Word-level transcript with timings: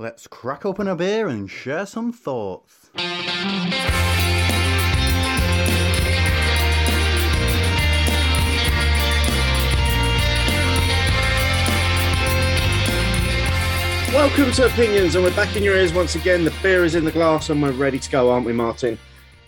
Let's 0.00 0.26
crack 0.26 0.64
open 0.64 0.88
a 0.88 0.96
beer 0.96 1.28
and 1.28 1.50
share 1.50 1.84
some 1.84 2.10
thoughts. 2.10 2.88
Welcome 14.10 14.52
to 14.52 14.64
Opinions, 14.64 15.16
and 15.16 15.22
we're 15.22 15.36
back 15.36 15.54
in 15.54 15.62
your 15.62 15.76
ears 15.76 15.92
once 15.92 16.14
again. 16.14 16.46
The 16.46 16.54
beer 16.62 16.86
is 16.86 16.94
in 16.94 17.04
the 17.04 17.12
glass, 17.12 17.50
and 17.50 17.62
we're 17.62 17.72
ready 17.72 17.98
to 17.98 18.10
go, 18.10 18.30
aren't 18.30 18.46
we, 18.46 18.54
Martin? 18.54 18.98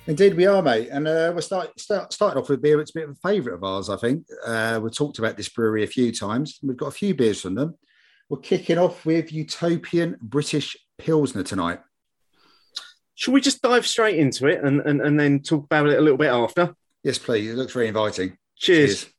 Indeed, 0.06 0.36
we 0.36 0.44
are, 0.44 0.60
mate. 0.60 0.90
And 0.90 1.08
uh, 1.08 1.32
we're 1.34 1.40
start, 1.40 1.80
start, 1.80 2.12
starting 2.12 2.42
off 2.42 2.50
with 2.50 2.60
beer. 2.60 2.78
It's 2.78 2.90
a 2.90 2.98
bit 2.98 3.08
of 3.08 3.16
a 3.16 3.26
favourite 3.26 3.56
of 3.56 3.64
ours, 3.64 3.88
I 3.88 3.96
think. 3.96 4.26
Uh, 4.46 4.80
we've 4.82 4.94
talked 4.94 5.18
about 5.18 5.38
this 5.38 5.48
brewery 5.48 5.84
a 5.84 5.86
few 5.86 6.12
times. 6.12 6.58
We've 6.62 6.76
got 6.76 6.88
a 6.88 6.90
few 6.90 7.14
beers 7.14 7.40
from 7.40 7.54
them. 7.54 7.78
We're 8.32 8.38
kicking 8.38 8.78
off 8.78 9.04
with 9.04 9.30
Utopian 9.30 10.16
British 10.22 10.74
Pilsner 10.96 11.42
tonight. 11.42 11.80
Should 13.14 13.34
we 13.34 13.42
just 13.42 13.60
dive 13.60 13.86
straight 13.86 14.18
into 14.18 14.46
it 14.46 14.64
and, 14.64 14.80
and, 14.80 15.02
and 15.02 15.20
then 15.20 15.40
talk 15.40 15.64
about 15.64 15.86
it 15.90 15.98
a 15.98 16.00
little 16.00 16.16
bit 16.16 16.30
after? 16.30 16.74
Yes, 17.04 17.18
please. 17.18 17.50
It 17.50 17.56
looks 17.56 17.74
very 17.74 17.88
inviting. 17.88 18.38
Cheers. 18.56 19.02
Cheers. 19.02 19.12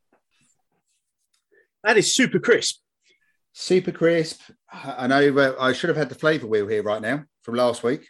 That 1.83 1.97
is 1.97 2.15
super 2.15 2.39
crisp. 2.39 2.79
Super 3.51 3.91
crisp. 3.91 4.41
I 4.71 5.05
know 5.05 5.37
uh, 5.37 5.53
I 5.59 5.73
should 5.73 5.89
have 5.89 5.97
had 5.97 6.09
the 6.09 6.15
flavour 6.15 6.47
wheel 6.47 6.67
here 6.67 6.81
right 6.81 6.99
now 6.99 7.25
from 7.43 7.53
last 7.53 7.83
week. 7.83 8.07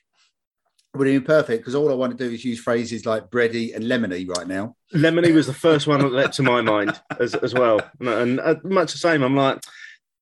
Would 0.94 1.08
have 1.08 1.16
been 1.22 1.27
perfect 1.27 1.63
because 1.63 1.75
all 1.75 1.91
I 1.91 1.95
want 1.95 2.17
to 2.17 2.23
do 2.30 2.33
is 2.33 2.45
use 2.45 2.61
phrases 2.61 3.05
like 3.05 3.30
bready 3.30 3.75
and 3.75 3.83
lemony 3.83 4.25
right 4.25 4.47
now. 4.47 4.77
Lemony 4.94 5.33
was 5.33 5.47
the 5.47 5.53
first 5.53 5.85
one 5.85 5.99
that 5.99 6.13
leapt 6.13 6.35
to 6.35 6.44
my 6.44 6.61
mind 6.61 6.97
as, 7.20 7.35
as 7.35 7.53
well. 7.53 7.81
And, 7.99 8.08
and 8.08 8.39
uh, 8.39 8.55
much 8.63 8.94
the 8.94 8.99
same, 8.99 9.22
I'm 9.22 9.35
like, 9.35 9.59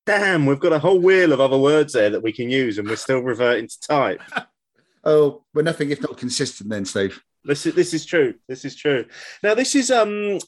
damn, 0.06 0.46
we've 0.46 0.60
got 0.60 0.72
a 0.72 0.78
whole 0.78 0.98
wheel 0.98 1.32
of 1.32 1.40
other 1.40 1.58
words 1.58 1.92
there 1.92 2.10
that 2.10 2.22
we 2.22 2.32
can 2.32 2.50
use 2.50 2.78
and 2.78 2.88
we're 2.88 2.96
still 2.96 3.20
reverting 3.20 3.68
to 3.68 3.80
type. 3.80 4.22
oh, 5.04 5.44
we're 5.54 5.62
nothing 5.62 5.90
if 5.90 6.02
not 6.02 6.16
consistent 6.16 6.70
then, 6.70 6.84
Steve. 6.84 7.22
This 7.44 7.66
is, 7.66 7.74
this 7.74 7.94
is 7.94 8.04
true. 8.04 8.34
This 8.48 8.64
is 8.64 8.76
true. 8.76 9.06
Now, 9.42 9.54
this 9.54 9.74
is 9.74 9.90
um 9.90 10.38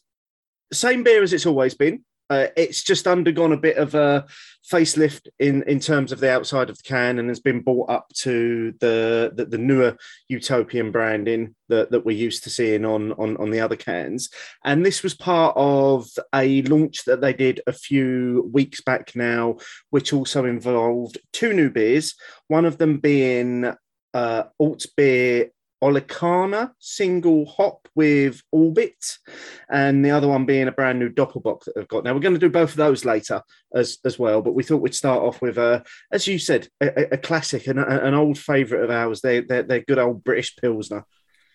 same 0.72 1.02
beer 1.02 1.22
as 1.22 1.32
it's 1.32 1.46
always 1.46 1.74
been. 1.74 2.04
Uh, 2.30 2.46
it's 2.56 2.82
just 2.82 3.06
undergone 3.06 3.52
a 3.52 3.56
bit 3.56 3.76
of 3.76 3.94
a 3.94 4.24
facelift 4.70 5.28
in 5.38 5.62
in 5.64 5.78
terms 5.78 6.10
of 6.10 6.20
the 6.20 6.30
outside 6.30 6.70
of 6.70 6.76
the 6.78 6.82
can 6.82 7.18
and 7.18 7.28
has 7.28 7.40
been 7.40 7.60
brought 7.60 7.90
up 7.90 8.08
to 8.14 8.72
the 8.80 9.30
the, 9.34 9.44
the 9.44 9.58
newer 9.58 9.94
utopian 10.28 10.90
branding 10.90 11.54
that, 11.68 11.90
that 11.90 12.04
we're 12.04 12.16
used 12.16 12.42
to 12.42 12.50
seeing 12.50 12.84
on, 12.84 13.12
on 13.12 13.36
on 13.36 13.50
the 13.50 13.60
other 13.60 13.76
cans. 13.76 14.30
And 14.64 14.84
this 14.84 15.02
was 15.02 15.14
part 15.14 15.54
of 15.56 16.08
a 16.34 16.62
launch 16.62 17.04
that 17.04 17.20
they 17.20 17.34
did 17.34 17.60
a 17.66 17.72
few 17.72 18.50
weeks 18.52 18.80
back 18.80 19.14
now 19.14 19.56
which 19.90 20.12
also 20.12 20.46
involved 20.46 21.18
two 21.32 21.52
new 21.52 21.70
beers 21.70 22.14
one 22.48 22.64
of 22.64 22.78
them 22.78 22.98
being 22.98 23.72
uh, 24.14 24.44
alt 24.58 24.86
beer 24.96 25.50
Olicana 25.82 26.70
single 26.78 27.44
hop 27.46 27.88
with 27.94 28.42
Orbit, 28.52 29.18
and 29.68 30.04
the 30.04 30.10
other 30.10 30.28
one 30.28 30.46
being 30.46 30.68
a 30.68 30.72
brand 30.72 30.98
new 30.98 31.10
Doppelbock 31.10 31.64
that 31.64 31.74
they've 31.74 31.88
got. 31.88 32.04
Now 32.04 32.14
we're 32.14 32.20
going 32.20 32.34
to 32.34 32.40
do 32.40 32.48
both 32.48 32.70
of 32.70 32.76
those 32.76 33.04
later 33.04 33.42
as 33.74 33.98
as 34.04 34.18
well, 34.18 34.40
but 34.40 34.54
we 34.54 34.62
thought 34.62 34.80
we'd 34.82 34.94
start 34.94 35.22
off 35.22 35.42
with 35.42 35.58
a, 35.58 35.84
as 36.10 36.26
you 36.26 36.38
said, 36.38 36.68
a, 36.80 37.14
a 37.14 37.18
classic 37.18 37.66
and 37.66 37.78
an 37.78 38.14
old 38.14 38.38
favourite 38.38 38.84
of 38.84 38.90
ours. 38.90 39.20
They 39.20 39.40
they're, 39.40 39.62
they're 39.62 39.80
good 39.80 39.98
old 39.98 40.24
British 40.24 40.56
pilsner. 40.56 41.04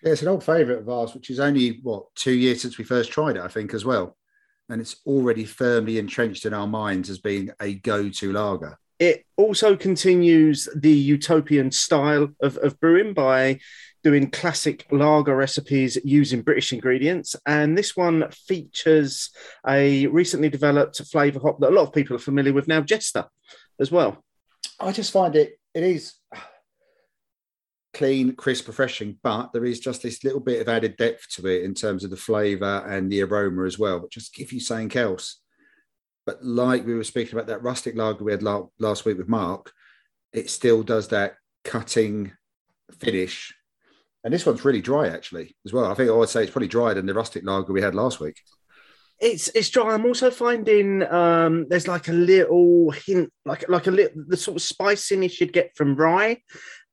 Yeah, 0.03 0.11
it's 0.11 0.21
an 0.21 0.27
old 0.27 0.43
favourite 0.43 0.81
of 0.81 0.89
ours, 0.89 1.13
which 1.13 1.29
is 1.29 1.39
only 1.39 1.79
what 1.81 2.03
two 2.15 2.31
years 2.31 2.61
since 2.61 2.77
we 2.77 2.83
first 2.83 3.11
tried 3.11 3.35
it, 3.35 3.41
I 3.41 3.47
think, 3.47 3.73
as 3.73 3.83
well, 3.83 4.15
and 4.69 4.79
it's 4.79 4.97
already 5.05 5.45
firmly 5.45 5.97
entrenched 5.97 6.45
in 6.45 6.53
our 6.53 6.67
minds 6.67 7.09
as 7.09 7.19
being 7.19 7.49
a 7.59 7.73
go-to 7.73 8.31
lager. 8.31 8.77
It 8.99 9.25
also 9.37 9.77
continues 9.77 10.67
the 10.75 10.91
utopian 10.91 11.71
style 11.71 12.29
of, 12.41 12.57
of 12.57 12.79
brewing 12.81 13.13
by 13.13 13.59
doing 14.03 14.29
classic 14.29 14.85
lager 14.91 15.35
recipes 15.35 15.97
using 16.03 16.41
British 16.41 16.71
ingredients. 16.73 17.35
And 17.45 17.77
this 17.77 17.95
one 17.95 18.29
features 18.31 19.29
a 19.67 20.07
recently 20.07 20.49
developed 20.49 21.01
flavour 21.11 21.39
hop 21.39 21.59
that 21.59 21.69
a 21.69 21.75
lot 21.75 21.87
of 21.87 21.93
people 21.93 22.15
are 22.15 22.19
familiar 22.19 22.53
with 22.53 22.67
now, 22.67 22.81
Jester, 22.81 23.25
as 23.79 23.91
well. 23.91 24.23
I 24.79 24.91
just 24.91 25.11
find 25.11 25.35
it, 25.35 25.59
it 25.73 25.83
is 25.83 26.15
clean, 27.93 28.35
crisp, 28.35 28.67
refreshing, 28.67 29.17
but 29.23 29.51
there 29.51 29.65
is 29.65 29.79
just 29.79 30.03
this 30.03 30.23
little 30.23 30.39
bit 30.39 30.61
of 30.61 30.69
added 30.69 30.95
depth 30.95 31.27
to 31.31 31.47
it 31.47 31.63
in 31.63 31.73
terms 31.73 32.03
of 32.03 32.09
the 32.09 32.17
flavour 32.17 32.85
and 32.87 33.11
the 33.11 33.21
aroma 33.21 33.65
as 33.65 33.77
well, 33.77 33.99
but 33.99 34.11
just 34.11 34.33
give 34.33 34.53
you 34.53 34.59
something 34.59 34.95
else. 34.97 35.41
But 36.25 36.43
like 36.43 36.85
we 36.85 36.93
were 36.93 37.03
speaking 37.03 37.33
about 37.33 37.47
that 37.47 37.63
rustic 37.63 37.95
lager 37.95 38.23
we 38.23 38.31
had 38.31 38.43
last 38.43 39.03
week 39.03 39.17
with 39.17 39.27
Mark, 39.27 39.71
it 40.31 40.49
still 40.49 40.83
does 40.83 41.09
that 41.09 41.35
cutting 41.65 42.31
finish 42.99 43.53
and 44.23 44.33
this 44.33 44.45
one's 44.45 44.65
really 44.65 44.81
dry 44.81 45.07
actually 45.07 45.55
as 45.65 45.73
well. 45.73 45.85
I 45.85 45.93
think 45.93 46.09
I 46.09 46.13
would 46.13 46.29
say 46.29 46.43
it's 46.43 46.51
probably 46.51 46.67
drier 46.67 46.93
than 46.93 47.05
the 47.05 47.13
rustic 47.13 47.43
lager 47.45 47.73
we 47.73 47.81
had 47.81 47.95
last 47.95 48.19
week. 48.19 48.39
It's 49.19 49.49
it's 49.49 49.69
dry. 49.69 49.93
I'm 49.93 50.05
also 50.05 50.31
finding 50.31 51.03
um, 51.11 51.67
there's 51.67 51.87
like 51.87 52.07
a 52.07 52.13
little 52.13 52.91
hint, 52.91 53.31
like 53.45 53.67
like 53.67 53.87
a 53.87 53.91
little 53.91 54.23
the 54.27 54.37
sort 54.37 54.57
of 54.57 54.61
spiciness 54.61 55.39
you'd 55.39 55.53
get 55.53 55.75
from 55.75 55.95
rye, 55.95 56.41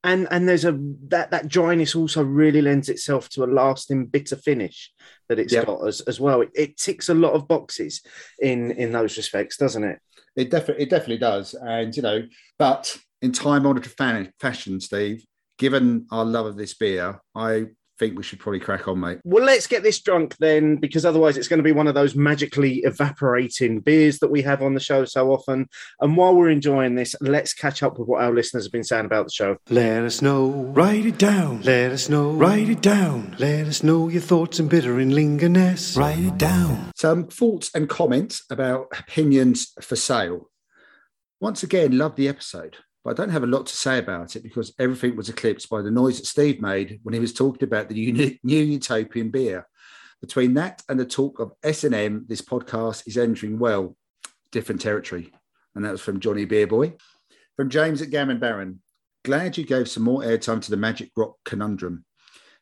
and 0.03 0.27
and 0.31 0.49
there's 0.49 0.65
a 0.65 0.77
that 1.09 1.31
that 1.31 1.49
dryness 1.49 1.95
also 1.95 2.25
really 2.25 2.63
lends 2.63 2.89
itself 2.89 3.29
to 3.31 3.45
a 3.45 3.47
lasting 3.47 4.07
bitter 4.07 4.37
finish 4.37 4.93
that 5.29 5.39
it's 5.39 5.53
yep. 5.53 5.67
got 5.67 5.87
as, 5.87 6.01
as 6.03 6.19
well. 6.19 6.41
It, 6.41 6.51
it 6.55 6.77
ticks 6.77 7.09
a 7.09 7.15
lot 7.15 7.35
of 7.35 7.47
boxes 7.47 8.03
in 8.41 8.73
in 8.73 8.91
those 8.91 9.17
respects, 9.17 9.57
doesn't 9.57 9.85
it? 9.85 10.01
It 10.35 10.51
definitely 10.51 10.83
it 10.85 10.91
definitely 10.91 11.19
does, 11.19 11.55
and 11.55 11.97
you 11.97 12.03
know, 12.03 12.27
but 12.59 12.97
in 13.23 13.31
time 13.31 13.67
honored 13.67 13.87
fashion, 13.87 14.81
Steve, 14.81 15.25
given 15.59 16.07
our 16.11 16.25
love 16.25 16.47
of 16.47 16.57
this 16.57 16.75
beer, 16.75 17.21
I 17.35 17.67
think 17.99 18.17
we 18.17 18.23
should 18.23 18.39
probably 18.39 18.61
crack 18.61 18.89
on, 18.89 19.01
mate. 19.01 19.21
Well, 19.25 19.43
let's 19.45 19.67
get 19.67 19.83
this 19.83 20.01
drunk 20.01 20.37
then, 20.37 20.77
because 20.77 21.07
otherwise 21.07 21.39
it's 21.39 21.49
going 21.49 21.59
to 21.59 21.65
be 21.65 21.73
one 21.73 21.87
of 21.87 21.95
those 21.95 22.15
magically 22.15 22.81
evaporating 22.81 23.81
beers 23.81 24.19
that 24.19 24.31
we 24.31 24.43
have 24.43 24.61
on 24.63 24.75
the 24.75 24.81
show 24.81 25.07
so 25.07 25.33
often. 25.33 25.67
And 26.01 26.15
while 26.15 26.35
we're 26.35 26.51
enjoying 26.51 26.95
this, 26.95 27.17
let's 27.23 27.55
catch 27.55 27.83
up 27.83 27.99
with 27.99 28.07
what 28.07 28.23
our 28.23 28.35
listeners 28.35 28.65
have 28.65 28.73
been 28.73 28.85
saying 28.85 29.07
about 29.07 29.25
the 29.27 29.33
show. 29.33 29.57
Let 29.71 30.03
us 30.03 30.21
know, 30.21 30.49
write 30.49 31.07
it 31.07 31.19
down. 31.19 31.63
Let 31.63 31.91
us 31.91 32.09
know, 32.11 32.33
write 32.33 32.69
it 32.69 32.83
down. 32.83 33.35
Let 33.39 33.67
us 33.67 33.83
know 33.83 34.09
your 34.09 34.21
thoughts 34.21 34.59
and 34.59 34.69
bitter 34.69 34.99
and 34.99 35.13
lingerness. 35.13 35.97
Write 35.97 36.19
it 36.19 36.37
down. 36.39 36.93
Some 36.97 37.29
thoughts 37.29 37.71
and 37.75 37.89
comments 37.89 38.45
about 38.51 38.89
opinions 38.99 39.73
for 39.81 39.97
sale. 39.97 40.51
Once 41.41 41.63
again, 41.63 41.97
love 41.97 42.17
the 42.17 42.29
episode 42.29 42.77
but 43.07 43.13
I 43.13 43.23
don't 43.23 43.33
have 43.33 43.45
a 43.45 43.47
lot 43.47 43.67
to 43.67 43.77
say 43.77 43.99
about 43.99 44.35
it 44.35 44.43
because 44.43 44.75
everything 44.81 45.15
was 45.15 45.29
eclipsed 45.29 45.71
by 45.71 45.81
the 45.81 45.93
noise 45.93 46.19
that 46.19 46.27
Steve 46.27 46.61
made 46.61 46.99
when 47.05 47.15
he 47.15 47.21
was 47.21 47.33
talking 47.33 47.63
about 47.63 47.89
the 47.89 48.39
new 48.43 48.59
utopian 48.59 49.31
beer. 49.31 49.69
Between 50.21 50.55
that 50.55 50.83
and 50.89 50.99
the 50.99 51.07
talk 51.07 51.39
of 51.39 51.53
S&M, 51.63 52.25
this 52.29 52.43
podcast 52.43 53.07
is 53.07 53.17
entering 53.17 53.61
well 53.61 53.97
different 54.51 54.81
territory. 54.81 55.33
And 55.77 55.85
that 55.85 55.93
was 55.93 56.01
from 56.01 56.19
Johnny 56.19 56.47
Beerboy. 56.47 56.99
From 57.55 57.71
James 57.71 58.03
at 58.03 58.11
Gammon 58.11 58.41
Baron. 58.41 58.83
Glad 59.25 59.57
you 59.57 59.65
gave 59.65 59.89
some 59.89 60.03
more 60.03 60.23
airtime 60.23 60.61
to 60.63 60.71
the 60.73 60.77
Magic 60.77 61.13
Rock 61.17 61.37
conundrum. 61.45 62.05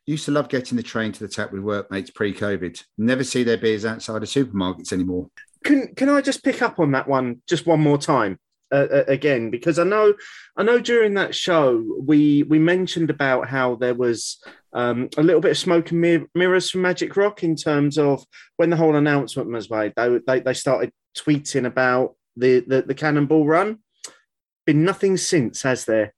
Used 0.05 0.25
to 0.25 0.31
love 0.31 0.49
getting 0.49 0.75
the 0.75 0.83
train 0.83 1.11
to 1.11 1.21
the 1.21 1.27
tap 1.27 1.53
with 1.53 1.63
workmates 1.63 2.11
pre-COVID. 2.11 2.83
Never 2.99 3.23
see 3.23 3.43
their 3.43 3.57
beers 3.57 3.83
outside 3.83 4.21
of 4.21 4.29
supermarkets 4.29 4.93
anymore. 4.93 5.31
Can 5.63 5.95
can 5.95 6.07
I 6.07 6.21
just 6.21 6.43
pick 6.43 6.61
up 6.61 6.79
on 6.79 6.91
that 6.91 7.07
one 7.07 7.41
just 7.47 7.65
one 7.65 7.81
more 7.81 7.97
time? 7.97 8.37
Uh, 8.71 9.03
again 9.07 9.49
because 9.49 9.77
I 9.79 9.83
know 9.83 10.13
I 10.57 10.63
know 10.63 10.79
during 10.79 11.13
that 11.15 11.35
show 11.35 11.83
we 12.01 12.43
we 12.43 12.59
mentioned 12.59 13.09
about 13.09 13.47
how 13.47 13.75
there 13.75 13.93
was 13.93 14.43
um, 14.73 15.09
a 15.17 15.23
little 15.23 15.41
bit 15.41 15.51
of 15.51 15.57
smoke 15.57 15.91
and 15.91 16.01
mir- 16.01 16.27
mirrors 16.35 16.69
from 16.69 16.81
Magic 16.81 17.15
Rock 17.15 17.43
in 17.43 17.55
terms 17.55 17.97
of 17.97 18.25
when 18.57 18.69
the 18.69 18.75
whole 18.75 18.95
announcement 18.95 19.49
was 19.49 19.69
made. 19.69 19.93
They 19.95 20.19
they, 20.27 20.39
they 20.41 20.53
started 20.53 20.91
tweeting 21.17 21.65
about 21.65 22.15
the, 22.35 22.59
the 22.59 22.81
the 22.81 22.93
Cannonball 22.93 23.45
Run. 23.45 23.79
Been 24.65 24.83
nothing 24.83 25.15
since, 25.15 25.61
has 25.61 25.85
there? 25.85 26.13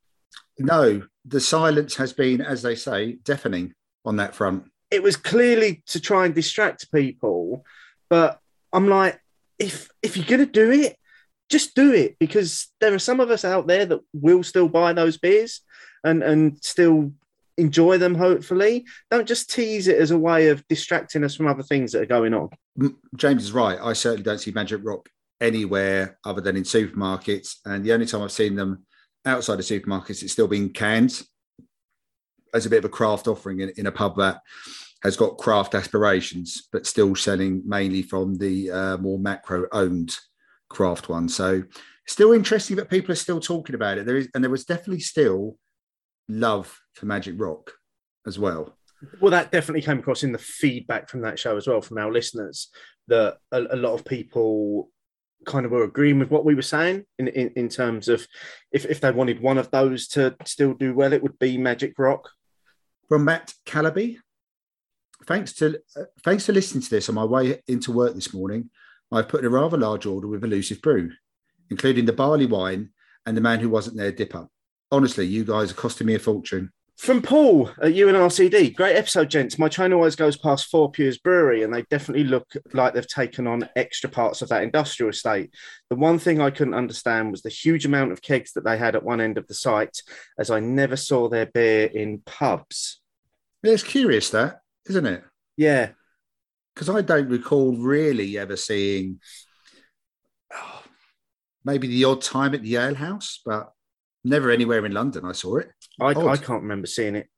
No, 0.57 1.03
the 1.25 1.41
silence 1.41 1.95
has 1.97 2.13
been, 2.13 2.41
as 2.41 2.61
they 2.61 2.75
say, 2.75 3.17
deafening 3.23 3.73
on 4.05 4.15
that 4.15 4.33
front. 4.33 4.63
It 4.89 5.03
was 5.03 5.17
clearly 5.17 5.83
to 5.87 5.99
try 5.99 6.25
and 6.25 6.33
distract 6.33 6.91
people, 6.91 7.65
but 8.09 8.39
I'm 8.73 8.87
like, 8.87 9.21
if 9.59 9.89
if 10.01 10.17
you're 10.17 10.25
gonna 10.25 10.45
do 10.45 10.71
it, 10.71 10.97
just 11.49 11.75
do 11.75 11.93
it 11.93 12.17
because 12.19 12.67
there 12.79 12.93
are 12.93 12.99
some 12.99 13.19
of 13.19 13.31
us 13.31 13.45
out 13.45 13.67
there 13.67 13.85
that 13.85 14.01
will 14.13 14.43
still 14.43 14.67
buy 14.67 14.93
those 14.93 15.17
beers 15.17 15.61
and 16.03 16.23
and 16.23 16.57
still 16.63 17.11
enjoy 17.57 17.97
them 17.97 18.15
hopefully. 18.15 18.85
Don't 19.09 19.27
just 19.27 19.49
tease 19.49 19.87
it 19.87 19.97
as 19.97 20.11
a 20.11 20.17
way 20.17 20.49
of 20.49 20.65
distracting 20.67 21.23
us 21.23 21.35
from 21.35 21.47
other 21.47 21.63
things 21.63 21.91
that 21.91 22.03
are 22.03 22.05
going 22.05 22.33
on. 22.33 22.49
James 23.15 23.43
is 23.43 23.51
right. 23.51 23.79
I 23.81 23.93
certainly 23.93 24.23
don't 24.23 24.39
see 24.39 24.51
magic 24.51 24.81
rock 24.83 25.09
anywhere 25.41 26.17
other 26.23 26.41
than 26.41 26.55
in 26.55 26.63
supermarkets 26.63 27.57
and 27.65 27.83
the 27.83 27.93
only 27.93 28.07
time 28.07 28.23
i've 28.23 28.31
seen 28.31 28.55
them 28.55 28.83
outside 29.23 29.59
of 29.59 29.65
supermarkets 29.65 30.23
it's 30.23 30.33
still 30.33 30.47
being 30.47 30.69
canned. 30.69 31.23
As 32.53 32.65
a 32.65 32.69
bit 32.69 32.79
of 32.79 32.85
a 32.85 32.89
craft 32.89 33.27
offering 33.27 33.59
in, 33.59 33.71
in 33.77 33.87
a 33.87 33.91
pub 33.91 34.17
that 34.17 34.41
has 35.03 35.17
got 35.17 35.37
craft 35.37 35.75
aspirations 35.75 36.67
but 36.71 36.87
still 36.87 37.15
selling 37.15 37.61
mainly 37.65 38.01
from 38.01 38.35
the 38.35 38.71
uh, 38.71 38.97
more 38.97 39.19
macro 39.19 39.67
owned 39.71 40.15
craft 40.69 41.09
one. 41.09 41.29
So 41.29 41.63
Still 42.07 42.31
interesting 42.31 42.77
that 42.77 42.89
people 42.89 43.11
are 43.11 43.15
still 43.15 43.41
talking 43.41 43.75
about 43.75 43.97
it. 43.97 44.05
There 44.05 44.15
is, 44.15 44.29
and 44.33 44.41
there 44.41 44.49
was 44.49 44.63
definitely 44.63 45.01
still 45.01 45.57
love 46.29 46.79
for 46.93 47.05
Magic 47.05 47.35
Rock 47.37 47.73
as 48.25 48.39
well. 48.39 48.77
Well, 49.19 49.31
that 49.31 49.51
definitely 49.51 49.81
came 49.81 49.99
across 49.99 50.23
in 50.23 50.31
the 50.31 50.37
feedback 50.37 51.09
from 51.09 51.21
that 51.21 51.37
show 51.37 51.57
as 51.57 51.67
well 51.67 51.81
from 51.81 51.97
our 51.97 52.11
listeners. 52.11 52.69
That 53.09 53.37
a, 53.51 53.61
a 53.71 53.75
lot 53.75 53.93
of 53.93 54.05
people 54.05 54.89
kind 55.45 55.65
of 55.65 55.71
were 55.71 55.83
agreeing 55.83 56.17
with 56.17 56.31
what 56.31 56.45
we 56.45 56.55
were 56.55 56.61
saying 56.61 57.03
in, 57.19 57.27
in, 57.27 57.51
in 57.55 57.69
terms 57.69 58.07
of 58.07 58.25
if, 58.71 58.85
if 58.85 59.01
they 59.01 59.11
wanted 59.11 59.41
one 59.41 59.57
of 59.57 59.69
those 59.71 60.07
to 60.09 60.35
still 60.45 60.73
do 60.73 60.93
well, 60.93 61.11
it 61.11 61.21
would 61.21 61.37
be 61.39 61.57
Magic 61.57 61.93
Rock. 61.97 62.29
From 63.09 63.25
Matt 63.25 63.53
Calaby, 63.65 64.19
thanks 65.25 65.53
to 65.55 65.79
uh, 65.95 66.03
thanks 66.23 66.45
for 66.45 66.53
listening 66.53 66.83
to 66.83 66.89
this 66.89 67.09
on 67.09 67.15
my 67.15 67.25
way 67.25 67.61
into 67.67 67.91
work 67.91 68.15
this 68.15 68.33
morning. 68.33 68.69
I've 69.11 69.29
put 69.29 69.41
in 69.41 69.45
a 69.45 69.49
rather 69.49 69.77
large 69.77 70.05
order 70.05 70.27
with 70.27 70.43
Elusive 70.43 70.81
Brew, 70.81 71.11
including 71.69 72.05
the 72.05 72.13
barley 72.13 72.45
wine 72.45 72.89
and 73.25 73.35
the 73.35 73.41
man 73.41 73.59
who 73.59 73.69
wasn't 73.69 73.97
there 73.97 74.11
dipper. 74.11 74.47
Honestly, 74.91 75.25
you 75.25 75.43
guys 75.43 75.71
are 75.71 75.75
costing 75.75 76.07
me 76.07 76.15
a 76.15 76.19
fortune. 76.19 76.71
From 76.97 77.21
Paul 77.21 77.69
at 77.79 77.93
UNRCD, 77.93 78.73
great 78.73 78.95
episode, 78.95 79.29
gents. 79.29 79.59
My 79.59 79.69
train 79.69 79.93
always 79.93 80.15
goes 80.15 80.35
past 80.35 80.71
Fourpure 80.71 81.13
Brewery, 81.23 81.61
and 81.61 81.71
they 81.71 81.83
definitely 81.83 82.23
look 82.23 82.47
like 82.73 82.95
they've 82.95 83.07
taken 83.07 83.45
on 83.45 83.69
extra 83.75 84.09
parts 84.09 84.41
of 84.41 84.49
that 84.49 84.63
industrial 84.63 85.11
estate. 85.11 85.53
The 85.91 85.95
one 85.95 86.17
thing 86.17 86.41
I 86.41 86.49
couldn't 86.49 86.73
understand 86.73 87.29
was 87.29 87.43
the 87.43 87.49
huge 87.49 87.85
amount 87.85 88.13
of 88.13 88.23
kegs 88.23 88.53
that 88.53 88.63
they 88.63 88.79
had 88.79 88.95
at 88.95 89.03
one 89.03 89.21
end 89.21 89.37
of 89.37 89.45
the 89.45 89.53
site, 89.53 90.01
as 90.39 90.49
I 90.49 90.59
never 90.59 90.95
saw 90.95 91.29
their 91.29 91.45
beer 91.45 91.85
in 91.85 92.23
pubs. 92.25 92.99
Yeah, 93.61 93.73
it's 93.73 93.83
curious 93.83 94.31
that, 94.31 94.61
isn't 94.89 95.05
it? 95.05 95.23
Yeah, 95.55 95.89
Because 96.77 96.89
I 96.89 97.01
don't 97.01 97.27
recall 97.27 97.75
really 97.75 98.37
ever 98.37 98.55
seeing 98.55 99.19
oh, 100.53 100.83
maybe 101.65 101.87
the 101.87 102.03
odd 102.03 102.21
time 102.21 102.53
at 102.53 102.61
the 102.61 102.75
ale 102.75 102.93
house, 102.93 103.41
but 103.43 103.71
never 104.23 104.51
anywhere 104.51 104.85
in 104.85 104.91
London 104.91 105.25
I 105.25 105.31
saw 105.31 105.57
it. 105.57 105.71
I, 105.99 106.09
I 106.09 106.37
can't 106.37 106.61
remember 106.61 106.85
seeing 106.85 107.15
it 107.15 107.29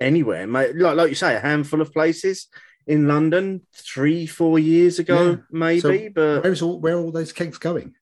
anywhere. 0.00 0.44
Like, 0.48 0.72
like 0.74 1.08
you 1.08 1.14
say, 1.14 1.36
a 1.36 1.40
handful 1.40 1.80
of 1.80 1.92
places 1.92 2.48
in 2.84 3.06
London 3.06 3.60
three, 3.76 4.26
four 4.26 4.58
years 4.58 4.98
ago, 4.98 5.30
Yeah. 5.30 5.36
maybe, 5.52 5.80
So 5.80 6.08
but 6.12 6.42
Where's 6.42 6.60
all 6.60 6.80
where 6.80 6.96
are 6.96 7.00
all 7.00 7.12
those 7.12 7.32
kegs 7.32 7.58
going? 7.58 7.94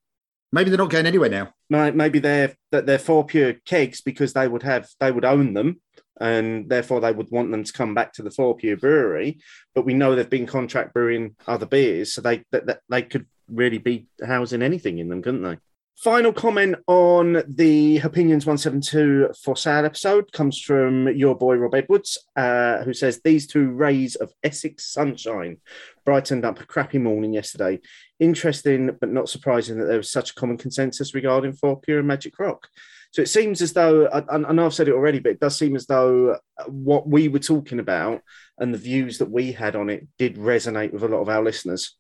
Maybe 0.51 0.71
they're 0.71 0.79
not 0.79 0.91
going 0.91 1.07
anywhere 1.07 1.29
now. 1.29 1.53
Maybe 1.69 2.19
they're 2.19 2.55
that 2.73 2.87
they're 2.87 2.99
for 2.99 3.25
pure 3.27 3.55
kegs 3.65 4.01
because 4.01 4.33
they 4.33 4.49
would 4.49 4.63
have 4.63 4.89
they 5.01 5.13
would 5.13 5.25
own 5.25 5.55
them 5.55 5.81
and 6.21 6.69
therefore 6.69 7.01
they 7.01 7.13
would 7.13 7.31
want 7.31 7.51
them 7.51 7.65
to 7.65 7.73
come 7.73 7.95
back 7.95 8.13
to 8.13 8.23
the 8.23 8.31
Fourpure 8.31 8.81
brewery 8.81 9.39
but 9.75 9.85
we 9.85 9.95
know 9.95 10.15
they've 10.15 10.29
been 10.29 10.47
contract 10.47 10.93
brewing 10.93 11.37
other 11.47 11.67
beers 11.67 12.13
so 12.13 12.21
they 12.21 12.45
that, 12.51 12.67
that 12.67 12.81
they 12.89 13.03
could 13.03 13.27
really 13.49 13.79
be 13.79 14.07
housing 14.27 14.63
anything 14.63 14.99
in 14.99 15.09
them 15.09 15.23
couldn't 15.23 15.43
they 15.43 15.57
final 15.99 16.33
comment 16.33 16.77
on 16.87 17.43
the 17.49 17.99
opinions 17.99 18.47
172 18.47 19.31
for 19.43 19.57
sale 19.57 19.85
episode 19.85 20.31
comes 20.31 20.61
from 20.61 21.09
your 21.09 21.35
boy 21.35 21.57
rob 21.57 21.75
edwards 21.75 22.17
uh, 22.37 22.85
who 22.85 22.95
says 22.95 23.21
these 23.25 23.49
two 23.49 23.71
rays 23.71 24.15
of 24.15 24.33
essex 24.45 24.93
sunshine 24.93 25.57
brightened 26.05 26.45
up 26.45 26.61
a 26.61 26.67
crappy 26.67 26.99
morning 26.99 27.33
yesterday. 27.33 27.81
Interesting 28.21 28.97
but 29.01 29.11
not 29.11 29.29
surprising 29.29 29.79
that 29.79 29.87
there 29.87 29.97
was 29.97 30.11
such 30.11 30.31
a 30.31 30.35
common 30.35 30.57
consensus 30.57 31.15
regarding 31.15 31.53
Fourpure 31.53 31.99
and 31.99 32.07
magic 32.07 32.39
rock. 32.39 32.69
So 33.11 33.23
it 33.23 33.29
seems 33.29 33.61
as 33.61 33.73
though 33.73 34.07
I, 34.07 34.23
I 34.33 34.53
know 34.53 34.67
i've 34.67 34.75
said 34.75 34.87
it 34.87 34.95
already 34.95 35.19
but 35.19 35.33
it 35.33 35.41
does 35.41 35.59
seem 35.59 35.75
as 35.75 35.87
though 35.87 36.39
what 36.69 37.09
we 37.09 37.27
were 37.27 37.41
talking 37.41 37.81
about 37.81 38.21
and 38.59 38.73
the 38.73 38.79
views 38.79 39.19
that 39.19 39.31
we 39.31 39.51
had 39.51 39.75
on 39.75 39.91
it 39.91 40.07
did 40.17 40.37
resonate 40.37 40.93
with 40.93 41.03
a 41.03 41.09
lot 41.09 41.23
of 41.23 41.29
our 41.29 41.43
listeners 41.43 41.97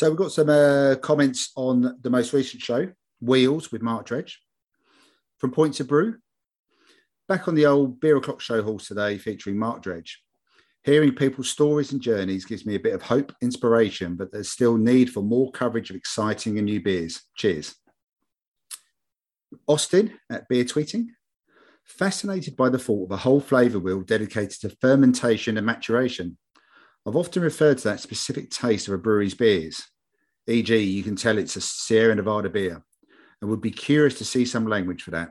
So 0.00 0.08
we've 0.08 0.16
got 0.16 0.32
some 0.32 0.48
uh, 0.48 0.94
comments 1.02 1.52
on 1.56 1.98
the 2.00 2.08
most 2.08 2.32
recent 2.32 2.62
show, 2.62 2.90
Wheels 3.20 3.70
with 3.70 3.82
Mark 3.82 4.06
Dredge. 4.06 4.40
From 5.36 5.50
Points 5.50 5.78
of 5.78 5.88
Brew, 5.88 6.16
back 7.28 7.48
on 7.48 7.54
the 7.54 7.66
old 7.66 8.00
Beer 8.00 8.16
O'Clock 8.16 8.40
show 8.40 8.62
halls 8.62 8.86
today 8.86 9.18
featuring 9.18 9.58
Mark 9.58 9.82
Dredge. 9.82 10.22
Hearing 10.84 11.14
people's 11.14 11.50
stories 11.50 11.92
and 11.92 12.00
journeys 12.00 12.46
gives 12.46 12.64
me 12.64 12.76
a 12.76 12.80
bit 12.80 12.94
of 12.94 13.02
hope, 13.02 13.34
inspiration, 13.42 14.16
but 14.16 14.32
there's 14.32 14.50
still 14.50 14.78
need 14.78 15.12
for 15.12 15.22
more 15.22 15.52
coverage 15.52 15.90
of 15.90 15.96
exciting 15.96 16.56
and 16.56 16.64
new 16.64 16.80
beers. 16.80 17.20
Cheers. 17.36 17.74
Austin 19.68 20.18
at 20.32 20.48
Beer 20.48 20.64
Tweeting. 20.64 21.08
Fascinated 21.84 22.56
by 22.56 22.70
the 22.70 22.78
thought 22.78 23.04
of 23.04 23.12
a 23.12 23.18
whole 23.18 23.40
flavour 23.40 23.80
wheel 23.80 24.00
dedicated 24.00 24.62
to 24.62 24.74
fermentation 24.80 25.58
and 25.58 25.66
maturation. 25.66 26.38
I've 27.06 27.16
often 27.16 27.42
referred 27.42 27.78
to 27.78 27.88
that 27.88 28.00
specific 28.00 28.50
taste 28.50 28.88
of 28.88 28.94
a 28.94 28.98
brewery's 28.98 29.34
beers. 29.34 29.82
E.g., 30.46 30.76
you 30.76 31.02
can 31.02 31.16
tell 31.16 31.38
it's 31.38 31.56
a 31.56 31.60
Sierra 31.60 32.14
Nevada 32.14 32.50
beer, 32.50 32.82
and 33.40 33.50
would 33.50 33.60
be 33.60 33.70
curious 33.70 34.18
to 34.18 34.24
see 34.24 34.44
some 34.44 34.66
language 34.66 35.02
for 35.02 35.12
that. 35.12 35.30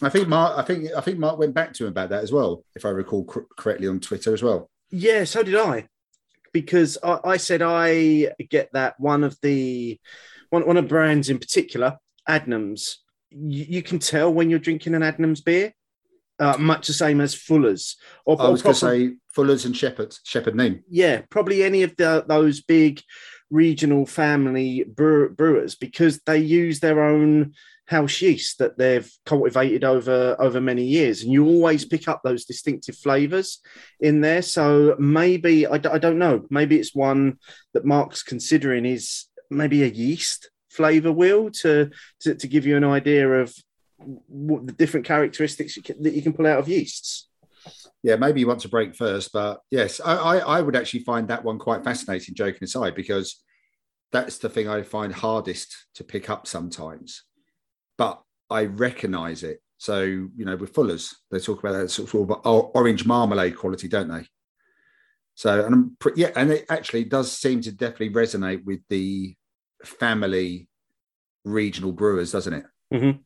I 0.00 0.08
think 0.08 0.28
Mark. 0.28 0.58
I 0.58 0.62
think 0.62 0.88
I 0.96 1.00
think 1.00 1.18
Mark 1.18 1.38
went 1.38 1.54
back 1.54 1.72
to 1.74 1.84
him 1.84 1.90
about 1.90 2.10
that 2.10 2.24
as 2.24 2.32
well, 2.32 2.64
if 2.74 2.84
I 2.84 2.88
recall 2.88 3.24
cor- 3.24 3.46
correctly 3.56 3.88
on 3.88 4.00
Twitter 4.00 4.32
as 4.32 4.42
well. 4.42 4.70
Yeah, 4.90 5.24
so 5.24 5.42
did 5.42 5.54
I. 5.54 5.88
Because 6.52 6.98
I, 7.02 7.18
I 7.24 7.36
said 7.36 7.62
I 7.62 8.32
get 8.50 8.72
that 8.72 8.98
one 8.98 9.22
of 9.22 9.38
the 9.42 10.00
one, 10.50 10.66
one 10.66 10.76
of 10.76 10.88
brands 10.88 11.30
in 11.30 11.38
particular, 11.38 11.98
Adnams, 12.28 12.96
you, 13.30 13.64
you 13.68 13.82
can 13.82 13.98
tell 13.98 14.32
when 14.32 14.50
you're 14.50 14.58
drinking 14.58 14.94
an 14.94 15.02
Adnams 15.02 15.44
beer, 15.44 15.72
uh, 16.38 16.56
much 16.58 16.86
the 16.88 16.92
same 16.92 17.20
as 17.20 17.34
Fuller's. 17.34 17.96
Or, 18.26 18.40
I 18.40 18.48
was 18.48 18.62
going 18.62 18.74
to 18.74 18.80
say 18.80 19.14
Fuller's 19.32 19.64
and 19.64 19.76
Shepherd 19.76 20.16
Shepherd 20.24 20.54
Neame. 20.54 20.82
yeah, 20.88 21.22
probably 21.30 21.62
any 21.62 21.82
of 21.82 21.96
the, 21.96 22.24
those 22.26 22.60
big 22.62 23.00
regional 23.50 24.06
family 24.06 24.84
brew, 24.84 25.28
brewers 25.30 25.74
because 25.74 26.20
they 26.26 26.38
use 26.38 26.80
their 26.80 27.02
own 27.02 27.52
house 27.86 28.22
yeast 28.22 28.58
that 28.58 28.78
they've 28.78 29.10
cultivated 29.26 29.84
over 29.84 30.36
over 30.38 30.60
many 30.60 30.84
years, 30.84 31.22
and 31.22 31.32
you 31.32 31.46
always 31.46 31.84
pick 31.84 32.08
up 32.08 32.22
those 32.22 32.44
distinctive 32.44 32.96
flavors 32.96 33.60
in 34.00 34.20
there. 34.20 34.42
So 34.42 34.96
maybe 34.98 35.66
I, 35.66 35.78
d- 35.78 35.90
I 35.90 35.98
don't 35.98 36.18
know. 36.18 36.46
Maybe 36.48 36.78
it's 36.78 36.94
one 36.94 37.38
that 37.74 37.84
Mark's 37.84 38.22
considering 38.22 38.86
is 38.86 39.26
maybe 39.50 39.82
a 39.82 39.88
yeast 39.88 40.50
flavor 40.70 41.12
wheel 41.12 41.50
to 41.50 41.90
to, 42.20 42.34
to 42.34 42.48
give 42.48 42.64
you 42.64 42.76
an 42.76 42.84
idea 42.84 43.28
of 43.28 43.54
what 43.98 44.66
the 44.66 44.72
different 44.72 45.04
characteristics 45.06 45.76
you 45.76 45.82
can, 45.82 46.02
that 46.02 46.14
you 46.14 46.22
can 46.22 46.32
pull 46.32 46.46
out 46.46 46.58
of 46.58 46.68
yeasts. 46.68 47.28
Yeah, 48.02 48.16
maybe 48.16 48.40
you 48.40 48.48
want 48.48 48.60
to 48.60 48.68
break 48.68 48.96
first, 48.96 49.32
but 49.32 49.60
yes, 49.70 50.00
I, 50.00 50.16
I, 50.16 50.36
I 50.38 50.60
would 50.60 50.74
actually 50.74 51.04
find 51.04 51.28
that 51.28 51.44
one 51.44 51.58
quite 51.58 51.84
fascinating. 51.84 52.34
Joking 52.34 52.64
aside, 52.64 52.94
because 52.94 53.42
that's 54.10 54.38
the 54.38 54.48
thing 54.48 54.68
I 54.68 54.82
find 54.82 55.12
hardest 55.12 55.74
to 55.94 56.04
pick 56.04 56.28
up 56.28 56.46
sometimes, 56.46 57.22
but 57.96 58.20
I 58.50 58.64
recognise 58.64 59.42
it. 59.42 59.62
So 59.78 60.00
you 60.02 60.44
know, 60.44 60.56
with 60.56 60.74
Fuller's, 60.74 61.14
they 61.30 61.38
talk 61.38 61.60
about 61.60 61.72
that 61.72 61.90
sort 61.90 62.14
of 62.14 62.70
orange 62.74 63.06
marmalade 63.06 63.56
quality, 63.56 63.88
don't 63.88 64.08
they? 64.08 64.26
So 65.34 65.64
and 65.64 65.74
I'm 65.74 65.96
pre- 65.98 66.12
yeah, 66.16 66.30
and 66.36 66.50
it 66.50 66.66
actually 66.68 67.04
does 67.04 67.32
seem 67.32 67.62
to 67.62 67.72
definitely 67.72 68.10
resonate 68.10 68.64
with 68.64 68.80
the 68.88 69.34
family 69.84 70.68
regional 71.44 71.92
brewers, 71.92 72.32
doesn't 72.32 72.52
it? 72.52 72.64
Mm-hmm. 72.92 73.18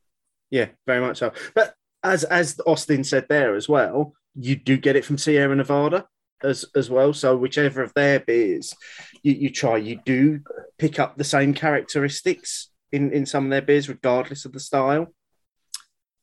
Yeah, 0.51 0.69
very 0.87 1.01
much 1.01 1.19
so. 1.19 1.33
But 1.55 1.75
as 2.03 2.25
as 2.25 2.61
Austin 2.67 3.05
said 3.05 3.27
there 3.29 3.57
as 3.57 3.69
well, 3.69 4.15
you 4.39 4.57
do 4.57 4.77
get 4.77 4.97
it 4.97 5.05
from 5.05 5.19
Sierra 5.19 5.55
Nevada 5.57 6.07
as 6.43 6.65
as 6.75 6.91
well. 6.91 7.13
So 7.13 7.37
whichever 7.37 7.83
of 7.83 7.95
their 7.95 8.21
beers 8.21 8.75
you, 9.23 9.33
you 9.33 9.51
try, 9.51 9.77
you 9.79 10.01
do 10.05 10.41
pick 10.79 10.99
up 10.99 11.17
the 11.17 11.25
same 11.25 11.55
characteristics 11.55 12.71
in 12.93 13.13
in 13.13 13.27
some 13.27 13.45
of 13.45 13.51
their 13.51 13.63
beers, 13.63 13.89
regardless 13.89 14.45
of 14.45 14.53
the 14.53 14.61
style. 14.61 15.09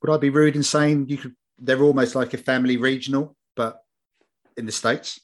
Would 0.01 0.13
I 0.13 0.17
be 0.17 0.29
rude 0.29 0.55
in 0.55 0.63
saying 0.63 1.07
you 1.09 1.17
could? 1.17 1.35
They're 1.59 1.81
almost 1.81 2.15
like 2.15 2.33
a 2.33 2.37
family 2.37 2.77
regional, 2.77 3.35
but 3.55 3.79
in 4.57 4.65
the 4.65 4.71
states, 4.71 5.19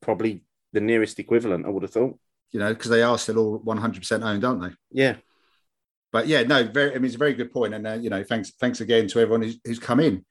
Probably 0.00 0.42
the 0.72 0.80
nearest 0.80 1.18
equivalent, 1.20 1.64
I 1.64 1.68
would 1.68 1.84
have 1.84 1.92
thought. 1.92 2.18
you 2.50 2.58
know, 2.58 2.72
because 2.74 2.90
they 2.90 3.02
are 3.02 3.16
still 3.18 3.38
all 3.38 3.60
100% 3.60 4.22
owned, 4.24 4.44
aren't 4.44 4.62
they? 4.62 4.70
Yeah, 4.90 5.16
But 6.10 6.26
yeah, 6.26 6.42
no, 6.42 6.64
very. 6.64 6.90
I 6.90 6.94
mean, 6.94 7.04
it's 7.04 7.14
a 7.14 7.18
very 7.18 7.34
good 7.34 7.52
point, 7.52 7.72
and 7.74 7.86
uh, 7.86 7.92
you 7.94 8.10
know, 8.10 8.24
thanks, 8.24 8.50
thanks 8.58 8.80
again 8.80 9.06
to 9.08 9.20
everyone 9.20 9.42
who's, 9.42 9.58
who's 9.64 9.78
come 9.78 10.00
in. 10.00 10.24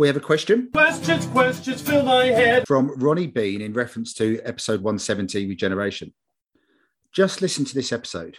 We 0.00 0.06
have 0.06 0.16
a 0.16 0.20
question 0.20 0.70
Questions, 0.72 1.26
questions 1.26 1.82
fill 1.82 2.02
my 2.02 2.24
head. 2.24 2.66
from 2.66 2.98
Ronnie 2.98 3.26
Bean 3.26 3.60
in 3.60 3.74
reference 3.74 4.14
to 4.14 4.40
episode 4.44 4.80
170 4.80 5.46
Regeneration. 5.46 6.14
Just 7.12 7.42
listen 7.42 7.66
to 7.66 7.74
this 7.74 7.92
episode. 7.92 8.38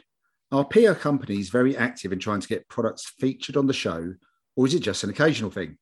Are 0.52 0.66
PR 0.66 0.94
companies 0.94 1.50
very 1.50 1.78
active 1.78 2.12
in 2.12 2.18
trying 2.18 2.40
to 2.40 2.48
get 2.48 2.68
products 2.68 3.14
featured 3.20 3.58
on 3.58 3.68
the 3.68 3.74
show, 3.74 4.16
or 4.56 4.66
is 4.66 4.74
it 4.74 4.80
just 4.80 5.04
an 5.04 5.12
occasional 5.12 5.52
thing? 5.52 5.78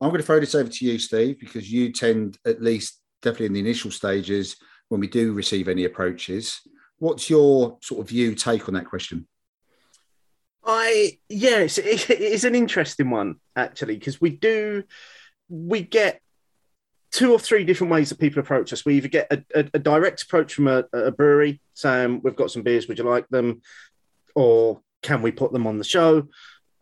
I'm 0.00 0.08
going 0.08 0.22
to 0.22 0.26
throw 0.26 0.40
this 0.40 0.56
over 0.56 0.68
to 0.68 0.84
you, 0.84 0.98
Steve, 0.98 1.38
because 1.38 1.70
you 1.70 1.92
tend, 1.92 2.38
at 2.44 2.60
least 2.60 2.98
definitely 3.22 3.46
in 3.46 3.52
the 3.52 3.60
initial 3.60 3.92
stages, 3.92 4.56
when 4.88 5.00
we 5.00 5.06
do 5.06 5.32
receive 5.34 5.68
any 5.68 5.84
approaches. 5.84 6.62
What's 6.98 7.30
your 7.30 7.78
sort 7.80 8.00
of 8.00 8.08
view, 8.08 8.34
take 8.34 8.66
on 8.66 8.74
that 8.74 8.86
question? 8.86 9.28
I 10.64 11.18
yeah, 11.28 11.58
it's, 11.58 11.78
it 11.78 12.10
is 12.10 12.44
an 12.44 12.54
interesting 12.54 13.10
one 13.10 13.36
actually 13.56 13.96
because 13.96 14.20
we 14.20 14.30
do 14.30 14.84
we 15.48 15.82
get 15.82 16.20
two 17.10 17.32
or 17.32 17.38
three 17.38 17.64
different 17.64 17.92
ways 17.92 18.10
that 18.10 18.20
people 18.20 18.40
approach 18.40 18.72
us. 18.72 18.84
We 18.84 18.94
either 18.94 19.08
get 19.08 19.32
a, 19.32 19.42
a, 19.54 19.64
a 19.74 19.78
direct 19.80 20.22
approach 20.22 20.54
from 20.54 20.68
a, 20.68 20.84
a 20.92 21.10
brewery 21.10 21.60
saying 21.74 22.20
we've 22.22 22.36
got 22.36 22.52
some 22.52 22.62
beers, 22.62 22.86
would 22.86 22.98
you 22.98 23.04
like 23.04 23.28
them? 23.28 23.62
or 24.34 24.80
can 25.02 25.22
we 25.22 25.32
put 25.32 25.52
them 25.52 25.66
on 25.66 25.78
the 25.78 25.84
show? 25.84 26.28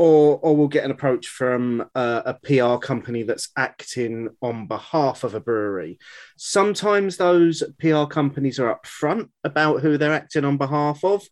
Or, 0.01 0.39
or 0.39 0.57
we'll 0.57 0.69
get 0.69 0.85
an 0.85 0.93
approach 0.93 1.27
from 1.27 1.85
a 1.97 2.37
PR 2.45 2.77
company 2.77 3.25
that's 3.25 3.49
acting 3.57 4.29
on 4.41 4.69
behalf 4.69 5.25
of 5.25 5.35
a 5.35 5.41
brewery. 5.41 5.99
Sometimes 6.37 7.17
those 7.17 7.65
PR 7.81 8.05
companies 8.05 8.61
are 8.61 8.79
upfront 8.79 9.31
about 9.43 9.81
who 9.81 9.99
they're 9.99 10.13
acting 10.13 10.45
on 10.45 10.57
behalf 10.57 11.03
of. 11.03 11.25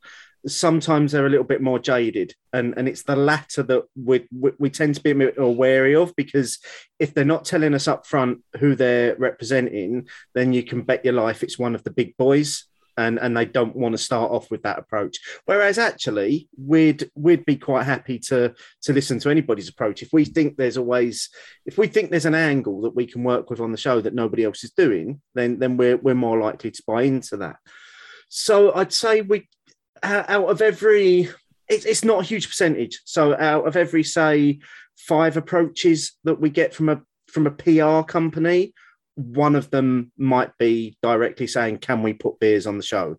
Sometimes 0.47 1.12
they're 1.12 1.26
a 1.26 1.31
little 1.31 1.45
bit 1.45 1.61
more 1.61 1.79
jaded, 1.79 2.35
and, 2.53 2.75
and 2.76 2.88
it's 2.88 3.03
the 3.03 3.17
latter 3.17 3.62
that 3.65 3.85
we, 3.97 4.26
we, 4.37 4.53
we 4.59 4.71
tend 4.71 4.95
to 4.95 5.03
be 5.03 5.11
a 5.11 5.15
bit 5.15 5.38
more 5.38 5.55
wary 5.55 5.95
of 5.95 6.15
because 6.17 6.59
if 6.99 7.15
they're 7.15 7.25
not 7.25 7.45
telling 7.45 7.75
us 7.75 7.88
up 7.88 8.07
front 8.07 8.43
who 8.59 8.75
they're 8.75 9.17
representing, 9.17 10.07
then 10.35 10.53
you 10.53 10.62
can 10.62 10.83
bet 10.83 11.05
your 11.05 11.15
life 11.15 11.43
it's 11.43 11.59
one 11.59 11.75
of 11.75 11.83
the 11.85 11.91
big 11.91 12.17
boys 12.17 12.65
and 12.97 13.19
and 13.19 13.37
they 13.37 13.45
don't 13.45 13.76
want 13.76 13.93
to 13.93 13.99
start 13.99 14.31
off 14.31 14.50
with 14.50 14.62
that 14.62 14.79
approach. 14.79 15.19
Whereas 15.45 15.79
actually, 15.79 16.49
we'd 16.57 17.11
we'd 17.15 17.45
be 17.45 17.57
quite 17.57 17.85
happy 17.85 18.19
to 18.21 18.55
to 18.83 18.93
listen 18.93 19.19
to 19.21 19.31
anybody's 19.31 19.69
approach 19.69 20.03
if 20.03 20.12
we 20.12 20.25
think 20.25 20.57
there's 20.57 20.79
always 20.79 21.29
if 21.67 21.79
we 21.79 21.87
think 21.87 22.11
there's 22.11 22.26
an 22.26 22.35
angle 22.35 22.83
that 22.83 22.97
we 22.97 23.07
can 23.07 23.23
work 23.23 23.50
with 23.50 23.61
on 23.61 23.73
the 23.73 23.79
show 23.79 24.00
that 24.00 24.15
nobody 24.15 24.45
else 24.45 24.65
is 24.65 24.71
doing, 24.71 25.21
then 25.35 25.59
then 25.59 25.76
we're 25.76 25.97
we're 25.97 26.15
more 26.15 26.38
likely 26.38 26.71
to 26.71 26.83
buy 26.87 27.03
into 27.03 27.37
that. 27.38 27.57
So 28.29 28.75
I'd 28.75 28.93
say 28.93 29.21
we 29.21 29.49
out 30.06 30.48
of 30.48 30.62
every 30.62 31.28
it's, 31.68 32.04
not 32.04 32.20
a 32.20 32.26
huge 32.26 32.48
percentage. 32.48 33.00
So 33.04 33.36
out 33.36 33.66
of 33.66 33.76
every 33.76 34.04
say 34.04 34.60
five 34.96 35.36
approaches 35.36 36.12
that 36.25 36.40
we 36.40 36.50
get 36.50 36.75
from 36.75 36.88
a 36.88 37.02
from 37.28 37.46
a 37.46 37.50
PR 37.50 38.02
company, 38.06 38.72
one 39.16 39.56
of 39.56 39.70
them 39.70 40.12
might 40.16 40.56
be 40.58 40.96
directly 41.02 41.46
saying, 41.46 41.78
Can 41.78 42.02
we 42.02 42.12
put 42.12 42.38
beers 42.38 42.66
on 42.66 42.76
the 42.76 42.84
show? 42.84 43.16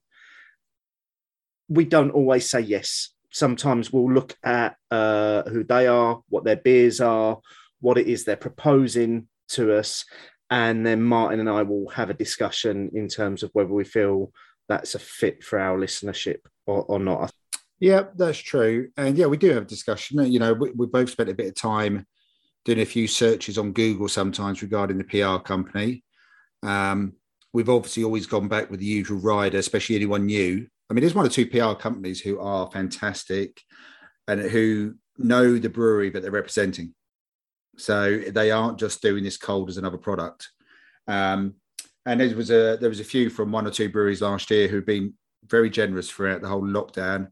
We 1.68 1.86
don't 1.86 2.12
always 2.12 2.50
say 2.50 2.62
yes. 2.62 3.10
Sometimes 3.32 3.92
we'll 3.92 4.12
look 4.12 4.36
at 4.44 4.78
uh, 4.90 5.44
who 5.44 5.64
they 5.64 5.88
are, 5.88 6.22
what 6.30 6.46
their 6.46 6.56
beers 6.56 7.02
are, 7.02 7.40
what 7.82 7.98
it 7.98 8.08
is 8.08 8.24
they're 8.24 8.38
proposing 8.38 9.28
to 9.50 9.78
us. 9.78 10.06
And 10.50 10.86
then 10.86 11.04
Martin 11.04 11.42
and 11.42 11.50
I 11.50 11.64
will 11.64 11.90
have 11.90 12.10
a 12.10 12.14
discussion 12.16 12.92
in 12.94 13.10
terms 13.10 13.44
of 13.44 13.50
whether 13.52 13.70
we 13.70 13.84
feel 13.84 14.32
that's 14.68 14.96
a 14.96 15.00
fit 15.00 15.44
for 15.44 15.60
our 15.60 15.78
listenership 15.78 16.40
or, 16.66 16.84
or 16.84 17.00
not. 17.00 17.32
Yeah, 17.80 18.04
that's 18.16 18.40
true. 18.40 18.90
And 18.98 19.18
yeah, 19.18 19.28
we 19.28 19.38
do 19.38 19.50
have 19.52 19.64
a 19.64 19.68
discussion. 19.68 20.32
You 20.32 20.40
know, 20.40 20.54
we, 20.54 20.72
we 20.72 20.88
both 20.88 21.10
spent 21.10 21.30
a 21.30 21.36
bit 21.36 21.48
of 21.48 21.56
time 21.56 22.06
doing 22.66 22.80
a 22.80 22.86
few 22.86 23.08
searches 23.08 23.58
on 23.58 23.72
Google 23.72 24.10
sometimes 24.10 24.62
regarding 24.62 24.98
the 24.98 25.04
PR 25.04 25.42
company. 25.42 26.04
Um, 26.64 27.14
we've 27.54 27.70
obviously 27.70 28.04
always 28.04 28.28
gone 28.28 28.48
back 28.48 28.70
with 28.70 28.80
the 28.80 28.86
usual 28.86 29.20
rider, 29.20 29.58
especially 29.58 29.96
anyone 29.96 30.26
new. 30.26 30.68
I 30.90 30.94
mean, 30.94 31.02
there's 31.02 31.16
one 31.16 31.26
or 31.26 31.30
two 31.30 31.48
PR 31.48 31.74
companies 31.74 32.20
who 32.20 32.40
are 32.40 32.70
fantastic 32.72 33.62
and 34.28 34.42
who 34.42 34.96
know 35.18 35.58
the 35.58 35.70
brewery 35.70 36.10
that 36.10 36.22
they're 36.22 36.32
representing. 36.32 36.94
So 37.78 38.18
they 38.18 38.52
aren't 38.52 38.80
just 38.80 39.02
doing 39.02 39.24
this 39.24 39.38
cold 39.38 39.70
as 39.70 39.78
another 39.78 39.98
product. 39.98 40.50
Um, 41.08 41.56
and 42.08 42.22
there 42.22 42.36
was 42.36 42.50
a 42.50 42.78
there 42.80 42.90
was 42.90 43.02
a 43.02 43.04
few 43.04 43.30
from 43.30 43.52
one 43.52 43.68
or 43.68 43.72
two 43.72 43.90
breweries 43.90 44.22
last 44.22 44.50
year 44.50 44.68
who've 44.68 44.86
been 44.86 45.14
very 45.46 45.70
generous 45.70 46.10
throughout 46.10 46.42
the 46.42 46.48
whole 46.48 46.64
lockdown. 46.64 47.28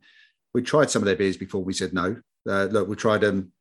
We 0.53 0.61
tried 0.61 0.91
some 0.91 1.01
of 1.01 1.05
their 1.05 1.15
beers 1.15 1.37
before 1.37 1.63
we 1.63 1.73
said 1.73 1.93
no. 1.93 2.17
Uh, 2.47 2.65
look, 2.65 2.87
we 2.87 2.95
tried 2.95 3.21
them 3.21 3.51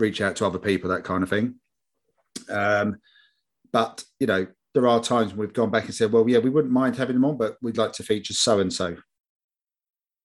reach 0.00 0.20
out 0.20 0.34
to 0.36 0.46
other 0.46 0.58
people, 0.58 0.90
that 0.90 1.04
kind 1.04 1.22
of 1.22 1.30
thing. 1.30 1.54
Um, 2.50 2.96
but 3.72 4.04
you 4.18 4.26
know, 4.26 4.48
there 4.74 4.88
are 4.88 5.00
times 5.00 5.30
when 5.30 5.38
we've 5.38 5.52
gone 5.52 5.70
back 5.70 5.84
and 5.84 5.94
said, 5.94 6.10
well, 6.10 6.28
yeah, 6.28 6.38
we 6.38 6.50
wouldn't 6.50 6.72
mind 6.72 6.96
having 6.96 7.14
them 7.14 7.24
on, 7.24 7.36
but 7.36 7.56
we'd 7.62 7.78
like 7.78 7.92
to 7.92 8.02
feature 8.02 8.34
so 8.34 8.58
and 8.58 8.72
so, 8.72 8.96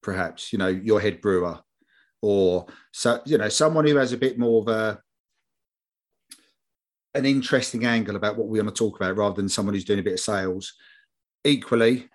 perhaps, 0.01 0.51
you 0.51 0.58
know, 0.58 0.68
your 0.68 1.00
head 1.00 1.22
brewer, 1.22 1.60
or 2.24 2.65
so 2.91 3.22
you 3.25 3.38
know, 3.38 3.50
someone 3.50 3.86
who 3.86 3.98
has 3.98 4.13
a 4.13 4.18
bit 4.18 4.39
more 4.39 4.62
of 4.63 4.68
a 4.68 5.00
an 7.13 7.25
interesting 7.25 7.86
angle 7.86 8.16
about 8.16 8.38
what 8.38 8.48
we 8.48 8.60
want 8.60 8.74
to 8.74 8.80
talk 8.80 8.96
about 8.96 9.16
rather 9.18 9.36
than 9.36 9.50
someone 9.50 9.74
who's 9.74 9.86
doing 9.86 10.00
a 10.00 10.04
bit 10.04 10.13
of 10.13 10.20
sales. 10.20 10.74
Equally, 11.44 12.10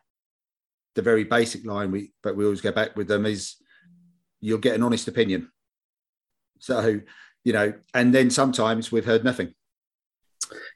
the 0.95 1.03
very 1.03 1.25
basic 1.25 1.65
line 1.67 1.91
we 1.91 2.13
but 2.23 2.37
we 2.37 2.45
always 2.45 2.61
go 2.61 2.73
back 2.73 2.97
with 2.97 3.09
them 3.09 3.27
is 3.27 3.57
you'll 4.41 4.59
get 4.59 4.75
an 4.75 4.83
honest 4.83 5.09
opinion. 5.09 5.51
So 6.59 7.01
you 7.45 7.53
know, 7.53 7.75
and 7.93 8.15
then 8.15 8.31
sometimes 8.31 8.91
we've 8.91 9.05
heard 9.05 9.25
nothing. 9.25 9.55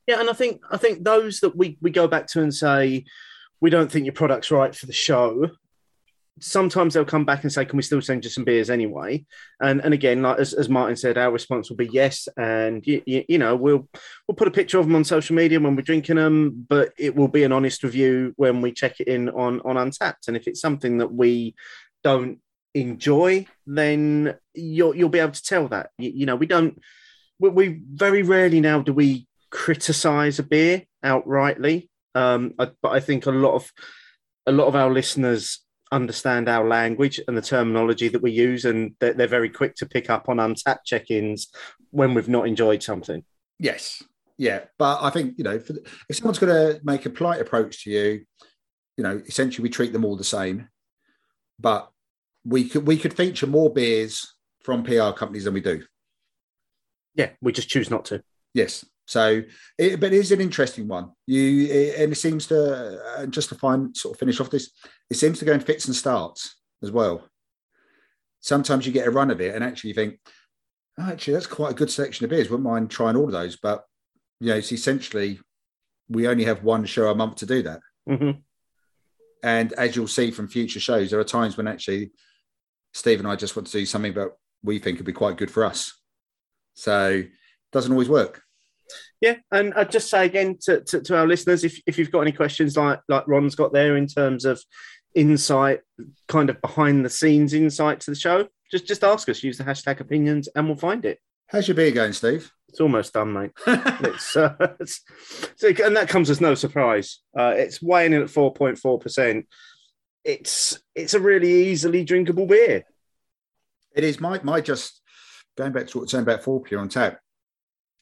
Yeah, 0.07 0.21
and 0.21 0.29
I 0.29 0.33
think 0.33 0.63
I 0.71 0.77
think 0.77 1.05
those 1.05 1.41
that 1.41 1.57
we 1.57 1.79
we 1.81 1.91
go 1.91 2.09
back 2.09 2.27
to 2.29 2.43
and 2.43 2.55
say 2.55 3.05
we 3.61 3.71
don't 3.71 3.91
think 3.91 4.05
your 4.05 4.15
product's 4.15 4.51
right 4.51 4.75
for 4.75 4.87
the 4.87 4.93
show. 4.93 5.51
Sometimes 6.40 6.95
they'll 6.95 7.04
come 7.04 7.25
back 7.25 7.42
and 7.42 7.52
say, 7.52 7.64
"Can 7.64 7.76
we 7.76 7.83
still 7.83 8.02
send 8.02 8.25
you 8.25 8.30
some 8.30 8.45
beers 8.45 8.71
anyway?" 8.71 9.25
And 9.61 9.80
and 9.80 9.95
again, 9.95 10.23
like 10.23 10.38
as, 10.38 10.54
as 10.54 10.68
Martin 10.68 10.97
said, 10.97 11.18
our 11.18 11.30
response 11.30 11.68
will 11.68 11.76
be 11.76 11.88
yes, 11.88 12.28
and 12.37 12.87
you, 12.87 13.02
you, 13.07 13.38
know 13.38 13.57
we'll 13.57 13.88
we'll 14.26 14.37
put 14.37 14.49
a 14.49 14.52
picture 14.52 14.78
of 14.78 14.87
them 14.87 14.97
on 14.97 15.04
social 15.04 15.37
media 15.37 15.61
when 15.61 15.76
we're 15.76 15.83
drinking 15.83 16.16
them, 16.16 16.66
but 16.68 16.92
it 16.99 17.14
will 17.14 17.28
be 17.28 17.45
an 17.45 17.52
honest 17.52 17.83
review 17.83 18.33
when 18.37 18.61
we 18.61 18.73
check 18.73 19.00
it 19.00 19.09
in 19.09 19.28
on 19.30 19.61
on 19.61 19.76
Untappd. 19.76 20.28
And 20.28 20.37
if 20.37 20.47
it's 20.47 20.61
something 20.61 20.99
that 20.99 21.12
we 21.12 21.54
don't 22.04 22.38
enjoy, 22.75 23.47
then 23.66 24.37
you'll 24.54 24.95
you'll 24.95 25.09
be 25.09 25.18
able 25.18 25.33
to 25.33 25.42
tell 25.42 25.68
that. 25.68 25.90
You, 25.99 26.11
you 26.11 26.26
know, 26.26 26.37
we 26.37 26.47
don't. 26.47 26.80
We, 27.40 27.50
we, 27.50 27.83
very 27.92 28.23
rarely 28.23 28.61
now 28.61 28.83
do 28.83 28.92
we 28.92 29.28
criticize 29.50 30.38
a 30.38 30.42
beer 30.42 30.83
outrightly. 31.04 31.88
Um, 32.14 32.54
I, 32.59 32.71
but 32.83 32.90
I 32.90 33.00
think 33.00 33.26
a 33.26 33.30
lot 33.30 33.54
of 33.54 33.73
a 34.47 34.52
lot 34.52 34.66
of 34.66 34.75
our 34.75 34.90
listeners 34.90 35.61
understand 35.92 36.49
our 36.49 36.66
language 36.66 37.21
and 37.26 37.37
the 37.37 37.42
terminology 37.42 38.09
that 38.09 38.23
we 38.23 38.30
use, 38.30 38.64
and 38.64 38.95
they're, 39.00 39.14
they're 39.14 39.26
very 39.26 39.49
quick 39.49 39.75
to 39.76 39.87
pick 39.87 40.11
up 40.11 40.28
on 40.28 40.37
Untappd 40.37 40.78
check-ins 40.85 41.49
when 41.90 42.14
we've 42.14 42.28
not 42.28 42.47
enjoyed 42.47 42.83
something. 42.83 43.25
Yes, 43.59 44.02
yeah, 44.37 44.64
but 44.78 45.02
I 45.02 45.11
think 45.11 45.37
you 45.37 45.45
know, 45.45 45.59
the, 45.59 45.85
if 46.09 46.16
someone's 46.16 46.38
going 46.38 46.52
to 46.52 46.80
make 46.85 47.04
a 47.07 47.11
polite 47.11 47.40
approach 47.40 47.85
to 47.85 47.90
you, 47.90 48.25
you 48.97 49.04
know, 49.04 49.21
essentially 49.26 49.62
we 49.62 49.71
treat 49.71 49.92
them 49.92 50.04
all 50.04 50.16
the 50.16 50.25
same. 50.25 50.68
But 51.61 51.90
we 52.45 52.68
could 52.68 52.87
we 52.87 52.97
could 52.97 53.14
feature 53.14 53.47
more 53.47 53.73
beers 53.73 54.35
from 54.62 54.85
PR 54.85 55.11
companies 55.11 55.45
than 55.45 55.54
we 55.54 55.61
do. 55.61 55.85
Yeah, 57.14 57.30
we 57.40 57.52
just 57.52 57.68
choose 57.68 57.90
not 57.90 58.04
to. 58.07 58.23
Yes. 58.54 58.85
So, 59.09 59.43
it, 59.79 60.00
but 60.00 60.12
it 60.12 60.19
is 60.19 60.33
an 60.33 60.43
interesting 60.43 60.87
one. 60.87 61.12
You 61.27 61.67
it, 61.67 62.00
and 62.00 62.12
it 62.12 62.17
seems 62.17 62.47
to 62.49 63.00
uh, 63.17 63.27
just 63.27 63.49
to 63.49 63.55
find 63.55 63.97
sort 63.97 64.15
of 64.15 64.19
finish 64.19 64.38
off 64.38 64.50
this. 64.50 64.71
It 65.09 65.17
seems 65.17 65.38
to 65.38 65.47
go 65.47 65.55
in 65.55 65.61
fits 65.61 65.87
and 65.87 65.97
starts 65.97 66.57
as 66.83 66.93
well. 66.93 67.27
Sometimes 68.41 68.87
you 68.87 68.93
get 68.93 69.09
a 69.09 69.11
run 69.11 69.31
of 69.31 69.41
it 69.41 69.55
and 69.55 69.65
actually 69.65 69.95
think, 69.95 70.19
oh, 70.99 71.11
actually, 71.11 71.33
that's 71.33 71.47
quite 71.47 71.71
a 71.71 71.75
good 71.75 71.91
selection 71.91 72.25
of 72.25 72.31
beers. 72.31 72.50
Wouldn't 72.50 72.69
mind 72.69 72.91
trying 72.91 73.17
all 73.17 73.25
of 73.25 73.33
those, 73.33 73.57
but 73.57 73.83
you 74.41 74.50
know, 74.50 74.57
it's 74.57 74.73
essentially 74.73 75.41
we 76.11 76.29
only 76.29 76.45
have 76.45 76.62
one 76.62 76.85
show 76.85 77.11
a 77.11 77.15
month 77.15 77.37
to 77.37 77.47
do 77.47 77.62
that. 77.62 77.81
Mm-hmm. 78.11 78.41
And 79.43 79.73
as 79.73 79.97
you'll 79.97 80.07
see 80.07 80.31
from 80.33 80.49
future 80.49 80.81
shows, 80.81 81.11
there 81.11 81.21
are 81.21 81.25
times 81.25 81.57
when 81.57 81.67
actually 81.67 82.11
Steve 82.93 83.21
and 83.21 83.29
I 83.29 83.37
just 83.37 83.57
want 83.57 83.69
to 83.69 83.79
do 83.79 83.87
something 83.87 84.12
that 84.15 84.33
we 84.62 84.79
think 84.79 84.99
would 84.99 85.07
be 85.07 85.12
quite 85.15 85.38
good 85.38 85.50
for 85.50 85.65
us. 85.65 85.99
So 86.75 87.09
it 87.11 87.31
doesn't 87.73 87.93
always 87.93 88.11
work. 88.11 88.43
Yeah, 89.21 89.37
and 89.50 89.75
I'd 89.75 89.90
just 89.90 90.11
say 90.11 90.26
again 90.26 90.59
to, 90.62 90.80
to, 90.83 91.00
to, 91.00 91.16
our 91.16 91.26
listeners, 91.26 91.64
if, 91.64 91.80
if 91.87 91.99
you've 91.99 92.11
got 92.11 92.21
any 92.21 92.33
questions 92.33 92.76
like 92.76 93.00
like 93.09 93.26
Ron's 93.26 93.54
got 93.54 93.73
there 93.73 93.97
in 93.97 94.07
terms 94.07 94.45
of 94.45 94.62
insight, 95.14 95.80
kind 96.28 96.50
of 96.50 96.61
behind 96.61 97.04
the 97.04 97.11
scenes 97.11 97.54
insight 97.54 98.00
to 98.00 98.11
the 98.11 98.16
show, 98.16 98.49
just 98.71 98.87
just 98.87 99.04
ask 99.04 99.28
us. 99.28 99.42
Use 99.42 99.59
the 99.59 99.64
hashtag 99.64 100.00
opinions, 100.00 100.49
and 100.54 100.66
we'll 100.66 100.76
find 100.76 101.04
it. 101.04 101.18
How's 101.49 101.66
your 101.66 101.75
beer 101.75 101.90
going, 101.90 102.12
Steve? 102.12 102.50
It's 102.68 102.80
almost 102.80 103.14
done, 103.14 103.33
mate. 103.33 103.52
it's, 103.66 104.37
uh, 104.37 104.54
it's, 104.78 105.02
and 105.62 105.97
that 105.97 106.11
comes 106.11 106.28
as 106.28 106.40
no 106.40 106.54
surprise. 106.54 107.21
Uh, 107.38 107.54
it's 107.57 107.80
weighing 107.80 108.12
in 108.12 108.23
at 108.23 108.30
four 108.30 108.52
point 108.52 108.78
four 108.78 108.99
percent 108.99 109.47
it's 110.28 110.78
it's 110.95 111.14
a 111.14 111.21
really 111.21 111.68
easily 111.68 112.04
drinkable 112.04 112.47
beer. 112.47 112.85
It 113.95 114.04
is. 114.04 114.21
My 114.21 114.40
my 114.42 114.61
just 114.61 115.00
going 115.57 115.73
back 115.73 115.87
to 115.88 115.99
what 115.99 116.11
saying 116.11 116.23
about 116.23 116.42
Fourpure 116.42 116.78
on 116.78 116.88
tap. 116.88 117.21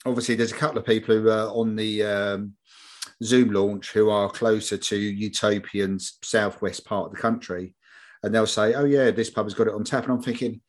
Obviously, 0.07 0.37
there's 0.37 0.53
a 0.53 0.57
couple 0.57 0.79
of 0.79 0.87
people 0.87 1.15
who 1.15 1.29
are 1.29 1.49
on 1.49 1.75
the 1.75 2.03
um, 2.05 2.55
Zoom 3.23 3.51
launch 3.51 3.91
who 3.91 4.09
are 4.09 4.31
closer 4.31 4.77
to 4.77 4.97
Utopian's 4.97 6.19
southwest 6.23 6.85
part 6.87 7.07
of 7.07 7.13
the 7.13 7.21
country, 7.21 7.75
and 8.23 8.35
they'll 8.35 8.47
say, 8.47 8.75
"Oh 8.75 8.85
yeah, 8.85 9.11
this 9.11 9.31
pub 9.31 9.47
has 9.47 9.55
got 9.55 9.67
it 9.67 9.75
on 9.75 9.85
tap," 9.85 10.05
and 10.05 10.13
I'm 10.13 10.23
thinking. 10.23 10.61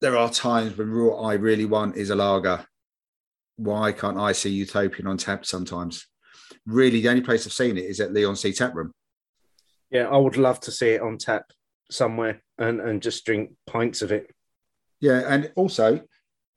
There 0.00 0.16
are 0.16 0.30
times 0.30 0.78
when 0.78 0.90
what 0.92 1.18
I 1.18 1.34
really 1.34 1.66
want 1.66 1.96
is 1.96 2.08
a 2.08 2.16
lager. 2.16 2.64
Why 3.56 3.92
can't 3.92 4.18
I 4.18 4.32
see 4.32 4.48
Utopian 4.48 5.06
on 5.06 5.18
tap 5.18 5.44
sometimes? 5.44 6.06
Really, 6.64 7.02
the 7.02 7.10
only 7.10 7.20
place 7.20 7.46
I've 7.46 7.52
seen 7.52 7.76
it 7.76 7.84
is 7.84 8.00
at 8.00 8.14
Leigh-on-Sea 8.14 8.54
Tap 8.54 8.74
Room. 8.74 8.92
Yeah, 9.90 10.08
I 10.08 10.16
would 10.16 10.38
love 10.38 10.58
to 10.60 10.72
see 10.72 10.90
it 10.90 11.02
on 11.02 11.18
tap 11.18 11.44
somewhere 11.90 12.40
and, 12.56 12.80
and 12.80 13.02
just 13.02 13.26
drink 13.26 13.50
pints 13.66 14.00
of 14.00 14.10
it. 14.10 14.30
Yeah, 15.00 15.22
and 15.26 15.52
also 15.54 16.00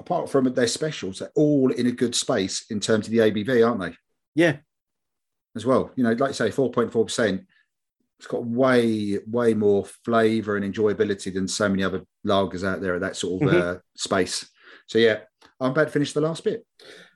apart 0.03 0.29
from 0.29 0.53
their 0.53 0.67
specials, 0.67 1.19
they're 1.19 1.31
all 1.35 1.71
in 1.71 1.87
a 1.87 1.91
good 1.91 2.13
space 2.13 2.65
in 2.69 2.79
terms 2.81 3.07
of 3.07 3.11
the 3.11 3.19
ABV, 3.19 3.65
aren't 3.65 3.79
they? 3.79 3.95
Yeah. 4.35 4.57
As 5.55 5.65
well. 5.65 5.91
You 5.95 6.03
know, 6.03 6.11
like 6.11 6.29
you 6.29 6.33
say, 6.33 6.49
4.4%, 6.49 7.45
It's 8.19 8.27
got 8.27 8.45
way, 8.45 9.19
way 9.27 9.53
more 9.53 9.85
flavour 10.05 10.55
and 10.55 10.73
enjoyability 10.73 11.33
than 11.33 11.47
so 11.47 11.67
many 11.67 11.83
other 11.83 12.03
lagers 12.25 12.65
out 12.65 12.79
there 12.79 12.95
at 12.95 13.01
that 13.01 13.17
sort 13.17 13.41
of 13.43 13.49
Mhm. 13.49 13.61
uh, 13.61 13.79
space. 13.97 14.49
So 14.87 14.97
yeah, 14.97 15.21
I'm 15.59 15.71
about 15.71 15.85
to 15.85 15.89
finish 15.91 16.13
the 16.13 16.21
last 16.21 16.43
bit. 16.43 16.65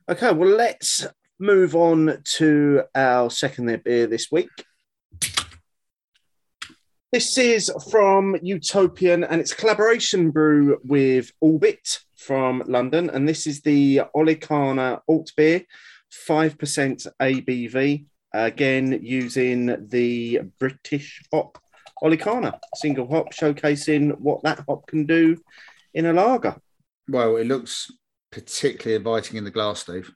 Okay, 0.10 0.34
well, 0.34 0.50
let's 0.50 1.06
move 1.40 1.76
on 1.76 2.22
to 2.38 2.84
our 2.94 3.30
second 3.30 3.84
beer 3.84 4.08
this 4.08 4.30
week. 4.32 4.50
This 7.14 7.38
is 7.38 7.72
from 7.90 8.36
Utopian 8.42 9.24
and 9.24 9.40
it's 9.40 9.54
a 9.54 9.56
collaboration 9.56 10.32
brew 10.32 10.80
with 10.84 11.32
Orbit 11.40 12.00
from 12.28 12.62
London. 12.68 13.10
And 13.10 13.28
this 13.28 13.48
is 13.48 13.62
the 13.62 14.02
Olicana 14.14 15.00
Alt 15.08 15.32
Beer, 15.38 15.64
5% 16.28 17.08
ABV. 17.22 18.06
Again, 18.34 19.00
using 19.02 19.88
the 19.88 20.42
British 20.60 21.24
hop 21.34 21.58
Olicana, 22.04 22.60
single 22.76 23.10
hop, 23.10 23.34
showcasing 23.34 24.20
what 24.20 24.44
that 24.44 24.64
hop 24.68 24.86
can 24.88 25.06
do 25.06 25.38
in 25.94 26.06
a 26.06 26.14
lager. 26.14 26.58
Well, 27.08 27.38
it 27.38 27.48
looks 27.48 27.90
particularly 28.32 28.98
inviting 28.98 29.38
in 29.38 29.46
the 29.46 29.52
glass, 29.52 29.80
Steve. 29.80 30.12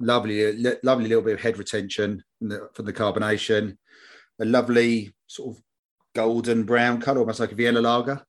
Lovely, 0.00 0.66
uh, 0.66 0.74
lovely 0.82 1.08
little 1.08 1.22
bit 1.22 1.34
of 1.34 1.40
head 1.40 1.58
retention 1.58 2.22
from 2.38 2.48
the, 2.48 2.68
from 2.74 2.86
the 2.86 2.92
carbonation. 2.92 3.76
A 4.40 4.44
lovely 4.44 5.14
sort 5.28 5.56
of 5.56 5.62
golden 6.14 6.64
brown 6.64 7.00
color, 7.00 7.20
almost 7.20 7.40
like 7.40 7.52
a 7.52 7.54
Vienna 7.54 7.80
lager 7.80 8.20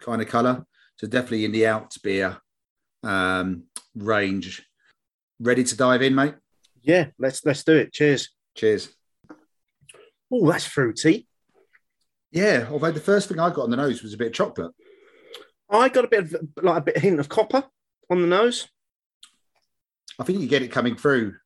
kind 0.00 0.20
of 0.20 0.28
color. 0.28 0.66
So 1.00 1.06
definitely 1.06 1.46
in 1.46 1.52
the 1.52 1.66
alt 1.66 1.96
beer 2.02 2.36
um, 3.02 3.62
range. 3.94 4.66
Ready 5.40 5.64
to 5.64 5.74
dive 5.74 6.02
in, 6.02 6.14
mate? 6.14 6.34
Yeah, 6.82 7.06
let's 7.18 7.42
let's 7.42 7.64
do 7.64 7.74
it. 7.74 7.94
Cheers. 7.94 8.28
Cheers. 8.54 8.90
Oh, 10.30 10.50
that's 10.50 10.66
fruity. 10.66 11.26
Yeah, 12.30 12.66
although 12.70 12.90
the 12.90 13.00
first 13.00 13.30
thing 13.30 13.40
I 13.40 13.48
got 13.48 13.62
on 13.62 13.70
the 13.70 13.78
nose 13.78 14.02
was 14.02 14.12
a 14.12 14.18
bit 14.18 14.26
of 14.26 14.32
chocolate. 14.34 14.72
I 15.70 15.88
got 15.88 16.04
a 16.04 16.08
bit 16.08 16.24
of 16.24 16.36
like 16.62 16.76
a 16.76 16.84
bit 16.84 16.96
of 16.96 17.02
hint 17.02 17.18
of 17.18 17.30
copper 17.30 17.64
on 18.10 18.20
the 18.20 18.28
nose. 18.28 18.68
I 20.18 20.24
think 20.24 20.40
you 20.40 20.48
get 20.48 20.60
it 20.60 20.70
coming 20.70 20.96
through. 20.96 21.36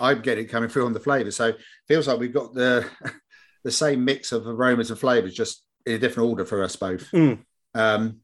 I 0.00 0.14
get 0.14 0.38
it 0.38 0.44
coming 0.44 0.68
through 0.68 0.86
on 0.86 0.92
the 0.92 1.00
flavour. 1.00 1.32
So 1.32 1.54
feels 1.88 2.06
like 2.06 2.20
we've 2.20 2.32
got 2.32 2.54
the 2.54 2.88
the 3.64 3.72
same 3.72 4.04
mix 4.04 4.30
of 4.30 4.46
aromas 4.46 4.90
and 4.90 5.00
flavours, 5.00 5.34
just 5.34 5.64
in 5.84 5.94
a 5.94 5.98
different 5.98 6.28
order 6.28 6.44
for 6.44 6.62
us 6.62 6.76
both. 6.76 7.10
Mm. 7.10 7.40
Um, 7.74 8.20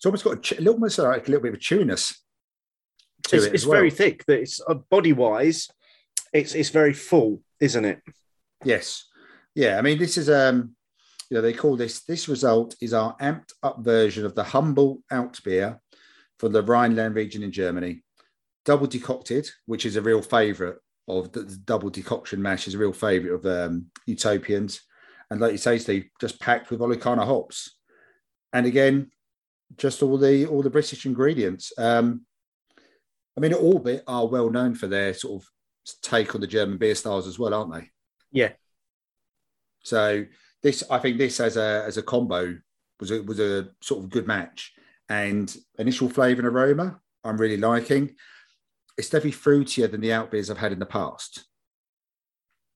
it's 0.00 0.06
almost 0.06 0.24
got 0.24 0.38
a, 0.38 0.40
ch- 0.40 0.52
a 0.52 0.62
little, 0.62 0.72
almost 0.74 0.98
like 0.98 1.28
a 1.28 1.30
little 1.30 1.42
bit 1.42 1.52
of 1.52 1.60
chewiness 1.60 2.16
to 3.24 3.36
It's, 3.36 3.44
it 3.44 3.54
it's 3.54 3.66
well. 3.66 3.76
very 3.76 3.90
thick. 3.90 4.24
That 4.24 4.40
it's 4.40 4.58
uh, 4.66 4.74
body 4.90 5.12
wise, 5.12 5.68
it's 6.32 6.54
it's 6.54 6.70
very 6.70 6.94
full, 6.94 7.42
isn't 7.60 7.84
it? 7.84 8.00
Yes. 8.64 9.04
Yeah. 9.54 9.76
I 9.76 9.82
mean, 9.82 9.98
this 9.98 10.16
is 10.16 10.30
um, 10.30 10.74
you 11.28 11.34
know, 11.34 11.42
they 11.42 11.52
call 11.52 11.76
this 11.76 12.02
this 12.04 12.28
result 12.30 12.76
is 12.80 12.94
our 12.94 13.14
amped 13.18 13.52
up 13.62 13.80
version 13.80 14.24
of 14.24 14.34
the 14.34 14.42
humble 14.42 15.02
alt 15.10 15.38
beer 15.44 15.78
from 16.38 16.52
the 16.52 16.62
Rhineland 16.62 17.14
region 17.14 17.42
in 17.42 17.52
Germany. 17.52 18.02
Double 18.64 18.86
decocted, 18.86 19.50
which 19.66 19.84
is 19.84 19.96
a 19.96 20.02
real 20.02 20.22
favourite 20.22 20.76
of 21.08 21.30
the, 21.32 21.40
the 21.42 21.56
double 21.58 21.90
decoction 21.90 22.40
mash, 22.40 22.66
is 22.66 22.74
a 22.74 22.78
real 22.78 22.94
favourite 22.94 23.34
of 23.34 23.44
um, 23.44 23.90
utopians. 24.06 24.80
And 25.30 25.40
like 25.40 25.52
you 25.52 25.58
say, 25.58 25.76
Steve, 25.76 26.08
just 26.18 26.40
packed 26.40 26.70
with 26.70 26.80
Olicana 26.80 27.26
hops. 27.26 27.76
And 28.54 28.64
again, 28.64 29.10
just 29.76 30.02
all 30.02 30.18
the 30.18 30.46
all 30.46 30.62
the 30.62 30.70
British 30.70 31.06
ingredients. 31.06 31.72
Um, 31.78 32.22
I 33.36 33.40
mean, 33.40 33.54
Orbit 33.54 34.04
are 34.06 34.26
well 34.26 34.50
known 34.50 34.74
for 34.74 34.86
their 34.86 35.14
sort 35.14 35.42
of 35.42 35.48
take 36.02 36.34
on 36.34 36.40
the 36.40 36.46
German 36.46 36.78
beer 36.78 36.94
styles 36.94 37.26
as 37.26 37.38
well, 37.38 37.54
aren't 37.54 37.72
they? 37.72 37.90
Yeah. 38.32 38.52
So 39.82 40.26
this, 40.62 40.82
I 40.90 40.98
think, 40.98 41.18
this 41.18 41.40
as 41.40 41.56
a 41.56 41.84
as 41.86 41.96
a 41.96 42.02
combo 42.02 42.56
was 42.98 43.10
a 43.10 43.22
was 43.22 43.40
a 43.40 43.68
sort 43.80 44.04
of 44.04 44.10
good 44.10 44.26
match. 44.26 44.72
And 45.08 45.54
initial 45.78 46.08
flavour 46.08 46.40
and 46.40 46.48
aroma, 46.48 47.00
I'm 47.24 47.36
really 47.36 47.56
liking. 47.56 48.14
It's 48.96 49.08
definitely 49.08 49.32
fruitier 49.32 49.90
than 49.90 50.00
the 50.00 50.12
alt 50.12 50.30
beers 50.30 50.50
I've 50.50 50.58
had 50.58 50.72
in 50.72 50.78
the 50.78 50.86
past. 50.86 51.46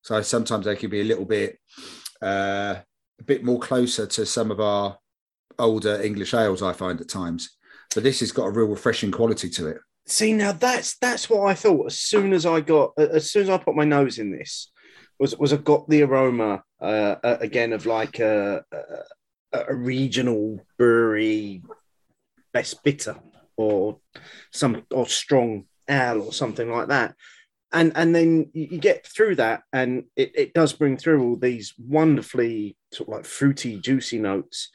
So 0.03 0.21
sometimes 0.23 0.65
they 0.65 0.77
can 0.77 0.91
be 0.91 1.01
a 1.01 1.05
little 1.05 1.25
bit 1.25 1.59
uh, 2.23 2.77
a 3.21 3.25
bit 3.25 3.45
more 3.45 3.61
closer 3.61 4.07
to 4.07 4.27
some 4.27 4.51
of 4.51 4.61
our 4.61 4.99
older 5.59 6.01
English 6.03 6.35
ales. 6.35 6.63
I 6.63 6.73
find 6.73 7.01
at 7.01 7.09
times, 7.09 7.57
but 7.95 8.05
this 8.05 8.21
has 8.21 8.33
got 8.33 8.47
a 8.47 8.51
real 8.51 8.67
refreshing 8.67 9.11
quality 9.11 9.49
to 9.51 9.69
it. 9.69 9.79
See, 10.07 10.33
now 10.33 10.53
that's 10.53 10.99
that's 10.99 11.31
what 11.31 11.49
I 11.49 11.55
thought 11.55 11.87
as 11.87 11.99
soon 11.99 12.33
as 12.33 12.45
I 12.45 12.61
got 12.61 12.93
as 12.99 13.31
soon 13.31 13.45
as 13.45 13.51
I 13.51 13.59
put 13.59 13.77
my 13.77 13.85
nose 13.85 14.19
in 14.19 14.31
this 14.31 14.71
was 15.19 15.37
was 15.39 15.53
I 15.53 15.57
got 15.57 15.89
the 15.89 16.03
aroma 16.03 16.63
uh, 16.81 17.17
uh, 17.23 17.39
again 17.41 17.73
of 17.73 17.87
like 17.87 18.19
a, 18.19 18.65
a, 19.53 19.59
a 19.69 19.75
regional 19.75 20.61
brewery 20.77 21.63
best 22.53 22.83
bitter 22.83 23.17
or 23.57 23.99
some 24.53 24.85
or 24.91 25.07
strong 25.07 25.65
ale 25.89 26.23
or 26.23 26.33
something 26.33 26.71
like 26.71 26.89
that. 26.89 27.15
And 27.73 27.93
and 27.97 28.15
then 28.15 28.51
you 28.53 28.79
get 28.79 29.07
through 29.07 29.37
that 29.37 29.63
and 29.73 30.05
it, 30.17 30.33
it 30.35 30.55
does 30.55 30.73
bring 30.73 30.97
through 30.97 31.23
all 31.25 31.37
these 31.37 31.75
wonderfully 31.79 32.77
sort 32.93 33.09
of 33.09 33.15
like 33.15 33.25
fruity, 33.25 33.81
juicy 33.81 34.19
notes 34.19 34.71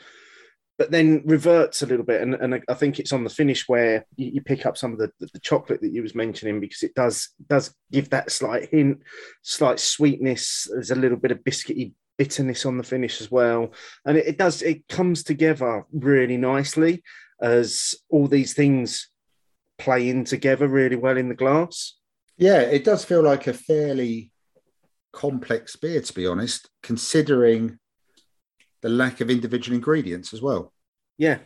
but 0.80 0.92
then 0.92 1.22
reverts 1.26 1.82
a 1.82 1.86
little 1.86 2.06
bit 2.06 2.22
and, 2.22 2.34
and 2.36 2.64
I 2.70 2.74
think 2.74 3.00
it's 3.00 3.12
on 3.12 3.26
the 3.26 3.30
finish 3.30 3.68
where 3.68 4.06
you, 4.16 4.32
you 4.36 4.42
pick 4.42 4.66
up 4.66 4.78
some 4.78 4.94
of 4.94 4.98
the, 4.98 5.12
the, 5.20 5.28
the 5.34 5.40
chocolate 5.40 5.82
that 5.82 5.92
you 5.92 6.02
was 6.02 6.16
mentioning 6.16 6.62
because 6.62 6.84
it 6.84 6.96
does 6.96 7.30
does 7.48 7.76
give 7.92 8.10
that 8.10 8.32
slight 8.32 8.70
hint, 8.70 9.02
slight 9.44 9.82
sweetness. 9.82 10.70
There's 10.72 10.92
a 10.92 10.96
little 10.96 11.18
bit 11.18 11.32
of 11.32 11.44
biscuity 11.44 11.92
bitterness 12.18 12.66
on 12.66 12.78
the 12.78 12.84
finish 12.84 13.20
as 13.22 13.30
well, 13.30 13.74
and 14.06 14.18
it, 14.18 14.28
it 14.28 14.38
does 14.38 14.62
it 14.62 14.88
comes 14.88 15.24
together 15.24 15.86
really 15.92 16.38
nicely 16.38 17.04
as 17.42 17.94
all 18.10 18.28
these 18.28 18.54
things 18.54 19.10
play 19.78 20.10
in 20.10 20.24
together 20.24 20.68
really 20.68 20.96
well 20.96 21.18
in 21.18 21.28
the 21.28 21.36
glass. 21.36 21.98
Yeah, 22.38 22.62
it 22.62 22.86
does 22.86 23.04
feel 23.04 23.22
like 23.22 23.48
a 23.48 23.54
fairly 23.54 24.32
complex 25.12 25.76
beer, 25.76 26.00
to 26.00 26.14
be 26.14 26.26
honest, 26.26 26.70
considering 26.84 27.80
the 28.82 28.90
lack 28.90 29.22
of 29.22 29.30
individual 29.30 29.76
ingredients 29.76 30.34
as 30.34 30.42
well. 30.42 30.74
Yeah, 31.18 31.40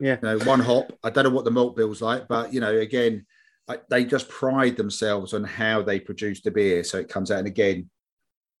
Yeah. 0.00 0.18
You 0.22 0.28
know, 0.28 0.44
one 0.44 0.60
hop. 0.60 0.92
I 1.04 1.10
don't 1.10 1.24
know 1.24 1.30
what 1.30 1.44
the 1.44 1.50
malt 1.50 1.76
bill's 1.76 2.02
like, 2.02 2.26
but 2.28 2.52
you 2.52 2.60
know, 2.60 2.76
again, 2.76 3.26
I, 3.68 3.78
they 3.88 4.04
just 4.04 4.28
pride 4.28 4.76
themselves 4.76 5.34
on 5.34 5.44
how 5.44 5.82
they 5.82 6.00
produce 6.00 6.40
the 6.40 6.50
beer, 6.50 6.82
so 6.82 6.98
it 6.98 7.08
comes 7.08 7.30
out. 7.30 7.38
And 7.38 7.46
again, 7.46 7.88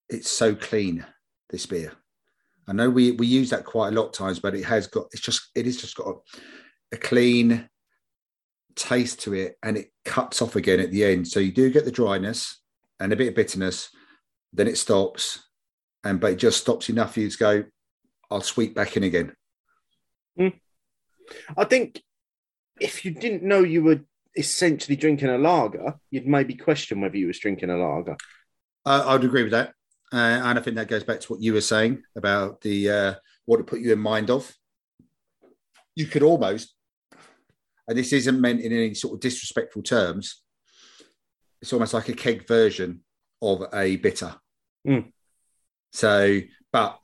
it's 0.08 0.30
so 0.30 0.54
clean. 0.54 1.04
This 1.50 1.66
beer. 1.66 1.92
I 2.66 2.72
know 2.72 2.88
we 2.88 3.10
we 3.12 3.26
use 3.26 3.50
that 3.50 3.64
quite 3.64 3.88
a 3.88 3.90
lot 3.90 4.06
of 4.06 4.12
times, 4.12 4.38
but 4.38 4.54
it 4.54 4.64
has 4.64 4.86
got. 4.86 5.06
It's 5.12 5.20
just. 5.20 5.50
It 5.54 5.66
has 5.66 5.76
just 5.76 5.96
got 5.96 6.06
a, 6.06 6.14
a 6.92 6.96
clean 6.96 7.68
taste 8.74 9.20
to 9.22 9.34
it, 9.34 9.58
and 9.62 9.76
it 9.76 9.92
cuts 10.04 10.40
off 10.40 10.56
again 10.56 10.80
at 10.80 10.90
the 10.90 11.04
end. 11.04 11.28
So 11.28 11.40
you 11.40 11.52
do 11.52 11.68
get 11.68 11.84
the 11.84 11.90
dryness 11.90 12.62
and 13.00 13.12
a 13.12 13.16
bit 13.16 13.28
of 13.28 13.34
bitterness. 13.34 13.90
Then 14.52 14.68
it 14.68 14.78
stops, 14.78 15.48
and 16.04 16.20
but 16.20 16.32
it 16.32 16.36
just 16.36 16.60
stops 16.60 16.88
enough 16.88 17.14
for 17.14 17.20
you 17.20 17.30
to 17.30 17.38
go. 17.38 17.64
I'll 18.30 18.40
sweep 18.40 18.74
back 18.74 18.96
in 18.96 19.04
again. 19.04 19.34
I 21.56 21.64
think 21.64 22.02
if 22.80 23.04
you 23.04 23.10
didn't 23.10 23.42
know 23.42 23.60
you 23.60 23.82
were 23.82 24.00
essentially 24.36 24.96
drinking 24.96 25.28
a 25.28 25.38
lager, 25.38 25.94
you'd 26.10 26.26
maybe 26.26 26.54
question 26.54 27.00
whether 27.00 27.16
you 27.16 27.26
was 27.26 27.38
drinking 27.38 27.70
a 27.70 27.76
lager. 27.76 28.16
Uh, 28.84 29.04
I 29.06 29.12
would 29.12 29.24
agree 29.24 29.42
with 29.42 29.52
that, 29.52 29.68
uh, 30.12 30.16
and 30.16 30.58
I 30.58 30.62
think 30.62 30.76
that 30.76 30.88
goes 30.88 31.04
back 31.04 31.20
to 31.20 31.32
what 31.32 31.42
you 31.42 31.52
were 31.52 31.60
saying 31.60 32.02
about 32.16 32.60
the 32.62 32.90
uh, 32.90 33.14
what 33.44 33.60
it 33.60 33.66
put 33.66 33.80
you 33.80 33.92
in 33.92 33.98
mind 33.98 34.30
of. 34.30 34.52
You 35.94 36.06
could 36.06 36.22
almost, 36.22 36.74
and 37.86 37.96
this 37.96 38.12
isn't 38.12 38.40
meant 38.40 38.60
in 38.60 38.72
any 38.72 38.94
sort 38.94 39.14
of 39.14 39.20
disrespectful 39.20 39.82
terms. 39.82 40.42
It's 41.60 41.72
almost 41.72 41.94
like 41.94 42.08
a 42.08 42.14
keg 42.14 42.48
version 42.48 43.00
of 43.40 43.62
a 43.72 43.96
bitter. 43.96 44.34
Mm. 44.86 45.12
So, 45.92 46.40
but 46.72 46.98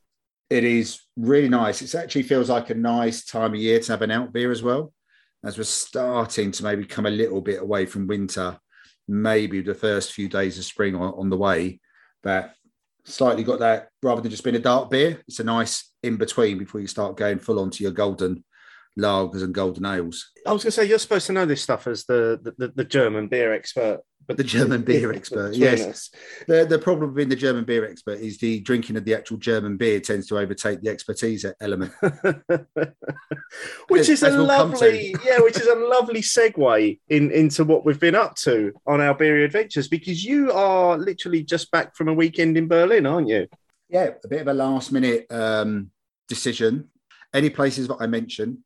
it 0.51 0.65
is 0.65 1.01
really 1.17 1.49
nice. 1.49 1.83
It 1.83 1.95
actually 1.95 2.23
feels 2.23 2.49
like 2.49 2.71
a 2.71 2.75
nice 2.75 3.25
time 3.25 3.55
of 3.55 3.61
year 3.61 3.81
to 3.81 3.93
have 3.93 4.03
an 4.03 4.11
alt 4.11 4.33
beer 4.33 4.51
as 4.51 4.63
well, 4.63 4.93
as 5.45 5.59
we're 5.59 5.65
starting 5.65 6.51
to 6.53 6.65
maybe 6.65 6.85
come 6.85 7.07
a 7.07 7.11
little 7.11 7.41
bit 7.41 7.63
away 7.63 7.87
from 7.87 8.07
winter. 8.07 8.59
Maybe 9.07 9.61
the 9.61 9.75
first 9.75 10.13
few 10.13 10.29
days 10.29 10.59
of 10.59 10.65
spring 10.65 10.95
on, 10.95 11.15
on 11.15 11.31
the 11.31 11.37
way, 11.37 11.81
but 12.23 12.55
slightly 13.05 13.43
got 13.43 13.61
that 13.61 13.89
rather 14.03 14.21
than 14.21 14.31
just 14.31 14.45
being 14.45 14.57
a 14.57 14.61
dark 14.61 14.91
beer. 14.91 15.23
It's 15.27 15.41
a 15.41 15.45
nice 15.45 15.93
in 16.03 16.17
between 16.17 16.59
before 16.59 16.81
you 16.81 16.87
start 16.87 17.17
going 17.17 17.39
full 17.39 17.59
on 17.61 17.71
to 17.71 17.83
your 17.83 17.93
golden 17.93 18.45
lagers 18.99 19.43
and 19.43 19.55
golden 19.55 19.87
ales. 19.87 20.31
I 20.47 20.53
was 20.53 20.63
going 20.63 20.73
to 20.73 20.73
say 20.73 20.85
you're 20.85 20.99
supposed 20.99 21.27
to 21.29 21.33
know 21.33 21.47
this 21.47 21.63
stuff 21.63 21.87
as 21.87 22.05
the 22.05 22.55
the, 22.59 22.73
the 22.75 22.85
German 22.85 23.29
beer 23.29 23.53
expert, 23.53 24.01
the 24.37 24.45
German 24.45 24.83
beer 24.83 25.13
expert. 25.15 25.55
Yes, 25.55 26.11
the 26.47 26.67
the 26.67 26.79
problem 26.79 27.15
being 27.15 27.29
the 27.29 27.37
German 27.37 27.65
beer 27.65 27.85
expert 27.85 28.21
is 28.21 28.39
the 28.39 28.61
drinking 28.61 28.97
of 28.97 29.05
the 29.05 29.15
actual 29.15 29.39
German 29.39 29.77
beer 29.77 30.01
tends 30.01 30.27
to 30.29 30.39
overtake 30.39 30.83
the 30.83 30.91
expertise 30.91 31.47
element. 31.61 31.93
which 33.89 34.09
is 34.09 34.23
a 34.23 34.31
we'll 34.31 34.45
lovely, 34.45 35.15
yeah, 35.25 35.41
which 35.41 35.59
is 35.59 35.67
a 35.67 35.75
lovely 35.75 36.21
segue 36.21 36.99
in 37.09 37.31
into 37.31 37.65
what 37.65 37.85
we've 37.85 38.01
been 38.01 38.15
up 38.15 38.35
to 38.37 38.73
on 38.87 39.01
our 39.01 39.15
beer 39.15 39.45
adventures 39.45 39.89
because 39.89 40.25
you 40.25 40.53
are 40.53 40.99
literally 40.99 41.43
just 41.43 41.71
back 41.71 41.97
from 41.97 42.09
a 42.09 42.15
weekend 42.15 42.57
in 42.57 42.69
Berlin, 42.69 43.07
aren't 43.07 43.29
you? 43.29 43.49
Yeah, 43.89 44.11
a 44.23 44.29
bit 44.29 44.43
of 44.43 44.49
a 44.49 44.55
last 44.55 44.93
minute 44.93 45.27
um, 45.31 45.91
decision. 46.29 46.91
Any 47.33 47.51
places 47.51 47.89
that 47.89 47.97
I 48.01 48.07
mention, 48.07 48.65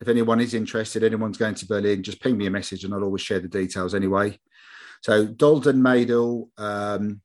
if 0.00 0.08
anyone 0.08 0.40
is 0.40 0.54
interested, 0.54 1.04
anyone's 1.04 1.36
going 1.36 1.54
to 1.56 1.66
Berlin, 1.66 2.02
just 2.02 2.20
ping 2.20 2.38
me 2.38 2.46
a 2.46 2.50
message 2.50 2.84
and 2.84 2.94
I'll 2.94 3.04
always 3.04 3.22
share 3.22 3.40
the 3.40 3.48
details 3.48 3.94
anyway. 3.94 4.38
So 5.00 5.26
Dolden 5.26 5.80
Madel 5.80 6.48
um, 6.58 7.20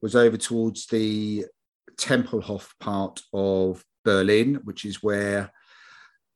was 0.00 0.14
over 0.14 0.36
towards 0.36 0.86
the 0.86 1.44
Tempelhof 1.96 2.68
part 2.78 3.20
of 3.32 3.84
Berlin, 4.04 4.60
which 4.64 4.84
is 4.84 5.02
where 5.02 5.50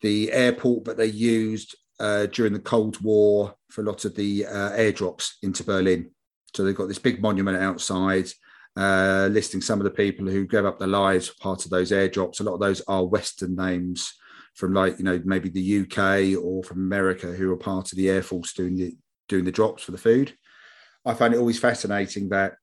the 0.01 0.33
airport 0.33 0.85
that 0.85 0.97
they 0.97 1.07
used 1.07 1.77
uh, 2.01 2.27
during 2.27 2.53
the 2.53 2.59
Cold 2.59 3.01
War 3.03 3.55
for 3.71 3.83
a 3.83 3.85
lot 3.85 4.05
of 4.05 4.15
the 4.17 4.47
uh, 4.47 4.71
airdrops 4.71 5.33
into 5.43 5.63
Berlin. 5.63 6.11
So 6.55 6.65
they've 6.65 6.75
got 6.75 6.89
this 6.89 6.99
big 6.99 7.23
monument 7.23 7.59
outside 7.59 8.31
uh, 8.77 9.29
listing 9.31 9.61
some 9.61 9.81
of 9.81 9.85
the 9.85 9.91
people 9.91 10.27
who 10.27 10.47
gave 10.47 10.65
up 10.65 10.79
their 10.79 10.89
lives 10.89 11.29
for 11.29 11.39
part 11.41 11.65
of 11.65 11.71
those 11.71 11.91
airdrops. 11.91 12.41
A 12.41 12.45
lot 12.45 12.55
of 12.55 12.61
those 12.61 12.81
are 12.89 13.05
Western 13.05 13.55
names 13.55 14.13
from 14.55 14.75
like 14.75 14.99
you 14.99 15.05
know 15.05 15.21
maybe 15.25 15.49
the 15.49 15.81
UK 15.83 16.43
or 16.43 16.63
from 16.65 16.79
America 16.79 17.29
who 17.29 17.53
are 17.53 17.57
part 17.57 17.93
of 17.93 17.99
the 17.99 18.09
Air 18.11 18.23
Force 18.23 18.53
doing 18.53 18.77
the 18.77 18.97
doing 19.29 19.45
the 19.45 19.53
drops 19.53 19.83
for 19.83 19.93
the 19.93 19.99
food. 19.99 20.33
I 21.05 21.15
find 21.15 21.35
it 21.35 21.39
always 21.39 21.59
fascinating 21.59 22.29
that 22.31 22.55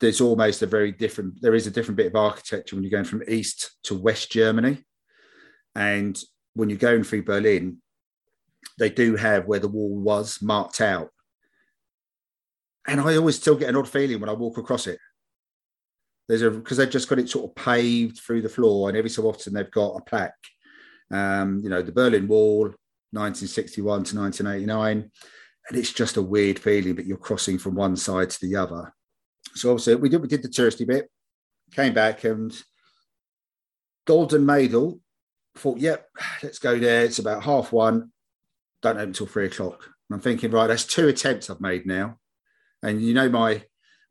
there's 0.00 0.20
almost 0.20 0.62
a 0.62 0.66
very 0.66 0.92
different 0.92 1.42
there 1.42 1.54
is 1.54 1.66
a 1.66 1.72
different 1.72 1.96
bit 1.96 2.06
of 2.06 2.16
architecture 2.16 2.76
when 2.76 2.84
you're 2.84 2.90
going 2.90 3.04
from 3.04 3.22
east 3.28 3.76
to 3.84 3.94
west 3.94 4.30
Germany, 4.30 4.84
and 5.74 6.18
when 6.54 6.70
you're 6.70 6.78
going 6.78 7.04
through 7.04 7.24
Berlin, 7.24 7.78
they 8.78 8.90
do 8.90 9.16
have 9.16 9.46
where 9.46 9.60
the 9.60 9.68
wall 9.68 9.96
was 9.96 10.40
marked 10.40 10.80
out 10.80 11.10
and 12.88 13.00
I 13.00 13.16
always 13.16 13.36
still 13.36 13.54
get 13.54 13.68
an 13.68 13.76
odd 13.76 13.88
feeling 13.88 14.18
when 14.18 14.30
I 14.30 14.32
walk 14.32 14.56
across 14.56 14.86
it. 14.86 14.98
There's 16.26 16.42
a 16.42 16.50
because 16.50 16.78
they've 16.78 16.90
just 16.90 17.08
got 17.08 17.18
it 17.18 17.28
sort 17.28 17.50
of 17.50 17.54
paved 17.54 18.18
through 18.18 18.42
the 18.42 18.48
floor, 18.48 18.88
and 18.88 18.98
every 18.98 19.10
so 19.10 19.24
often 19.24 19.52
they've 19.52 19.70
got 19.70 19.96
a 19.96 20.02
plaque. 20.02 20.34
Um, 21.10 21.60
you 21.62 21.68
know, 21.68 21.82
the 21.82 21.92
Berlin 21.92 22.26
Wall, 22.26 22.64
1961 23.12 24.04
to 24.04 24.18
1989, 24.18 25.10
and 25.68 25.76
it's 25.76 25.92
just 25.92 26.16
a 26.16 26.22
weird 26.22 26.58
feeling 26.58 26.96
that 26.96 27.06
you're 27.06 27.16
crossing 27.16 27.58
from 27.58 27.74
one 27.74 27.96
side 27.96 28.30
to 28.30 28.46
the 28.46 28.56
other. 28.56 28.92
So 29.54 29.70
obviously 29.70 29.96
we 29.96 30.08
did 30.08 30.22
we 30.22 30.28
did 30.28 30.42
the 30.42 30.48
touristy 30.48 30.86
bit, 30.86 31.10
came 31.72 31.94
back 31.94 32.24
and 32.24 32.52
Dolden 34.06 34.44
Madel 34.44 35.00
thought, 35.56 35.78
yep, 35.78 36.08
let's 36.42 36.58
go 36.58 36.78
there. 36.78 37.04
It's 37.04 37.18
about 37.18 37.42
half 37.42 37.72
one. 37.72 38.12
Don't 38.80 38.96
open 38.96 39.08
until 39.08 39.26
three 39.26 39.46
o'clock. 39.46 39.84
And 40.08 40.16
I'm 40.16 40.20
thinking, 40.20 40.50
right, 40.52 40.68
that's 40.68 40.86
two 40.86 41.08
attempts 41.08 41.50
I've 41.50 41.60
made 41.60 41.84
now 41.84 42.18
and 42.82 43.02
you 43.02 43.14
know 43.14 43.28
my 43.28 43.62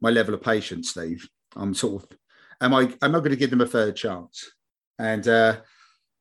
my 0.02 0.10
level 0.10 0.34
of 0.34 0.42
patience, 0.42 0.92
Steve. 0.92 1.28
I'm 1.56 1.74
sort 1.74 2.04
of 2.04 2.18
am 2.62 2.74
I 2.74 2.94
am 3.02 3.16
I 3.16 3.20
going 3.20 3.32
to 3.32 3.36
give 3.36 3.50
them 3.50 3.62
a 3.62 3.68
third 3.68 3.96
chance? 3.96 4.52
And 5.00 5.28
uh, 5.28 5.58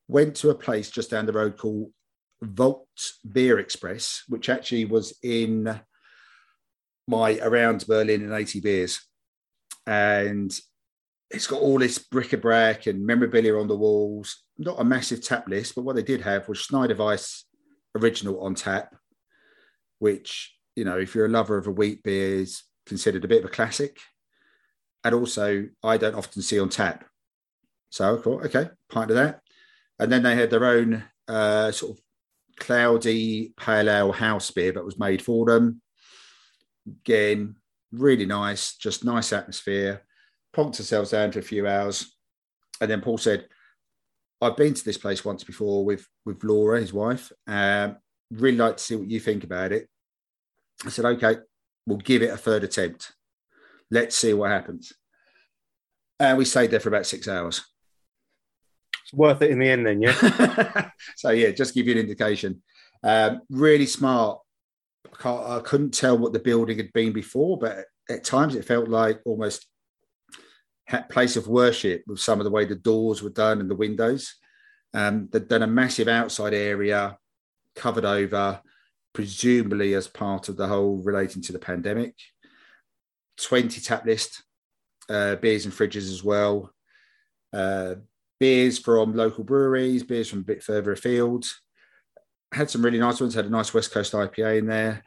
went 0.09 0.37
to 0.37 0.51
a 0.51 0.55
place 0.55 0.91
just 0.91 1.11
down 1.11 1.27
the 1.27 1.33
road 1.33 1.57
called 1.57 1.91
Volt 2.43 2.87
Beer 3.31 3.59
Express, 3.59 4.23
which 4.29 4.49
actually 4.49 4.85
was 4.85 5.19
in 5.23 5.81
my 7.09 7.39
around 7.39 7.85
Berlin 7.87 8.23
and 8.23 8.33
80 8.33 8.61
beers, 8.61 9.01
and 9.87 10.53
it's 11.31 11.47
got 11.47 11.61
all 11.61 11.79
this 11.79 11.99
bric-a-brac 11.99 12.87
and 12.87 13.05
memorabilia 13.05 13.59
on 13.59 13.69
the 13.69 13.77
walls. 13.77 14.45
Not 14.59 14.81
a 14.81 14.85
massive 14.85 15.23
tap 15.25 15.49
list, 15.49 15.75
but 15.75 15.83
what 15.83 15.97
they 15.97 16.03
did 16.03 16.21
have 16.21 16.49
was 16.49 16.59
Schneider 16.59 16.95
Weisse 16.95 17.43
original 17.95 18.41
on 18.43 18.55
tap, 18.55 18.95
which 19.99 20.57
you 20.77 20.85
know, 20.85 20.99
if 20.99 21.15
you're 21.15 21.27
a 21.27 21.31
lover 21.31 21.57
of 21.57 21.67
a 21.67 21.73
wheat 21.73 22.03
beer, 22.03 22.37
is 22.41 22.63
considered 22.85 23.25
a 23.25 23.29
bit 23.29 23.43
of 23.43 23.47
a 23.47 23.53
classic. 23.53 23.99
And 25.03 25.15
also, 25.15 25.69
I 25.83 25.97
don't 25.97 26.15
often 26.15 26.43
see 26.43 26.61
on 26.61 26.69
tap. 26.69 27.05
So 27.91 28.17
I 28.17 28.21
thought, 28.21 28.45
okay, 28.45 28.69
pint 28.91 29.11
of 29.11 29.17
that. 29.17 29.41
And 29.99 30.13
then 30.13 30.23
they 30.23 30.35
had 30.35 30.51
their 30.51 30.67
own 30.67 31.05
uh, 31.27 31.73
sort 31.73 31.97
of 31.97 32.05
cloudy 32.59 33.53
pale 33.57 33.91
ale 33.91 34.13
house 34.13 34.51
beer 34.51 34.73
that 34.73 34.85
was 34.85 34.99
made 34.99 35.23
for 35.23 35.47
them. 35.47 35.81
Again, 36.87 37.57
really 37.93 38.27
nice, 38.27 38.77
just 38.77 39.05
nice 39.05 39.33
atmosphere. 39.33 40.03
Plonked 40.55 40.79
ourselves 40.81 41.11
down 41.11 41.33
for 41.33 41.41
a 41.41 41.43
few 41.43 41.67
hours. 41.67 42.17
And 42.81 42.91
then 42.91 43.01
Paul 43.01 43.19
said, 43.19 43.47
I've 44.41 44.57
been 44.57 44.75
to 44.75 44.85
this 44.85 44.99
place 44.99 45.25
once 45.25 45.45
before 45.45 45.85
with 45.85 46.07
with 46.25 46.45
Laura, 46.45 46.81
his 46.81 46.93
wife. 46.93 47.33
Um, 47.47 47.97
really 48.31 48.59
like 48.59 48.77
to 48.77 48.83
see 48.83 48.97
what 48.97 49.11
you 49.11 49.21
think 49.21 49.45
about 49.45 49.73
it. 49.73 49.89
I 50.85 50.91
said, 50.91 51.05
okay, 51.07 51.37
we'll 51.87 51.99
give 51.99 52.23
it 52.23 52.31
a 52.31 52.37
third 52.37 52.65
attempt. 52.65 53.13
Let's 53.91 54.17
see 54.17 54.35
what 54.35 54.51
happens. 54.51 54.93
And 56.19 56.37
we 56.39 56.45
stayed 56.45 56.71
there 56.71 56.81
for 56.81 56.89
about 56.89 57.07
six 57.07 57.29
hours. 57.29 57.63
It's 59.07 59.15
worth 59.15 59.41
it 59.43 59.53
in 59.53 59.61
the 59.61 59.69
end, 59.69 59.87
then, 59.87 60.03
yeah. 60.03 60.91
so 61.17 61.31
yeah, 61.31 61.51
just 61.51 61.75
give 61.75 61.87
you 61.87 61.93
an 61.93 62.01
indication. 62.01 62.61
Um, 63.05 63.43
really 63.49 63.87
smart. 63.87 64.41
I, 65.25 65.61
couldn't 65.65 65.95
tell 65.95 66.19
what 66.19 66.33
the 66.33 66.41
building 66.41 66.79
had 66.79 66.93
been 66.93 67.13
before, 67.13 67.57
but 67.57 67.85
at 68.11 68.25
times 68.25 68.57
it 68.57 68.65
felt 68.65 68.89
like 68.89 69.21
almost 69.25 69.67
a 70.91 71.05
place 71.05 71.37
of 71.37 71.47
worship 71.47 72.03
with 72.09 72.19
some 72.19 72.41
of 72.41 72.45
the 72.45 72.51
way 72.51 72.65
the 72.65 72.75
doors 72.75 73.23
were 73.23 73.31
done 73.31 73.61
and 73.61 73.71
the 73.71 73.77
windows. 73.77 74.35
Um, 74.93 75.29
they'd 75.31 75.47
done 75.47 75.63
a 75.63 75.69
massive 75.69 76.09
outside 76.09 76.53
area 76.53 77.17
covered 77.77 78.05
over, 78.05 78.61
presumably 79.13 79.95
as 79.95 80.09
part 80.09 80.49
of 80.49 80.57
the 80.57 80.67
whole 80.67 80.97
relating 80.97 81.43
to 81.43 81.53
the 81.53 81.61
pandemic. 81.61 82.15
20 83.39 83.81
tap 83.83 84.05
list, 84.05 84.43
uh, 85.09 85.37
beers 85.37 85.65
and 85.65 85.73
fridges 85.73 86.11
as 86.11 86.25
well. 86.25 86.73
Uh, 87.53 87.95
beers 88.39 88.79
from 88.79 89.15
local 89.15 89.45
breweries, 89.45 90.03
beers 90.03 90.29
from 90.29 90.41
a 90.41 90.45
bit 90.45 90.63
further 90.63 90.93
afield. 90.93 91.47
Had 92.53 92.71
some 92.71 92.85
really 92.85 92.99
nice 92.99 93.21
ones, 93.21 93.35
had 93.35 93.47
a 93.47 93.51
nice 93.51 93.75
West 93.75 93.93
Coast 93.93 94.13
IPA 94.13 94.59
in 94.59 94.67
there. 94.67 95.03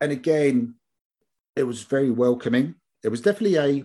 And 0.00 0.12
again, 0.12 0.74
it 1.54 1.62
was 1.64 1.82
very 1.82 2.10
welcoming. 2.10 2.74
It 3.02 3.08
was 3.08 3.20
definitely 3.20 3.56
a, 3.56 3.84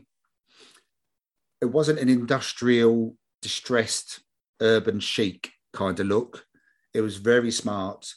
it 1.62 1.66
wasn't 1.66 2.00
an 2.00 2.10
industrial, 2.10 3.16
distressed, 3.42 4.22
urban 4.62 5.00
chic 5.00 5.52
kind 5.74 6.00
of 6.00 6.08
look. 6.08 6.46
It 6.94 7.02
was 7.02 7.18
very 7.18 7.52
smart. 7.52 8.14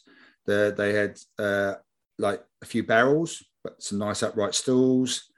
The, 0.46 0.74
they 0.76 0.92
had 0.92 1.18
uh, 1.38 1.74
like 2.18 2.42
a 2.62 2.66
few 2.66 2.82
barrels, 2.82 3.42
but 3.62 3.82
some 3.82 3.98
nice 3.98 4.22
upright 4.22 4.54
stools. 4.54 5.30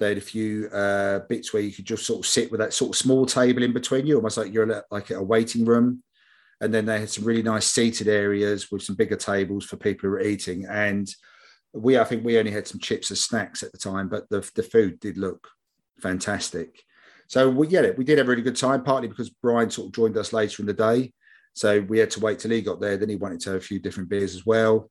They 0.00 0.08
had 0.08 0.18
a 0.18 0.22
few 0.22 0.68
uh, 0.70 1.20
bits 1.28 1.52
where 1.52 1.62
you 1.62 1.70
could 1.70 1.84
just 1.84 2.06
sort 2.06 2.20
of 2.20 2.26
sit 2.26 2.50
with 2.50 2.58
that 2.58 2.72
sort 2.72 2.90
of 2.90 2.96
small 2.96 3.26
table 3.26 3.62
in 3.62 3.72
between 3.72 4.06
you, 4.06 4.16
almost 4.16 4.38
like 4.38 4.52
you're 4.52 4.84
like 4.90 5.10
a 5.10 5.22
waiting 5.22 5.64
room. 5.64 6.02
And 6.60 6.74
then 6.74 6.86
they 6.86 6.98
had 6.98 7.10
some 7.10 7.24
really 7.24 7.42
nice 7.42 7.66
seated 7.66 8.08
areas 8.08 8.70
with 8.72 8.82
some 8.82 8.96
bigger 8.96 9.16
tables 9.16 9.64
for 9.64 9.76
people 9.76 10.08
who 10.08 10.10
were 10.10 10.20
eating. 10.22 10.66
And 10.66 11.08
we, 11.72 11.98
I 11.98 12.04
think 12.04 12.24
we 12.24 12.38
only 12.38 12.50
had 12.50 12.66
some 12.66 12.80
chips 12.80 13.10
as 13.10 13.22
snacks 13.22 13.62
at 13.62 13.72
the 13.72 13.78
time, 13.78 14.08
but 14.08 14.28
the, 14.30 14.48
the 14.54 14.62
food 14.62 14.98
did 15.00 15.16
look 15.16 15.46
fantastic. 16.00 16.82
So 17.28 17.48
we 17.48 17.68
get 17.68 17.84
yeah, 17.84 17.92
we 17.96 18.04
did 18.04 18.18
have 18.18 18.26
a 18.26 18.30
really 18.30 18.42
good 18.42 18.56
time, 18.56 18.82
partly 18.82 19.06
because 19.06 19.30
Brian 19.30 19.70
sort 19.70 19.86
of 19.86 19.92
joined 19.94 20.16
us 20.16 20.32
later 20.32 20.62
in 20.62 20.66
the 20.66 20.72
day. 20.72 21.12
So 21.54 21.80
we 21.80 21.98
had 21.98 22.10
to 22.12 22.20
wait 22.20 22.38
till 22.38 22.50
he 22.50 22.62
got 22.62 22.80
there. 22.80 22.96
Then 22.96 23.08
he 23.08 23.16
wanted 23.16 23.40
to 23.40 23.50
have 23.50 23.60
a 23.60 23.64
few 23.64 23.78
different 23.78 24.08
beers 24.08 24.34
as 24.34 24.44
well. 24.44 24.90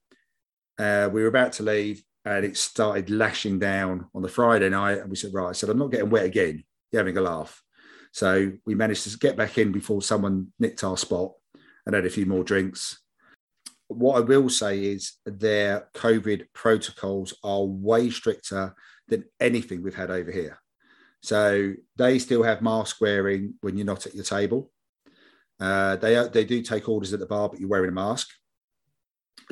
Uh, 0.78 1.10
we 1.12 1.22
were 1.22 1.28
about 1.28 1.54
to 1.54 1.64
leave 1.64 2.02
and 2.26 2.46
it 2.46 2.58
started 2.58 3.10
lashing 3.10 3.60
down 3.60 4.08
on 4.14 4.22
the 4.22 4.28
Friday 4.28 4.70
night. 4.70 5.00
And 5.00 5.10
we 5.10 5.16
said, 5.16 5.34
right, 5.34 5.50
I 5.50 5.54
said, 5.54 5.70
I'm 5.70 5.80
not 5.80 5.92
getting 5.92 6.10
wet 6.10 6.26
again. 6.26 6.64
You're 6.92 7.02
having 7.02 7.18
a 7.18 7.22
laugh. 7.22 7.62
So 8.12 8.52
we 8.66 8.76
managed 8.76 9.10
to 9.10 9.18
get 9.18 9.38
back 9.38 9.58
in 9.58 9.72
before 9.72 10.02
someone 10.02 10.48
nicked 10.60 10.84
our 10.84 10.98
spot 10.98 11.34
and 11.86 11.96
had 11.96 12.06
a 12.06 12.10
few 12.10 12.26
more 12.26 12.44
drinks. 12.44 13.00
What 13.88 14.18
I 14.18 14.20
will 14.22 14.50
say 14.50 14.86
is 14.86 15.14
their 15.26 15.90
COVID 15.96 16.46
protocols 16.54 17.34
are 17.44 17.64
way 17.64 18.10
stricter 18.10 18.76
than 19.08 19.26
anything 19.40 19.82
we've 19.82 19.96
had 19.96 20.12
over 20.12 20.32
here. 20.32 20.60
So 21.22 21.74
they 21.98 22.20
still 22.20 22.44
have 22.44 22.62
mask 22.62 23.02
wearing 23.02 23.56
when 23.62 23.78
you're 23.78 23.86
not 23.86 24.06
at 24.06 24.16
your 24.16 24.24
table. 24.24 24.72
Uh, 25.60 25.98
they 25.98 26.28
they 26.30 26.46
do 26.46 26.62
take 26.62 26.88
orders 26.88 27.14
at 27.14 27.20
the 27.20 27.26
bar, 27.26 27.50
but 27.50 27.60
you're 27.60 27.70
wearing 27.70 27.90
a 27.90 27.94
mask. 27.94 28.30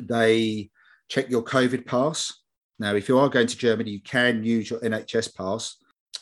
They 0.02 0.70
check 1.08 1.28
your 1.28 1.42
COVID 1.42 1.84
pass. 1.84 2.32
Now, 2.78 2.94
if 2.94 3.08
you 3.08 3.18
are 3.18 3.28
going 3.28 3.46
to 3.48 3.56
Germany, 3.56 3.90
you 3.90 4.00
can 4.02 4.44
use 4.44 4.70
your 4.70 4.80
NHS 4.80 5.34
pass, 5.34 5.76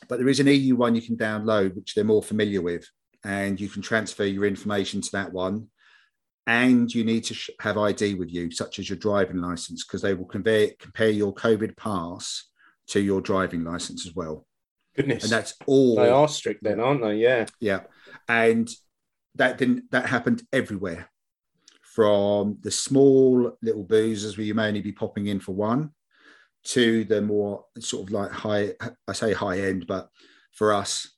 but 0.08 0.18
there 0.18 0.28
is 0.28 0.40
an 0.40 0.46
EU 0.46 0.76
one 0.76 0.94
you 0.94 1.02
can 1.02 1.16
download, 1.16 1.74
which 1.76 1.94
they're 1.94 2.04
more 2.04 2.22
familiar 2.22 2.62
with, 2.62 2.88
and 3.24 3.60
you 3.60 3.68
can 3.68 3.82
transfer 3.82 4.24
your 4.24 4.44
information 4.44 5.00
to 5.02 5.12
that 5.12 5.32
one. 5.32 5.68
and 6.48 6.94
you 6.94 7.02
need 7.04 7.24
to 7.24 7.34
sh- 7.34 7.50
have 7.60 7.76
ID 7.76 8.14
with 8.14 8.32
you, 8.32 8.52
such 8.52 8.78
as 8.78 8.88
your 8.88 8.96
driving 8.98 9.38
license, 9.38 9.84
because 9.84 10.00
they 10.02 10.14
will 10.14 10.26
compare 10.26 10.70
compare 10.78 11.10
your 11.10 11.34
COVID 11.34 11.76
pass 11.76 12.44
to 12.88 13.00
your 13.00 13.20
driving 13.20 13.64
license 13.64 14.06
as 14.06 14.14
well, 14.14 14.46
Goodness. 14.94 15.24
and 15.24 15.32
that's 15.32 15.54
all. 15.66 15.96
they 15.96 16.08
are 16.08 16.28
strict 16.28 16.62
then, 16.62 16.78
aren't 16.78 17.02
they? 17.02 17.16
Yeah. 17.16 17.46
Yeah, 17.58 17.80
and 18.28 18.70
that 19.34 19.58
didn't 19.58 19.90
that 19.90 20.06
happened 20.06 20.44
everywhere, 20.52 21.10
from 21.82 22.58
the 22.62 22.70
small 22.70 23.56
little 23.60 23.84
boozers 23.84 24.36
where 24.36 24.46
you 24.46 24.54
may 24.54 24.68
only 24.68 24.82
be 24.82 24.92
popping 24.92 25.26
in 25.26 25.40
for 25.40 25.50
one, 25.52 25.90
to 26.66 27.04
the 27.04 27.22
more 27.22 27.64
sort 27.78 28.06
of 28.06 28.12
like 28.12 28.30
high. 28.30 28.72
I 29.06 29.12
say 29.12 29.32
high 29.32 29.60
end, 29.60 29.86
but 29.86 30.08
for 30.52 30.72
us, 30.72 31.08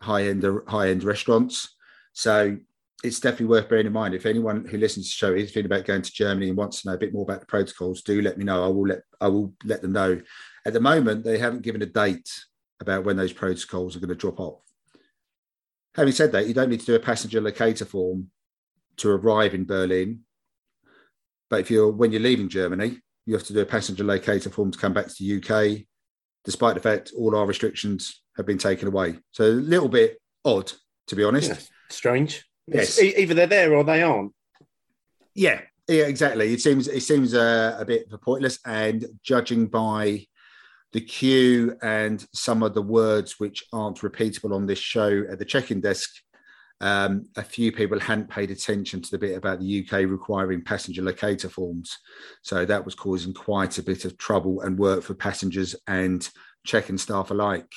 high 0.00 0.24
end 0.24 0.44
high 0.66 0.90
end 0.90 1.04
restaurants. 1.04 1.76
So 2.12 2.56
it's 3.02 3.20
definitely 3.20 3.46
worth 3.46 3.68
bearing 3.68 3.86
in 3.86 3.92
mind. 3.92 4.14
If 4.14 4.26
anyone 4.26 4.64
who 4.64 4.76
listens 4.76 5.06
to 5.06 5.10
the 5.10 5.32
show 5.32 5.34
is 5.34 5.52
thinking 5.52 5.66
about 5.66 5.86
going 5.86 6.02
to 6.02 6.12
Germany 6.12 6.48
and 6.48 6.56
wants 6.56 6.82
to 6.82 6.88
know 6.88 6.94
a 6.94 6.98
bit 6.98 7.14
more 7.14 7.22
about 7.22 7.40
the 7.40 7.46
protocols, 7.46 8.02
do 8.02 8.20
let 8.20 8.36
me 8.36 8.44
know. 8.44 8.64
I 8.64 8.68
will 8.68 8.86
let 8.86 9.00
I 9.20 9.28
will 9.28 9.54
let 9.64 9.80
them 9.80 9.92
know. 9.92 10.20
At 10.66 10.72
the 10.72 10.80
moment, 10.80 11.24
they 11.24 11.38
haven't 11.38 11.62
given 11.62 11.82
a 11.82 11.86
date 11.86 12.28
about 12.80 13.04
when 13.04 13.16
those 13.16 13.32
protocols 13.32 13.96
are 13.96 14.00
going 14.00 14.08
to 14.08 14.14
drop 14.14 14.40
off. 14.40 14.62
Having 15.94 16.12
said 16.12 16.32
that, 16.32 16.46
you 16.46 16.54
don't 16.54 16.70
need 16.70 16.80
to 16.80 16.86
do 16.86 16.94
a 16.94 17.00
passenger 17.00 17.40
locator 17.40 17.84
form 17.84 18.30
to 18.96 19.10
arrive 19.10 19.54
in 19.54 19.64
Berlin. 19.64 20.20
But 21.48 21.60
if 21.60 21.70
you're 21.70 21.90
when 21.90 22.12
you're 22.12 22.20
leaving 22.20 22.48
Germany, 22.48 23.00
you 23.30 23.36
have 23.36 23.46
to 23.46 23.52
do 23.52 23.60
a 23.60 23.64
passenger 23.66 24.02
locator 24.02 24.50
form 24.50 24.72
to 24.72 24.78
come 24.78 24.92
back 24.92 25.06
to 25.06 25.14
the 25.20 25.36
UK, 25.38 25.86
despite 26.44 26.74
the 26.74 26.80
fact 26.80 27.12
all 27.16 27.36
our 27.36 27.46
restrictions 27.46 28.22
have 28.36 28.44
been 28.44 28.58
taken 28.58 28.88
away. 28.88 29.18
So 29.30 29.44
a 29.44 29.54
little 29.54 29.88
bit 29.88 30.20
odd, 30.44 30.72
to 31.06 31.14
be 31.14 31.22
honest. 31.22 31.50
Yeah. 31.50 31.58
Strange. 31.90 32.44
Yes. 32.66 32.98
It's- 32.98 33.20
either 33.20 33.34
they're 33.34 33.46
there 33.46 33.72
or 33.74 33.84
they 33.84 34.02
aren't. 34.02 34.32
Yeah, 35.32 35.60
yeah, 35.86 36.06
exactly. 36.06 36.52
It 36.52 36.60
seems 36.60 36.88
it 36.88 37.02
seems 37.02 37.34
uh, 37.34 37.76
a 37.78 37.84
bit 37.84 38.10
pointless, 38.20 38.58
and 38.66 39.06
judging 39.22 39.68
by 39.68 40.26
the 40.92 41.00
queue 41.00 41.76
and 41.82 42.26
some 42.34 42.64
of 42.64 42.74
the 42.74 42.82
words 42.82 43.38
which 43.38 43.62
aren't 43.72 44.00
repeatable 44.00 44.52
on 44.52 44.66
this 44.66 44.80
show 44.80 45.22
at 45.30 45.38
the 45.38 45.44
check-in 45.44 45.80
desk, 45.80 46.10
um, 46.80 47.26
a 47.36 47.42
few 47.42 47.72
people 47.72 48.00
hadn't 48.00 48.30
paid 48.30 48.50
attention 48.50 49.02
to 49.02 49.10
the 49.10 49.18
bit 49.18 49.36
about 49.36 49.60
the 49.60 49.84
UK 49.84 50.08
requiring 50.08 50.62
passenger 50.62 51.02
locator 51.02 51.48
forms, 51.48 51.98
so 52.42 52.64
that 52.64 52.84
was 52.84 52.94
causing 52.94 53.34
quite 53.34 53.78
a 53.78 53.82
bit 53.82 54.04
of 54.04 54.16
trouble 54.16 54.62
and 54.62 54.78
work 54.78 55.02
for 55.02 55.14
passengers 55.14 55.76
and 55.86 56.28
check-in 56.64 56.96
staff 56.96 57.30
alike. 57.30 57.70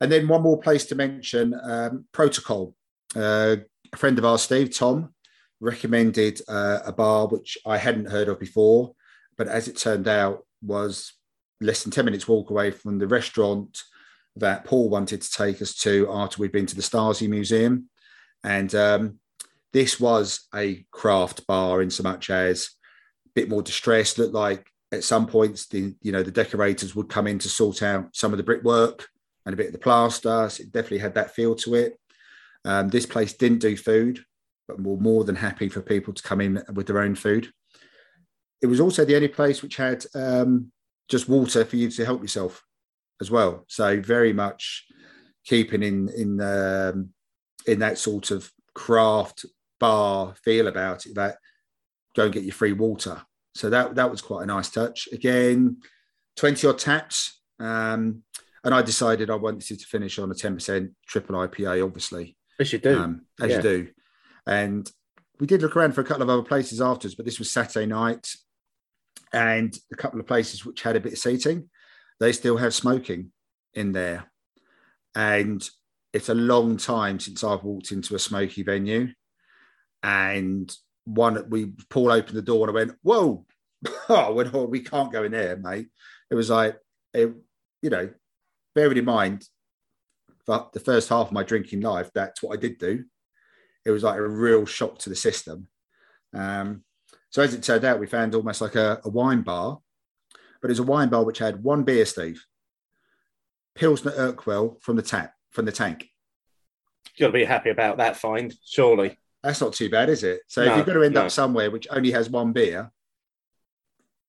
And 0.00 0.12
then 0.12 0.28
one 0.28 0.42
more 0.42 0.60
place 0.60 0.84
to 0.86 0.94
mention: 0.94 1.58
um, 1.62 2.04
protocol. 2.12 2.74
Uh, 3.16 3.56
a 3.92 3.96
friend 3.96 4.18
of 4.18 4.24
ours, 4.24 4.42
Steve 4.42 4.74
Tom, 4.74 5.14
recommended 5.60 6.40
uh, 6.48 6.80
a 6.84 6.92
bar 6.92 7.26
which 7.28 7.56
I 7.64 7.78
hadn't 7.78 8.10
heard 8.10 8.28
of 8.28 8.38
before, 8.38 8.94
but 9.38 9.48
as 9.48 9.68
it 9.68 9.76
turned 9.76 10.08
out, 10.08 10.44
was 10.62 11.12
less 11.60 11.82
than 11.82 11.92
10 11.92 12.04
minutes 12.04 12.28
walk 12.28 12.50
away 12.50 12.70
from 12.70 12.98
the 12.98 13.06
restaurant 13.06 13.82
that 14.36 14.64
Paul 14.64 14.88
wanted 14.90 15.22
to 15.22 15.30
take 15.30 15.62
us 15.62 15.74
to 15.76 16.08
after 16.10 16.40
we'd 16.40 16.52
been 16.52 16.66
to 16.66 16.76
the 16.76 16.82
Stasi 16.82 17.28
Museum. 17.28 17.88
And 18.44 18.72
um, 18.74 19.18
this 19.72 19.98
was 19.98 20.46
a 20.54 20.86
craft 20.92 21.46
bar 21.46 21.82
in 21.82 21.90
so 21.90 22.02
much 22.02 22.30
as 22.30 22.70
a 23.26 23.30
bit 23.34 23.48
more 23.48 23.62
distressed, 23.62 24.18
looked 24.18 24.34
like 24.34 24.66
at 24.92 25.02
some 25.02 25.26
points 25.26 25.66
the 25.66 25.94
you 26.02 26.12
know 26.12 26.22
the 26.22 26.30
decorators 26.30 26.94
would 26.94 27.08
come 27.08 27.26
in 27.26 27.38
to 27.40 27.48
sort 27.48 27.82
out 27.82 28.14
some 28.14 28.32
of 28.32 28.36
the 28.36 28.44
brickwork 28.44 29.08
and 29.44 29.52
a 29.52 29.56
bit 29.56 29.66
of 29.66 29.72
the 29.72 29.78
plaster. 29.78 30.48
So 30.48 30.62
it 30.62 30.72
definitely 30.72 30.98
had 30.98 31.14
that 31.14 31.34
feel 31.34 31.54
to 31.56 31.74
it. 31.74 31.98
Um, 32.64 32.88
this 32.88 33.06
place 33.06 33.32
didn't 33.32 33.58
do 33.58 33.76
food, 33.76 34.24
but 34.68 34.80
we're 34.80 34.96
more 34.96 35.24
than 35.24 35.36
happy 35.36 35.68
for 35.68 35.82
people 35.82 36.14
to 36.14 36.22
come 36.22 36.40
in 36.40 36.62
with 36.72 36.86
their 36.86 37.00
own 37.00 37.14
food. 37.14 37.50
It 38.62 38.66
was 38.66 38.80
also 38.80 39.04
the 39.04 39.16
only 39.16 39.28
place 39.28 39.62
which 39.62 39.76
had 39.76 40.04
um, 40.14 40.70
just 41.08 41.28
water 41.28 41.64
for 41.64 41.76
you 41.76 41.90
to 41.90 42.04
help 42.04 42.22
yourself 42.22 42.62
as 43.20 43.30
well. 43.30 43.64
So 43.68 44.00
very 44.00 44.32
much 44.32 44.86
keeping 45.44 45.82
in 45.82 46.08
in 46.08 46.40
um, 46.40 47.13
in 47.66 47.78
that 47.80 47.98
sort 47.98 48.30
of 48.30 48.50
craft 48.74 49.44
bar 49.80 50.34
feel 50.44 50.66
about 50.66 51.06
it. 51.06 51.14
That 51.14 51.36
go 52.16 52.24
and 52.24 52.32
get 52.32 52.44
your 52.44 52.52
free 52.54 52.72
water. 52.72 53.22
So 53.54 53.70
that 53.70 53.94
that 53.96 54.10
was 54.10 54.20
quite 54.22 54.42
a 54.42 54.46
nice 54.46 54.70
touch. 54.70 55.08
Again, 55.12 55.78
twenty 56.36 56.66
odd 56.66 56.78
taps. 56.78 57.40
Um, 57.60 58.22
and 58.64 58.74
I 58.74 58.80
decided 58.82 59.30
I 59.30 59.34
wanted 59.36 59.78
to 59.78 59.86
finish 59.86 60.18
on 60.18 60.30
a 60.30 60.34
10% 60.34 60.90
triple 61.06 61.36
IPA, 61.36 61.84
obviously 61.84 62.34
As 62.58 62.72
you 62.72 62.78
do. 62.78 62.98
um, 62.98 63.26
as 63.38 63.50
Yeah. 63.50 63.56
you 63.56 63.62
do. 63.62 63.88
And 64.46 64.90
we 65.38 65.46
did 65.46 65.60
look 65.60 65.76
around 65.76 65.92
for 65.94 66.00
a 66.00 66.04
couple 66.04 66.22
of 66.22 66.30
other 66.30 66.42
places 66.42 66.80
afterwards, 66.80 67.14
but 67.14 67.26
this 67.26 67.38
was 67.38 67.50
Saturday 67.50 67.84
night, 67.84 68.34
and 69.34 69.76
a 69.92 69.96
couple 69.96 70.18
of 70.18 70.26
places 70.26 70.64
which 70.64 70.80
had 70.82 70.96
a 70.96 71.00
bit 71.00 71.12
of 71.12 71.18
seating, 71.18 71.68
they 72.20 72.32
still 72.32 72.56
have 72.56 72.72
smoking 72.72 73.32
in 73.74 73.92
there. 73.92 74.30
And 75.14 75.62
it's 76.14 76.28
a 76.28 76.34
long 76.34 76.76
time 76.76 77.18
since 77.18 77.42
I've 77.42 77.64
walked 77.64 77.90
into 77.90 78.14
a 78.14 78.20
smoky 78.20 78.62
venue. 78.62 79.08
And 80.02 80.74
one, 81.04 81.50
we 81.50 81.72
Paul 81.90 82.12
opened 82.12 82.36
the 82.36 82.42
door 82.42 82.68
and 82.68 82.70
I 82.70 82.80
went, 82.80 82.96
"Whoa!" 83.02 83.44
"Oh, 84.08 84.66
we 84.70 84.80
can't 84.80 85.12
go 85.12 85.24
in 85.24 85.32
there, 85.32 85.56
mate." 85.56 85.88
It 86.30 86.36
was 86.36 86.50
like, 86.50 86.78
it, 87.12 87.34
you 87.82 87.90
know, 87.90 88.10
bearing 88.74 88.96
in 88.96 89.04
mind 89.04 89.44
for 90.46 90.70
the 90.72 90.80
first 90.80 91.08
half 91.08 91.26
of 91.26 91.32
my 91.32 91.42
drinking 91.42 91.80
life, 91.80 92.10
that's 92.14 92.42
what 92.42 92.56
I 92.56 92.60
did 92.60 92.78
do. 92.78 93.04
It 93.84 93.90
was 93.90 94.04
like 94.04 94.18
a 94.18 94.28
real 94.28 94.66
shock 94.66 94.98
to 95.00 95.10
the 95.10 95.16
system. 95.16 95.68
Um, 96.32 96.84
so 97.30 97.42
as 97.42 97.54
it 97.54 97.62
turned 97.62 97.84
out, 97.84 97.98
we 97.98 98.06
found 98.06 98.34
almost 98.34 98.60
like 98.60 98.76
a, 98.76 99.00
a 99.04 99.08
wine 99.08 99.42
bar, 99.42 99.80
but 100.62 100.70
it 100.70 100.72
was 100.72 100.78
a 100.78 100.84
wine 100.84 101.08
bar 101.08 101.24
which 101.24 101.38
had 101.38 101.62
one 101.62 101.82
beer, 101.82 102.06
Steve, 102.06 102.44
Pilsner 103.74 104.12
Urquell 104.12 104.80
from 104.80 104.96
the 104.96 105.02
tap 105.02 105.34
from 105.54 105.64
the 105.64 105.72
tank. 105.72 106.08
You've 107.16 107.26
got 107.26 107.26
to 107.28 107.32
be 107.32 107.44
happy 107.44 107.70
about 107.70 107.98
that 107.98 108.16
find, 108.16 108.52
surely. 108.64 109.18
That's 109.42 109.60
not 109.60 109.72
too 109.72 109.88
bad, 109.88 110.08
is 110.08 110.24
it? 110.24 110.40
So 110.48 110.62
if 110.62 110.68
you're 110.68 110.84
going 110.84 110.98
to 110.98 111.04
end 111.04 111.14
no. 111.14 111.22
up 111.22 111.30
somewhere 111.30 111.70
which 111.70 111.86
only 111.90 112.10
has 112.10 112.28
one 112.28 112.52
beer, 112.52 112.90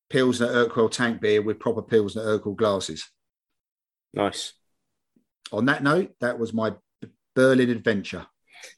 Pilsner 0.09 0.47
Urquell 0.47 0.91
tank 0.91 1.21
beer 1.21 1.41
with 1.41 1.59
proper 1.59 1.81
Pilsner 1.81 2.23
Urquell 2.23 2.55
glasses. 2.55 3.09
Nice. 4.13 4.53
On 5.51 5.65
that 5.65 5.83
note, 5.83 6.11
that 6.21 6.37
was 6.37 6.53
my 6.53 6.73
Berlin 7.35 7.69
adventure. 7.69 8.25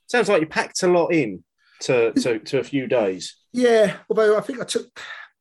Sounds 0.07 0.29
like 0.29 0.41
you 0.41 0.47
packed 0.47 0.83
a 0.83 0.87
lot 0.87 1.13
in 1.13 1.43
to, 1.81 2.13
to, 2.13 2.39
to 2.39 2.59
a 2.59 2.63
few 2.63 2.87
days. 2.87 3.35
Yeah, 3.51 3.97
although 4.09 4.37
I 4.37 4.41
think 4.41 4.61
I 4.61 4.63
took 4.63 4.87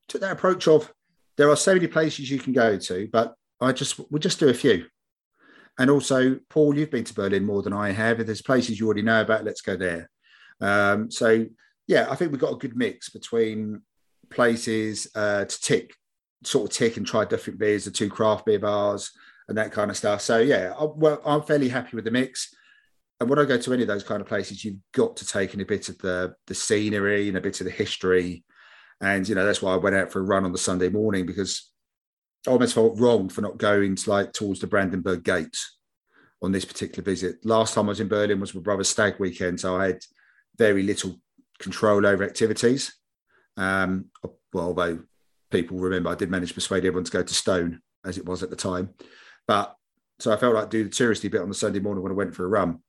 took 0.08 0.20
that 0.20 0.32
approach 0.32 0.68
of 0.68 0.92
there 1.36 1.50
are 1.50 1.56
so 1.56 1.74
many 1.74 1.86
places 1.88 2.30
you 2.30 2.38
can 2.38 2.52
go 2.52 2.78
to, 2.78 3.08
but 3.12 3.34
I 3.60 3.72
just 3.72 3.98
we'll 4.10 4.20
just 4.20 4.40
do 4.40 4.48
a 4.48 4.54
few. 4.54 4.86
And 5.78 5.90
also, 5.90 6.38
Paul, 6.48 6.76
you've 6.76 6.90
been 6.90 7.04
to 7.04 7.14
Berlin 7.14 7.44
more 7.44 7.62
than 7.62 7.72
I 7.72 7.92
have. 7.92 8.20
If 8.20 8.26
there's 8.26 8.42
places 8.42 8.80
you 8.80 8.86
already 8.86 9.02
know 9.02 9.20
about, 9.20 9.44
let's 9.44 9.60
go 9.60 9.76
there. 9.76 10.10
Um, 10.60 11.10
so 11.10 11.46
yeah, 11.86 12.06
I 12.10 12.16
think 12.16 12.32
we've 12.32 12.40
got 12.40 12.54
a 12.54 12.58
good 12.58 12.76
mix 12.76 13.10
between 13.10 13.82
places 14.30 15.08
uh, 15.14 15.44
to 15.44 15.60
tick, 15.60 15.94
sort 16.44 16.70
of 16.70 16.76
tick 16.76 16.96
and 16.96 17.06
try 17.06 17.24
different 17.24 17.58
beers, 17.58 17.84
the 17.84 17.90
two 17.90 18.08
craft 18.08 18.46
beer 18.46 18.58
bars 18.58 19.10
and 19.48 19.58
that 19.58 19.72
kind 19.72 19.90
of 19.90 19.96
stuff. 19.96 20.20
So 20.20 20.38
yeah, 20.38 20.72
I, 20.78 20.84
well, 20.84 21.20
I'm 21.24 21.42
fairly 21.42 21.68
happy 21.68 21.96
with 21.96 22.04
the 22.04 22.10
mix. 22.10 22.54
And 23.20 23.30
when 23.30 23.38
I 23.38 23.44
go 23.44 23.56
to 23.56 23.72
any 23.72 23.82
of 23.82 23.88
those 23.88 24.04
kind 24.04 24.20
of 24.20 24.26
places, 24.26 24.64
you've 24.64 24.80
got 24.92 25.16
to 25.16 25.26
take 25.26 25.54
in 25.54 25.60
a 25.60 25.64
bit 25.64 25.88
of 25.88 25.96
the 25.98 26.34
the 26.46 26.54
scenery 26.54 27.28
and 27.28 27.36
a 27.36 27.40
bit 27.40 27.60
of 27.60 27.64
the 27.64 27.70
history. 27.70 28.44
And 29.00 29.26
you 29.28 29.34
know, 29.34 29.46
that's 29.46 29.62
why 29.62 29.72
I 29.72 29.76
went 29.76 29.96
out 29.96 30.12
for 30.12 30.20
a 30.20 30.24
run 30.24 30.44
on 30.44 30.52
the 30.52 30.58
Sunday 30.58 30.88
morning 30.90 31.24
because 31.24 31.70
I 32.46 32.50
almost 32.50 32.74
felt 32.74 32.98
wrong 32.98 33.28
for 33.28 33.40
not 33.40 33.59
going 33.59 33.96
to 33.96 34.11
like 34.11 34.32
towards 34.32 34.61
the 34.61 34.66
Brandenburg 34.66 35.24
Gate 35.24 35.56
on 36.42 36.52
this 36.52 36.64
particular 36.64 37.04
visit. 37.04 37.44
Last 37.44 37.74
time 37.74 37.87
I 37.87 37.88
was 37.88 38.00
in 38.00 38.09
Berlin 38.09 38.40
was 38.40 38.54
my 38.54 38.61
brother's 38.61 38.88
stag 38.88 39.16
weekend, 39.18 39.61
so 39.61 39.76
I 39.76 39.87
had 39.88 39.98
very 40.56 40.82
little 40.82 41.20
control 41.59 42.06
over 42.06 42.24
activities. 42.24 42.94
Um, 43.56 44.06
well, 44.52 44.66
although 44.66 45.00
people 45.50 45.78
remember, 45.78 46.11
I 46.11 46.14
did 46.14 46.30
manage 46.30 46.50
to 46.50 46.54
persuade 46.54 46.85
everyone 46.85 47.04
to 47.04 47.11
go 47.11 47.22
to 47.22 47.35
Stone 47.35 47.80
as 48.04 48.18
it 48.18 48.26
was 48.26 48.42
at 48.42 48.50
the 48.50 48.56
time. 48.56 48.90
But 49.48 49.74
so 50.18 50.32
I 50.32 50.37
felt 50.37 50.54
like 50.54 50.70
do 50.70 50.85
the 50.85 50.90
touristy 50.90 51.30
bit 51.30 51.40
on 51.40 51.48
the 51.48 51.54
Sunday 51.54 51.80
morning 51.80 52.02
when 52.02 52.12
I 52.12 52.16
went 52.16 52.35
for 52.35 52.44
a 52.44 52.48
run. 52.48 52.80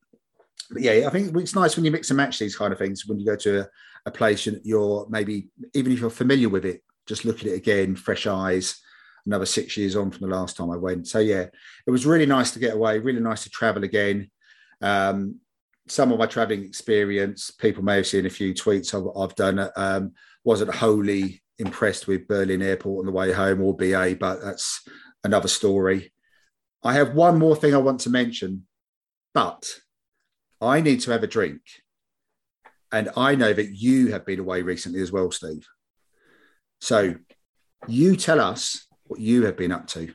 But 0.70 0.82
yeah, 0.82 1.06
I 1.06 1.10
think 1.10 1.34
it's 1.36 1.54
nice 1.54 1.76
when 1.76 1.84
you 1.84 1.90
mix 1.90 2.10
and 2.10 2.16
match 2.16 2.38
these 2.38 2.56
kind 2.56 2.72
of 2.72 2.78
things. 2.78 3.06
When 3.06 3.18
you 3.18 3.26
go 3.26 3.36
to 3.36 3.62
a, 3.62 3.68
a 4.06 4.10
place 4.10 4.46
and 4.46 4.60
you're 4.64 5.06
maybe 5.08 5.48
even 5.74 5.92
if 5.92 6.00
you're 6.00 6.10
familiar 6.10 6.48
with 6.48 6.64
it, 6.64 6.82
just 7.06 7.24
look 7.24 7.40
at 7.40 7.46
it 7.46 7.54
again, 7.54 7.96
fresh 7.96 8.26
eyes. 8.26 8.80
Another 9.28 9.46
six 9.46 9.76
years 9.76 9.94
on 9.94 10.10
from 10.10 10.28
the 10.28 10.34
last 10.34 10.56
time 10.56 10.70
I 10.70 10.76
went. 10.76 11.06
So 11.06 11.18
yeah, 11.18 11.44
it 11.86 11.90
was 11.90 12.06
really 12.06 12.24
nice 12.24 12.50
to 12.52 12.58
get 12.58 12.72
away. 12.72 12.98
Really 12.98 13.20
nice 13.20 13.42
to 13.42 13.50
travel 13.50 13.84
again. 13.84 14.30
Um, 14.80 15.40
some 15.86 16.10
of 16.10 16.18
my 16.18 16.24
traveling 16.24 16.64
experience, 16.64 17.50
people 17.50 17.84
may 17.84 17.96
have 17.96 18.06
seen 18.06 18.24
a 18.24 18.30
few 18.30 18.54
tweets 18.54 18.94
I've, 18.94 19.14
I've 19.14 19.36
done. 19.36 19.68
Um, 19.76 20.12
wasn't 20.44 20.74
wholly 20.74 21.42
impressed 21.58 22.06
with 22.06 22.26
Berlin 22.26 22.62
Airport 22.62 23.00
on 23.00 23.06
the 23.06 23.12
way 23.12 23.30
home 23.30 23.60
or 23.60 23.76
BA, 23.76 24.16
but 24.18 24.40
that's 24.42 24.80
another 25.24 25.48
story. 25.48 26.10
I 26.82 26.94
have 26.94 27.14
one 27.14 27.38
more 27.38 27.54
thing 27.54 27.74
I 27.74 27.78
want 27.78 28.00
to 28.00 28.10
mention, 28.10 28.66
but 29.34 29.68
I 30.58 30.80
need 30.80 31.00
to 31.02 31.10
have 31.10 31.22
a 31.22 31.26
drink. 31.26 31.60
And 32.90 33.10
I 33.14 33.34
know 33.34 33.52
that 33.52 33.74
you 33.74 34.12
have 34.12 34.24
been 34.24 34.40
away 34.40 34.62
recently 34.62 35.02
as 35.02 35.12
well, 35.12 35.30
Steve. 35.30 35.66
So 36.80 37.16
you 37.86 38.16
tell 38.16 38.40
us 38.40 38.86
what 39.08 39.20
you 39.20 39.44
have 39.44 39.56
been 39.56 39.72
up 39.72 39.86
to. 39.88 40.12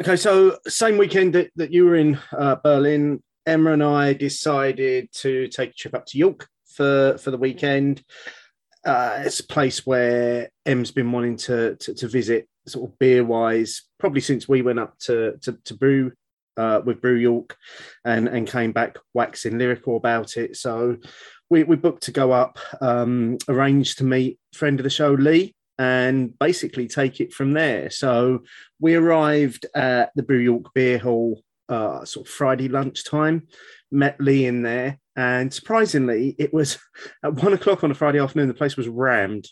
Okay, 0.00 0.16
so 0.16 0.56
same 0.66 0.96
weekend 0.96 1.34
that, 1.34 1.50
that 1.56 1.72
you 1.72 1.84
were 1.84 1.96
in 1.96 2.18
uh, 2.36 2.56
Berlin, 2.56 3.22
Emma 3.44 3.72
and 3.72 3.82
I 3.82 4.14
decided 4.14 5.08
to 5.14 5.48
take 5.48 5.70
a 5.70 5.74
trip 5.74 5.94
up 5.94 6.06
to 6.06 6.18
York 6.18 6.48
for 6.74 7.18
for 7.18 7.30
the 7.30 7.38
weekend. 7.38 8.02
Uh, 8.84 9.22
it's 9.24 9.40
a 9.40 9.46
place 9.46 9.86
where 9.86 10.48
Em's 10.66 10.90
been 10.90 11.12
wanting 11.12 11.36
to, 11.36 11.76
to, 11.76 11.94
to 11.94 12.08
visit, 12.08 12.48
sort 12.66 12.90
of 12.90 12.98
beer 12.98 13.22
wise, 13.22 13.82
probably 13.98 14.20
since 14.20 14.48
we 14.48 14.62
went 14.62 14.80
up 14.80 14.98
to 15.00 15.36
to, 15.42 15.58
to 15.64 15.74
brew 15.74 16.12
uh, 16.56 16.80
with 16.84 17.00
Brew 17.00 17.16
York, 17.16 17.56
and 18.04 18.28
and 18.28 18.48
came 18.48 18.72
back 18.72 18.98
waxing 19.14 19.58
lyrical 19.58 19.96
about 19.96 20.36
it. 20.36 20.56
So 20.56 20.96
we 21.50 21.64
we 21.64 21.76
booked 21.76 22.04
to 22.04 22.12
go 22.12 22.32
up, 22.32 22.58
um, 22.80 23.38
arranged 23.48 23.98
to 23.98 24.04
meet 24.04 24.38
friend 24.54 24.80
of 24.80 24.84
the 24.84 24.90
show 24.90 25.12
Lee, 25.12 25.54
and 25.82 26.38
basically 26.38 26.86
take 26.86 27.20
it 27.20 27.32
from 27.32 27.54
there. 27.54 27.90
So 27.90 28.44
we 28.78 28.94
arrived 28.94 29.66
at 29.74 30.12
the 30.14 30.22
Brew 30.22 30.38
York 30.38 30.66
Beer 30.74 30.96
Hall 30.96 31.42
uh, 31.68 32.04
sort 32.04 32.28
of 32.28 32.32
Friday 32.32 32.68
lunchtime, 32.68 33.48
met 33.90 34.20
Lee 34.20 34.46
in 34.46 34.62
there, 34.62 35.00
and 35.16 35.52
surprisingly, 35.52 36.36
it 36.38 36.54
was 36.54 36.78
at 37.24 37.34
one 37.34 37.52
o'clock 37.52 37.82
on 37.82 37.90
a 37.90 37.94
Friday 37.94 38.20
afternoon. 38.20 38.46
The 38.46 38.54
place 38.54 38.76
was 38.76 38.86
rammed. 38.86 39.48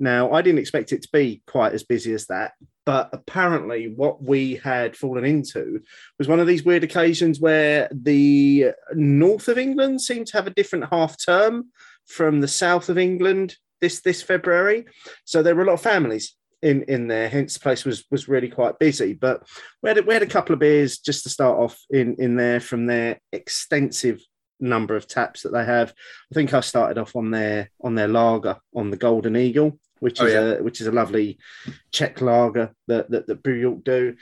Now, 0.00 0.32
I 0.32 0.40
didn't 0.40 0.60
expect 0.60 0.92
it 0.92 1.02
to 1.02 1.08
be 1.12 1.42
quite 1.46 1.74
as 1.74 1.82
busy 1.82 2.14
as 2.14 2.26
that, 2.28 2.52
but 2.86 3.10
apparently, 3.12 3.92
what 3.94 4.22
we 4.22 4.54
had 4.56 4.96
fallen 4.96 5.26
into 5.26 5.80
was 6.18 6.26
one 6.26 6.40
of 6.40 6.46
these 6.46 6.64
weird 6.64 6.84
occasions 6.84 7.38
where 7.38 7.90
the 7.92 8.72
north 8.94 9.48
of 9.48 9.58
England 9.58 10.00
seemed 10.00 10.28
to 10.28 10.38
have 10.38 10.46
a 10.46 10.54
different 10.54 10.86
half 10.90 11.16
term 11.22 11.66
from 12.06 12.40
the 12.40 12.48
south 12.48 12.88
of 12.88 12.96
England 12.96 13.56
this 13.80 14.00
this 14.00 14.22
February. 14.22 14.86
So 15.24 15.42
there 15.42 15.54
were 15.54 15.62
a 15.62 15.66
lot 15.66 15.74
of 15.74 15.80
families 15.82 16.34
in 16.62 16.82
in 16.84 17.08
there. 17.08 17.28
Hence, 17.28 17.54
the 17.54 17.60
place 17.60 17.84
was 17.84 18.04
was 18.10 18.28
really 18.28 18.48
quite 18.48 18.78
busy. 18.78 19.12
But 19.12 19.46
we 19.82 19.90
had 19.90 20.06
we 20.06 20.14
had 20.14 20.22
a 20.22 20.26
couple 20.26 20.52
of 20.54 20.58
beers 20.60 20.98
just 20.98 21.22
to 21.24 21.28
start 21.30 21.58
off 21.58 21.78
in 21.90 22.16
in 22.18 22.36
there 22.36 22.60
from 22.60 22.86
their 22.86 23.20
extensive 23.32 24.20
number 24.58 24.96
of 24.96 25.06
taps 25.06 25.42
that 25.42 25.52
they 25.52 25.64
have. 25.64 25.92
I 26.32 26.34
think 26.34 26.54
I 26.54 26.60
started 26.60 26.98
off 26.98 27.14
on 27.14 27.30
their 27.30 27.70
on 27.82 27.94
their 27.94 28.08
lager 28.08 28.56
on 28.74 28.90
the 28.90 28.96
Golden 28.96 29.36
Eagle, 29.36 29.78
which 30.00 30.20
Oh, 30.20 30.26
is 30.26 30.32
yeah. 30.32 30.40
a 30.40 30.62
which 30.62 30.80
is 30.80 30.86
a 30.86 30.92
lovely 30.92 31.38
Czech 31.92 32.20
lager 32.20 32.72
that 32.88 33.10
that, 33.10 33.26
that 33.26 33.42
Brew 33.42 33.54
York 33.54 33.84
do. 33.84 34.16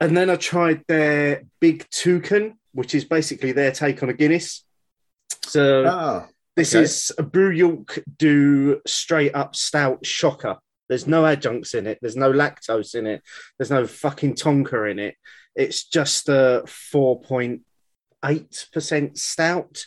And 0.00 0.16
then 0.16 0.28
I 0.28 0.34
tried 0.36 0.82
their 0.88 1.44
Big 1.60 1.88
Toucan, 1.90 2.58
which 2.72 2.96
is 2.96 3.04
basically 3.04 3.52
their 3.52 3.70
take 3.70 4.02
on 4.02 4.08
a 4.10 4.12
Guinness. 4.12 4.64
So 5.44 5.84
Ah, 5.86 6.26
this 6.56 6.74
Okay. 6.74 6.84
is 6.84 7.12
a 7.18 7.22
Brew 7.22 7.50
York 7.50 8.02
do 8.18 8.80
straight 8.86 9.34
up 9.34 9.56
stout 9.56 10.04
shocker. 10.06 10.56
There's 10.88 11.06
no 11.06 11.24
adjuncts 11.26 11.74
in 11.74 11.86
it. 11.86 11.98
There's 12.00 12.16
no 12.16 12.30
lactose 12.32 12.94
in 12.94 13.06
it. 13.06 13.22
There's 13.58 13.70
no 13.70 13.86
fucking 13.86 14.34
tonka 14.34 14.90
in 14.90 14.98
it. 14.98 15.16
It's 15.56 15.84
just 15.84 16.28
a 16.28 16.62
4.8% 18.22 19.18
stout 19.18 19.84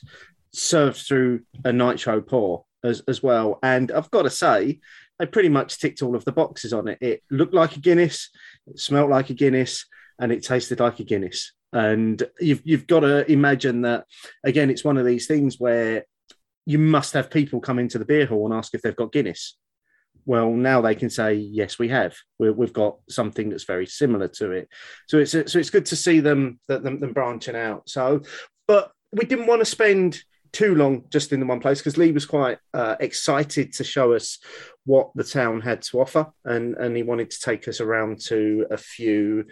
served 0.53 0.97
through 0.97 1.41
a 1.63 1.71
nitro 1.73 2.21
pour 2.21 2.65
as, 2.83 3.01
as 3.07 3.21
well. 3.21 3.59
And 3.61 3.91
I've 3.91 4.11
got 4.11 4.23
to 4.23 4.29
say, 4.29 4.79
they 5.19 5.25
pretty 5.25 5.49
much 5.49 5.79
ticked 5.79 6.01
all 6.01 6.15
of 6.15 6.25
the 6.25 6.31
boxes 6.31 6.73
on 6.73 6.87
it. 6.87 6.97
It 7.01 7.23
looked 7.29 7.53
like 7.53 7.75
a 7.75 7.79
Guinness, 7.79 8.29
it 8.67 8.79
smelled 8.79 9.09
like 9.09 9.29
a 9.29 9.33
Guinness, 9.33 9.85
and 10.19 10.31
it 10.31 10.43
tasted 10.43 10.79
like 10.79 10.99
a 10.99 11.03
Guinness. 11.03 11.53
And 11.73 12.21
you've 12.39 12.61
you've 12.63 12.87
got 12.87 13.01
to 13.01 13.29
imagine 13.29 13.81
that 13.81 14.05
again, 14.43 14.69
it's 14.69 14.85
one 14.85 14.97
of 14.97 15.05
these 15.05 15.27
things 15.27 15.59
where 15.59 16.05
you 16.67 16.77
must 16.77 17.13
have 17.13 17.31
people 17.31 17.61
come 17.61 17.79
into 17.79 17.97
the 17.97 18.03
beer 18.03 18.25
hall 18.25 18.45
and 18.45 18.53
ask 18.53 18.73
if 18.73 18.81
they've 18.81 18.93
got 18.93 19.13
Guinness. 19.13 19.57
Well, 20.25 20.51
now 20.51 20.81
they 20.81 20.95
can 20.95 21.09
say 21.09 21.35
yes, 21.35 21.79
we 21.79 21.87
have. 21.87 22.13
we 22.37 22.51
we've 22.51 22.73
got 22.73 22.97
something 23.09 23.49
that's 23.49 23.63
very 23.63 23.85
similar 23.85 24.27
to 24.39 24.51
it. 24.51 24.67
So 25.07 25.19
it's 25.19 25.31
so 25.31 25.59
it's 25.59 25.69
good 25.69 25.85
to 25.85 25.95
see 25.95 26.19
them 26.19 26.59
them, 26.67 26.99
them 26.99 27.13
branching 27.13 27.55
out. 27.55 27.87
So, 27.87 28.21
but 28.67 28.91
we 29.13 29.23
didn't 29.23 29.47
want 29.47 29.61
to 29.61 29.65
spend 29.65 30.21
too 30.51 30.75
long 30.75 31.05
just 31.09 31.33
in 31.33 31.39
the 31.39 31.45
one 31.45 31.59
place 31.59 31.79
because 31.79 31.97
Lee 31.97 32.11
was 32.11 32.25
quite 32.25 32.57
uh, 32.73 32.95
excited 32.99 33.73
to 33.73 33.83
show 33.83 34.13
us 34.13 34.39
what 34.85 35.11
the 35.15 35.23
town 35.23 35.59
had 35.61 35.81
to 35.81 35.99
offer, 35.99 36.27
and 36.45 36.75
and 36.75 36.95
he 36.95 37.03
wanted 37.03 37.29
to 37.29 37.41
take 37.41 37.67
us 37.67 37.81
around 37.81 38.21
to 38.27 38.65
a 38.71 38.77
few 38.77 39.45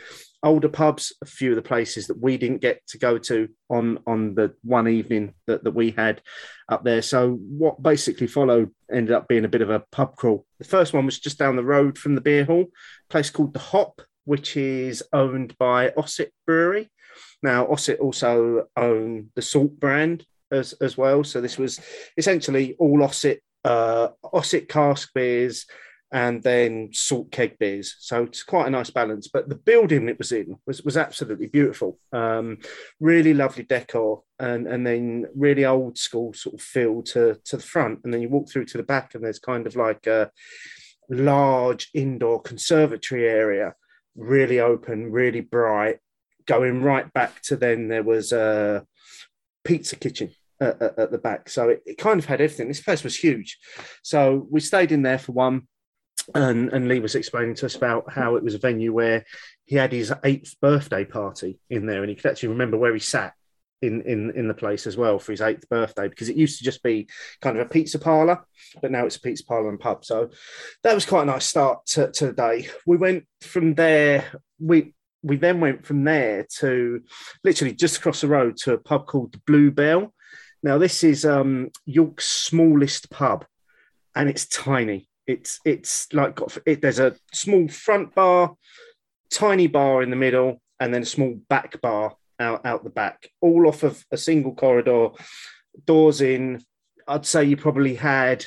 older 0.44 0.70
pubs, 0.70 1.12
a 1.22 1.26
few 1.26 1.50
of 1.50 1.56
the 1.56 1.62
places 1.62 2.08
that 2.08 2.22
we 2.22 2.38
didn't 2.38 2.62
get 2.62 2.86
to 2.88 2.98
go 2.98 3.18
to 3.18 3.50
on 3.70 4.00
on 4.08 4.36
the 4.36 4.54
one 4.64 4.88
evening 4.88 5.34
that, 5.48 5.64
that 5.64 5.76
we 5.76 5.92
had 5.92 6.22
up 6.70 6.84
there. 6.84 7.02
So 7.02 7.34
what 7.34 7.84
basically 7.84 8.28
followed 8.28 8.72
ended 8.92 9.14
up 9.14 9.28
being 9.28 9.46
a 9.46 9.50
bit 9.50 9.62
of 9.62 9.70
a 9.70 9.84
pub 9.92 10.16
crawl. 10.16 10.46
The 10.60 10.66
first 10.66 10.94
one 10.94 11.06
was 11.06 11.20
just 11.20 11.38
down 11.38 11.56
the 11.56 11.64
road 11.64 11.98
from 11.98 12.16
the 12.16 12.22
beer 12.22 12.46
hall, 12.46 12.66
place 13.10 13.30
called 13.30 13.54
the 13.54 13.60
Hop, 13.60 14.02
which 14.24 14.56
is 14.56 15.04
owned 15.12 15.58
by 15.58 15.92
Ossett 15.98 16.32
Brewery. 16.46 16.90
Now 17.44 17.68
Ossett 17.68 18.00
also 18.00 18.68
own 18.78 19.32
the 19.36 19.42
Salt 19.42 19.80
brand 19.80 20.26
as 20.52 20.74
as 20.82 20.98
well. 20.98 21.24
So 21.24 21.42
this 21.42 21.58
was 21.58 21.80
essentially 22.18 22.76
all 22.80 23.04
Ossett 23.04 23.42
uh, 23.64 24.10
Ossett 24.34 24.70
cask 24.70 25.14
beers 25.14 25.66
and 26.12 26.42
then 26.44 26.90
salt 26.94 27.32
keg 27.32 27.58
beers. 27.58 27.96
So 28.00 28.24
it's 28.24 28.44
quite 28.44 28.68
a 28.68 28.70
nice 28.70 28.90
balance. 28.90 29.28
But 29.28 29.50
the 29.50 29.56
building 29.56 30.08
it 30.08 30.18
was 30.18 30.32
in 30.32 30.56
was, 30.66 30.84
was 30.84 30.98
absolutely 30.98 31.48
beautiful. 31.48 32.00
Um, 32.14 32.60
really 33.00 33.34
lovely 33.34 33.64
decor 33.64 34.24
and, 34.40 34.68
and 34.68 34.86
then 34.86 35.26
really 35.36 35.66
old 35.66 35.98
school 35.98 36.34
sort 36.34 36.56
of 36.56 36.62
feel 36.62 37.02
to, 37.04 37.38
to 37.46 37.58
the 37.58 37.64
front. 37.64 38.00
And 38.04 38.14
then 38.14 38.22
you 38.22 38.30
walk 38.30 38.50
through 38.50 38.66
to 38.66 38.78
the 38.78 38.84
back 38.84 39.16
and 39.16 39.24
there's 39.24 39.40
kind 39.40 39.68
of 39.68 39.76
like 39.76 40.08
a 40.08 40.32
large 41.10 41.90
indoor 41.94 42.42
conservatory 42.42 43.28
area, 43.28 43.74
really 44.16 44.60
open, 44.60 45.12
really 45.12 45.42
bright. 45.42 46.00
Going 46.46 46.84
right 46.84 47.12
back 47.12 47.42
to 47.44 47.56
then 47.56 47.88
there 47.88 48.04
was 48.04 48.32
a 48.32 48.86
pizza 49.66 49.96
kitchen 49.96 50.32
at, 50.62 50.82
at, 50.82 51.00
at 51.00 51.12
the 51.12 51.18
back. 51.18 51.50
So 51.50 51.70
it, 51.70 51.84
it 51.86 51.98
kind 51.98 52.20
of 52.20 52.26
had 52.26 52.40
everything. 52.40 52.68
This 52.68 52.82
place 52.82 53.04
was 53.04 53.18
huge. 53.18 53.58
So 54.04 54.48
we 54.50 54.62
stayed 54.62 54.92
in 54.92 55.02
there 55.02 55.20
for 55.20 55.34
one 55.34 55.68
and, 56.34 56.70
and 56.70 56.88
Lee 56.88 57.00
was 57.00 57.16
explaining 57.16 57.56
to 57.56 57.66
us 57.66 57.76
about 57.76 58.12
how 58.12 58.36
it 58.36 58.44
was 58.44 58.56
a 58.56 58.60
venue 58.60 58.94
where 58.94 59.26
he 59.66 59.76
had 59.76 59.92
his 59.92 60.14
eighth 60.24 60.56
birthday 60.60 61.06
party 61.06 61.60
in 61.70 61.86
there, 61.86 62.02
and 62.02 62.10
he 62.10 62.16
could 62.16 62.32
actually 62.32 62.50
remember 62.50 62.78
where 62.78 62.94
he 62.94 63.00
sat 63.00 63.34
in 63.82 64.02
in 64.04 64.32
in 64.32 64.48
the 64.48 64.54
place 64.54 64.88
as 64.88 64.96
well 64.96 65.20
for 65.20 65.34
his 65.34 65.42
eighth 65.42 65.68
birthday 65.70 66.08
because 66.08 66.30
it 66.30 66.38
used 66.38 66.58
to 66.58 66.64
just 66.64 66.82
be 66.82 67.08
kind 67.42 67.58
of 67.58 67.66
a 67.66 67.70
pizza 67.70 68.00
parlor, 68.00 68.44
but 68.82 68.92
now 68.92 69.06
it's 69.06 69.18
a 69.18 69.22
pizza 69.22 69.46
parlor 69.46 69.70
and 69.70 69.80
pub. 69.80 70.04
So 70.06 70.30
that 70.84 70.96
was 70.96 71.06
quite 71.06 71.24
a 71.24 71.26
nice 71.26 71.46
start 71.46 71.86
to, 71.88 72.12
to 72.12 72.28
the 72.28 72.34
day. 72.34 72.70
We 72.88 72.98
went 72.98 73.26
from 73.42 73.76
there. 73.76 74.26
We 74.60 74.95
we 75.26 75.38
then 75.38 75.60
went 75.60 75.86
from 75.86 76.04
there 76.04 76.46
to 76.60 77.02
literally 77.44 77.74
just 77.74 77.98
across 77.98 78.22
the 78.22 78.28
road 78.28 78.58
to 78.58 78.74
a 78.74 78.78
pub 78.78 79.08
called 79.08 79.34
the 79.34 79.42
Blue 79.46 79.72
Bell. 79.72 80.14
Now 80.64 80.78
this 80.78 81.04
is 81.04 81.26
um, 81.26 81.72
York's 81.86 82.28
smallest 82.28 83.10
pub, 83.10 83.46
and 84.16 84.30
it's 84.30 84.46
tiny 84.46 85.10
it's 85.28 85.60
it's 85.66 86.12
like 86.14 86.36
got 86.36 86.58
it, 86.66 86.82
there's 86.82 87.00
a 87.00 87.16
small 87.34 87.68
front 87.68 88.14
bar, 88.16 88.56
tiny 89.32 89.68
bar 89.68 90.04
in 90.04 90.10
the 90.10 90.16
middle, 90.16 90.62
and 90.80 90.94
then 90.94 91.02
a 91.02 91.06
small 91.06 91.40
back 91.50 91.82
bar 91.82 92.16
out 92.40 92.66
out 92.66 92.84
the 92.84 92.90
back, 92.90 93.30
all 93.42 93.68
off 93.68 93.84
of 93.84 94.04
a 94.12 94.18
single 94.18 94.54
corridor. 94.54 95.10
Doors 95.86 96.22
in. 96.22 96.64
I'd 97.08 97.26
say 97.26 97.44
you 97.44 97.58
probably 97.58 97.96
had 97.96 98.46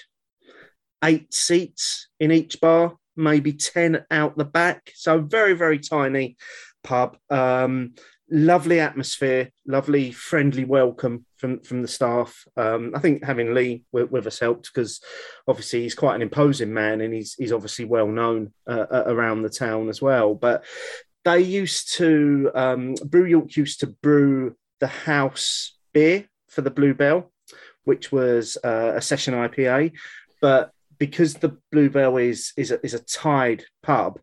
eight 1.04 1.32
seats 1.32 2.08
in 2.18 2.32
each 2.32 2.60
bar, 2.60 2.96
maybe 3.16 3.52
ten 3.52 4.04
out 4.10 4.36
the 4.36 4.44
back. 4.44 4.92
So 4.94 5.20
very 5.20 5.54
very 5.54 5.78
tiny 5.78 6.36
pub. 6.82 7.16
Um, 7.30 7.94
lovely 8.30 8.80
atmosphere, 8.80 9.50
lovely 9.66 10.12
friendly 10.12 10.64
welcome 10.64 11.24
from 11.36 11.60
from 11.60 11.82
the 11.82 11.88
staff. 11.88 12.44
Um, 12.56 12.92
I 12.94 13.00
think 13.00 13.24
having 13.24 13.54
Lee 13.54 13.84
with, 13.92 14.10
with 14.10 14.26
us 14.26 14.38
helped 14.38 14.70
because 14.72 15.00
obviously 15.46 15.82
he's 15.82 15.94
quite 15.94 16.14
an 16.14 16.22
imposing 16.22 16.72
man 16.72 17.00
and 17.00 17.14
he's 17.14 17.34
he's 17.34 17.52
obviously 17.52 17.84
well 17.84 18.08
known 18.08 18.52
uh, 18.66 18.86
uh, 18.90 19.04
around 19.06 19.42
the 19.42 19.48
town 19.48 19.88
as 19.88 20.02
well. 20.02 20.34
But 20.34 20.64
they 21.24 21.40
used 21.40 21.94
to 21.94 22.50
um, 22.54 22.94
Brew 23.04 23.24
York 23.24 23.56
used 23.56 23.80
to 23.80 23.86
brew 23.86 24.56
the 24.80 24.86
house 24.86 25.76
beer 25.92 26.28
for 26.48 26.62
the 26.62 26.70
Bluebell, 26.70 27.32
which 27.84 28.12
was 28.12 28.56
uh, 28.64 28.92
a 28.96 29.02
session 29.02 29.34
IPA, 29.34 29.92
but 30.40 30.72
because 30.98 31.34
the 31.34 31.56
Bluebell 31.72 32.16
is 32.16 32.52
is 32.56 32.70
a, 32.70 32.84
is 32.84 32.94
a 32.94 33.04
tied 33.04 33.64
pub, 33.82 34.18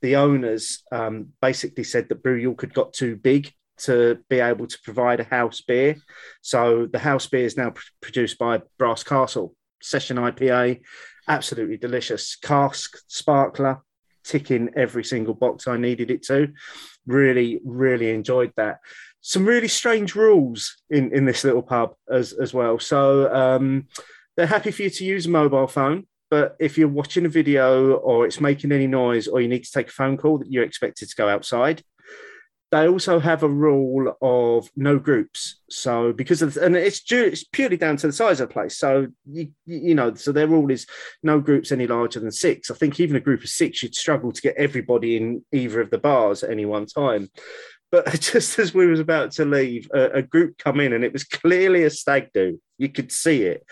the 0.00 0.16
owners 0.16 0.82
um, 0.92 1.28
basically 1.40 1.84
said 1.84 2.08
that 2.08 2.22
Brew 2.22 2.36
York 2.36 2.60
had 2.60 2.74
got 2.74 2.92
too 2.92 3.16
big 3.16 3.52
to 3.78 4.18
be 4.28 4.40
able 4.40 4.66
to 4.66 4.78
provide 4.82 5.20
a 5.20 5.24
house 5.24 5.60
beer. 5.60 5.96
So 6.42 6.86
the 6.86 6.98
house 6.98 7.26
beer 7.26 7.44
is 7.44 7.56
now 7.56 7.70
pr- 7.70 7.82
produced 8.00 8.38
by 8.38 8.62
Brass 8.78 9.04
Castle 9.04 9.54
Session 9.80 10.16
IPA, 10.16 10.80
absolutely 11.28 11.76
delicious. 11.76 12.36
Cask 12.36 12.98
sparkler, 13.06 13.82
ticking 14.24 14.70
every 14.74 15.04
single 15.04 15.34
box 15.34 15.68
I 15.68 15.76
needed 15.76 16.10
it 16.10 16.22
to. 16.24 16.52
Really, 17.06 17.60
really 17.64 18.10
enjoyed 18.10 18.52
that. 18.56 18.80
some 19.20 19.46
really 19.46 19.68
strange 19.68 20.14
rules 20.14 20.76
in 20.90 21.12
in 21.12 21.24
this 21.24 21.44
little 21.44 21.62
pub 21.62 21.94
as 22.10 22.32
as 22.32 22.54
well. 22.54 22.78
So 22.78 23.32
um, 23.34 23.86
they're 24.36 24.46
happy 24.46 24.70
for 24.70 24.82
you 24.82 24.90
to 24.90 25.04
use 25.04 25.26
a 25.26 25.30
mobile 25.30 25.66
phone, 25.66 26.06
but 26.30 26.56
if 26.58 26.76
you're 26.76 26.88
watching 26.88 27.24
a 27.24 27.30
video 27.30 27.94
or 27.94 28.26
it's 28.26 28.40
making 28.40 28.72
any 28.72 28.86
noise 28.86 29.28
or 29.28 29.40
you 29.40 29.48
need 29.48 29.64
to 29.64 29.72
take 29.72 29.88
a 29.88 29.92
phone 29.92 30.16
call, 30.16 30.38
that 30.38 30.50
you're 30.50 30.64
expected 30.64 31.08
to 31.08 31.16
go 31.16 31.28
outside. 31.28 31.82
They 32.70 32.86
also 32.86 33.18
have 33.18 33.42
a 33.42 33.48
rule 33.48 34.14
of 34.20 34.68
no 34.76 34.98
groups. 34.98 35.62
So 35.70 36.12
because 36.12 36.42
of 36.42 36.54
and 36.58 36.76
it's 36.76 37.00
due, 37.00 37.24
it's 37.24 37.44
purely 37.44 37.78
down 37.78 37.96
to 37.96 38.06
the 38.06 38.12
size 38.12 38.40
of 38.40 38.48
the 38.48 38.52
place. 38.52 38.76
So 38.76 39.06
you 39.24 39.52
you 39.64 39.94
know 39.94 40.12
so 40.12 40.32
their 40.32 40.46
rule 40.46 40.70
is 40.70 40.86
no 41.22 41.40
groups 41.40 41.72
any 41.72 41.86
larger 41.86 42.20
than 42.20 42.30
six. 42.30 42.70
I 42.70 42.74
think 42.74 43.00
even 43.00 43.16
a 43.16 43.20
group 43.20 43.42
of 43.42 43.48
six 43.48 43.82
you'd 43.82 43.94
struggle 43.94 44.32
to 44.32 44.42
get 44.42 44.56
everybody 44.58 45.16
in 45.16 45.46
either 45.50 45.80
of 45.80 45.88
the 45.88 45.96
bars 45.96 46.42
at 46.42 46.50
any 46.50 46.66
one 46.66 46.84
time. 46.84 47.30
But 47.90 48.12
just 48.20 48.58
as 48.58 48.74
we 48.74 48.86
was 48.86 49.00
about 49.00 49.32
to 49.32 49.46
leave, 49.46 49.88
a, 49.94 50.10
a 50.10 50.22
group 50.22 50.58
come 50.58 50.80
in 50.80 50.92
and 50.92 51.04
it 51.04 51.12
was 51.12 51.24
clearly 51.24 51.84
a 51.84 51.90
stag 51.90 52.28
do. 52.34 52.60
You 52.76 52.90
could 52.90 53.12
see 53.12 53.44
it. 53.44 53.64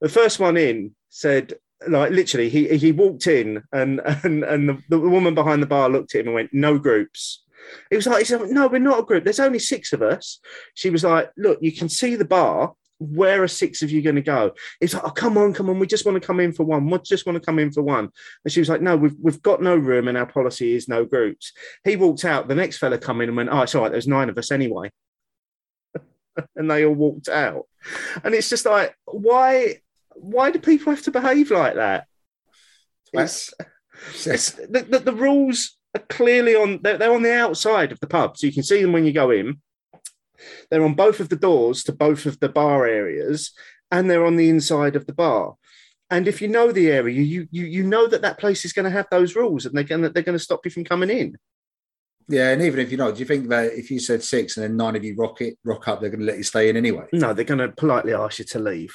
The 0.00 0.08
first 0.08 0.40
one 0.40 0.56
in 0.56 0.96
said, 1.10 1.54
like 1.88 2.10
literally, 2.10 2.48
he 2.48 2.76
he 2.76 2.92
walked 2.92 3.26
in 3.26 3.62
and 3.72 4.00
and 4.24 4.44
and 4.44 4.68
the, 4.68 4.82
the 4.88 4.98
woman 4.98 5.34
behind 5.34 5.62
the 5.62 5.66
bar 5.66 5.88
looked 5.88 6.14
at 6.14 6.20
him 6.20 6.28
and 6.28 6.34
went, 6.34 6.54
"No 6.54 6.78
groups." 6.78 7.44
He 7.90 7.96
was 7.96 8.06
like, 8.06 8.20
he 8.20 8.24
said, 8.24 8.40
"No, 8.50 8.66
we're 8.66 8.78
not 8.78 9.00
a 9.00 9.04
group. 9.04 9.24
There's 9.24 9.40
only 9.40 9.58
six 9.58 9.92
of 9.92 10.02
us." 10.02 10.40
She 10.74 10.90
was 10.90 11.04
like, 11.04 11.30
"Look, 11.36 11.58
you 11.60 11.72
can 11.72 11.88
see 11.88 12.16
the 12.16 12.24
bar. 12.24 12.74
Where 12.98 13.42
are 13.42 13.48
six 13.48 13.82
of 13.82 13.90
you 13.90 14.02
going 14.02 14.16
to 14.16 14.22
go?" 14.22 14.52
He's 14.80 14.94
like, 14.94 15.04
"Oh, 15.04 15.10
come 15.10 15.38
on, 15.38 15.54
come 15.54 15.70
on. 15.70 15.78
We 15.78 15.86
just 15.86 16.06
want 16.06 16.20
to 16.20 16.26
come 16.26 16.40
in 16.40 16.52
for 16.52 16.64
one. 16.64 16.88
We 16.88 16.98
just 16.98 17.26
want 17.26 17.36
to 17.36 17.44
come 17.44 17.58
in 17.58 17.72
for 17.72 17.82
one." 17.82 18.10
And 18.44 18.52
she 18.52 18.60
was 18.60 18.68
like, 18.68 18.82
"No, 18.82 18.96
we've 18.96 19.16
we've 19.20 19.42
got 19.42 19.62
no 19.62 19.76
room, 19.76 20.08
and 20.08 20.18
our 20.18 20.26
policy 20.26 20.74
is 20.74 20.88
no 20.88 21.04
groups." 21.04 21.52
He 21.84 21.96
walked 21.96 22.24
out. 22.24 22.48
The 22.48 22.54
next 22.54 22.78
fella 22.78 22.98
come 22.98 23.20
in 23.20 23.28
and 23.28 23.36
went, 23.36 23.50
"Oh, 23.50 23.62
it's 23.62 23.74
all 23.74 23.82
right. 23.82 23.92
There's 23.92 24.08
nine 24.08 24.28
of 24.28 24.38
us 24.38 24.50
anyway." 24.50 24.90
and 26.56 26.70
they 26.70 26.84
all 26.84 26.94
walked 26.94 27.28
out. 27.28 27.66
And 28.24 28.34
it's 28.34 28.48
just 28.48 28.66
like, 28.66 28.96
why? 29.04 29.81
Why 30.16 30.50
do 30.50 30.58
people 30.58 30.92
have 30.92 31.02
to 31.04 31.10
behave 31.10 31.50
like 31.50 31.74
that? 31.74 32.06
It's, 33.12 33.52
it's 34.24 34.52
the, 34.52 34.86
the, 34.88 34.98
the 34.98 35.12
rules 35.12 35.76
are 35.94 36.02
clearly 36.08 36.54
on. 36.54 36.80
They're, 36.82 36.98
they're 36.98 37.14
on 37.14 37.22
the 37.22 37.34
outside 37.34 37.92
of 37.92 38.00
the 38.00 38.06
pub, 38.06 38.36
so 38.36 38.46
you 38.46 38.52
can 38.52 38.62
see 38.62 38.82
them 38.82 38.92
when 38.92 39.04
you 39.04 39.12
go 39.12 39.30
in. 39.30 39.60
They're 40.70 40.84
on 40.84 40.94
both 40.94 41.20
of 41.20 41.28
the 41.28 41.36
doors 41.36 41.84
to 41.84 41.92
both 41.92 42.26
of 42.26 42.40
the 42.40 42.48
bar 42.48 42.86
areas, 42.86 43.52
and 43.90 44.10
they're 44.10 44.26
on 44.26 44.36
the 44.36 44.48
inside 44.48 44.96
of 44.96 45.06
the 45.06 45.12
bar. 45.12 45.56
And 46.10 46.26
if 46.28 46.42
you 46.42 46.48
know 46.48 46.72
the 46.72 46.90
area, 46.90 47.20
you 47.20 47.48
you 47.50 47.64
you 47.64 47.82
know 47.82 48.06
that 48.06 48.22
that 48.22 48.38
place 48.38 48.64
is 48.64 48.72
going 48.72 48.84
to 48.84 48.90
have 48.90 49.06
those 49.10 49.36
rules, 49.36 49.66
and 49.66 49.74
they're 49.74 49.84
going 49.84 50.02
to 50.02 50.10
they're 50.10 50.22
going 50.22 50.38
to 50.38 50.44
stop 50.44 50.64
you 50.64 50.70
from 50.70 50.84
coming 50.84 51.10
in. 51.10 51.36
Yeah, 52.28 52.50
and 52.50 52.62
even 52.62 52.80
if 52.80 52.90
you 52.90 52.96
know, 52.96 53.12
do 53.12 53.18
you 53.18 53.24
think 53.24 53.48
that 53.48 53.72
if 53.72 53.90
you 53.90 53.98
said 53.98 54.22
six 54.22 54.56
and 54.56 54.64
then 54.64 54.76
nine 54.76 54.96
of 54.96 55.04
you 55.04 55.14
rock 55.16 55.40
it, 55.40 55.58
rock 55.64 55.88
up, 55.88 56.00
they're 56.00 56.10
going 56.10 56.20
to 56.20 56.26
let 56.26 56.38
you 56.38 56.44
stay 56.44 56.68
in 56.68 56.76
anyway? 56.76 57.06
No, 57.12 57.34
they're 57.34 57.44
going 57.44 57.58
to 57.58 57.68
politely 57.68 58.14
ask 58.14 58.38
you 58.38 58.44
to 58.46 58.58
leave. 58.58 58.94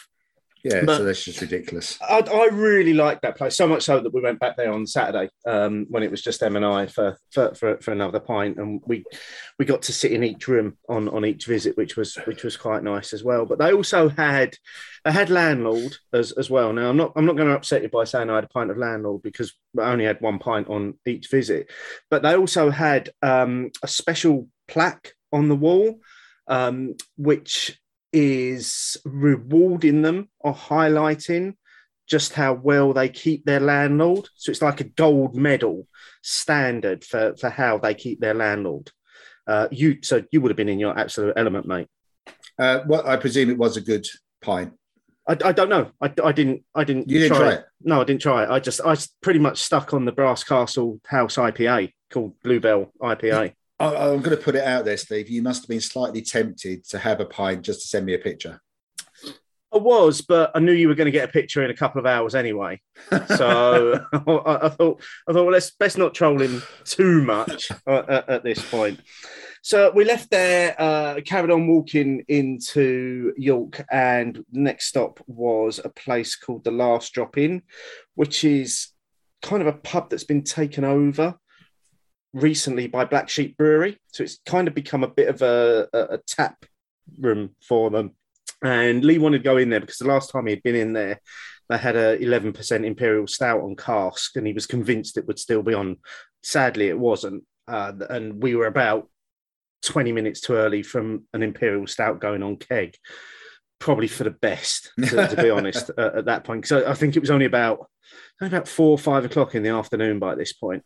Yeah, 0.64 0.84
But- 0.86 0.98
so 0.98 1.04
that's 1.04 1.24
just 1.24 1.42
ridiculous. 1.42 1.98
I, 2.02 2.20
I 2.20 2.48
really 2.52 2.94
liked 2.94 3.22
that 3.22 3.38
place 3.38 3.56
so 3.56 3.68
much 3.68 3.84
so 3.84 4.00
that 4.00 4.14
we 4.14 4.22
went 4.22 4.40
back 4.40 4.58
there 4.58 4.72
on 4.72 4.88
Saturday 4.88 5.30
um, 5.46 5.86
when 5.90 6.04
it 6.04 6.12
was 6.12 6.22
just 6.22 6.40
them 6.40 6.56
and 6.56 6.66
I 6.66 6.88
for, 6.88 7.18
for 7.32 7.54
for 7.56 7.78
for 7.78 7.92
another 7.92 8.20
pint, 8.20 8.58
and 8.58 8.82
we 8.86 9.04
we 9.60 9.66
got 9.66 9.82
to 9.84 9.94
sit 9.94 10.12
in 10.12 10.24
each 10.24 10.48
room 10.48 10.78
on 10.90 11.08
on 11.10 11.26
each 11.26 11.46
visit, 11.46 11.78
which 11.78 11.96
was 11.96 12.16
which 12.26 12.44
was 12.44 12.58
quite 12.58 12.84
nice 12.84 13.14
as 13.14 13.24
well. 13.24 13.46
But 13.46 13.60
they 13.60 13.72
also 13.72 14.10
had 14.10 14.56
they 15.06 15.12
had 15.12 15.30
landlord 15.30 15.96
as 16.14 16.32
as 16.34 16.50
well. 16.50 16.74
Now 16.74 16.90
I'm 16.90 16.98
not 16.98 17.14
I'm 17.16 17.26
not 17.26 17.36
going 17.38 17.50
to 17.50 17.56
upset 17.56 17.84
you 17.84 17.90
by 17.90 18.04
saying 18.04 18.30
I 18.30 18.36
had 18.36 18.44
a 18.46 18.50
pint 18.50 18.72
of 18.72 18.78
landlord 18.78 19.22
because 19.22 19.54
I 19.80 19.92
only 19.92 20.06
had 20.06 20.22
one 20.22 20.40
pint 20.40 20.68
on 20.70 20.96
each 21.06 21.30
visit, 21.30 21.70
but 22.10 22.24
they 22.24 22.36
also 22.36 22.70
had 22.72 23.12
um, 23.22 23.72
a 23.84 23.88
special 23.88 24.48
plaque 24.68 25.14
on 25.32 25.50
the 25.50 25.56
wall, 25.56 26.00
um, 26.48 26.96
which 27.16 27.80
is 28.14 28.98
rewarding 29.06 30.02
them 30.02 30.30
or 30.40 30.54
highlighting 30.54 31.56
just 32.08 32.34
how 32.34 32.54
well 32.54 32.94
they 32.94 33.10
keep 33.10 33.46
their 33.46 33.60
landlord. 33.60 34.30
So 34.36 34.52
it's 34.52 34.62
like 34.62 34.80
a 34.80 34.86
gold 34.86 35.36
medal 35.36 35.88
standard 36.22 37.04
for, 37.04 37.36
for 37.36 37.50
how 37.50 37.78
they 37.78 37.94
keep 37.94 38.20
their 38.20 38.34
landlord. 38.34 38.92
Uh, 39.46 39.68
you 39.72 39.98
so 40.02 40.24
you 40.32 40.42
would 40.42 40.50
have 40.50 40.58
been 40.58 40.70
in 40.70 40.80
your 40.80 40.98
absolute 40.98 41.34
element, 41.38 41.66
mate. 41.66 41.88
Uh, 42.60 42.82
well, 42.88 43.08
I 43.08 43.18
presume 43.18 43.50
it 43.50 43.58
was 43.58 43.78
a 43.78 43.82
good 43.82 44.06
pint. 44.42 44.74
I, 45.28 45.38
I 45.44 45.52
don't 45.52 45.70
know. 45.70 45.92
I, 46.02 46.12
I 46.24 46.32
didn't. 46.32 46.64
I 46.74 46.84
didn't. 46.84 47.10
You 47.10 47.20
didn't 47.20 47.38
try 47.38 47.54
it? 47.54 47.66
No, 47.82 48.02
I 48.02 48.04
didn't 48.04 48.22
try 48.22 48.44
it. 48.44 48.50
I 48.50 48.60
just 48.60 48.82
I 48.82 48.96
pretty 49.22 49.40
much 49.40 49.60
stuck 49.60 49.94
on 49.94 50.06
the 50.06 50.12
Brass 50.12 50.44
Castle 50.44 51.00
House 51.06 51.36
IPA 51.36 51.94
called 52.12 52.34
Bluebell 52.44 52.92
IPA. 53.02 53.54
I, 53.80 53.96
I'm 53.96 54.22
going 54.22 54.36
to 54.38 54.44
put 54.44 54.56
it 54.56 54.64
out 54.64 54.86
there, 54.86 54.98
Steve. 54.98 55.30
You 55.30 55.42
must 55.42 55.64
have 55.64 55.70
been 55.70 55.82
slightly 55.82 56.22
tempted 56.22 56.84
to 56.90 57.00
have 57.00 57.20
a 57.20 57.26
pint 57.26 57.64
just 57.64 57.82
to 57.82 57.88
send 57.88 58.06
me 58.06 58.14
a 58.14 58.20
picture. 58.20 58.62
I 59.74 59.78
was, 59.78 60.22
but 60.22 60.52
I 60.56 60.60
knew 60.60 60.72
you 60.72 60.88
were 60.88 60.96
going 60.96 61.06
to 61.06 61.12
get 61.12 61.28
a 61.28 61.32
picture 61.32 61.64
in 61.64 61.70
a 61.70 61.76
couple 61.76 62.00
of 62.00 62.06
hours 62.06 62.36
anyway. 62.36 62.82
So 63.36 64.00
I, 64.14 64.18
I 64.18 64.20
thought, 64.24 64.48
I 64.48 64.70
thought, 64.70 65.02
well, 65.28 65.52
let's 65.52 65.72
best 65.72 65.98
not 65.98 66.14
troll 66.14 66.42
him 66.42 66.64
too 66.86 67.22
much 67.22 67.70
at, 67.86 68.30
at 68.30 68.44
this 68.44 68.68
point. 68.70 69.02
So 69.62 69.92
we 69.94 70.06
left 70.06 70.32
there, 70.32 70.76
uh, 70.80 71.20
carried 71.26 71.52
on 71.52 71.68
walking 71.68 72.24
into 72.30 73.34
York, 73.38 73.84
and 73.92 74.36
the 74.52 74.60
next 74.60 74.86
stop 74.86 75.20
was 75.28 75.82
a 75.84 75.90
place 75.90 76.38
called 76.38 76.64
the 76.64 76.72
Last 76.72 77.14
Drop 77.14 77.38
In, 77.38 77.64
which 78.16 78.46
is 78.46 78.88
kind 79.42 79.62
of 79.62 79.68
a 79.68 79.74
pub 79.74 80.10
that's 80.10 80.24
been 80.24 80.44
taken 80.44 80.86
over 80.86 81.36
recently 82.34 82.88
by 82.88 83.06
Black 83.06 83.30
Sheep 83.30 83.58
Brewery. 83.58 83.98
So 84.08 84.24
it's 84.24 84.40
kind 84.46 84.68
of 84.68 84.74
become 84.74 85.04
a 85.04 85.10
bit 85.10 85.30
of 85.30 85.42
a, 85.42 85.88
a, 85.94 86.00
a 86.16 86.18
tap 86.28 86.66
room 87.20 87.52
for 87.62 87.90
them. 87.90 88.12
And 88.64 89.04
Lee 89.04 89.18
wanted 89.18 89.40
to 89.40 89.44
go 89.44 89.58
in 89.58 89.70
there 89.70 89.80
because 89.80 89.98
the 89.98 90.08
last 90.08 90.32
time 90.32 90.48
he 90.48 90.52
had 90.52 90.64
been 90.64 90.76
in 90.76 90.94
there, 90.94 91.22
they 91.70 91.78
had 91.78 91.96
a 91.96 92.18
11% 92.18 92.86
Imperial 92.86 93.28
Stout 93.28 93.62
on 93.62 93.76
cask, 93.76 94.36
and 94.36 94.48
he 94.48 94.54
was 94.54 94.66
convinced 94.66 95.18
it 95.18 95.28
would 95.28 95.40
still 95.40 95.62
be 95.62 95.74
on. 95.74 95.98
Sadly, 96.42 96.88
it 96.88 96.98
wasn't. 96.98 97.44
Uh, 97.68 97.92
and 98.10 98.42
we 98.42 98.56
were 98.56 98.68
about 98.68 99.10
20 99.84 100.12
minutes 100.14 100.42
too 100.42 100.54
early 100.54 100.82
from 100.82 101.26
an 101.34 101.44
Imperial 101.44 101.86
Stout 101.86 102.20
going 102.22 102.42
on 102.42 102.56
keg. 102.56 102.96
Probably 103.80 104.08
for 104.08 104.24
the 104.24 104.32
best, 104.32 104.92
to, 105.00 105.28
to 105.28 105.42
be 105.42 105.50
honest, 105.50 105.92
uh, 105.98 106.12
at 106.16 106.26
that 106.26 106.44
point. 106.44 106.64
Because 106.64 106.84
I, 106.84 106.92
I 106.92 106.94
think 106.94 107.16
it 107.16 107.20
was 107.20 107.32
only 107.32 107.46
about 107.46 107.90
only 108.42 108.56
about 108.56 108.68
four 108.68 108.92
or 108.92 108.98
five 108.98 109.26
o'clock 109.26 109.56
in 109.56 109.64
the 109.64 109.70
afternoon 109.70 110.20
by 110.20 110.36
this 110.36 110.54
point. 110.54 110.84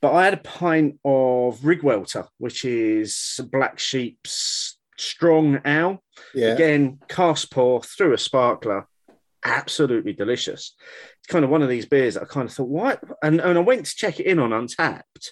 But 0.00 0.12
I 0.14 0.24
had 0.24 0.34
a 0.34 0.38
pint 0.38 0.98
of 1.04 1.60
Rigwelter, 1.60 2.26
which 2.38 2.64
is 2.64 3.40
Black 3.52 3.78
Sheep's 3.78 4.76
strong 4.98 5.60
ale. 5.64 6.02
Yeah. 6.34 6.54
Again, 6.54 6.98
cast 7.08 7.50
pour 7.50 7.82
through 7.82 8.14
a 8.14 8.18
sparkler, 8.18 8.86
absolutely 9.44 10.12
delicious. 10.12 10.74
It's 11.18 11.28
kind 11.28 11.44
of 11.44 11.50
one 11.50 11.62
of 11.62 11.68
these 11.68 11.86
beers 11.86 12.14
that 12.14 12.24
I 12.24 12.26
kind 12.26 12.48
of 12.48 12.54
thought, 12.54 12.68
what? 12.68 13.02
And, 13.22 13.40
and 13.40 13.58
I 13.58 13.62
went 13.62 13.86
to 13.86 13.96
check 13.96 14.20
it 14.20 14.26
in 14.26 14.38
on 14.38 14.50
Untappd, 14.50 15.30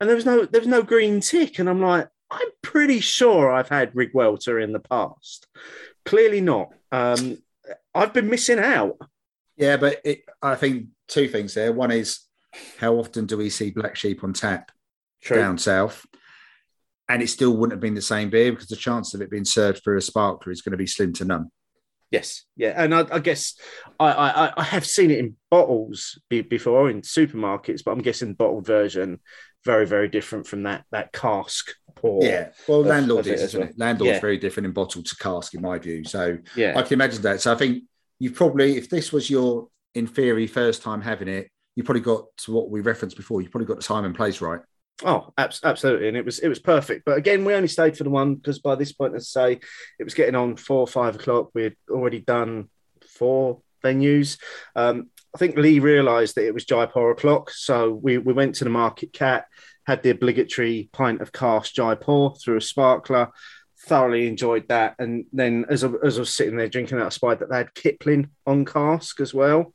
and 0.00 0.08
there 0.08 0.16
was 0.16 0.26
no 0.26 0.44
there 0.44 0.60
was 0.60 0.68
no 0.68 0.82
green 0.82 1.20
tick, 1.20 1.58
and 1.58 1.68
I'm 1.68 1.82
like, 1.82 2.08
I'm 2.30 2.48
pretty 2.62 3.00
sure 3.00 3.50
I've 3.50 3.68
had 3.68 3.94
Rigwelter 3.94 4.62
in 4.62 4.72
the 4.72 4.80
past. 4.80 5.46
Clearly 6.08 6.40
not. 6.40 6.70
Um, 6.90 7.38
I've 7.94 8.12
been 8.12 8.30
missing 8.30 8.58
out. 8.58 8.96
Yeah, 9.56 9.76
but 9.76 10.00
it, 10.04 10.22
I 10.40 10.54
think 10.54 10.88
two 11.08 11.28
things 11.28 11.54
there. 11.54 11.72
One 11.72 11.90
is 11.90 12.20
how 12.78 12.94
often 12.94 13.26
do 13.26 13.36
we 13.36 13.50
see 13.50 13.70
black 13.70 13.96
sheep 13.96 14.24
on 14.24 14.32
tap 14.32 14.70
down 15.28 15.58
south? 15.58 16.06
And 17.08 17.22
it 17.22 17.28
still 17.28 17.56
wouldn't 17.56 17.72
have 17.72 17.80
been 17.80 17.94
the 17.94 18.02
same 18.02 18.30
beer 18.30 18.52
because 18.52 18.68
the 18.68 18.76
chance 18.76 19.14
of 19.14 19.22
it 19.22 19.30
being 19.30 19.44
served 19.44 19.82
through 19.82 19.98
a 19.98 20.02
sparkler 20.02 20.52
is 20.52 20.62
going 20.62 20.72
to 20.72 20.78
be 20.78 20.86
slim 20.86 21.12
to 21.14 21.24
none. 21.24 21.50
Yes, 22.10 22.44
yeah, 22.56 22.72
and 22.74 22.94
I, 22.94 23.04
I 23.12 23.18
guess 23.18 23.54
I, 24.00 24.08
I 24.08 24.52
I 24.56 24.62
have 24.62 24.86
seen 24.86 25.10
it 25.10 25.18
in 25.18 25.36
bottles 25.50 26.18
be, 26.30 26.40
before 26.40 26.88
in 26.88 27.02
supermarkets, 27.02 27.84
but 27.84 27.90
I'm 27.90 28.00
guessing 28.00 28.32
bottled 28.32 28.66
version 28.66 29.20
very 29.68 29.86
very 29.86 30.08
different 30.08 30.46
from 30.46 30.62
that 30.62 30.80
that 30.90 31.12
cask 31.12 31.64
pour. 31.94 32.24
Yeah. 32.24 32.48
Well, 32.66 32.80
of- 32.80 32.86
landlord 32.86 33.26
of 33.26 33.32
it 33.32 33.34
is, 33.34 33.42
isn't 33.42 33.60
well. 33.60 33.68
it? 33.68 33.78
Landlord's 33.78 34.14
Yeah. 34.14 34.20
very 34.20 34.38
different 34.38 34.66
in 34.66 34.72
bottle 34.72 35.02
to 35.02 35.16
cask, 35.16 35.52
in 35.54 35.60
my 35.60 35.78
view. 35.78 36.04
So 36.04 36.38
yeah, 36.56 36.72
I 36.78 36.82
can 36.82 36.94
imagine 36.94 37.20
that. 37.22 37.42
So 37.42 37.52
I 37.52 37.56
think 37.56 37.84
you 38.18 38.30
probably, 38.30 38.78
if 38.78 38.88
this 38.88 39.12
was 39.12 39.28
your, 39.28 39.68
in 39.94 40.06
theory, 40.06 40.46
first 40.46 40.82
time 40.82 41.02
having 41.02 41.28
it, 41.28 41.50
you 41.76 41.84
probably 41.84 42.00
got 42.00 42.24
to 42.44 42.52
what 42.52 42.70
we 42.70 42.80
referenced 42.80 43.16
before. 43.16 43.42
You 43.42 43.50
probably 43.50 43.66
got 43.66 43.76
the 43.76 43.82
time 43.94 44.04
and 44.06 44.14
place 44.14 44.40
right. 44.40 44.60
Oh, 45.04 45.32
absolutely, 45.36 46.08
and 46.08 46.16
it 46.16 46.24
was 46.24 46.38
it 46.40 46.48
was 46.48 46.58
perfect. 46.58 47.04
But 47.04 47.18
again, 47.18 47.44
we 47.44 47.54
only 47.54 47.68
stayed 47.68 47.96
for 47.96 48.04
the 48.04 48.10
one 48.10 48.34
because 48.36 48.58
by 48.58 48.74
this 48.74 48.92
point, 48.92 49.14
as 49.14 49.30
I 49.36 49.40
say, 49.40 49.60
it 50.00 50.04
was 50.04 50.14
getting 50.14 50.34
on 50.34 50.56
four 50.56 50.80
or 50.80 50.88
five 50.88 51.14
o'clock. 51.14 51.50
We 51.54 51.62
had 51.64 51.76
already 51.88 52.20
done 52.20 52.68
four 53.18 53.60
venues. 53.84 54.38
Um, 54.74 55.10
I 55.34 55.38
think 55.38 55.56
Lee 55.56 55.78
realised 55.78 56.34
that 56.34 56.46
it 56.46 56.54
was 56.54 56.64
Jaipur 56.64 57.10
o'clock, 57.10 57.50
so 57.50 57.92
we 57.92 58.18
we 58.18 58.32
went 58.32 58.54
to 58.56 58.64
the 58.64 58.70
Market 58.70 59.12
Cat, 59.12 59.46
had 59.86 60.02
the 60.02 60.10
obligatory 60.10 60.88
pint 60.92 61.20
of 61.20 61.32
cast 61.32 61.74
Jaipur 61.74 62.30
through 62.42 62.56
a 62.56 62.62
sparkler. 62.62 63.30
Thoroughly 63.86 64.26
enjoyed 64.26 64.68
that, 64.68 64.96
and 64.98 65.26
then 65.32 65.64
as 65.68 65.84
I, 65.84 65.90
as 66.04 66.18
I 66.18 66.20
was 66.20 66.34
sitting 66.34 66.56
there 66.56 66.68
drinking 66.68 66.98
that, 66.98 67.06
I 67.06 67.10
spied 67.10 67.38
that 67.40 67.50
they 67.50 67.58
had 67.58 67.74
Kipling 67.74 68.30
on 68.46 68.64
cask 68.64 69.20
as 69.20 69.32
well. 69.32 69.72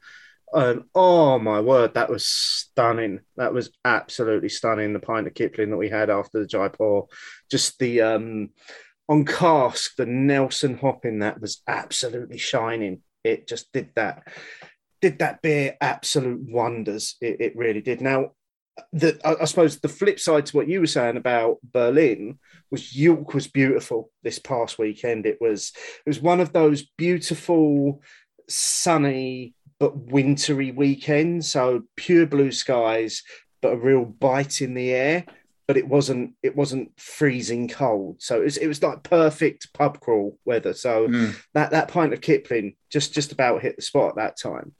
And 0.51 0.83
oh 0.93 1.39
my 1.39 1.61
word, 1.61 1.95
that 1.95 2.09
was 2.09 2.27
stunning. 2.27 3.21
That 3.37 3.53
was 3.53 3.71
absolutely 3.83 4.49
stunning. 4.49 4.93
The 4.93 4.99
pint 4.99 5.25
of 5.25 5.33
Kipling 5.33 5.71
that 5.71 5.77
we 5.77 5.89
had 5.89 6.09
after 6.09 6.39
the 6.39 6.47
Jaipur, 6.47 7.03
just 7.49 7.79
the 7.79 8.01
um 8.01 8.49
on 9.09 9.25
cask, 9.25 9.95
the 9.95 10.05
Nelson 10.05 10.77
hop 10.77 11.05
in 11.05 11.19
that 11.19 11.41
was 11.41 11.61
absolutely 11.67 12.37
shining. 12.37 13.01
It 13.23 13.47
just 13.47 13.71
did 13.71 13.89
that, 13.95 14.27
did 15.03 15.19
that 15.19 15.41
beer 15.41 15.75
absolute 15.81 16.39
wonders. 16.47 17.17
It, 17.19 17.41
it 17.41 17.57
really 17.57 17.81
did. 17.81 17.99
Now, 17.99 18.31
the 18.93 19.19
I, 19.25 19.41
I 19.41 19.45
suppose 19.45 19.77
the 19.77 19.89
flip 19.89 20.17
side 20.17 20.45
to 20.45 20.55
what 20.55 20.69
you 20.69 20.79
were 20.79 20.87
saying 20.87 21.17
about 21.17 21.57
Berlin 21.61 22.39
was 22.71 22.95
York 22.95 23.33
was 23.33 23.47
beautiful 23.47 24.09
this 24.23 24.39
past 24.39 24.79
weekend. 24.79 25.25
It 25.25 25.39
was 25.41 25.73
it 25.75 26.09
was 26.09 26.21
one 26.21 26.39
of 26.39 26.53
those 26.53 26.83
beautiful, 26.97 28.01
sunny 28.47 29.55
but 29.77 29.97
wintry 29.97 30.71
weekends. 30.71 31.51
So 31.51 31.83
pure 31.97 32.25
blue 32.25 32.53
skies, 32.53 33.23
but 33.61 33.73
a 33.73 33.77
real 33.77 34.05
bite 34.05 34.61
in 34.61 34.73
the 34.73 34.91
air. 34.91 35.25
But 35.67 35.77
it 35.77 35.87
wasn't 35.87 36.33
it 36.43 36.55
wasn't 36.55 36.91
freezing 36.99 37.67
cold. 37.69 38.17
So 38.21 38.41
it 38.41 38.43
was 38.45 38.57
it 38.57 38.67
was 38.67 38.83
like 38.83 39.03
perfect 39.03 39.73
pub 39.73 39.99
crawl 40.01 40.37
weather. 40.45 40.73
So 40.73 41.07
Mm. 41.07 41.35
that 41.53 41.71
that 41.71 41.87
pint 41.87 42.13
of 42.13 42.21
Kipling 42.21 42.75
just 42.89 43.13
just 43.13 43.31
about 43.31 43.61
hit 43.61 43.75
the 43.77 43.81
spot 43.81 44.09
at 44.09 44.15
that 44.15 44.37
time. 44.37 44.73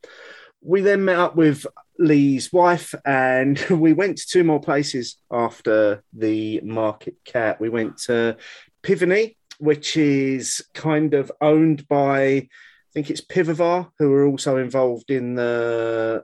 We 0.61 0.81
then 0.81 1.03
met 1.05 1.17
up 1.19 1.35
with 1.35 1.65
Lee's 1.99 2.51
wife 2.51 2.93
and 3.05 3.57
we 3.69 3.93
went 3.93 4.17
to 4.17 4.27
two 4.27 4.43
more 4.43 4.59
places 4.61 5.17
after 5.31 6.03
the 6.13 6.59
Market 6.61 7.15
Cat. 7.25 7.59
We 7.61 7.69
went 7.69 7.97
to 8.03 8.37
Pivni, 8.81 9.35
which 9.59 9.95
is 9.97 10.63
kind 10.73 11.13
of 11.13 11.31
owned 11.41 11.87
by, 11.87 12.23
I 12.25 12.49
think 12.93 13.09
it's 13.09 13.21
Pivovar, 13.21 13.89
who 13.99 14.11
are 14.13 14.25
also 14.25 14.57
involved 14.57 15.09
in 15.11 15.35
the 15.35 16.23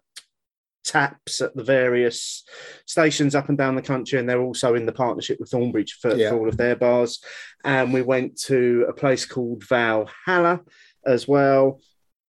taps 0.84 1.42
at 1.42 1.56
the 1.56 1.64
various 1.64 2.44
stations 2.86 3.36
up 3.36 3.50
and 3.50 3.58
down 3.58 3.76
the 3.76 3.82
country, 3.82 4.20
and 4.20 4.28
they're 4.30 4.42
also 4.42 4.76
in 4.76 4.86
the 4.86 4.92
partnership 4.92 5.40
with 5.40 5.52
Thornbridge 5.52 5.92
for, 6.02 6.16
Yeah. 6.16 6.30
for 6.30 6.38
all 6.40 6.48
of 6.50 6.58
their 6.58 6.76
bars. 6.76 7.22
And 7.64 7.94
we 7.94 8.02
went 8.02 8.40
to 8.44 8.86
a 8.88 8.94
place 8.94 9.26
called 9.26 9.64
Valhalla 9.64 10.62
as 11.06 11.28
well. 11.28 11.82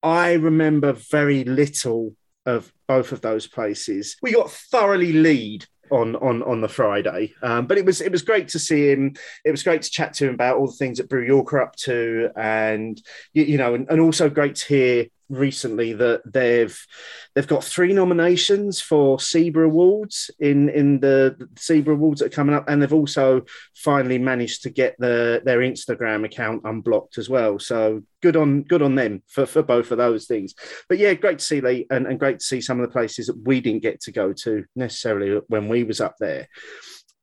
I 0.02 0.34
remember 0.34 0.92
very 0.92 1.44
little 1.44 2.14
of 2.46 2.72
both 2.88 3.12
of 3.12 3.20
those 3.20 3.46
places. 3.46 4.16
We 4.22 4.32
got 4.32 4.50
thoroughly 4.50 5.12
lead 5.12 5.66
on 5.90 6.14
on 6.16 6.42
on 6.44 6.60
the 6.60 6.68
Friday, 6.68 7.34
um, 7.42 7.66
but 7.66 7.76
it 7.76 7.84
was 7.84 8.00
it 8.00 8.12
was 8.12 8.22
great 8.22 8.48
to 8.48 8.58
see 8.58 8.90
him. 8.90 9.14
It 9.44 9.50
was 9.50 9.62
great 9.62 9.82
to 9.82 9.90
chat 9.90 10.14
to 10.14 10.28
him 10.28 10.34
about 10.34 10.56
all 10.56 10.66
the 10.68 10.72
things 10.76 10.98
that 10.98 11.08
Brew 11.08 11.26
York 11.26 11.52
are 11.52 11.60
up 11.62 11.76
to, 11.76 12.30
and 12.36 13.00
you, 13.32 13.44
you 13.44 13.58
know, 13.58 13.74
and, 13.74 13.88
and 13.90 14.00
also 14.00 14.30
great 14.30 14.54
to 14.56 14.66
hear 14.66 15.06
recently 15.30 15.92
that 15.94 16.22
they've 16.30 16.78
they've 17.34 17.46
got 17.46 17.64
three 17.64 17.92
nominations 17.92 18.80
for 18.80 19.16
SIBA 19.18 19.64
Awards 19.64 20.30
in 20.38 20.68
in 20.68 21.00
the, 21.00 21.48
SIBA 21.54 21.92
Awards 21.92 22.20
that 22.20 22.26
are 22.26 22.36
coming 22.36 22.54
up, 22.54 22.68
and 22.68 22.82
they've 22.82 22.92
also 22.92 23.42
finally 23.74 24.18
managed 24.18 24.62
to 24.64 24.70
get 24.70 24.96
the 24.98 25.40
their 25.44 25.60
Instagram 25.60 26.24
account 26.24 26.62
unblocked 26.64 27.16
as 27.18 27.28
well. 27.28 27.58
So 27.58 28.02
good 28.22 28.36
on 28.36 28.62
good 28.62 28.82
on 28.82 28.96
them 28.96 29.22
for, 29.28 29.46
for 29.46 29.62
both 29.62 29.90
of 29.90 29.98
those 29.98 30.26
things. 30.26 30.54
But 30.88 30.98
yeah, 30.98 31.14
great 31.14 31.38
to 31.38 31.44
see 31.44 31.60
Lee 31.60 31.86
and, 31.90 32.06
and 32.06 32.18
great 32.18 32.40
to 32.40 32.44
see 32.44 32.60
some 32.60 32.80
of 32.80 32.86
the 32.86 32.92
places 32.92 33.28
that 33.28 33.40
we 33.42 33.60
didn't 33.60 33.82
get 33.82 34.00
to 34.02 34.12
go 34.12 34.32
to 34.32 34.64
necessarily 34.74 35.40
when 35.48 35.68
we 35.68 35.84
was 35.84 36.00
up 36.00 36.16
there. 36.18 36.48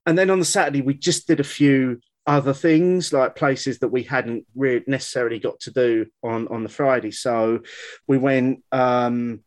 And 0.06 0.18
then 0.18 0.30
on 0.30 0.40
the 0.40 0.46
Saturday, 0.46 0.82
we 0.82 0.94
just 0.94 1.28
did 1.28 1.42
a 1.42 1.44
few 1.44 2.00
other 2.28 2.54
things 2.54 3.14
like 3.14 3.36
places 3.36 3.80
that 3.80 3.88
we 3.88 4.04
hadn't 4.04 4.46
really 4.54 4.84
necessarily 4.86 5.40
got 5.40 5.60
to 5.62 5.72
do 5.72 6.06
on 6.22 6.48
on 6.50 6.64
the 6.64 6.70
Friday. 6.70 7.12
So 7.12 7.62
we 8.06 8.18
went 8.18 8.64
um 8.72 9.40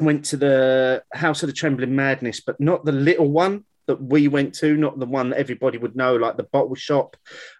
went 0.00 0.26
to 0.26 0.36
the 0.36 1.02
House 1.12 1.42
of 1.42 1.48
the 1.48 1.52
Trembling 1.52 1.94
Madness, 1.94 2.40
but 2.40 2.60
not 2.60 2.84
the 2.84 2.92
little 2.92 3.30
one 3.30 3.64
that 3.88 4.00
we 4.00 4.28
went 4.28 4.54
to, 4.54 4.76
not 4.76 4.98
the 5.00 5.06
one 5.06 5.30
that 5.30 5.38
everybody 5.40 5.78
would 5.78 5.96
know, 5.96 6.14
like 6.14 6.36
the 6.36 6.44
bottle 6.44 6.74
shop 6.76 7.16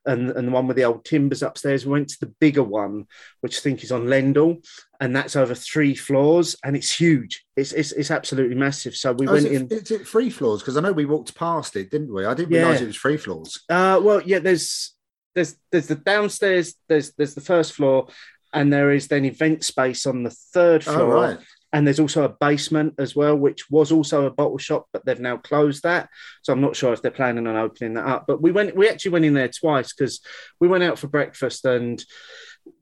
and, 0.07 0.31
and 0.31 0.47
the 0.47 0.53
one 0.53 0.67
with 0.69 0.77
the 0.77 0.85
old 0.85 1.05
timbers 1.05 1.43
upstairs. 1.43 1.85
We 1.85 1.93
went 1.93 2.11
to 2.11 2.21
the 2.21 2.33
bigger 2.39 2.63
one, 2.63 3.07
which 3.41 3.57
I 3.59 3.61
think 3.63 3.83
is 3.83 3.91
on 3.91 4.05
Lendal, 4.07 4.65
and 5.01 5.17
that's 5.17 5.35
over 5.37 5.55
three 5.55 5.95
floors 5.95 6.55
and 6.63 6.77
it's 6.77 6.93
huge. 7.01 7.45
It's 7.57 7.73
it's, 7.73 7.93
it's 7.93 8.11
absolutely 8.13 8.55
massive. 8.57 8.95
So 8.95 9.13
we 9.15 9.27
Oh, 9.27 9.33
went 9.33 9.47
it, 9.47 9.53
in. 9.53 9.67
is 9.69 9.91
it 9.91 10.07
free 10.07 10.31
floors? 10.31 10.61
Because 10.61 10.77
I 10.77 10.81
know 10.83 10.93
we 10.93 11.07
walked 11.07 11.35
past 11.35 11.75
it, 11.77 11.91
didn't 11.91 12.13
we? 12.15 12.25
I 12.25 12.35
didn't 12.35 12.55
Yeah. 12.55 12.61
realise 12.63 12.83
it 12.83 12.87
was 12.87 12.97
three 12.97 13.17
floors. 13.17 13.59
Uh, 13.69 13.99
well, 14.03 14.23
yeah, 14.23 14.39
there's 14.39 14.95
there's 15.35 15.57
there's 15.73 15.87
the 15.89 15.95
downstairs, 15.97 16.75
there's 16.89 17.13
there's 17.15 17.35
the 17.35 17.41
first 17.41 17.73
floor, 17.73 18.09
and 18.53 18.71
there 18.73 18.93
is 18.93 19.09
then 19.09 19.25
event 19.25 19.65
space 19.65 20.05
on 20.05 20.25
the 20.25 20.31
third 20.31 20.85
Oh, 20.87 20.95
floor. 20.95 21.15
right. 21.15 21.39
And 21.73 21.87
there's 21.87 22.01
also 22.01 22.25
a 22.25 22.31
basement 22.31 22.95
as 22.99 23.15
well, 23.15 23.37
which 23.37 23.71
was 23.71 23.93
also 23.93 24.25
a 24.25 24.31
bottle 24.31 24.59
shop, 24.59 24.87
but 24.93 25.05
they've 25.05 25.21
now 25.21 25.37
closed 25.37 25.83
that. 25.83 26.09
So 26.43 26.53
I'm 26.53 26.63
not 26.63 26.77
sure 26.77 26.93
if 26.93 27.03
they're 27.03 27.11
planning 27.11 27.47
on 27.47 27.57
opening 27.57 27.95
that 27.95 28.07
up. 28.07 28.25
But 28.27 28.41
we 28.41 28.53
went, 28.53 28.75
we 28.75 28.89
actually 28.89 29.11
went 29.11 29.27
in 29.27 29.35
there 29.35 29.49
twice 29.49 29.93
because 29.93 30.21
we 30.61 30.69
went 30.69 30.85
out 30.85 30.99
for 30.99 31.09
breakfast 31.09 31.67
and 31.67 32.03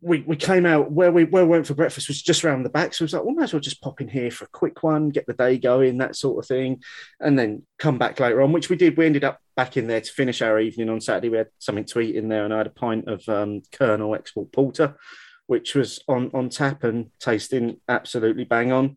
we, 0.01 0.22
we 0.26 0.37
came 0.37 0.66
out 0.66 0.91
where 0.91 1.12
we 1.12 1.24
where 1.24 1.45
we 1.45 1.51
went 1.51 1.66
for 1.66 1.74
breakfast 1.74 2.09
was 2.09 2.22
just 2.22 2.45
around 2.45 2.62
the 2.62 2.68
back. 2.68 2.95
So 2.95 3.03
it 3.03 3.07
was 3.07 3.12
like, 3.12 3.24
well, 3.24 3.34
might 3.34 3.45
as 3.45 3.53
well 3.53 3.61
just 3.61 3.82
pop 3.82 4.01
in 4.01 4.09
here 4.09 4.30
for 4.30 4.45
a 4.45 4.49
quick 4.49 4.82
one, 4.82 5.11
get 5.11 5.26
the 5.26 5.34
day 5.34 5.59
going, 5.59 5.99
that 5.99 6.16
sort 6.16 6.43
of 6.43 6.49
thing, 6.49 6.82
and 7.20 7.39
then 7.39 7.62
come 7.78 7.99
back 7.99 8.20
later 8.20 8.43
on, 8.43 8.53
which 8.53 8.68
we 8.68 8.76
did. 8.76 8.97
We 8.97 9.07
ended 9.07 9.24
up 9.24 9.41
back 9.57 9.76
in 9.76 9.87
there 9.87 10.01
to 10.01 10.12
finish 10.12 10.43
our 10.43 10.61
evening 10.61 10.89
on 10.91 11.01
Saturday. 11.01 11.28
We 11.28 11.39
had 11.39 11.49
something 11.59 11.84
to 11.87 12.01
eat 12.01 12.16
in 12.16 12.28
there, 12.28 12.45
and 12.45 12.55
I 12.55 12.59
had 12.59 12.66
a 12.66 12.70
pint 12.70 13.09
of 13.09 13.28
um, 13.28 13.62
Kernel 13.72 14.14
Export 14.14 14.53
Porter, 14.53 14.97
which 15.47 15.75
was 15.75 16.03
on 16.09 16.31
on 16.35 16.49
tap 16.49 16.85
and 16.85 17.11
tasting 17.21 17.81
absolutely 17.89 18.45
bang 18.45 18.73
on. 18.73 18.97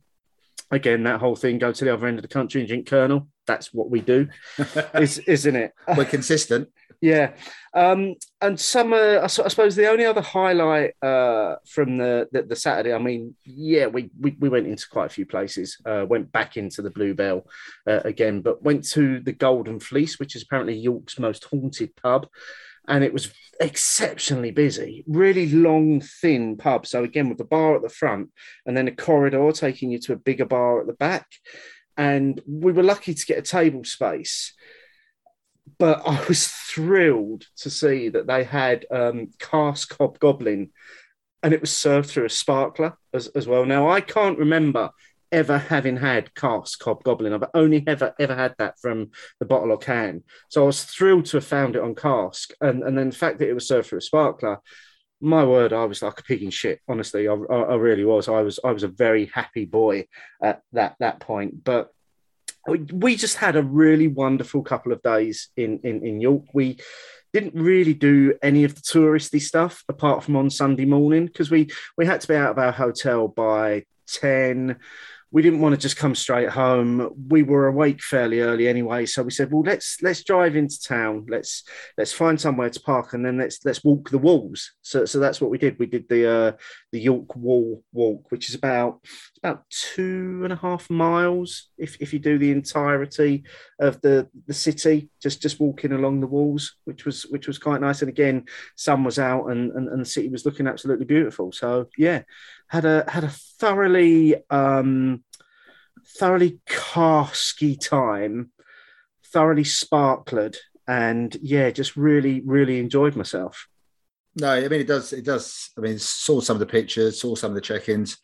Again, 0.72 1.04
that 1.04 1.20
whole 1.20 1.36
thing, 1.36 1.58
go 1.58 1.72
to 1.72 1.86
the 1.86 1.94
other 1.94 2.06
end 2.06 2.20
of 2.20 2.22
the 2.22 2.28
country 2.28 2.62
and 2.62 2.68
drink 2.68 2.88
Kernel. 2.88 3.28
That's 3.48 3.74
what 3.74 3.90
we 3.90 4.02
do, 4.02 4.28
is, 4.94 5.18
isn't 5.20 5.56
it? 5.56 5.74
We're 5.96 6.06
consistent. 6.06 6.70
Yeah, 7.02 7.32
um, 7.74 8.16
and 8.42 8.60
some, 8.60 8.92
uh, 8.92 9.20
I, 9.20 9.24
I 9.24 9.28
suppose, 9.28 9.74
the 9.74 9.90
only 9.90 10.04
other 10.06 10.20
highlight 10.20 10.96
uh, 11.02 11.56
from 11.66 11.98
the, 11.98 12.28
the 12.34 12.44
the 12.44 12.58
Saturday. 12.58 12.94
I 12.94 12.98
mean, 12.98 13.36
yeah, 13.46 13.88
we 13.88 14.10
we, 14.20 14.36
we 14.38 14.50
went 14.50 14.68
into 14.68 14.86
quite 14.90 15.06
a 15.06 15.14
few 15.14 15.26
places. 15.26 15.78
Uh, 15.86 16.06
went 16.10 16.30
back 16.34 16.58
into 16.58 16.82
the 16.82 16.90
Bluebell 16.90 17.48
uh, 17.88 18.02
again, 18.04 18.42
but 18.42 18.64
went 18.64 18.84
to 18.90 19.22
the 19.22 19.32
Golden 19.32 19.80
Fleece, 19.80 20.20
which 20.20 20.36
is 20.36 20.44
apparently 20.44 20.76
York's 20.76 21.18
most 21.20 21.46
haunted 21.46 21.96
pub, 21.96 22.28
and 22.90 23.04
it 23.04 23.14
was 23.14 23.32
exceptionally 23.62 24.52
busy. 24.52 25.04
Really 25.08 25.50
long, 25.50 26.02
thin 26.02 26.58
pub. 26.58 26.86
So 26.86 27.04
again, 27.04 27.30
with 27.30 27.40
a 27.40 27.46
bar 27.46 27.76
at 27.76 27.82
the 27.82 27.90
front, 27.90 28.30
and 28.66 28.76
then 28.76 28.88
a 28.88 28.96
corridor 28.96 29.52
taking 29.52 29.92
you 29.92 30.00
to 30.00 30.14
a 30.14 30.18
bigger 30.18 30.46
bar 30.46 30.82
at 30.82 30.88
the 30.88 30.94
back. 30.94 31.28
And 31.96 32.42
we 32.48 32.72
were 32.72 32.84
lucky 32.84 33.14
to 33.14 33.26
get 33.26 33.38
a 33.38 33.42
table 33.42 33.84
space 33.84 34.54
but 35.78 36.02
I 36.06 36.24
was 36.28 36.48
thrilled 36.48 37.46
to 37.58 37.70
see 37.70 38.10
that 38.10 38.28
they 38.28 38.44
had 38.44 38.86
um, 38.92 39.30
cask 39.40 39.96
hobgoblin 39.98 40.72
and 41.42 41.54
it 41.54 41.62
was 41.62 41.76
served 41.76 42.10
through 42.10 42.26
a 42.26 42.30
sparkler 42.30 42.98
as, 43.14 43.28
as 43.28 43.48
well. 43.48 43.66
Now, 43.66 43.90
I 43.90 44.02
can't 44.02 44.38
remember 44.38 44.90
ever 45.32 45.58
having 45.58 45.98
had 45.98 46.34
cask 46.36 46.82
hobgoblin. 46.84 47.34
I've 47.34 47.50
only 47.54 47.84
ever, 47.88 48.14
ever 48.20 48.36
had 48.36 48.56
that 48.58 48.80
from 48.80 49.12
the 49.40 49.46
bottle 49.46 49.72
or 49.72 49.78
can. 49.78 50.24
So 50.50 50.64
I 50.64 50.66
was 50.66 50.84
thrilled 50.84 51.26
to 51.28 51.38
have 51.38 51.46
found 51.46 51.76
it 51.76 51.82
on 51.82 51.96
cask. 51.96 52.52
And, 52.62 52.84
and 52.84 52.98
then 52.98 53.10
the 53.10 53.16
fact 53.16 53.40
that 53.40 53.50
it 53.50 53.54
was 53.54 53.68
served 53.68 53.88
through 53.88 54.00
a 54.00 54.02
sparkler, 54.02 54.60
my 55.22 55.44
word, 55.44 55.74
I 55.74 55.86
was 55.86 56.02
like 56.02 56.20
a 56.20 56.24
pig 56.24 56.44
in 56.44 56.50
shit. 56.50 56.80
Honestly, 56.88 57.28
I, 57.28 57.34
I, 57.34 57.56
I 57.62 57.76
really 57.76 58.06
was. 58.06 58.30
I 58.30 58.42
was 58.42 58.60
I 58.64 58.72
was 58.72 58.84
a 58.84 58.88
very 58.88 59.26
happy 59.26 59.66
boy 59.66 60.08
at 60.42 60.62
that 60.72 60.96
that 61.00 61.20
point. 61.20 61.64
But 61.64 61.92
we, 62.68 63.16
just 63.16 63.38
had 63.38 63.56
a 63.56 63.64
really 63.64 64.08
wonderful 64.08 64.62
couple 64.64 64.92
of 64.92 65.02
days 65.02 65.50
in, 65.58 65.80
in, 65.84 66.06
in 66.06 66.22
York. 66.22 66.46
We 66.54 66.78
didn't 67.34 67.56
really 67.56 67.94
do 67.94 68.38
any 68.42 68.64
of 68.64 68.76
the 68.76 68.82
touristy 68.82 69.42
stuff 69.42 69.84
apart 69.88 70.24
from 70.24 70.36
on 70.36 70.50
Sunday 70.50 70.86
morning 70.86 71.26
because 71.26 71.52
we, 71.52 71.70
we 71.98 72.06
had 72.06 72.22
to 72.22 72.28
be 72.28 72.36
out 72.36 72.52
of 72.52 72.58
our 72.58 72.72
hotel 72.72 73.28
by 73.28 73.86
10. 74.08 74.78
We 75.32 75.42
didn't 75.42 75.62
want 75.62 75.76
to 75.76 75.82
just 75.82 75.98
come 75.98 76.16
straight 76.16 76.50
home. 76.50 77.12
We 77.30 77.44
were 77.44 77.68
awake 77.68 78.02
fairly 78.02 78.42
early 78.42 78.68
anyway, 78.68 79.06
so 79.06 79.24
we 79.24 79.32
said, 79.32 79.52
"Well, 79.52 79.64
let's 79.64 79.98
let's 80.02 80.24
drive 80.24 80.56
into 80.56 80.82
town. 80.82 81.26
Let's 81.30 81.64
let's 81.98 82.12
find 82.12 82.40
somewhere 82.40 82.70
to 82.70 82.80
park, 82.82 83.14
and 83.14 83.26
then 83.26 83.38
let's 83.38 83.60
let's 83.66 83.84
walk 83.84 84.10
the 84.10 84.18
walls." 84.18 84.72
So 84.82 85.06
so 85.06 85.20
that's 85.20 85.40
what 85.40 85.52
we 85.52 85.58
did. 85.58 85.78
We 85.80 85.86
did 85.86 86.10
the 86.10 86.30
uh, 86.30 86.52
the 86.92 87.00
York 87.00 87.36
Wall 87.36 87.84
walk, 87.94 88.32
which 88.32 88.50
is 88.50 88.56
about 88.56 89.02
about 89.44 89.64
two 89.70 90.42
and 90.44 90.52
a 90.52 90.56
half 90.56 90.90
miles 90.90 91.70
if, 91.78 91.98
if 92.02 92.12
you 92.12 92.20
do 92.20 92.38
the 92.38 92.52
entirety 92.52 93.44
of 93.80 94.00
the 94.02 94.28
the 94.48 94.54
city 94.54 95.10
just 95.22 95.42
just 95.42 95.60
walking 95.60 95.94
along 95.94 96.20
the 96.20 96.28
walls 96.28 96.76
which 96.84 97.06
was 97.06 97.24
which 97.24 97.48
was 97.48 97.58
quite 97.58 97.80
nice 97.80 98.02
and 98.02 98.10
again 98.10 98.44
sun 98.76 99.04
was 99.04 99.18
out 99.18 99.48
and 99.48 99.72
and, 99.72 99.88
and 99.88 100.02
the 100.02 100.06
city 100.06 100.28
was 100.28 100.46
looking 100.46 100.68
absolutely 100.68 101.06
beautiful 101.06 101.52
so 101.52 101.88
yeah 101.98 102.22
had 102.70 102.86
a 102.86 103.04
had 103.10 103.24
a 103.24 103.30
thoroughly 103.30 104.36
um 104.50 105.24
thoroughly 106.18 106.60
casky 106.68 107.76
time 107.76 108.52
thoroughly 109.26 109.64
sparkled 109.64 110.56
and 110.88 111.38
yeah 111.42 111.70
just 111.70 111.96
really 111.96 112.42
really 112.46 112.80
enjoyed 112.80 113.16
myself 113.16 113.68
No, 114.36 114.54
I 114.54 114.68
mean 114.68 114.82
it 114.82 114.88
does. 114.88 115.12
It 115.14 115.26
does. 115.26 115.72
I 115.78 115.82
mean, 115.82 116.00
saw 116.00 116.40
some 116.42 116.56
of 116.56 116.60
the 116.60 116.66
pictures, 116.66 117.20
saw 117.22 117.36
some 117.36 117.52
of 117.52 117.56
the 117.56 117.62
check-ins. 117.62 118.18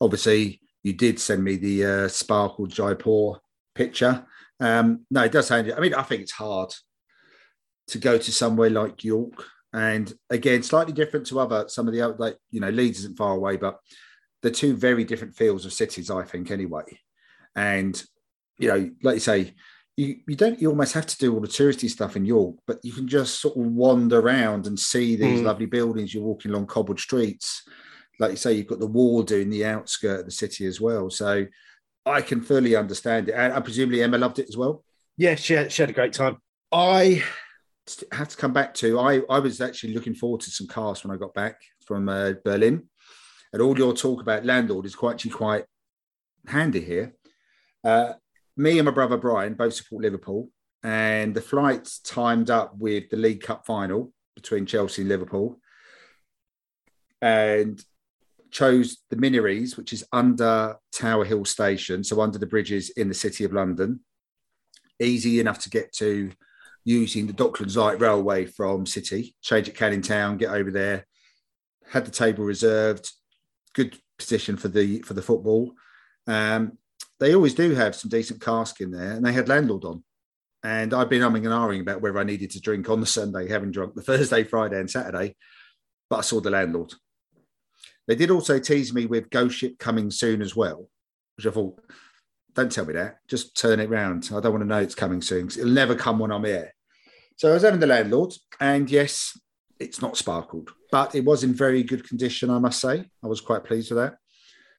Obviously, 0.00 0.60
you 0.82 0.92
did 0.92 1.18
send 1.18 1.42
me 1.42 1.56
the 1.56 1.84
uh, 1.84 2.08
Sparkle 2.08 2.66
Jaipur 2.66 3.40
picture. 3.74 4.26
Um, 4.60 5.06
no, 5.10 5.22
it 5.22 5.32
does 5.32 5.46
sound. 5.46 5.72
I 5.72 5.80
mean, 5.80 5.94
I 5.94 6.02
think 6.02 6.22
it's 6.22 6.32
hard 6.32 6.70
to 7.88 7.98
go 7.98 8.18
to 8.18 8.32
somewhere 8.32 8.70
like 8.70 9.04
York, 9.04 9.44
and 9.72 10.12
again, 10.30 10.62
slightly 10.62 10.92
different 10.92 11.26
to 11.26 11.40
other 11.40 11.68
some 11.68 11.88
of 11.88 11.94
the 11.94 12.02
other, 12.02 12.16
like 12.18 12.36
you 12.50 12.60
know, 12.60 12.70
Leeds 12.70 13.00
isn't 13.00 13.16
far 13.16 13.34
away, 13.34 13.56
but 13.56 13.78
they're 14.42 14.50
two 14.50 14.76
very 14.76 15.04
different 15.04 15.34
fields 15.36 15.64
of 15.64 15.72
cities, 15.72 16.10
I 16.10 16.24
think, 16.24 16.50
anyway. 16.50 16.84
And 17.56 18.02
you 18.58 18.68
know, 18.68 18.90
like 19.02 19.14
you 19.14 19.20
say, 19.20 19.54
you, 19.96 20.16
you 20.26 20.36
don't 20.36 20.60
you 20.60 20.68
almost 20.68 20.94
have 20.94 21.06
to 21.06 21.18
do 21.18 21.32
all 21.34 21.40
the 21.40 21.48
touristy 21.48 21.88
stuff 21.88 22.16
in 22.16 22.24
York, 22.24 22.56
but 22.66 22.78
you 22.82 22.92
can 22.92 23.06
just 23.08 23.40
sort 23.40 23.56
of 23.56 23.64
wander 23.66 24.20
around 24.20 24.66
and 24.66 24.78
see 24.78 25.16
these 25.16 25.40
Mm. 25.40 25.44
lovely 25.44 25.66
buildings. 25.66 26.14
You're 26.14 26.24
walking 26.24 26.50
along 26.50 26.66
cobbled 26.66 27.00
streets. 27.00 27.62
Like 28.18 28.32
you 28.32 28.36
say, 28.36 28.52
you've 28.52 28.66
got 28.68 28.78
the 28.78 28.86
wall 28.86 29.22
doing 29.22 29.50
the 29.50 29.64
outskirt 29.64 30.20
of 30.20 30.26
the 30.26 30.32
city 30.32 30.66
as 30.66 30.80
well. 30.80 31.10
So 31.10 31.46
I 32.06 32.20
can 32.20 32.40
fully 32.40 32.76
understand 32.76 33.28
it. 33.28 33.32
And 33.32 33.52
I 33.52 33.60
presumably 33.60 34.02
Emma 34.02 34.18
loved 34.18 34.38
it 34.38 34.48
as 34.48 34.56
well. 34.56 34.84
Yeah, 35.16 35.34
she 35.34 35.54
had, 35.54 35.72
she 35.72 35.82
had 35.82 35.90
a 35.90 35.94
great 35.94 36.12
time. 36.12 36.38
I 36.72 37.22
have 38.12 38.28
to 38.28 38.36
come 38.36 38.52
back 38.52 38.74
to 38.74 38.98
I, 38.98 39.22
I 39.28 39.38
was 39.38 39.60
actually 39.60 39.94
looking 39.94 40.14
forward 40.14 40.40
to 40.42 40.50
some 40.50 40.66
cars 40.66 41.04
when 41.04 41.14
I 41.14 41.18
got 41.18 41.34
back 41.34 41.60
from 41.84 42.08
uh, 42.08 42.34
Berlin. 42.44 42.88
And 43.52 43.60
all 43.60 43.76
your 43.76 43.92
talk 43.92 44.22
about 44.22 44.46
landlord 44.46 44.86
is 44.86 44.94
quite 44.94 45.14
actually 45.14 45.32
quite 45.32 45.64
handy 46.46 46.80
here. 46.80 47.14
Uh, 47.84 48.14
me 48.56 48.78
and 48.78 48.86
my 48.86 48.92
brother 48.92 49.16
Brian 49.16 49.54
both 49.54 49.74
support 49.74 50.02
Liverpool, 50.02 50.48
and 50.82 51.34
the 51.34 51.40
flights 51.40 51.98
timed 52.00 52.50
up 52.50 52.76
with 52.76 53.10
the 53.10 53.16
League 53.16 53.42
Cup 53.42 53.66
final 53.66 54.12
between 54.34 54.66
Chelsea 54.66 55.02
and 55.02 55.08
Liverpool, 55.08 55.58
and 57.20 57.82
chose 58.50 58.98
the 59.10 59.16
Minories, 59.16 59.76
which 59.76 59.92
is 59.92 60.04
under 60.12 60.76
Tower 60.92 61.24
Hill 61.24 61.44
Station, 61.44 62.04
so 62.04 62.20
under 62.20 62.38
the 62.38 62.46
bridges 62.46 62.90
in 62.90 63.08
the 63.08 63.14
City 63.14 63.44
of 63.44 63.52
London. 63.52 64.00
Easy 65.00 65.40
enough 65.40 65.58
to 65.60 65.70
get 65.70 65.92
to 65.94 66.30
using 66.84 67.26
the 67.26 67.32
Docklands 67.32 67.76
Light 67.76 68.00
Railway 68.00 68.46
from 68.46 68.86
City, 68.86 69.34
change 69.42 69.68
at 69.68 69.74
Canning 69.74 70.02
Town, 70.02 70.36
get 70.36 70.50
over 70.50 70.70
there. 70.70 71.06
Had 71.88 72.06
the 72.06 72.10
table 72.10 72.44
reserved, 72.44 73.10
good 73.74 73.98
position 74.18 74.56
for 74.56 74.68
the 74.68 75.02
for 75.02 75.14
the 75.14 75.22
football. 75.22 75.72
Um, 76.26 76.78
they 77.20 77.34
always 77.34 77.54
do 77.54 77.74
have 77.74 77.94
some 77.94 78.08
decent 78.08 78.40
cask 78.40 78.80
in 78.80 78.90
there, 78.90 79.12
and 79.12 79.24
they 79.24 79.32
had 79.32 79.48
landlord 79.48 79.84
on. 79.84 80.02
And 80.64 80.94
I've 80.94 81.10
been 81.10 81.22
umming 81.22 81.38
and 81.38 81.46
ahhing 81.46 81.80
about 81.80 82.00
whether 82.00 82.18
I 82.18 82.24
needed 82.24 82.50
to 82.52 82.60
drink 82.60 82.88
on 82.88 83.00
the 83.00 83.06
Sunday, 83.06 83.48
having 83.48 83.72
drunk 83.72 83.94
the 83.94 84.02
Thursday, 84.02 84.44
Friday, 84.44 84.78
and 84.78 84.90
Saturday, 84.90 85.36
but 86.08 86.18
I 86.18 86.22
saw 86.22 86.40
the 86.40 86.50
landlord. 86.50 86.94
They 88.06 88.14
did 88.16 88.30
also 88.30 88.58
tease 88.58 88.92
me 88.92 89.06
with 89.06 89.30
Ghost 89.30 89.56
Ship 89.56 89.78
coming 89.78 90.10
soon 90.10 90.42
as 90.42 90.56
well, 90.56 90.88
which 91.36 91.46
I 91.46 91.50
thought, 91.50 91.80
don't 92.54 92.70
tell 92.70 92.84
me 92.84 92.94
that. 92.94 93.18
Just 93.28 93.56
turn 93.56 93.80
it 93.80 93.90
round. 93.90 94.30
I 94.34 94.40
don't 94.40 94.52
want 94.52 94.62
to 94.62 94.68
know 94.68 94.80
it's 94.80 94.94
coming 94.94 95.22
soon. 95.22 95.46
it'll 95.46 95.66
never 95.66 95.94
come 95.94 96.18
when 96.18 96.32
I'm 96.32 96.44
here. 96.44 96.72
So 97.36 97.50
I 97.50 97.54
was 97.54 97.62
having 97.62 97.80
the 97.80 97.86
landlord, 97.86 98.34
and 98.60 98.90
yes, 98.90 99.38
it's 99.80 100.02
not 100.02 100.16
sparkled, 100.16 100.70
but 100.90 101.14
it 101.14 101.24
was 101.24 101.42
in 101.44 101.54
very 101.54 101.82
good 101.82 102.06
condition, 102.06 102.50
I 102.50 102.58
must 102.58 102.80
say. 102.80 103.04
I 103.22 103.26
was 103.26 103.40
quite 103.40 103.64
pleased 103.64 103.90
with 103.90 103.98
that. 103.98 104.16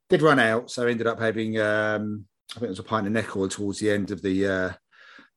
Did 0.09 0.21
run 0.21 0.39
out, 0.39 0.69
so 0.69 0.85
I 0.85 0.91
ended 0.91 1.07
up 1.07 1.19
having, 1.19 1.59
um, 1.59 2.25
I 2.51 2.59
think 2.59 2.65
it 2.65 2.69
was 2.69 2.79
a 2.79 2.83
pint 2.83 3.07
of 3.07 3.13
Neck 3.13 3.35
Oil 3.35 3.49
towards 3.49 3.79
the 3.79 3.89
end 3.91 4.11
of 4.11 4.21
the 4.21 4.47
uh, 4.47 4.69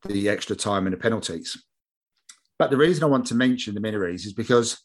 the 0.06 0.28
extra 0.28 0.54
time 0.54 0.86
and 0.86 0.92
the 0.92 0.98
penalties. 0.98 1.60
But 2.58 2.70
the 2.70 2.76
reason 2.76 3.04
I 3.04 3.08
want 3.08 3.26
to 3.26 3.34
mention 3.34 3.74
the 3.74 3.80
Minories 3.80 4.26
is 4.26 4.32
because 4.32 4.78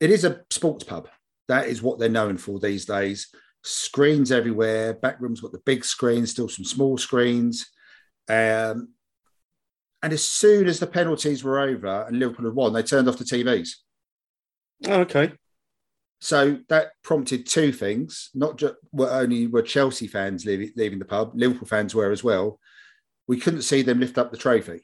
it 0.00 0.10
is 0.10 0.24
a 0.24 0.40
sports 0.50 0.84
pub. 0.84 1.08
That 1.48 1.66
is 1.68 1.82
what 1.82 1.98
they're 1.98 2.08
known 2.08 2.36
for 2.36 2.58
these 2.58 2.84
days. 2.84 3.28
Screens 3.62 4.32
everywhere. 4.32 4.94
Back 4.94 5.20
room's 5.20 5.40
got 5.40 5.52
the 5.52 5.62
big 5.64 5.84
screens, 5.84 6.30
still 6.30 6.48
some 6.48 6.64
small 6.64 6.98
screens. 6.98 7.70
Um, 8.28 8.90
and 10.02 10.12
as 10.12 10.24
soon 10.24 10.68
as 10.68 10.78
the 10.78 10.86
penalties 10.86 11.42
were 11.42 11.58
over 11.58 12.04
and 12.06 12.18
Liverpool 12.18 12.46
had 12.46 12.54
won, 12.54 12.72
they 12.72 12.82
turned 12.82 13.08
off 13.08 13.18
the 13.18 13.24
TVs. 13.24 13.70
Oh, 14.86 15.00
okay. 15.00 15.32
So 16.20 16.58
that 16.68 16.92
prompted 17.02 17.46
two 17.46 17.72
things. 17.72 18.30
Not 18.34 18.58
just 18.58 18.74
were 18.92 19.10
only 19.10 19.46
were 19.46 19.62
Chelsea 19.62 20.06
fans 20.06 20.44
leaving, 20.44 20.72
leaving 20.76 20.98
the 20.98 21.04
pub, 21.04 21.32
Liverpool 21.34 21.68
fans 21.68 21.94
were 21.94 22.10
as 22.10 22.24
well. 22.24 22.58
We 23.26 23.38
couldn't 23.38 23.62
see 23.62 23.82
them 23.82 24.00
lift 24.00 24.18
up 24.18 24.30
the 24.30 24.36
trophy. 24.36 24.80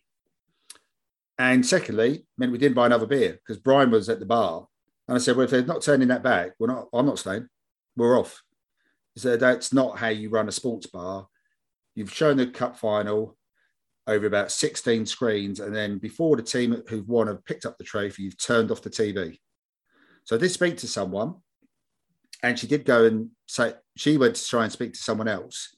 And 1.38 1.66
secondly, 1.66 2.26
meant 2.38 2.52
we 2.52 2.58
didn't 2.58 2.76
buy 2.76 2.86
another 2.86 3.06
beer 3.06 3.32
because 3.32 3.60
Brian 3.60 3.90
was 3.90 4.08
at 4.08 4.20
the 4.20 4.26
bar. 4.26 4.66
And 5.08 5.16
I 5.16 5.18
said, 5.18 5.36
Well, 5.36 5.44
if 5.44 5.50
they're 5.50 5.64
not 5.64 5.82
turning 5.82 6.08
that 6.08 6.22
back, 6.22 6.52
we're 6.58 6.68
not, 6.68 6.88
I'm 6.92 7.06
not 7.06 7.18
staying. 7.18 7.48
We're 7.96 8.18
off. 8.18 8.42
Said, 9.16 9.40
That's 9.40 9.72
not 9.72 9.98
how 9.98 10.08
you 10.08 10.28
run 10.28 10.48
a 10.48 10.52
sports 10.52 10.86
bar. 10.86 11.28
You've 11.94 12.12
shown 12.12 12.36
the 12.36 12.46
cup 12.46 12.76
final 12.76 13.36
over 14.06 14.26
about 14.26 14.50
16 14.50 15.06
screens. 15.06 15.60
And 15.60 15.74
then 15.74 15.98
before 15.98 16.36
the 16.36 16.42
team 16.42 16.82
who've 16.88 17.08
won 17.08 17.28
have 17.28 17.44
picked 17.44 17.64
up 17.64 17.78
the 17.78 17.84
trophy, 17.84 18.24
you've 18.24 18.38
turned 18.38 18.70
off 18.70 18.82
the 18.82 18.90
TV. 18.90 19.38
So 20.24 20.36
I 20.36 20.38
did 20.38 20.50
speak 20.50 20.78
to 20.78 20.88
someone, 20.88 21.34
and 22.42 22.58
she 22.58 22.66
did 22.66 22.84
go 22.84 23.04
and 23.04 23.30
say 23.46 23.74
she 23.96 24.16
went 24.16 24.36
to 24.36 24.46
try 24.46 24.64
and 24.64 24.72
speak 24.72 24.94
to 24.94 24.98
someone 24.98 25.28
else, 25.28 25.76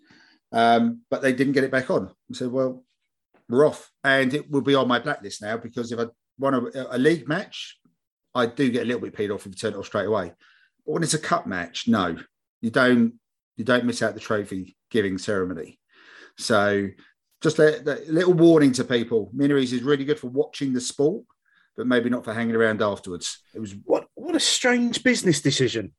um, 0.53 1.03
but 1.11 1.20
they 1.20 1.32
didn't 1.32 1.53
get 1.53 1.64
it 1.64 1.70
back 1.70 1.91
on. 1.91 2.09
I 2.30 2.34
said, 2.34 2.53
"Well, 2.53 2.84
we're 3.49 3.66
off," 3.66 3.91
and 4.05 4.32
it 4.32 4.51
will 4.51 4.61
be 4.61 4.74
on 4.74 4.89
my 4.89 5.01
blacklist 5.01 5.43
now 5.43 5.57
because 5.57 5.91
if 5.91 5.99
I 5.99 6.07
want 6.39 6.74
a, 6.74 6.97
a 6.97 6.99
league 6.99 7.28
match, 7.28 7.78
I 8.34 8.47
do 8.47 8.70
get 8.70 8.82
a 8.82 8.87
little 8.87 9.01
bit 9.01 9.16
peed 9.16 9.34
off 9.34 9.47
if 9.47 9.47
you 9.47 9.53
turn 9.53 9.74
it 9.74 9.78
off 9.78 9.87
straight 9.87 10.07
away. 10.07 10.32
But 10.84 10.93
when 10.93 11.03
it's 11.03 11.14
a 11.14 11.18
cup 11.18 11.47
match, 11.47 11.89
no, 11.89 12.16
you 12.61 12.70
don't. 12.70 13.14
You 13.57 13.64
don't 13.64 13.84
miss 13.84 14.02
out 14.02 14.14
the 14.14 14.20
trophy 14.20 14.76
giving 14.90 15.18
ceremony. 15.18 15.78
So, 16.38 16.88
just 17.42 17.59
a, 17.59 17.80
a 18.09 18.11
little 18.12 18.34
warning 18.34 18.72
to 18.72 18.84
people: 18.84 19.30
Minories 19.34 19.72
is 19.72 19.82
really 19.82 20.04
good 20.04 20.18
for 20.18 20.28
watching 20.28 20.72
the 20.72 20.80
sport, 20.80 21.24
but 21.76 21.86
maybe 21.86 22.11
not 22.11 22.24
for 22.24 22.34
hanging 22.34 22.54
around 22.57 22.82
afterwards. 22.82 23.38
It 23.54 23.61
was 23.61 23.74
What 23.84 24.07
what 24.14 24.36
a 24.36 24.40
strange 24.40 25.02
business 25.02 25.40
decision. 25.40 25.92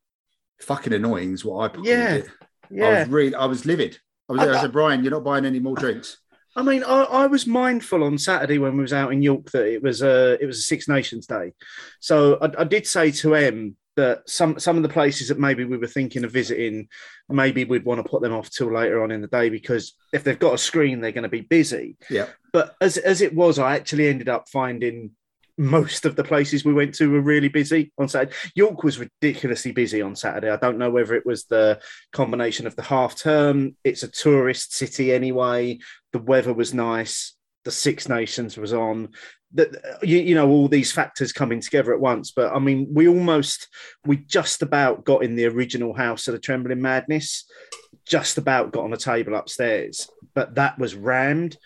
fucking 0.61 0.93
annoying 0.93 1.33
is 1.33 1.45
what 1.45 1.63
I 1.63 1.73
called 1.73 1.87
Yeah, 1.87 2.13
it. 2.15 2.27
I 2.27 2.45
Yeah. 2.71 2.99
was 2.99 3.09
really 3.09 3.35
I 3.35 3.45
was 3.45 3.65
livid. 3.65 3.97
I 4.29 4.33
was 4.33 4.41
I- 4.41 4.57
I 4.57 4.61
said, 4.61 4.71
Brian, 4.73 5.03
you're 5.03 5.11
not 5.11 5.23
buying 5.23 5.45
any 5.45 5.59
more 5.59 5.75
drinks. 5.75 6.17
I 6.55 6.63
mean, 6.63 6.83
I, 6.83 7.03
I 7.03 7.27
was 7.27 7.45
mindful 7.45 8.03
on 8.03 8.17
Saturday 8.17 8.57
when 8.57 8.75
we 8.75 8.81
was 8.81 8.91
out 8.91 9.13
in 9.13 9.21
York 9.21 9.51
that 9.51 9.65
it 9.67 9.81
was 9.83 10.01
a 10.01 10.37
it 10.41 10.45
was 10.47 10.57
a 10.59 10.63
Six 10.63 10.87
Nations 10.87 11.25
Day, 11.27 11.53
so 11.99 12.37
I, 12.41 12.61
I 12.61 12.63
did 12.63 12.85
say 12.87 13.11
to 13.11 13.35
Em 13.35 13.75
that 13.97 14.29
some 14.29 14.57
some 14.59 14.77
of 14.77 14.83
the 14.83 14.89
places 14.89 15.27
that 15.27 15.39
maybe 15.39 15.65
we 15.65 15.77
were 15.77 15.87
thinking 15.87 16.23
of 16.23 16.31
visiting, 16.31 16.87
maybe 17.27 17.65
we'd 17.65 17.83
want 17.83 18.03
to 18.03 18.09
put 18.09 18.21
them 18.21 18.33
off 18.33 18.49
till 18.49 18.71
later 18.71 19.03
on 19.03 19.11
in 19.11 19.21
the 19.21 19.27
day 19.27 19.49
because 19.49 19.93
if 20.13 20.23
they've 20.23 20.39
got 20.39 20.53
a 20.53 20.57
screen, 20.57 21.01
they're 21.01 21.11
going 21.11 21.23
to 21.23 21.29
be 21.29 21.41
busy. 21.41 21.97
Yeah. 22.09 22.27
But 22.53 22.75
as 22.79 22.97
as 22.97 23.21
it 23.21 23.35
was, 23.35 23.59
I 23.59 23.75
actually 23.75 24.07
ended 24.07 24.29
up 24.29 24.47
finding 24.47 25.11
most 25.57 26.05
of 26.05 26.15
the 26.15 26.23
places 26.23 26.63
we 26.63 26.73
went 26.73 26.93
to 26.95 27.09
were 27.09 27.21
really 27.21 27.47
busy 27.47 27.91
on 27.97 28.07
Saturday. 28.07 28.35
York 28.55 28.83
was 28.83 28.99
ridiculously 28.99 29.71
busy 29.71 30.01
on 30.01 30.15
Saturday. 30.15 30.51
I 30.51 30.57
don't 30.57 30.77
know 30.77 30.91
whether 30.91 31.15
it 31.15 31.25
was 31.25 31.45
the 31.45 31.79
combination 32.13 32.67
of 32.67 32.75
the 32.75 32.83
half 32.83 33.17
term. 33.17 33.75
It's 33.83 34.03
a 34.03 34.07
tourist 34.07 34.75
city 34.75 35.11
anyway. 35.11 35.79
The 36.13 36.19
weather 36.19 36.53
was 36.53 36.73
nice. 36.73 37.36
The 37.68 37.72
Six 37.72 38.07
Nations 38.07 38.55
was 38.55 38.72
on. 38.72 39.09
That 39.53 39.99
you, 40.01 40.20
you 40.20 40.36
know 40.36 40.49
all 40.49 40.70
these 40.70 40.93
factors 40.93 41.34
coming 41.34 41.59
together 41.59 41.93
at 41.93 41.99
once. 41.99 42.32
But 42.32 42.55
I 42.55 42.59
mean, 42.59 42.88
we 42.93 43.09
almost 43.09 43.68
we 44.05 44.15
just 44.15 44.61
about 44.61 45.03
got 45.03 45.22
in 45.22 45.36
the 45.36 45.47
original 45.47 45.93
house 45.93 46.30
of 46.30 46.32
the 46.32 46.39
Trembling 46.39 46.82
Madness. 46.82 47.43
Just 48.05 48.38
about 48.38 48.72
got 48.72 48.86
on 48.86 48.93
a 48.93 48.97
table 48.97 49.36
upstairs, 49.36 50.09
but 50.34 50.55
that 50.55 50.80
was 50.80 50.95
rammed 50.95 51.57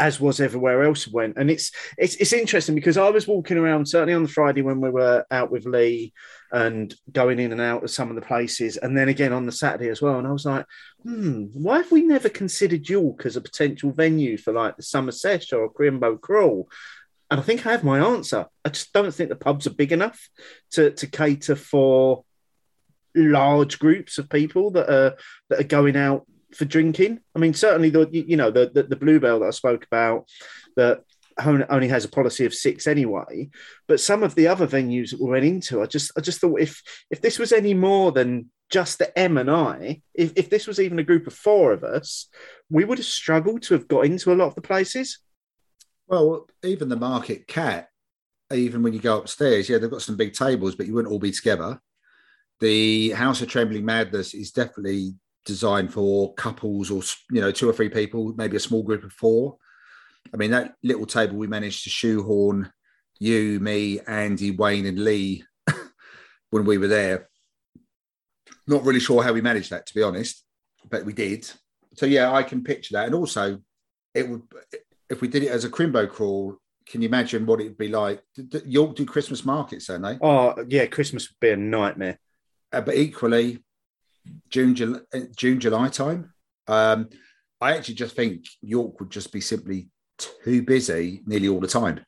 as 0.00 0.20
was 0.20 0.40
everywhere 0.40 0.82
else 0.82 1.06
went. 1.06 1.36
And 1.36 1.48
it's 1.48 1.70
it's 1.96 2.16
it's 2.16 2.32
interesting 2.32 2.74
because 2.74 2.96
I 2.96 3.08
was 3.10 3.28
walking 3.28 3.56
around 3.56 3.86
certainly 3.86 4.14
on 4.14 4.24
the 4.24 4.28
Friday 4.28 4.62
when 4.62 4.80
we 4.80 4.90
were 4.90 5.24
out 5.30 5.52
with 5.52 5.64
Lee 5.64 6.12
and 6.50 6.92
going 7.12 7.38
in 7.38 7.52
and 7.52 7.60
out 7.60 7.84
of 7.84 7.90
some 7.90 8.10
of 8.10 8.16
the 8.16 8.22
places, 8.22 8.76
and 8.78 8.98
then 8.98 9.08
again 9.08 9.32
on 9.32 9.46
the 9.46 9.52
Saturday 9.52 9.90
as 9.90 10.02
well. 10.02 10.18
And 10.18 10.26
I 10.26 10.32
was 10.32 10.44
like, 10.44 10.66
hmm, 11.06 11.44
why 11.52 11.78
have 11.78 11.92
we 11.92 12.02
never 12.02 12.28
considered 12.28 12.88
York 12.88 13.26
as 13.26 13.36
a 13.36 13.40
potential 13.40 13.92
venue 13.92 14.36
for 14.36 14.52
like 14.52 14.76
the 14.76 14.82
Summer 14.82 15.12
Sesh 15.12 15.52
or 15.52 15.72
Crimbo 15.72 16.20
Crawl? 16.20 16.68
And 17.30 17.38
I 17.38 17.42
think 17.42 17.64
I 17.64 17.72
have 17.72 17.84
my 17.84 18.00
answer. 18.00 18.46
I 18.64 18.70
just 18.70 18.92
don't 18.92 19.14
think 19.14 19.30
the 19.30 19.36
pubs 19.36 19.66
are 19.66 19.74
big 19.74 19.92
enough 19.92 20.28
to 20.72 20.90
to 20.90 21.06
cater 21.06 21.54
for 21.54 22.24
large 23.14 23.78
groups 23.78 24.18
of 24.18 24.28
people 24.28 24.72
that 24.72 24.90
are 24.90 25.16
that 25.48 25.60
are 25.60 25.64
going 25.64 25.96
out 25.96 26.26
for 26.54 26.64
drinking. 26.64 27.20
I 27.34 27.38
mean, 27.38 27.54
certainly 27.54 27.90
the 27.90 28.08
you 28.10 28.36
know 28.36 28.50
the 28.50 28.70
the, 28.72 28.82
the 28.84 28.96
Bluebell 28.96 29.40
that 29.40 29.46
I 29.46 29.50
spoke 29.50 29.84
about 29.84 30.28
that 30.76 31.04
only 31.38 31.88
has 31.88 32.04
a 32.04 32.08
policy 32.08 32.44
of 32.44 32.54
six 32.54 32.86
anyway. 32.86 33.50
But 33.86 34.00
some 34.00 34.22
of 34.22 34.34
the 34.34 34.48
other 34.48 34.66
venues 34.66 35.10
that 35.10 35.20
we 35.20 35.30
went 35.30 35.44
into, 35.44 35.82
I 35.82 35.86
just 35.86 36.12
I 36.16 36.20
just 36.20 36.40
thought 36.40 36.60
if 36.60 36.82
if 37.10 37.20
this 37.20 37.38
was 37.38 37.52
any 37.52 37.74
more 37.74 38.12
than 38.12 38.50
just 38.70 38.98
the 38.98 39.16
M 39.18 39.38
and 39.38 39.50
I, 39.50 40.02
if, 40.14 40.32
if 40.36 40.50
this 40.50 40.66
was 40.66 40.80
even 40.80 40.98
a 40.98 41.04
group 41.04 41.26
of 41.26 41.34
four 41.34 41.72
of 41.72 41.84
us, 41.84 42.28
we 42.70 42.84
would 42.84 42.98
have 42.98 43.06
struggled 43.06 43.62
to 43.62 43.74
have 43.74 43.86
got 43.86 44.06
into 44.06 44.32
a 44.32 44.34
lot 44.34 44.48
of 44.48 44.54
the 44.54 44.60
places. 44.60 45.20
Well, 46.08 46.48
even 46.64 46.88
the 46.88 46.96
Market 46.96 47.46
Cat, 47.46 47.88
even 48.52 48.82
when 48.82 48.92
you 48.92 49.00
go 49.00 49.18
upstairs, 49.18 49.68
yeah, 49.68 49.78
they've 49.78 49.90
got 49.90 50.02
some 50.02 50.16
big 50.16 50.34
tables, 50.34 50.74
but 50.74 50.86
you 50.86 50.94
wouldn't 50.94 51.12
all 51.12 51.18
be 51.18 51.32
together. 51.32 51.80
The 52.60 53.10
House 53.10 53.42
of 53.42 53.48
Trembling 53.48 53.84
Madness 53.84 54.34
is 54.34 54.50
definitely 54.50 55.14
designed 55.44 55.92
for 55.92 56.34
couples 56.34 56.90
or 56.90 57.02
you 57.30 57.40
know 57.40 57.52
two 57.52 57.68
or 57.68 57.72
three 57.72 57.88
people, 57.88 58.34
maybe 58.36 58.56
a 58.56 58.60
small 58.60 58.82
group 58.82 59.04
of 59.04 59.12
four. 59.12 59.58
I 60.32 60.36
mean, 60.36 60.50
that 60.50 60.74
little 60.82 61.06
table 61.06 61.36
we 61.36 61.46
managed 61.46 61.84
to 61.84 61.90
shoehorn 61.90 62.72
you, 63.18 63.58
me, 63.60 64.00
Andy, 64.00 64.50
Wayne, 64.50 64.86
and 64.86 65.02
Lee 65.02 65.44
when 66.50 66.64
we 66.64 66.78
were 66.78 66.88
there. 66.88 67.28
Not 68.66 68.84
really 68.84 69.00
sure 69.00 69.22
how 69.22 69.32
we 69.32 69.40
managed 69.40 69.70
that, 69.70 69.86
to 69.86 69.94
be 69.94 70.02
honest, 70.02 70.44
but 70.90 71.04
we 71.04 71.12
did. 71.12 71.50
So 71.94 72.06
yeah, 72.06 72.32
I 72.32 72.42
can 72.42 72.64
picture 72.64 72.94
that, 72.94 73.06
and 73.06 73.14
also 73.14 73.60
it 74.14 74.28
would 74.28 74.42
if 75.08 75.20
we 75.20 75.28
did 75.28 75.44
it 75.44 75.50
as 75.50 75.64
a 75.64 75.70
crimbo 75.70 76.08
crawl. 76.08 76.56
Can 76.86 77.02
you 77.02 77.08
imagine 77.08 77.46
what 77.46 77.60
it'd 77.60 77.78
be 77.78 77.88
like? 77.88 78.22
York 78.64 78.94
do 78.94 79.06
Christmas 79.06 79.44
markets, 79.44 79.86
don't 79.86 80.02
they? 80.02 80.18
Oh 80.20 80.54
yeah, 80.68 80.86
Christmas 80.86 81.28
would 81.28 81.40
be 81.40 81.50
a 81.50 81.56
nightmare. 81.56 82.18
Uh, 82.72 82.80
but 82.80 82.96
equally, 82.96 83.64
June, 84.50 84.74
July, 84.74 85.00
June, 85.36 85.58
July 85.58 85.88
time. 85.88 86.32
Um, 86.68 87.08
I 87.60 87.76
actually 87.76 87.94
just 87.94 88.14
think 88.14 88.44
York 88.60 89.00
would 89.00 89.10
just 89.10 89.32
be 89.32 89.40
simply 89.40 89.88
too 90.18 90.62
busy 90.62 91.22
nearly 91.26 91.48
all 91.48 91.60
the 91.60 91.66
time. 91.66 92.00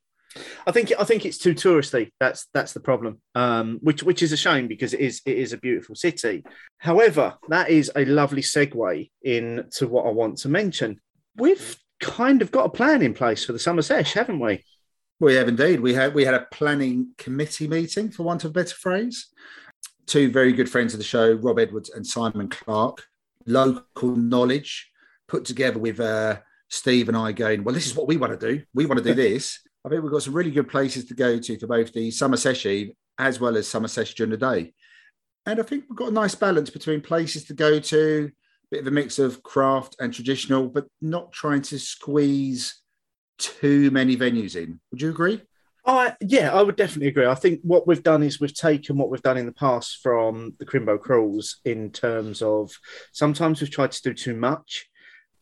I 0.66 0.72
think 0.72 0.92
I 0.98 1.04
think 1.04 1.24
it's 1.24 1.38
too 1.38 1.54
touristy. 1.54 2.10
That's 2.20 2.46
that's 2.52 2.72
the 2.72 2.80
problem. 2.80 3.20
Um, 3.34 3.78
which 3.82 4.02
which 4.02 4.22
is 4.22 4.32
a 4.32 4.36
shame 4.36 4.68
because 4.68 4.94
it 4.94 5.00
is 5.00 5.20
it 5.26 5.36
is 5.36 5.52
a 5.52 5.58
beautiful 5.58 5.94
city. 5.94 6.44
However, 6.78 7.36
that 7.48 7.70
is 7.70 7.90
a 7.96 8.04
lovely 8.04 8.42
segue 8.42 9.10
into 9.22 9.88
what 9.88 10.06
I 10.06 10.10
want 10.10 10.38
to 10.38 10.48
mention. 10.48 11.00
We've 11.36 11.76
kind 12.00 12.42
of 12.42 12.52
got 12.52 12.66
a 12.66 12.70
plan 12.70 13.02
in 13.02 13.14
place 13.14 13.44
for 13.44 13.52
the 13.52 13.58
summer 13.58 13.82
sesh, 13.82 14.12
haven't 14.12 14.40
we? 14.40 14.64
We 15.20 15.34
have 15.34 15.48
indeed. 15.48 15.80
We 15.80 15.94
had 15.94 16.14
we 16.14 16.24
had 16.24 16.34
a 16.34 16.46
planning 16.52 17.14
committee 17.18 17.66
meeting, 17.66 18.10
for 18.10 18.22
want 18.22 18.44
of 18.44 18.50
a 18.50 18.54
better 18.54 18.74
phrase. 18.74 19.28
Two 20.06 20.30
very 20.30 20.52
good 20.52 20.70
friends 20.70 20.94
of 20.94 20.98
the 20.98 21.04
show, 21.04 21.32
Rob 21.34 21.58
Edwards 21.58 21.90
and 21.90 22.06
Simon 22.06 22.48
Clark, 22.48 23.04
local 23.46 24.16
knowledge 24.16 24.90
put 25.26 25.44
together 25.44 25.78
with 25.78 26.00
uh, 26.00 26.38
Steve 26.68 27.08
and 27.08 27.16
I 27.16 27.32
going, 27.32 27.64
well, 27.64 27.74
this 27.74 27.86
is 27.86 27.94
what 27.94 28.08
we 28.08 28.16
want 28.16 28.38
to 28.38 28.54
do. 28.54 28.62
We 28.74 28.86
want 28.86 28.98
to 28.98 29.04
do 29.04 29.14
this. 29.28 29.60
I 29.84 29.88
think 29.88 30.02
we've 30.02 30.12
got 30.12 30.22
some 30.22 30.34
really 30.34 30.50
good 30.50 30.68
places 30.68 31.06
to 31.06 31.14
go 31.14 31.38
to 31.38 31.58
for 31.58 31.66
both 31.66 31.92
the 31.92 32.10
summer 32.10 32.36
session 32.36 32.92
as 33.18 33.40
well 33.40 33.56
as 33.56 33.66
summer 33.66 33.88
session 33.88 34.14
during 34.16 34.30
the 34.30 34.36
day. 34.36 34.72
And 35.46 35.58
I 35.58 35.62
think 35.62 35.84
we've 35.88 35.96
got 35.96 36.10
a 36.10 36.14
nice 36.14 36.34
balance 36.34 36.70
between 36.70 37.00
places 37.00 37.44
to 37.46 37.54
go 37.54 37.80
to, 37.80 38.30
bit 38.70 38.80
of 38.80 38.86
a 38.86 38.90
mix 38.90 39.18
of 39.18 39.42
craft 39.42 39.96
and 39.98 40.12
traditional, 40.12 40.68
but 40.68 40.86
not 41.00 41.32
trying 41.32 41.62
to 41.62 41.78
squeeze 41.78 42.82
too 43.38 43.90
many 43.90 44.16
venues 44.16 44.56
in. 44.56 44.80
Would 44.90 45.00
you 45.00 45.10
agree? 45.10 45.42
I 45.86 46.14
yeah, 46.20 46.52
I 46.52 46.60
would 46.60 46.76
definitely 46.76 47.08
agree. 47.08 47.26
I 47.26 47.34
think 47.34 47.60
what 47.62 47.86
we've 47.86 48.02
done 48.02 48.22
is 48.22 48.38
we've 48.38 48.54
taken 48.54 48.98
what 48.98 49.08
we've 49.08 49.22
done 49.22 49.38
in 49.38 49.46
the 49.46 49.52
past 49.52 50.00
from 50.02 50.54
the 50.58 50.66
Crimbo 50.66 51.00
Crawls 51.00 51.60
in 51.64 51.90
terms 51.92 52.42
of 52.42 52.70
sometimes 53.12 53.60
we've 53.60 53.70
tried 53.70 53.92
to 53.92 54.02
do 54.02 54.12
too 54.12 54.34
much 54.34 54.86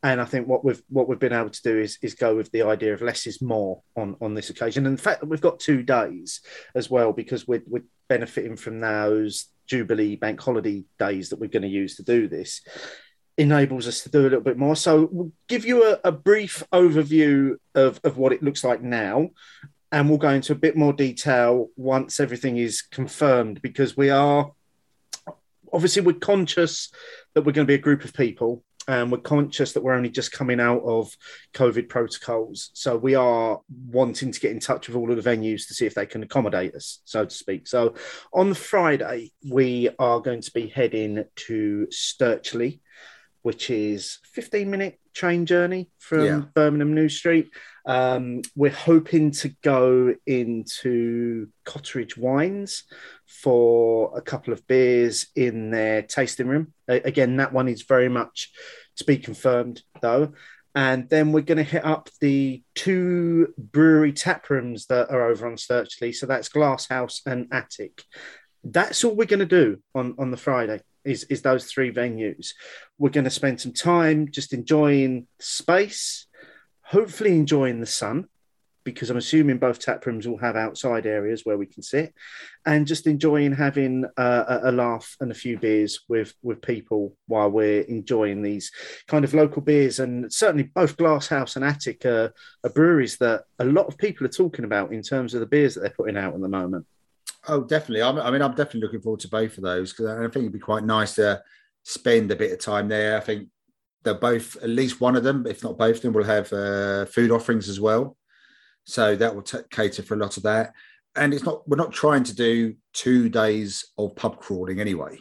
and 0.02 0.20
I 0.20 0.24
think 0.24 0.46
what 0.46 0.64
we've 0.64 0.82
what 0.88 1.08
we've 1.08 1.18
been 1.18 1.32
able 1.32 1.50
to 1.50 1.62
do 1.62 1.78
is 1.78 1.98
is 2.02 2.14
go 2.14 2.36
with 2.36 2.50
the 2.52 2.62
idea 2.62 2.94
of 2.94 3.02
less 3.02 3.26
is 3.26 3.40
more 3.40 3.82
on 3.96 4.16
on 4.20 4.34
this 4.34 4.50
occasion, 4.50 4.86
and 4.86 4.98
the 4.98 5.02
fact 5.02 5.20
that 5.20 5.28
we've 5.28 5.40
got 5.40 5.60
two 5.60 5.82
days 5.82 6.40
as 6.74 6.90
well 6.90 7.12
because 7.12 7.46
we're 7.48 7.62
we're 7.66 7.84
benefiting 8.08 8.56
from 8.56 8.80
those 8.80 9.46
Jubilee 9.66 10.16
bank 10.16 10.40
holiday 10.40 10.84
days 10.98 11.30
that 11.30 11.40
we're 11.40 11.48
going 11.48 11.62
to 11.62 11.68
use 11.68 11.96
to 11.96 12.04
do 12.04 12.28
this 12.28 12.60
enables 13.38 13.86
us 13.86 14.02
to 14.02 14.08
do 14.08 14.20
a 14.20 14.22
little 14.22 14.40
bit 14.40 14.56
more. 14.56 14.76
So 14.76 15.08
we'll 15.10 15.32
give 15.48 15.66
you 15.66 15.84
a, 15.84 16.00
a 16.04 16.12
brief 16.12 16.62
overview 16.72 17.56
of, 17.74 18.00
of 18.02 18.16
what 18.16 18.32
it 18.32 18.42
looks 18.42 18.64
like 18.64 18.82
now, 18.82 19.30
and 19.92 20.08
we'll 20.08 20.18
go 20.18 20.30
into 20.30 20.52
a 20.52 20.56
bit 20.56 20.76
more 20.76 20.92
detail 20.92 21.68
once 21.76 22.20
everything 22.20 22.56
is 22.56 22.82
confirmed 22.82 23.60
because 23.60 23.96
we 23.96 24.10
are 24.10 24.52
obviously 25.72 26.02
we're 26.02 26.14
conscious 26.14 26.90
that 27.34 27.42
we're 27.42 27.52
going 27.52 27.66
to 27.66 27.70
be 27.70 27.74
a 27.74 27.78
group 27.78 28.04
of 28.04 28.14
people 28.14 28.62
and 28.88 29.10
we're 29.10 29.18
conscious 29.18 29.72
that 29.72 29.82
we're 29.82 29.94
only 29.94 30.10
just 30.10 30.32
coming 30.32 30.60
out 30.60 30.82
of 30.82 31.12
COVID 31.54 31.88
protocols. 31.88 32.70
So 32.74 32.96
we 32.96 33.14
are 33.14 33.60
wanting 33.88 34.32
to 34.32 34.40
get 34.40 34.52
in 34.52 34.60
touch 34.60 34.88
with 34.88 34.96
all 34.96 35.10
of 35.10 35.22
the 35.22 35.28
venues 35.28 35.66
to 35.68 35.74
see 35.74 35.86
if 35.86 35.94
they 35.94 36.06
can 36.06 36.22
accommodate 36.22 36.74
us, 36.74 37.00
so 37.04 37.24
to 37.24 37.34
speak. 37.34 37.66
So 37.66 37.94
on 38.32 38.54
Friday, 38.54 39.32
we 39.48 39.88
are 39.98 40.20
going 40.20 40.42
to 40.42 40.52
be 40.52 40.68
heading 40.68 41.24
to 41.34 41.88
Stirchley, 41.92 42.80
which 43.46 43.70
is 43.70 44.18
15 44.32 44.68
minute 44.68 44.98
train 45.14 45.46
journey 45.46 45.88
from 46.00 46.24
yeah. 46.24 46.40
Birmingham 46.52 46.96
New 46.96 47.08
Street. 47.08 47.48
Um, 47.86 48.42
we're 48.56 48.72
hoping 48.72 49.30
to 49.42 49.54
go 49.62 50.16
into 50.26 51.46
Cotteridge 51.64 52.18
Wines 52.18 52.82
for 53.24 54.10
a 54.18 54.20
couple 54.20 54.52
of 54.52 54.66
beers 54.66 55.28
in 55.36 55.70
their 55.70 56.02
tasting 56.02 56.48
room. 56.48 56.72
Again, 56.88 57.36
that 57.36 57.52
one 57.52 57.68
is 57.68 57.82
very 57.82 58.08
much 58.08 58.50
to 58.96 59.04
be 59.04 59.16
confirmed, 59.16 59.80
though. 60.02 60.32
And 60.74 61.08
then 61.08 61.30
we're 61.30 61.42
going 61.42 61.58
to 61.58 61.62
hit 61.62 61.84
up 61.84 62.10
the 62.20 62.64
two 62.74 63.54
brewery 63.56 64.12
tap 64.12 64.50
rooms 64.50 64.86
that 64.86 65.10
are 65.10 65.22
over 65.22 65.46
on 65.46 65.54
Stirchley. 65.54 66.12
So 66.12 66.26
that's 66.26 66.48
Glasshouse 66.48 67.22
and 67.24 67.46
Attic. 67.52 68.02
That's 68.64 69.04
all 69.04 69.14
we're 69.14 69.26
going 69.26 69.38
to 69.38 69.46
do 69.46 69.80
on, 69.94 70.16
on 70.18 70.32
the 70.32 70.36
Friday 70.36 70.80
is, 71.06 71.24
is 71.24 71.42
those 71.42 71.64
three 71.66 71.92
venues. 71.92 72.50
We're 72.98 73.10
going 73.10 73.24
to 73.24 73.30
spend 73.30 73.60
some 73.60 73.72
time 73.72 74.30
just 74.30 74.52
enjoying 74.52 75.28
space, 75.38 76.26
hopefully 76.82 77.32
enjoying 77.32 77.80
the 77.80 77.86
sun, 77.86 78.26
because 78.86 79.10
I'm 79.10 79.16
assuming 79.16 79.58
both 79.58 79.80
tap 79.80 80.06
rooms 80.06 80.28
will 80.28 80.38
have 80.38 80.54
outside 80.54 81.06
areas 81.06 81.44
where 81.44 81.58
we 81.58 81.66
can 81.66 81.82
sit, 81.82 82.14
and 82.64 82.86
just 82.86 83.08
enjoying 83.08 83.52
having 83.52 84.04
uh, 84.16 84.60
a, 84.62 84.70
laugh 84.70 85.16
and 85.20 85.32
a 85.32 85.34
few 85.34 85.58
beers 85.58 86.00
with 86.08 86.32
with 86.42 86.62
people 86.62 87.16
while 87.26 87.50
we're 87.50 87.82
enjoying 87.82 88.42
these 88.42 88.70
kind 89.08 89.24
of 89.24 89.34
local 89.34 89.60
beers. 89.60 89.98
And 89.98 90.32
certainly 90.32 90.70
both 90.72 90.96
Glasshouse 90.96 91.56
and 91.56 91.64
Attic 91.64 92.06
are, 92.06 92.32
are 92.62 92.70
breweries 92.70 93.16
that 93.18 93.42
a 93.58 93.64
lot 93.64 93.86
of 93.86 93.98
people 93.98 94.24
are 94.24 94.30
talking 94.30 94.64
about 94.64 94.92
in 94.92 95.02
terms 95.02 95.34
of 95.34 95.40
the 95.40 95.46
beers 95.46 95.74
that 95.74 95.80
they're 95.80 95.90
putting 95.90 96.16
out 96.16 96.34
at 96.34 96.40
the 96.40 96.48
moment. 96.48 96.86
Oh, 97.48 97.62
definitely. 97.62 98.02
I'm, 98.02 98.18
I 98.18 98.30
mean, 98.30 98.42
I'm 98.42 98.54
definitely 98.54 98.80
looking 98.80 99.00
forward 99.00 99.20
to 99.20 99.28
both 99.28 99.56
of 99.56 99.64
those 99.64 99.92
because 99.92 100.06
I 100.06 100.20
think 100.22 100.36
it'd 100.36 100.52
be 100.52 100.58
quite 100.58 100.84
nice 100.84 101.14
to 101.16 101.42
spend 101.84 102.30
a 102.30 102.36
bit 102.36 102.52
of 102.52 102.58
time 102.58 102.88
there. 102.88 103.16
I 103.16 103.20
think 103.20 103.48
they're 104.02 104.14
both, 104.14 104.56
at 104.62 104.68
least 104.68 105.00
one 105.00 105.16
of 105.16 105.22
them, 105.22 105.46
if 105.46 105.62
not 105.62 105.78
both 105.78 105.96
of 105.96 106.02
them, 106.02 106.12
will 106.12 106.24
have 106.24 106.52
uh, 106.52 107.06
food 107.06 107.30
offerings 107.30 107.68
as 107.68 107.80
well. 107.80 108.16
So 108.84 109.16
that 109.16 109.34
will 109.34 109.42
t- 109.42 109.58
cater 109.70 110.02
for 110.02 110.14
a 110.14 110.18
lot 110.18 110.36
of 110.36 110.42
that. 110.44 110.72
And 111.14 111.32
it's 111.32 111.44
not, 111.44 111.68
we're 111.68 111.76
not 111.76 111.92
trying 111.92 112.24
to 112.24 112.34
do 112.34 112.74
two 112.92 113.28
days 113.28 113.86
of 113.96 114.16
pub 114.16 114.38
crawling 114.38 114.80
anyway. 114.80 115.20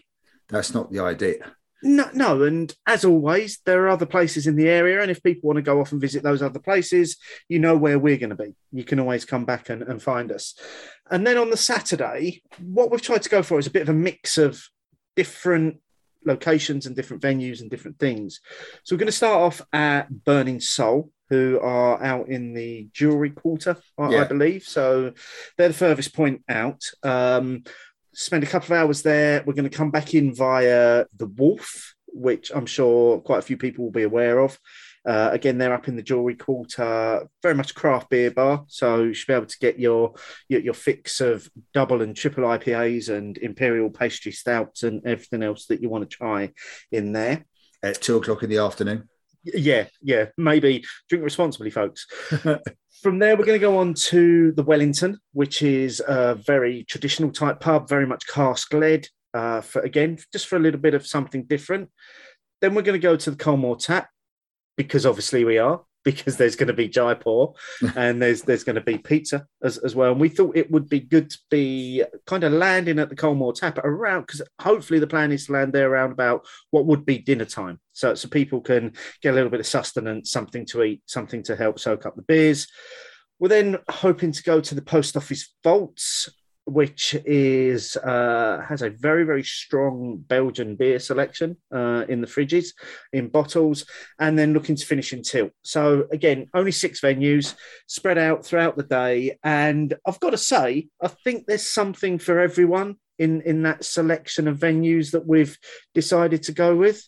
That's 0.50 0.74
not 0.74 0.92
the 0.92 1.00
idea. 1.00 1.52
No, 1.88 2.10
no, 2.16 2.42
and 2.42 2.74
as 2.88 3.06
always, 3.06 3.60
there 3.64 3.84
are 3.84 3.90
other 3.90 4.08
places 4.08 4.48
in 4.48 4.56
the 4.56 4.68
area, 4.68 5.04
and 5.04 5.12
if 5.12 5.22
people 5.22 5.48
want 5.48 5.58
to 5.58 5.62
go 5.62 5.80
off 5.80 5.92
and 5.92 6.02
visit 6.02 6.24
those 6.24 6.42
other 6.42 6.58
places, 6.58 7.18
you 7.48 7.60
know 7.60 7.78
where 7.78 8.00
we're 8.00 8.18
going 8.18 8.32
to 8.32 8.36
be. 8.36 8.56
You 8.72 8.84
can 8.84 9.00
always 9.00 9.24
come 9.24 9.46
back 9.46 9.70
and, 9.70 9.84
and 9.84 10.02
find 10.02 10.32
us. 10.32 10.56
And 11.12 11.28
then 11.28 11.38
on 11.38 11.52
the 11.52 11.58
Saturday, 11.58 12.42
what 12.60 12.90
we've 12.90 13.04
tried 13.04 13.22
to 13.22 13.30
go 13.30 13.44
for 13.44 13.60
is 13.60 13.68
a 13.68 13.72
bit 13.72 13.84
of 13.84 13.90
a 13.90 13.94
mix 13.94 14.40
of 14.40 14.64
different 15.16 15.80
locations 16.26 16.88
and 16.88 16.96
different 16.96 17.22
venues 17.22 17.62
and 17.62 17.70
different 17.70 18.00
things. 18.00 18.42
So 18.84 18.96
we're 18.96 19.00
going 19.02 19.06
to 19.06 19.12
start 19.12 19.42
off 19.42 19.62
at 19.72 20.24
Burning 20.24 20.62
Soul, 20.62 21.12
who 21.30 21.60
are 21.60 22.04
out 22.04 22.30
in 22.30 22.56
the 22.56 22.88
jewelry 22.94 23.30
quarter, 23.30 23.78
I, 23.98 24.10
yeah. 24.10 24.22
I 24.22 24.24
believe. 24.24 24.64
So 24.64 25.14
they're 25.56 25.68
the 25.68 25.74
furthest 25.76 26.16
point 26.16 26.42
out. 26.50 26.82
Um, 27.04 27.64
spend 28.16 28.44
a 28.44 28.48
couple 28.48 28.74
of 28.74 28.82
hours 28.82 29.02
there. 29.02 29.44
We're 29.46 29.54
going 29.54 29.70
to 29.70 29.78
come 29.78 29.92
back 29.92 30.14
in 30.14 30.34
via 30.34 31.06
the 31.16 31.28
Wolf, 31.28 31.94
which 32.08 32.52
I'm 32.54 32.66
sure 32.66 33.20
quite 33.20 33.40
a 33.40 33.44
few 33.44 33.58
people 33.58 33.86
will 33.86 33.92
be 33.92 34.04
aware 34.04 34.40
of. 34.40 34.58
Uh, 35.06 35.30
again, 35.32 35.60
they're 35.60 35.74
up 35.74 35.88
in 35.88 35.96
the 35.96 36.02
jewelry 36.02 36.34
quarter, 36.34 37.28
very 37.44 37.54
much 37.54 37.76
craft 37.76 38.10
beer 38.10 38.32
bar. 38.32 38.66
So 38.68 39.04
you 39.04 39.14
should 39.14 39.28
be 39.28 39.34
able 39.34 39.46
to 39.46 39.60
get 39.60 39.78
your, 39.78 40.16
your, 40.50 40.62
your 40.62 40.74
fix 40.74 41.22
of 41.22 41.48
double 41.74 42.02
and 42.02 42.16
triple 42.16 42.44
IPAs 42.46 43.10
and 43.10 43.38
imperial 43.38 43.92
pastry 43.92 44.32
stouts 44.32 44.82
and 44.82 45.06
everything 45.06 45.44
else 45.44 45.68
that 45.68 45.82
you 45.82 45.90
want 45.90 46.10
to 46.10 46.18
try 46.18 46.52
in 46.92 47.12
there 47.12 47.46
at 47.84 48.02
two 48.02 48.18
o'clock 48.18 48.42
in 48.42 48.50
the 48.50 48.58
afternoon. 48.58 49.08
Yeah, 49.46 49.88
yeah, 50.02 50.28
maybe 50.38 50.84
drink 51.10 51.24
responsibly, 51.24 51.70
folks. 51.70 52.08
From 53.02 53.20
there, 53.20 53.38
we're 53.38 53.46
going 53.46 53.60
to 53.60 53.66
go 53.66 53.78
on 53.78 53.94
to 53.94 54.52
the 54.54 54.64
Wellington, 54.64 55.20
which 55.34 55.62
is 55.62 56.02
a 56.08 56.36
very 56.36 56.84
traditional 56.86 57.32
type 57.32 57.60
pub, 57.60 57.88
very 57.88 58.08
much 58.08 58.26
cask 58.28 58.74
led. 58.74 59.08
Uh, 59.34 59.62
for 59.62 59.82
again, 59.82 60.18
just 60.32 60.48
for 60.48 60.56
a 60.56 60.60
little 60.60 60.80
bit 60.80 60.94
of 60.94 61.06
something 61.06 61.44
different. 61.44 61.90
Then 62.62 62.74
we're 62.74 62.82
going 62.82 63.00
to 63.00 63.08
go 63.08 63.16
to 63.16 63.32
the 63.32 63.38
Colmore 63.38 63.78
Tap 63.78 64.10
because 64.78 65.06
obviously 65.06 65.44
we 65.44 65.58
are 65.58 65.82
because 66.06 66.38
there's 66.38 66.56
going 66.56 66.68
to 66.68 66.74
be 66.74 66.88
Jaipur 66.88 67.48
and 67.96 68.22
there's 68.22 68.44
there's 68.44 68.64
going 68.64 68.76
to 68.76 68.82
be 68.82 68.98
pizza 68.98 69.46
as, 69.62 69.78
as 69.80 69.96
well. 69.96 70.12
And 70.12 70.22
we 70.22 70.30
thought 70.30 70.56
it 70.56 70.72
would 70.72 70.88
be 70.88 71.02
good 71.02 71.30
to 71.32 71.38
be 71.50 72.04
kind 72.26 72.44
of 72.46 72.54
landing 72.54 73.00
at 73.00 73.10
the 73.10 73.16
Colmore 73.16 73.56
Tap 73.56 73.80
around 73.80 74.22
because 74.22 74.42
hopefully 74.62 75.00
the 75.00 75.08
plan 75.08 75.32
is 75.32 75.48
to 75.48 75.54
land 75.54 75.74
there 75.74 75.92
around 75.92 76.12
about 76.12 76.46
what 76.70 76.86
would 76.86 77.06
be 77.06 77.18
dinner 77.18 77.46
time. 77.46 77.80
So, 77.92 78.14
so 78.14 78.30
people 78.30 78.62
can 78.62 78.94
get 79.22 79.32
a 79.32 79.36
little 79.36 79.50
bit 79.50 79.60
of 79.60 79.68
sustenance, 79.68 80.32
something 80.32 80.66
to 80.68 80.84
eat, 80.84 81.02
something 81.08 81.44
to 81.44 81.56
help 81.56 81.80
soak 81.80 82.06
up 82.06 82.16
the 82.16 82.22
beers. 82.22 82.68
We're 83.40 83.50
then 83.50 83.78
hoping 83.90 84.32
to 84.32 84.44
go 84.44 84.62
to 84.62 84.76
the 84.76 84.82
post 84.82 85.18
office 85.18 85.54
vaults 85.64 86.30
which 86.66 87.16
is 87.26 87.96
uh, 87.98 88.64
has 88.68 88.82
a 88.82 88.90
very 88.90 89.24
very 89.24 89.44
strong 89.44 90.18
Belgian 90.18 90.76
beer 90.76 91.00
selection 91.00 91.58
uh, 91.74 92.06
in 92.10 92.22
the 92.22 92.28
fridges, 92.28 92.70
in 93.14 93.30
bottles, 93.30 93.86
and 94.20 94.38
then 94.38 94.54
looking 94.54 94.76
to 94.76 94.86
finish 94.86 95.14
in 95.14 95.22
tilt. 95.22 95.52
So 95.64 96.08
again, 96.12 96.48
only 96.54 96.72
six 96.72 97.02
venues 97.02 97.56
spread 97.88 98.18
out 98.18 98.46
throughout 98.46 98.78
the 98.78 98.84
day, 98.84 99.38
and 99.44 99.94
I've 100.06 100.20
got 100.20 100.32
to 100.32 100.38
say, 100.38 100.88
I 101.02 101.08
think 101.08 101.46
there's 101.46 101.68
something 101.68 102.20
for 102.20 102.40
everyone 102.40 102.98
in 103.20 103.42
in 103.42 103.64
that 103.64 103.86
selection 103.86 104.48
of 104.48 104.58
venues 104.58 105.12
that 105.12 105.28
we've 105.28 105.58
decided 105.94 106.44
to 106.44 106.52
go 106.52 106.76
with. 106.76 107.08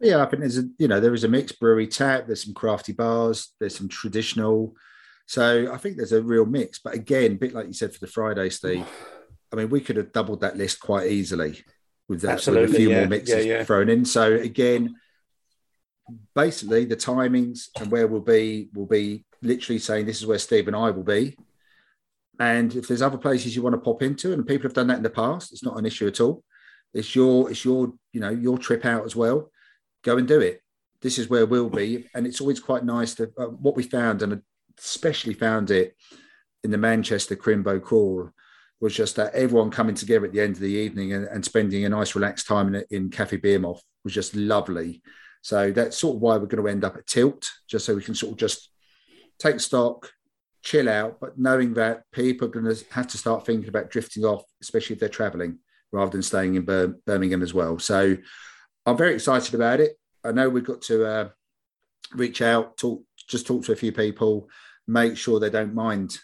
Yeah, 0.00 0.22
I 0.22 0.26
think 0.26 0.40
there's 0.40 0.58
a 0.58 0.68
you 0.78 0.88
know 0.88 1.00
there 1.00 1.14
is 1.14 1.24
a 1.24 1.28
mixed 1.28 1.60
brewery 1.60 1.86
tap. 1.86 2.26
There's 2.26 2.44
some 2.44 2.54
crafty 2.54 2.92
bars. 2.92 3.52
There's 3.60 3.76
some 3.76 3.88
traditional. 3.88 4.74
So 5.30 5.72
I 5.72 5.76
think 5.76 5.96
there's 5.96 6.10
a 6.10 6.20
real 6.20 6.44
mix. 6.44 6.80
But 6.80 6.94
again, 6.94 7.30
a 7.30 7.36
bit 7.36 7.54
like 7.54 7.68
you 7.68 7.72
said 7.72 7.92
for 7.92 8.00
the 8.00 8.08
Friday, 8.08 8.50
Steve. 8.50 8.84
I 9.52 9.56
mean, 9.56 9.70
we 9.70 9.80
could 9.80 9.94
have 9.94 10.10
doubled 10.10 10.40
that 10.40 10.56
list 10.56 10.80
quite 10.80 11.08
easily 11.08 11.62
with 12.08 12.22
that 12.22 12.44
with 12.44 12.56
a 12.56 12.74
few 12.74 12.90
yeah, 12.90 12.98
more 12.98 13.06
mixes 13.06 13.46
yeah, 13.46 13.58
yeah. 13.58 13.64
thrown 13.64 13.88
in. 13.88 14.04
So 14.04 14.34
again, 14.34 14.96
basically 16.34 16.84
the 16.84 16.96
timings 16.96 17.68
and 17.78 17.92
where 17.92 18.08
we'll 18.08 18.22
be 18.22 18.70
will 18.74 18.86
be 18.86 19.24
literally 19.40 19.78
saying 19.78 20.06
this 20.06 20.20
is 20.20 20.26
where 20.26 20.36
Steve 20.36 20.66
and 20.66 20.74
I 20.74 20.90
will 20.90 21.04
be. 21.04 21.36
And 22.40 22.74
if 22.74 22.88
there's 22.88 23.00
other 23.00 23.16
places 23.16 23.54
you 23.54 23.62
want 23.62 23.74
to 23.74 23.80
pop 23.80 24.02
into, 24.02 24.32
and 24.32 24.44
people 24.44 24.64
have 24.64 24.74
done 24.74 24.88
that 24.88 24.96
in 24.96 25.04
the 25.04 25.10
past, 25.10 25.52
it's 25.52 25.62
not 25.62 25.78
an 25.78 25.86
issue 25.86 26.08
at 26.08 26.20
all. 26.20 26.42
It's 26.92 27.14
your 27.14 27.48
it's 27.48 27.64
your 27.64 27.92
you 28.12 28.18
know 28.18 28.30
your 28.30 28.58
trip 28.58 28.84
out 28.84 29.04
as 29.04 29.14
well. 29.14 29.52
Go 30.02 30.16
and 30.16 30.26
do 30.26 30.40
it. 30.40 30.60
This 31.00 31.20
is 31.20 31.30
where 31.30 31.46
we'll 31.46 31.70
be, 31.70 32.08
and 32.16 32.26
it's 32.26 32.40
always 32.40 32.58
quite 32.58 32.84
nice 32.84 33.14
to 33.14 33.30
uh, 33.38 33.44
what 33.44 33.76
we 33.76 33.84
found, 33.84 34.22
and 34.22 34.42
especially 34.80 35.34
found 35.34 35.70
it 35.70 35.96
in 36.64 36.70
the 36.70 36.78
Manchester 36.78 37.36
Crimbo 37.36 37.80
Crawl 37.82 38.30
was 38.80 38.94
just 38.94 39.16
that 39.16 39.34
everyone 39.34 39.70
coming 39.70 39.94
together 39.94 40.26
at 40.26 40.32
the 40.32 40.40
end 40.40 40.54
of 40.54 40.60
the 40.60 40.68
evening 40.68 41.12
and, 41.12 41.26
and 41.26 41.44
spending 41.44 41.84
a 41.84 41.88
nice 41.88 42.14
relaxed 42.14 42.46
time 42.46 42.74
in, 42.74 42.84
in 42.90 43.10
Cafe 43.10 43.36
Beermoth 43.36 43.80
was 44.04 44.14
just 44.14 44.34
lovely. 44.34 45.02
So 45.42 45.70
that's 45.70 45.98
sort 45.98 46.16
of 46.16 46.22
why 46.22 46.36
we're 46.36 46.46
going 46.46 46.62
to 46.62 46.70
end 46.70 46.84
up 46.84 46.96
at 46.96 47.06
Tilt, 47.06 47.48
just 47.68 47.84
so 47.84 47.94
we 47.94 48.02
can 48.02 48.14
sort 48.14 48.32
of 48.32 48.38
just 48.38 48.70
take 49.38 49.60
stock, 49.60 50.10
chill 50.62 50.88
out, 50.88 51.18
but 51.20 51.38
knowing 51.38 51.74
that 51.74 52.04
people 52.12 52.48
are 52.48 52.50
going 52.50 52.74
to 52.74 52.84
have 52.90 53.06
to 53.08 53.18
start 53.18 53.46
thinking 53.46 53.68
about 53.68 53.90
drifting 53.90 54.24
off, 54.24 54.44
especially 54.60 54.94
if 54.94 55.00
they're 55.00 55.08
traveling 55.08 55.58
rather 55.92 56.10
than 56.10 56.22
staying 56.22 56.54
in 56.54 56.64
Bir- 56.64 56.94
Birmingham 57.06 57.42
as 57.42 57.54
well. 57.54 57.78
So 57.78 58.16
I'm 58.86 58.96
very 58.96 59.14
excited 59.14 59.54
about 59.54 59.80
it. 59.80 59.98
I 60.24 60.32
know 60.32 60.48
we've 60.48 60.64
got 60.64 60.82
to 60.82 61.06
uh, 61.06 61.28
reach 62.14 62.42
out, 62.42 62.76
talk, 62.76 63.02
just 63.28 63.46
talk 63.46 63.64
to 63.64 63.72
a 63.72 63.76
few 63.76 63.92
people, 63.92 64.48
make 64.90 65.16
sure 65.16 65.38
they 65.38 65.50
don't 65.50 65.74
mind 65.74 66.18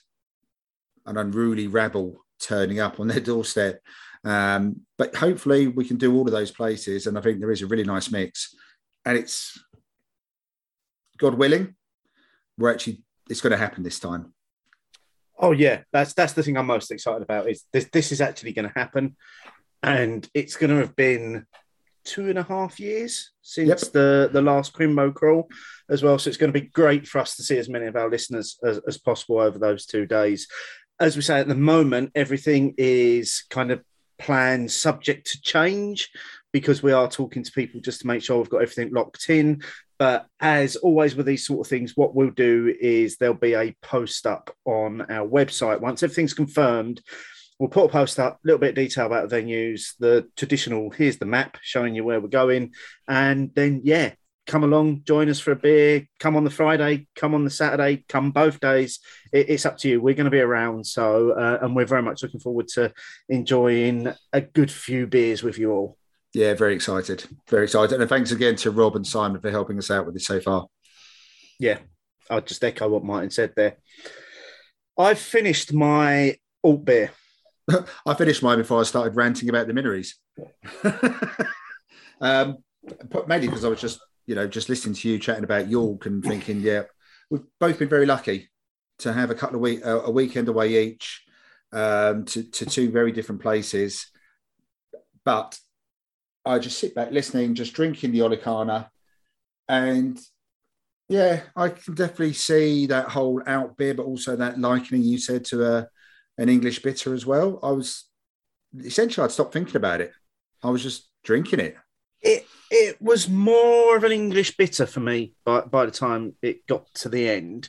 an 1.07 1.17
unruly 1.17 1.69
rabble 1.69 2.25
turning 2.41 2.81
up 2.81 2.99
on 2.99 3.09
their 3.09 3.21
doorstep. 3.31 3.81
Um, 4.25 4.81
but 4.99 5.15
hopefully 5.15 5.69
we 5.69 5.85
can 5.85 5.97
do 5.97 6.15
all 6.15 6.27
of 6.27 6.33
those 6.33 6.51
places. 6.51 7.07
And 7.07 7.17
I 7.17 7.21
think 7.21 7.39
there 7.39 7.53
is 7.53 7.63
a 7.63 7.67
really 7.67 7.85
nice 7.85 8.11
mix. 8.11 8.55
And 9.05 9.17
it's, 9.17 9.59
God 11.19 11.35
willing, 11.35 11.77
we're 12.59 12.73
actually, 12.73 13.03
it's 13.31 13.41
going 13.41 13.53
to 13.53 13.57
happen 13.57 13.85
this 13.85 14.01
time. 14.01 14.35
Oh 15.39 15.53
yeah, 15.53 15.83
that's 15.93 16.15
that's 16.15 16.33
the 16.33 16.43
thing 16.43 16.57
I'm 16.57 16.67
most 16.67 16.91
excited 16.91 17.23
about. 17.23 17.47
Is 17.47 17.65
this 17.71 17.85
this 17.93 18.11
is 18.11 18.23
actually 18.23 18.55
going 18.55 18.69
to 18.69 18.73
happen, 18.75 19.17
and 19.83 20.27
it's 20.33 20.57
going 20.57 20.71
to 20.71 20.77
have 20.77 20.97
been 20.97 21.45
two 22.07 22.31
and 22.31 22.39
a 22.39 22.43
half 22.45 22.81
years 22.81 23.33
since 23.43 23.69
Yep. 23.69 23.93
the 23.93 24.31
the 24.33 24.43
last 24.43 24.73
Crimbo 24.73 25.13
crawl 25.13 25.49
as 25.91 26.03
well. 26.03 26.19
So 26.19 26.29
it's 26.29 26.37
going 26.39 26.53
to 26.53 26.61
be 26.61 26.69
great 26.69 27.07
for 27.07 27.19
us 27.19 27.37
to 27.37 27.43
see 27.43 27.59
as 27.59 27.69
many 27.69 27.87
of 27.87 27.97
our 27.97 28.09
listeners 28.09 28.59
as, 28.65 28.81
as 28.87 28.97
possible 28.99 29.41
over 29.41 29.59
those 29.59 29.85
two 29.87 30.07
days. 30.07 30.49
As 30.99 31.17
we 31.17 31.23
say 31.23 31.41
at 31.41 31.49
the 31.49 31.55
moment, 31.55 32.13
everything 32.15 32.75
is 32.79 33.45
kind 33.51 33.71
of 33.71 33.83
planned 34.19 34.71
subject 34.71 35.27
to 35.33 35.41
change 35.43 36.09
because 36.53 36.83
we 36.83 36.93
are 36.93 37.11
talking 37.11 37.43
to 37.43 37.53
people 37.53 37.81
just 37.83 38.01
to 38.01 38.07
make 38.07 38.23
sure 38.23 38.39
we've 38.39 38.49
got 38.49 38.63
everything 38.63 38.93
locked 38.95 39.29
in. 39.29 39.63
But 39.99 40.27
as 40.41 40.77
always 40.77 41.15
with 41.15 41.27
these 41.27 41.47
sort 41.47 41.67
of 41.67 41.71
things, 41.71 41.97
what 41.97 42.15
we'll 42.15 42.31
do 42.31 42.75
is 42.81 43.17
there'll 43.17 43.35
be 43.35 43.55
a 43.55 43.77
post 43.83 44.27
up 44.27 44.55
on 44.65 45.03
our 45.11 45.27
website. 45.27 45.81
Once 45.81 46.03
everything's 46.03 46.35
confirmed, 46.35 47.03
we'll 47.59 47.71
put 47.71 47.87
a 47.87 47.89
post 47.89 48.19
up, 48.19 48.35
a 48.35 48.39
little 48.45 48.59
bit 48.59 48.71
of 48.71 48.75
detail 48.75 49.07
about 49.07 49.29
the 49.29 49.37
venues, 49.37 49.95
the 49.99 50.29
traditional, 50.37 50.91
here's 50.91 51.19
the 51.19 51.27
map 51.27 51.59
showing 51.63 51.95
you 51.95 52.05
where 52.05 52.21
we're 52.21 52.29
going. 52.29 52.73
And 53.09 53.51
then, 53.55 53.81
yeah, 53.85 54.13
come 54.47 54.63
along, 54.63 55.03
join 55.05 55.29
us 55.29 55.41
for 55.41 55.53
a 55.53 55.57
beer, 55.57 56.07
come 56.21 56.37
on 56.37 56.45
the 56.45 56.51
Friday, 56.51 57.09
come 57.17 57.35
on 57.35 57.45
the 57.45 57.51
Saturday, 57.51 58.05
come 58.09 58.31
both 58.31 58.61
days. 58.61 59.01
It, 59.33 59.51
it's 59.51 59.67
up 59.67 59.79
to 59.79 59.89
you. 59.89 60.01
We're 60.01 60.15
going 60.15 60.27
to 60.27 60.31
be 60.31 60.41
around. 60.41 60.87
So, 60.87 61.33
uh, 61.33 61.59
and 61.63 61.75
we're 61.75 61.87
very 61.87 62.03
much 62.03 62.23
looking 62.23 62.41
forward 62.41 62.69
to 62.69 62.93
enjoying 63.29 64.13
a 64.33 64.41
good 64.41 64.71
few 64.71 65.07
beers 65.07 65.43
with 65.43 65.59
you 65.59 65.73
all. 65.73 65.99
Yeah, 66.35 66.55
very 66.55 66.75
excited. 66.75 67.25
Very 67.49 67.65
excited. 67.65 67.99
And 67.99 68.09
thanks 68.09 68.31
again 68.31 68.57
to 68.57 68.71
Rob 68.71 68.97
and 68.97 69.07
Simon 69.07 69.41
for 69.41 69.51
helping 69.51 69.79
us 69.79 69.91
out 69.91 70.05
with 70.05 70.15
this 70.15 70.27
so 70.27 70.41
far. 70.41 70.67
Yeah, 71.59 71.79
I'll 72.29 72.43
just 72.43 72.63
echo 72.63 72.89
what 72.89 73.05
Martin 73.05 73.31
said 73.31 73.55
there. 73.57 73.79
I've 74.99 75.19
finished 75.19 75.73
my 75.73 76.37
alt 76.63 76.85
beer. 76.85 77.11
I 78.07 78.15
finished 78.15 78.43
mine 78.43 78.59
before 78.59 78.81
I 78.81 78.85
started 78.85 79.17
ranting 79.17 79.49
about 79.49 79.67
the 79.67 79.75
Minories. 79.75 80.15
um, 82.21 82.59
but 83.11 83.29
mainly 83.29 83.49
because 83.49 83.65
I 83.65 83.69
was 83.69 83.81
just, 83.81 84.01
you 84.27 84.35
know, 84.35 84.47
just 84.47 84.69
listening 84.69 84.95
to 84.95 85.09
you 85.09 85.19
chatting 85.19 85.45
about 85.45 85.69
York 85.69 86.07
and 86.07 86.23
thinking, 86.23 86.61
yeah, 86.61 86.83
we've 87.31 87.45
both 87.59 87.79
been 87.79 87.89
very 87.89 88.07
lucky 88.07 88.49
to 89.01 89.13
have 89.13 89.31
a 89.31 89.35
couple 89.35 89.57
of 89.57 89.63
week, 89.63 89.85
a 89.85 90.01
a 90.01 90.11
weekend 90.11 90.49
away 90.49 90.85
each 90.85 91.25
um, 91.73 92.25
to, 92.27 92.43
to 92.43 92.67
two 92.67 92.91
very 92.91 93.13
different 93.13 93.43
places. 93.43 94.07
But 95.25 95.59
I 96.45 96.59
just 96.59 96.79
sit 96.79 96.95
back 96.95 97.11
listening, 97.11 97.55
just 97.55 97.75
drinking 97.75 98.13
the 98.13 98.21
Olicana, 98.21 98.89
and 99.69 100.19
yeah, 101.09 101.43
I 101.55 101.69
can 101.71 101.95
definitely 101.95 102.33
see 102.33 102.87
that 102.87 103.09
whole 103.09 103.43
alt 103.47 103.77
beer, 103.77 103.95
but 103.95 104.07
also 104.07 104.37
that 104.37 104.59
likening 104.59 105.03
you 105.03 105.19
said 105.19 105.45
to 105.47 105.65
a 105.65 105.89
an 106.39 106.49
English 106.49 106.83
bitter 106.83 107.15
as 107.15 107.25
well. 107.25 107.59
I 107.63 107.71
was 107.71 108.05
essentially 108.85 109.25
I'd 109.25 109.33
stopped 109.33 109.53
thinking 109.53 109.77
about 109.77 110.01
it. 110.01 110.13
I 110.63 110.71
was 110.71 110.83
just 110.83 111.09
drinking 111.25 111.61
it. 111.61 111.77
It 112.23 112.47
it 112.71 113.01
was 113.01 113.29
more 113.29 113.97
of 113.97 114.05
an 114.05 114.13
English 114.13 114.57
bitter 114.57 114.87
for 114.87 115.01
me 115.01 115.35
by, 115.45 115.61
by 115.61 115.87
the 115.87 115.93
time 115.93 116.35
it 116.43 116.67
got 116.67 116.93
to 116.95 117.09
the 117.09 117.29
end, 117.29 117.69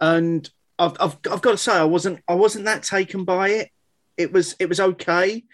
and 0.00 0.48
I've, 0.78 0.96
I've 1.00 1.16
I've 1.30 1.42
got 1.42 1.52
to 1.52 1.58
say 1.58 1.72
I 1.72 1.84
wasn't 1.84 2.20
I 2.28 2.34
wasn't 2.34 2.64
that 2.64 2.82
taken 2.82 3.24
by 3.24 3.50
it. 3.50 3.70
It 4.16 4.32
was 4.32 4.56
it 4.58 4.68
was 4.68 4.80
okay. 4.80 5.44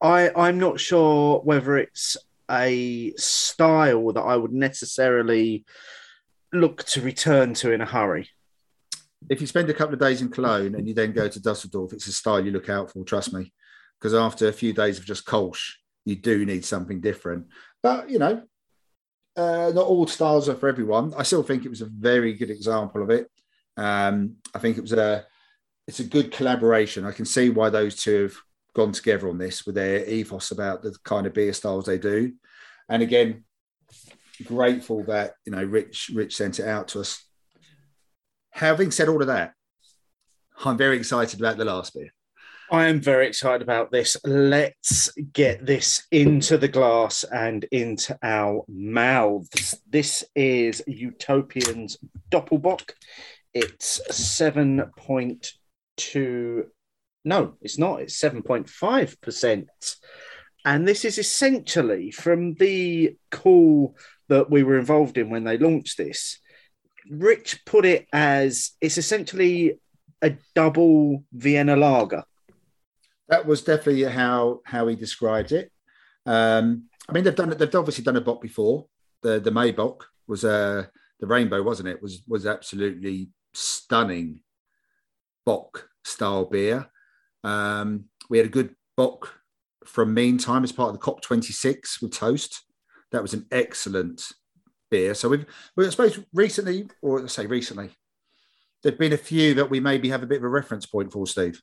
I 0.00 0.30
I'm 0.34 0.58
not 0.58 0.80
sure 0.80 1.40
whether 1.40 1.76
it's 1.76 2.16
a 2.50 3.12
style 3.16 4.12
that 4.12 4.22
I 4.22 4.36
would 4.36 4.52
necessarily 4.52 5.64
look 6.52 6.84
to 6.84 7.00
return 7.00 7.54
to 7.54 7.72
in 7.72 7.80
a 7.80 7.86
hurry. 7.86 8.28
If 9.28 9.40
you 9.40 9.46
spend 9.46 9.68
a 9.68 9.74
couple 9.74 9.94
of 9.94 10.00
days 10.00 10.22
in 10.22 10.30
Cologne 10.30 10.74
and 10.74 10.88
you 10.88 10.94
then 10.94 11.12
go 11.12 11.28
to 11.28 11.42
Dusseldorf, 11.42 11.92
it's 11.92 12.06
a 12.06 12.12
style 12.12 12.44
you 12.44 12.50
look 12.50 12.68
out 12.68 12.90
for, 12.90 13.04
trust 13.04 13.32
me. 13.32 13.52
Because 13.98 14.14
after 14.14 14.48
a 14.48 14.52
few 14.52 14.72
days 14.72 14.98
of 14.98 15.04
just 15.04 15.26
Kolsch, 15.26 15.74
you 16.04 16.16
do 16.16 16.46
need 16.46 16.64
something 16.64 17.00
different. 17.00 17.46
But 17.82 18.08
you 18.08 18.18
know, 18.18 18.42
uh, 19.36 19.72
not 19.74 19.86
all 19.86 20.06
styles 20.06 20.48
are 20.48 20.54
for 20.54 20.68
everyone. 20.68 21.12
I 21.16 21.22
still 21.22 21.42
think 21.42 21.64
it 21.64 21.70
was 21.70 21.82
a 21.82 21.86
very 21.86 22.32
good 22.34 22.50
example 22.50 23.02
of 23.02 23.10
it. 23.10 23.28
Um, 23.76 24.36
I 24.54 24.58
think 24.58 24.78
it 24.78 24.82
was 24.82 24.92
a 24.92 25.26
it's 25.86 26.00
a 26.00 26.04
good 26.04 26.30
collaboration. 26.30 27.04
I 27.04 27.12
can 27.12 27.24
see 27.24 27.50
why 27.50 27.70
those 27.70 27.96
two 27.96 28.22
have 28.24 28.36
gone 28.74 28.92
together 28.92 29.28
on 29.28 29.38
this 29.38 29.66
with 29.66 29.74
their 29.74 30.04
ethos 30.04 30.50
about 30.50 30.82
the 30.82 30.96
kind 31.04 31.26
of 31.26 31.34
beer 31.34 31.52
styles 31.52 31.86
they 31.86 31.98
do. 31.98 32.32
And 32.88 33.02
again, 33.02 33.44
grateful 34.44 35.04
that 35.04 35.34
you 35.44 35.52
know 35.52 35.62
Rich 35.62 36.10
Rich 36.14 36.36
sent 36.36 36.58
it 36.58 36.66
out 36.66 36.88
to 36.88 37.00
us. 37.00 37.24
Having 38.50 38.90
said 38.90 39.08
all 39.08 39.20
of 39.20 39.28
that, 39.28 39.54
I'm 40.64 40.76
very 40.76 40.96
excited 40.96 41.40
about 41.40 41.56
the 41.56 41.64
last 41.64 41.94
beer. 41.94 42.12
I 42.72 42.86
am 42.86 43.00
very 43.00 43.26
excited 43.26 43.62
about 43.62 43.90
this. 43.90 44.16
Let's 44.24 45.10
get 45.32 45.66
this 45.66 46.06
into 46.12 46.56
the 46.56 46.68
glass 46.68 47.24
and 47.24 47.64
into 47.72 48.16
our 48.22 48.64
mouths. 48.68 49.76
This 49.88 50.22
is 50.36 50.80
Utopian's 50.86 51.98
Doppelbock. 52.30 52.92
It's 53.52 54.00
7.2. 54.10 56.64
No, 57.24 57.54
it's 57.60 57.78
not. 57.78 58.02
It's 58.02 58.20
7.5%. 58.20 59.66
And 60.64 60.86
this 60.86 61.04
is 61.04 61.18
essentially 61.18 62.10
from 62.10 62.54
the 62.54 63.16
call 63.30 63.96
that 64.28 64.50
we 64.50 64.62
were 64.62 64.78
involved 64.78 65.18
in 65.18 65.30
when 65.30 65.44
they 65.44 65.58
launched 65.58 65.98
this. 65.98 66.39
Rich 67.10 67.64
put 67.64 67.84
it 67.84 68.06
as 68.12 68.70
it's 68.80 68.96
essentially 68.96 69.80
a 70.22 70.36
double 70.54 71.24
Vienna 71.32 71.76
lager. 71.76 72.24
That 73.28 73.46
was 73.46 73.62
definitely 73.62 74.04
how 74.04 74.60
how 74.64 74.86
he 74.86 74.96
described 74.96 75.52
it. 75.52 75.70
Um, 76.26 76.84
I 77.08 77.12
mean, 77.12 77.24
they've 77.24 77.34
done. 77.34 77.50
They've 77.50 77.74
obviously 77.74 78.04
done 78.04 78.16
a 78.16 78.20
bock 78.20 78.40
before. 78.40 78.86
The 79.22 79.40
the 79.40 79.50
Maibock 79.50 80.02
was 80.26 80.44
uh, 80.44 80.86
the 81.18 81.26
Rainbock, 81.26 81.64
wasn't 81.64 81.88
it? 81.88 82.02
Was 82.02 82.22
was 82.28 82.46
absolutely 82.46 83.30
stunning 83.52 84.40
bock 85.44 85.88
style 86.04 86.44
beer. 86.44 86.88
Um, 87.42 88.04
we 88.28 88.38
had 88.38 88.46
a 88.46 88.50
good 88.50 88.74
bock 88.96 89.34
from 89.84 90.14
Meantime 90.14 90.62
as 90.62 90.72
part 90.72 90.94
of 90.94 91.00
the 91.00 91.04
COP26 91.04 92.02
with 92.02 92.12
Toast. 92.12 92.62
That 93.12 93.22
was 93.22 93.34
an 93.34 93.46
excellent 93.50 94.22
beer. 94.90 95.14
So 95.14 95.28
we've, 95.28 95.46
well, 95.76 95.86
I 95.86 95.90
suppose 95.90 96.20
recently, 96.32 96.88
or 97.02 97.26
say 97.28 97.46
recently, 97.46 97.90
there've 98.82 98.98
been 98.98 99.12
a 99.12 99.18
few 99.18 99.54
that 99.54 99.70
we 99.70 99.80
maybe 99.80 100.08
have 100.08 100.22
a 100.22 100.26
bit 100.26 100.38
of 100.38 100.44
a 100.44 100.48
reference 100.48 100.86
point 100.86 101.12
for, 101.12 101.26
Steve. 101.26 101.60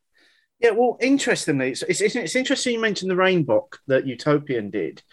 Yeah, 0.59 0.71
well, 0.71 0.97
interestingly, 1.01 1.71
it's, 1.71 1.83
it's, 1.83 2.01
it's 2.01 2.35
interesting 2.35 2.73
you 2.73 2.81
mentioned 2.81 3.11
the 3.11 3.15
Rainbock 3.15 3.79
that 3.87 4.07
Utopian 4.07 4.71
did, 4.71 5.03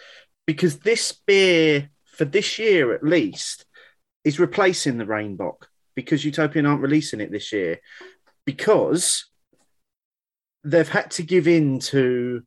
because 0.46 0.78
this 0.78 1.12
beer 1.26 1.90
for 2.06 2.24
this 2.24 2.58
year 2.58 2.94
at 2.94 3.04
least 3.04 3.66
is 4.24 4.38
replacing 4.38 4.96
the 4.96 5.06
Rainbock 5.06 5.68
because 5.94 6.24
Utopian 6.24 6.66
aren't 6.66 6.80
releasing 6.80 7.20
it 7.20 7.30
this 7.30 7.52
year 7.52 7.78
because 8.46 9.26
they've 10.64 10.88
had 10.88 11.10
to 11.12 11.22
give 11.22 11.46
in 11.46 11.78
to 11.78 12.42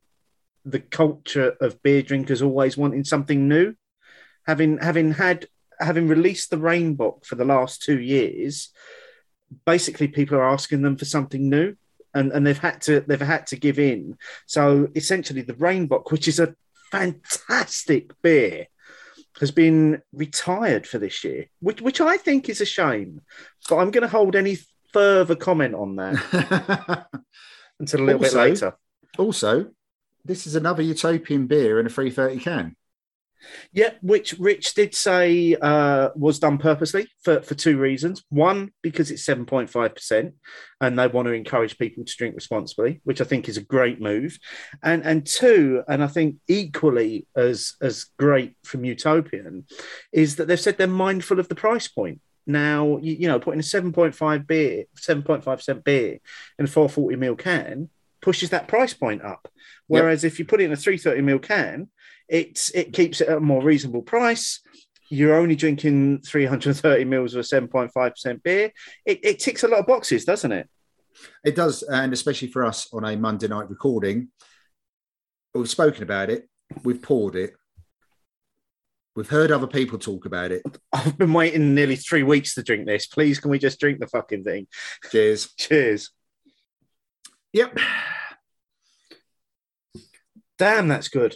the 0.64 0.80
culture 0.80 1.54
of 1.60 1.82
beer 1.82 2.02
drinkers 2.02 2.42
always 2.42 2.76
wanting 2.76 3.04
something 3.04 3.48
new. 3.48 3.74
Having 4.46 4.78
having 4.78 5.12
had 5.12 5.46
having 5.80 6.08
released 6.08 6.50
the 6.50 6.58
Rainbock 6.58 7.24
for 7.24 7.34
the 7.36 7.44
last 7.44 7.82
two 7.82 8.00
years, 8.00 8.70
basically 9.66 10.08
people 10.08 10.36
are 10.38 10.48
asking 10.48 10.82
them 10.82 10.96
for 10.96 11.04
something 11.04 11.48
new. 11.48 11.74
And, 12.14 12.32
and 12.32 12.46
they've 12.46 12.58
had 12.58 12.80
to 12.82 13.00
they've 13.00 13.20
had 13.20 13.46
to 13.48 13.56
give 13.56 13.78
in. 13.78 14.16
So 14.46 14.88
essentially 14.96 15.42
the 15.42 15.54
Rainbock, 15.54 16.10
which 16.10 16.26
is 16.26 16.40
a 16.40 16.54
fantastic 16.90 18.10
beer, 18.22 18.66
has 19.40 19.50
been 19.50 20.00
retired 20.12 20.86
for 20.86 20.98
this 20.98 21.22
year, 21.22 21.46
which 21.60 21.80
which 21.82 22.00
I 22.00 22.16
think 22.16 22.48
is 22.48 22.60
a 22.60 22.64
shame. 22.66 23.20
But 23.68 23.76
I'm 23.76 23.90
going 23.90 24.02
to 24.02 24.08
hold 24.08 24.34
any 24.36 24.58
further 24.92 25.36
comment 25.36 25.74
on 25.74 25.96
that 25.96 27.06
until 27.78 28.00
a 28.00 28.04
little 28.04 28.24
Also- 28.24 28.38
bit 28.44 28.50
later. 28.50 28.76
also, 29.18 29.70
this 30.24 30.46
is 30.46 30.54
another 30.54 30.82
utopian 30.82 31.46
beer 31.46 31.78
in 31.78 31.86
a 31.86 31.90
330 31.90 32.40
can. 32.42 32.74
Yeah, 33.72 33.90
which 34.02 34.34
Rich 34.38 34.74
did 34.74 34.94
say 34.94 35.56
uh, 35.60 36.10
was 36.14 36.38
done 36.38 36.58
purposely 36.58 37.08
for, 37.22 37.42
for 37.42 37.54
two 37.54 37.78
reasons. 37.78 38.24
One, 38.28 38.72
because 38.82 39.10
it's 39.10 39.26
7.5%, 39.26 40.32
and 40.80 40.98
they 40.98 41.06
want 41.06 41.26
to 41.26 41.32
encourage 41.32 41.78
people 41.78 42.04
to 42.04 42.16
drink 42.16 42.34
responsibly, 42.34 43.00
which 43.04 43.20
I 43.20 43.24
think 43.24 43.48
is 43.48 43.56
a 43.56 43.62
great 43.62 44.00
move. 44.00 44.38
And 44.82 45.04
and 45.04 45.26
two, 45.26 45.82
and 45.88 46.02
I 46.02 46.06
think 46.06 46.36
equally 46.48 47.26
as, 47.36 47.74
as 47.80 48.06
great 48.18 48.56
from 48.64 48.84
Utopian, 48.84 49.66
is 50.12 50.36
that 50.36 50.48
they've 50.48 50.60
said 50.60 50.78
they're 50.78 50.86
mindful 50.86 51.40
of 51.40 51.48
the 51.48 51.54
price 51.54 51.88
point. 51.88 52.20
Now, 52.46 52.96
you, 52.96 53.12
you 53.12 53.28
know, 53.28 53.38
putting 53.38 53.60
a 53.60 53.62
7.5 53.62 54.46
beer, 54.46 54.84
7.5% 54.96 55.84
beer 55.84 56.18
in 56.58 56.64
a 56.64 56.68
440 56.68 57.16
ml 57.16 57.38
can 57.38 57.90
pushes 58.20 58.50
that 58.50 58.68
price 58.68 58.94
point 58.94 59.22
up. 59.22 59.48
Whereas 59.86 60.24
if 60.24 60.38
you 60.38 60.44
put 60.44 60.60
it 60.60 60.64
in 60.64 60.72
a 60.72 60.76
330 60.76 61.22
ml 61.22 61.42
can, 61.42 61.88
it's 62.28 62.70
it 62.70 62.92
keeps 62.92 63.20
it 63.20 63.28
at 63.28 63.38
a 63.38 63.40
more 63.40 63.62
reasonable 63.62 64.02
price. 64.02 64.60
You're 65.10 65.36
only 65.36 65.56
drinking 65.56 66.20
330 66.20 67.04
mils 67.04 67.34
of 67.34 67.40
a 67.40 67.42
7.5% 67.42 68.42
beer. 68.42 68.70
It, 69.06 69.20
it 69.22 69.38
ticks 69.38 69.62
a 69.62 69.68
lot 69.68 69.80
of 69.80 69.86
boxes, 69.86 70.26
doesn't 70.26 70.52
it? 70.52 70.68
It 71.44 71.56
does, 71.56 71.82
and 71.82 72.12
especially 72.12 72.48
for 72.48 72.64
us 72.64 72.88
on 72.92 73.04
a 73.04 73.16
Monday 73.16 73.48
night 73.48 73.70
recording, 73.70 74.28
we've 75.54 75.68
spoken 75.68 76.02
about 76.02 76.30
it, 76.30 76.48
we've 76.84 77.00
poured 77.00 77.36
it, 77.36 77.54
we've 79.16 79.28
heard 79.28 79.50
other 79.50 79.66
people 79.66 79.98
talk 79.98 80.26
about 80.26 80.52
it. 80.52 80.62
I've 80.92 81.16
been 81.16 81.32
waiting 81.32 81.74
nearly 81.74 81.96
three 81.96 82.22
weeks 82.22 82.54
to 82.54 82.62
drink 82.62 82.86
this. 82.86 83.06
Please, 83.06 83.40
can 83.40 83.50
we 83.50 83.58
just 83.58 83.80
drink 83.80 83.98
the 83.98 84.06
fucking 84.06 84.44
thing? 84.44 84.68
Cheers. 85.10 85.52
Cheers. 85.58 86.10
Yep. 87.52 87.78
Damn, 90.58 90.88
that's 90.88 91.08
good. 91.08 91.34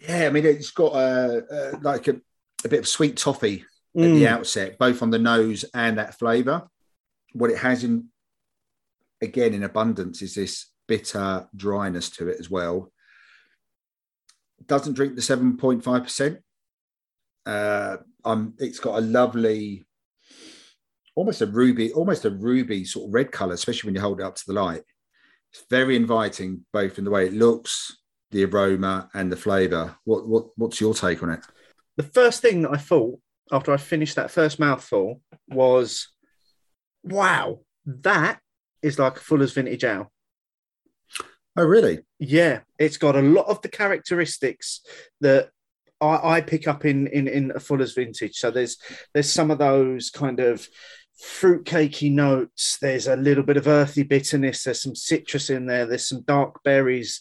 Yeah, 0.00 0.26
I 0.26 0.30
mean, 0.30 0.46
it's 0.46 0.70
got 0.70 0.94
a, 0.94 1.44
a 1.50 1.78
like 1.80 2.08
a, 2.08 2.20
a 2.64 2.68
bit 2.68 2.80
of 2.80 2.88
sweet 2.88 3.16
toffee 3.16 3.64
at 3.96 4.02
Mm. 4.02 4.14
the 4.14 4.28
outset, 4.28 4.78
both 4.78 5.02
on 5.02 5.10
the 5.10 5.18
nose 5.18 5.64
and 5.74 5.98
that 5.98 6.16
flavour. 6.16 6.68
What 7.32 7.50
it 7.50 7.58
has 7.58 7.82
in, 7.82 8.06
again, 9.20 9.52
in 9.52 9.64
abundance 9.64 10.22
is 10.22 10.34
this 10.34 10.66
bitter 10.86 11.48
dryness 11.56 12.08
to 12.10 12.28
it 12.28 12.38
as 12.38 12.48
well. 12.48 12.92
Doesn't 14.66 14.92
drink 14.94 15.16
the 15.16 15.20
7.5%. 15.22 16.38
Uh, 17.46 17.96
um, 18.24 18.54
it's 18.58 18.78
got 18.78 18.98
a 18.98 19.00
lovely, 19.00 19.86
almost 21.16 21.42
a 21.42 21.46
ruby, 21.46 21.92
almost 21.92 22.24
a 22.24 22.30
ruby 22.30 22.84
sort 22.84 23.08
of 23.08 23.14
red 23.14 23.32
colour, 23.32 23.54
especially 23.54 23.88
when 23.88 23.94
you 23.96 24.00
hold 24.00 24.20
it 24.20 24.24
up 24.24 24.36
to 24.36 24.44
the 24.46 24.52
light. 24.52 24.82
It's 25.52 25.64
very 25.68 25.96
inviting, 25.96 26.64
both 26.72 26.96
in 26.98 27.04
the 27.04 27.10
way 27.10 27.26
it 27.26 27.32
looks, 27.34 27.96
the 28.30 28.44
aroma, 28.44 29.10
and 29.14 29.30
the 29.30 29.36
flavour. 29.36 29.96
What, 30.04 30.26
what, 30.28 30.46
what's 30.56 30.80
your 30.80 30.94
take 30.94 31.22
on 31.22 31.30
it? 31.30 31.40
The 31.96 32.02
first 32.02 32.42
thing 32.42 32.62
that 32.62 32.72
I 32.72 32.76
thought 32.76 33.18
after 33.52 33.72
I 33.72 33.76
finished 33.76 34.16
that 34.16 34.30
first 34.30 34.58
mouthful 34.58 35.20
was, 35.48 36.08
wow, 37.02 37.60
that 37.84 38.40
is 38.82 38.98
like 38.98 39.16
a 39.16 39.20
Fuller's 39.20 39.52
Vintage 39.52 39.84
Ale. 39.84 40.10
Oh, 41.56 41.64
really? 41.64 42.00
Yeah, 42.18 42.60
it's 42.78 42.96
got 42.96 43.16
a 43.16 43.22
lot 43.22 43.46
of 43.46 43.60
the 43.62 43.68
characteristics 43.68 44.80
that 45.20 45.50
I, 46.00 46.36
I 46.36 46.40
pick 46.40 46.68
up 46.68 46.84
in, 46.84 47.08
in 47.08 47.26
in 47.28 47.52
a 47.54 47.60
Fuller's 47.60 47.92
Vintage. 47.94 48.36
So 48.36 48.50
there's 48.50 48.78
there's 49.12 49.30
some 49.30 49.50
of 49.50 49.58
those 49.58 50.10
kind 50.10 50.40
of 50.40 50.66
fruitcakey 51.22 52.12
notes. 52.12 52.78
There's 52.80 53.08
a 53.08 53.16
little 53.16 53.42
bit 53.42 53.56
of 53.56 53.66
earthy 53.66 54.04
bitterness. 54.04 54.64
There's 54.64 54.82
some 54.82 54.94
citrus 54.94 55.50
in 55.50 55.66
there. 55.66 55.86
There's 55.86 56.08
some 56.08 56.22
dark 56.22 56.62
berries. 56.62 57.20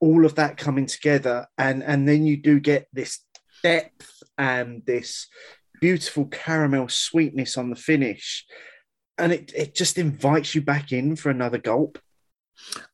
All 0.00 0.24
of 0.24 0.34
that 0.36 0.56
coming 0.56 0.86
together, 0.86 1.46
and 1.58 1.82
and 1.82 2.08
then 2.08 2.24
you 2.24 2.36
do 2.36 2.58
get 2.60 2.88
this 2.92 3.20
depth 3.62 4.22
and 4.38 4.82
this 4.86 5.28
beautiful 5.80 6.26
caramel 6.26 6.88
sweetness 6.88 7.56
on 7.58 7.70
the 7.70 7.76
finish, 7.76 8.46
and 9.18 9.32
it 9.32 9.52
it 9.54 9.74
just 9.74 9.98
invites 9.98 10.54
you 10.54 10.62
back 10.62 10.92
in 10.92 11.16
for 11.16 11.30
another 11.30 11.58
gulp. 11.58 11.98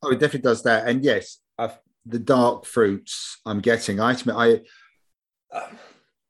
Oh, 0.01 0.11
it 0.11 0.19
definitely 0.19 0.41
does 0.41 0.63
that. 0.63 0.87
And 0.87 1.03
yes, 1.03 1.39
I've, 1.57 1.77
the 2.05 2.19
dark 2.19 2.65
fruits 2.65 3.39
I'm 3.45 3.59
getting. 3.59 3.99
I 3.99 4.15
I 4.29 4.61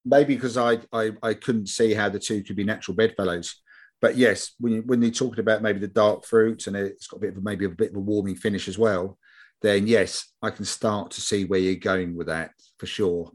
maybe 0.05 0.35
because 0.35 0.57
I, 0.57 0.79
I 0.93 1.11
I 1.21 1.33
couldn't 1.33 1.67
see 1.67 1.93
how 1.93 2.09
the 2.09 2.19
two 2.19 2.43
could 2.43 2.55
be 2.55 2.63
natural 2.63 2.95
bedfellows. 2.95 3.61
But 3.99 4.15
yes, 4.15 4.53
when 4.59 4.73
you, 4.73 4.81
when 4.83 5.01
you're 5.01 5.11
talking 5.11 5.39
about 5.39 5.63
maybe 5.63 5.79
the 5.79 5.87
dark 5.87 6.23
fruits 6.23 6.67
and 6.67 6.75
it's 6.75 7.07
got 7.07 7.17
a 7.17 7.21
bit 7.21 7.35
of 7.35 7.43
maybe 7.43 7.65
a 7.65 7.69
bit 7.69 7.91
of 7.91 7.97
a 7.97 7.99
warming 7.99 8.35
finish 8.35 8.67
as 8.67 8.77
well, 8.77 9.17
then 9.61 9.87
yes, 9.87 10.31
I 10.41 10.49
can 10.49 10.65
start 10.65 11.11
to 11.11 11.21
see 11.21 11.45
where 11.45 11.59
you're 11.59 11.75
going 11.75 12.15
with 12.15 12.27
that 12.27 12.51
for 12.77 12.85
sure. 12.85 13.31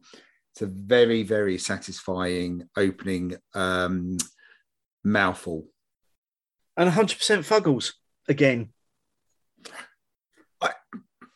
It's 0.53 0.63
a 0.63 0.67
very 0.67 1.23
very 1.23 1.59
satisfying 1.59 2.69
opening 2.77 3.37
um, 3.55 4.19
mouthful. 5.05 5.67
And 6.77 6.91
100% 6.91 7.17
Fuggles 7.47 7.93
again. 8.29 8.71
I 10.61 10.71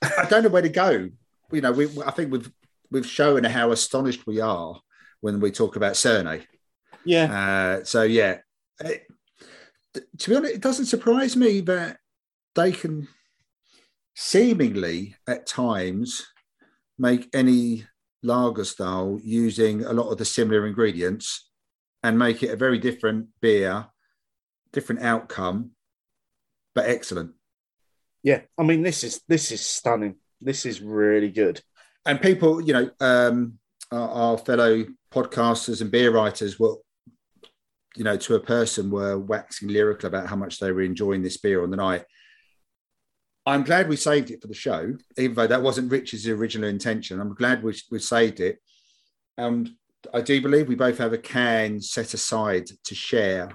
I 0.02 0.26
don't 0.28 0.44
know 0.44 0.48
where 0.48 0.62
to 0.62 0.68
go. 0.68 1.10
You 1.52 1.60
know, 1.60 1.72
we, 1.72 1.88
I 2.04 2.10
think 2.10 2.32
we've 2.32 2.50
we've 2.90 3.06
shown 3.06 3.44
how 3.44 3.72
astonished 3.72 4.26
we 4.26 4.40
are 4.40 4.80
when 5.20 5.40
we 5.40 5.50
talk 5.50 5.76
about 5.76 5.94
Cerne. 5.94 6.44
Yeah. 7.04 7.78
Uh, 7.80 7.84
so 7.84 8.02
yeah, 8.02 8.38
it, 8.80 9.06
to 10.18 10.30
be 10.30 10.36
honest, 10.36 10.54
it 10.54 10.60
doesn't 10.60 10.86
surprise 10.86 11.36
me 11.36 11.60
that 11.62 11.98
they 12.54 12.72
can 12.72 13.08
seemingly 14.16 15.14
at 15.28 15.46
times 15.46 16.26
make 16.98 17.28
any 17.34 17.84
lager 18.22 18.64
style 18.64 19.20
using 19.22 19.84
a 19.84 19.92
lot 19.92 20.10
of 20.10 20.16
the 20.18 20.24
similar 20.24 20.66
ingredients 20.66 21.50
and 22.02 22.18
make 22.18 22.42
it 22.42 22.50
a 22.50 22.56
very 22.56 22.78
different 22.78 23.28
beer, 23.42 23.86
different 24.72 25.02
outcome, 25.02 25.70
but 26.74 26.86
excellent. 26.88 27.32
Yeah. 28.22 28.40
I 28.58 28.62
mean, 28.62 28.82
this 28.82 29.04
is 29.04 29.20
this 29.28 29.52
is 29.52 29.60
stunning. 29.60 30.16
This 30.40 30.66
is 30.66 30.80
really 30.80 31.30
good. 31.30 31.60
and 32.06 32.20
people, 32.20 32.60
you 32.60 32.72
know, 32.72 32.90
um, 33.00 33.58
our, 33.92 34.08
our 34.08 34.38
fellow 34.38 34.84
podcasters 35.12 35.80
and 35.80 35.90
beer 35.90 36.10
writers 36.10 36.58
were, 36.58 36.76
you 37.96 38.04
know, 38.04 38.16
to 38.16 38.34
a 38.34 38.40
person 38.40 38.90
were 38.90 39.18
waxing 39.18 39.68
lyrical 39.68 40.08
about 40.08 40.28
how 40.28 40.36
much 40.36 40.58
they 40.58 40.72
were 40.72 40.82
enjoying 40.82 41.22
this 41.22 41.36
beer 41.36 41.62
on 41.62 41.70
the 41.70 41.76
night. 41.76 42.04
I'm 43.46 43.62
glad 43.62 43.88
we 43.88 43.96
saved 43.96 44.30
it 44.30 44.42
for 44.42 44.48
the 44.48 44.54
show, 44.54 44.94
even 45.16 45.34
though 45.36 45.46
that 45.46 45.62
wasn't 45.62 45.90
Rich's 45.92 46.26
original 46.28 46.68
intention. 46.68 47.20
I'm 47.20 47.34
glad 47.34 47.62
we, 47.62 47.74
we 47.90 47.98
saved 48.00 48.40
it. 48.40 48.58
And 49.38 49.70
I 50.12 50.20
do 50.20 50.40
believe 50.42 50.66
we 50.68 50.74
both 50.74 50.98
have 50.98 51.12
a 51.12 51.18
can 51.18 51.80
set 51.80 52.12
aside 52.12 52.66
to 52.84 52.94
share 52.94 53.50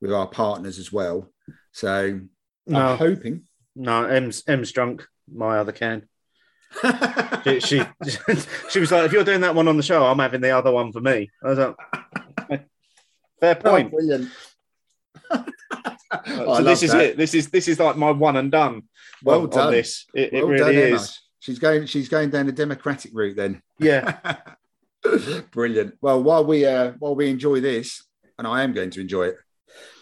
with 0.00 0.12
our 0.12 0.26
partners 0.26 0.78
as 0.78 0.92
well. 0.92 1.30
So 1.72 2.20
No. 2.66 2.80
I'm 2.80 2.98
hoping. 2.98 3.44
No, 3.76 4.04
M's 4.04 4.42
M's 4.48 4.72
drunk. 4.72 5.06
My 5.32 5.58
other 5.58 5.72
can. 5.72 6.08
She, 7.44 7.60
she 7.60 7.82
she 8.70 8.78
was 8.80 8.92
like, 8.92 9.06
if 9.06 9.12
you're 9.12 9.24
doing 9.24 9.40
that 9.40 9.54
one 9.54 9.68
on 9.68 9.76
the 9.78 9.82
show, 9.82 10.04
I'm 10.04 10.18
having 10.18 10.40
the 10.42 10.50
other 10.50 10.70
one 10.72 10.92
for 10.92 11.00
me. 11.00 11.30
I 11.42 11.48
was 11.48 11.58
like, 11.58 11.76
fair 13.40 13.58
Oh, 13.64 13.70
point. 13.70 13.90
brilliant. 13.90 14.30
Oh, 15.30 16.56
so 16.58 16.62
this 16.64 16.82
is 16.82 16.92
that. 16.92 17.00
it. 17.02 17.16
This 17.16 17.34
is 17.34 17.48
this 17.48 17.68
is 17.68 17.78
like 17.78 17.96
my 17.96 18.10
one 18.10 18.36
and 18.36 18.50
done. 18.50 18.82
Well 19.22 19.42
on- 19.42 19.50
done. 19.50 19.66
On 19.68 19.72
this, 19.72 20.06
it, 20.14 20.32
it 20.32 20.44
really 20.44 20.58
done, 20.58 20.74
Emma. 20.74 20.96
is. 20.96 21.20
She's 21.40 21.58
going. 21.58 21.86
She's 21.86 22.08
going 22.08 22.30
down 22.30 22.46
the 22.46 22.52
democratic 22.52 23.12
route 23.14 23.36
then. 23.36 23.62
Yeah. 23.78 24.18
Brilliant. 25.52 25.94
Well, 26.00 26.22
while 26.22 26.44
we 26.44 26.66
uh, 26.66 26.92
while 26.98 27.14
we 27.14 27.30
enjoy 27.30 27.60
this, 27.60 28.04
and 28.38 28.46
I 28.46 28.62
am 28.62 28.72
going 28.72 28.90
to 28.90 29.00
enjoy 29.00 29.28
it. 29.28 29.36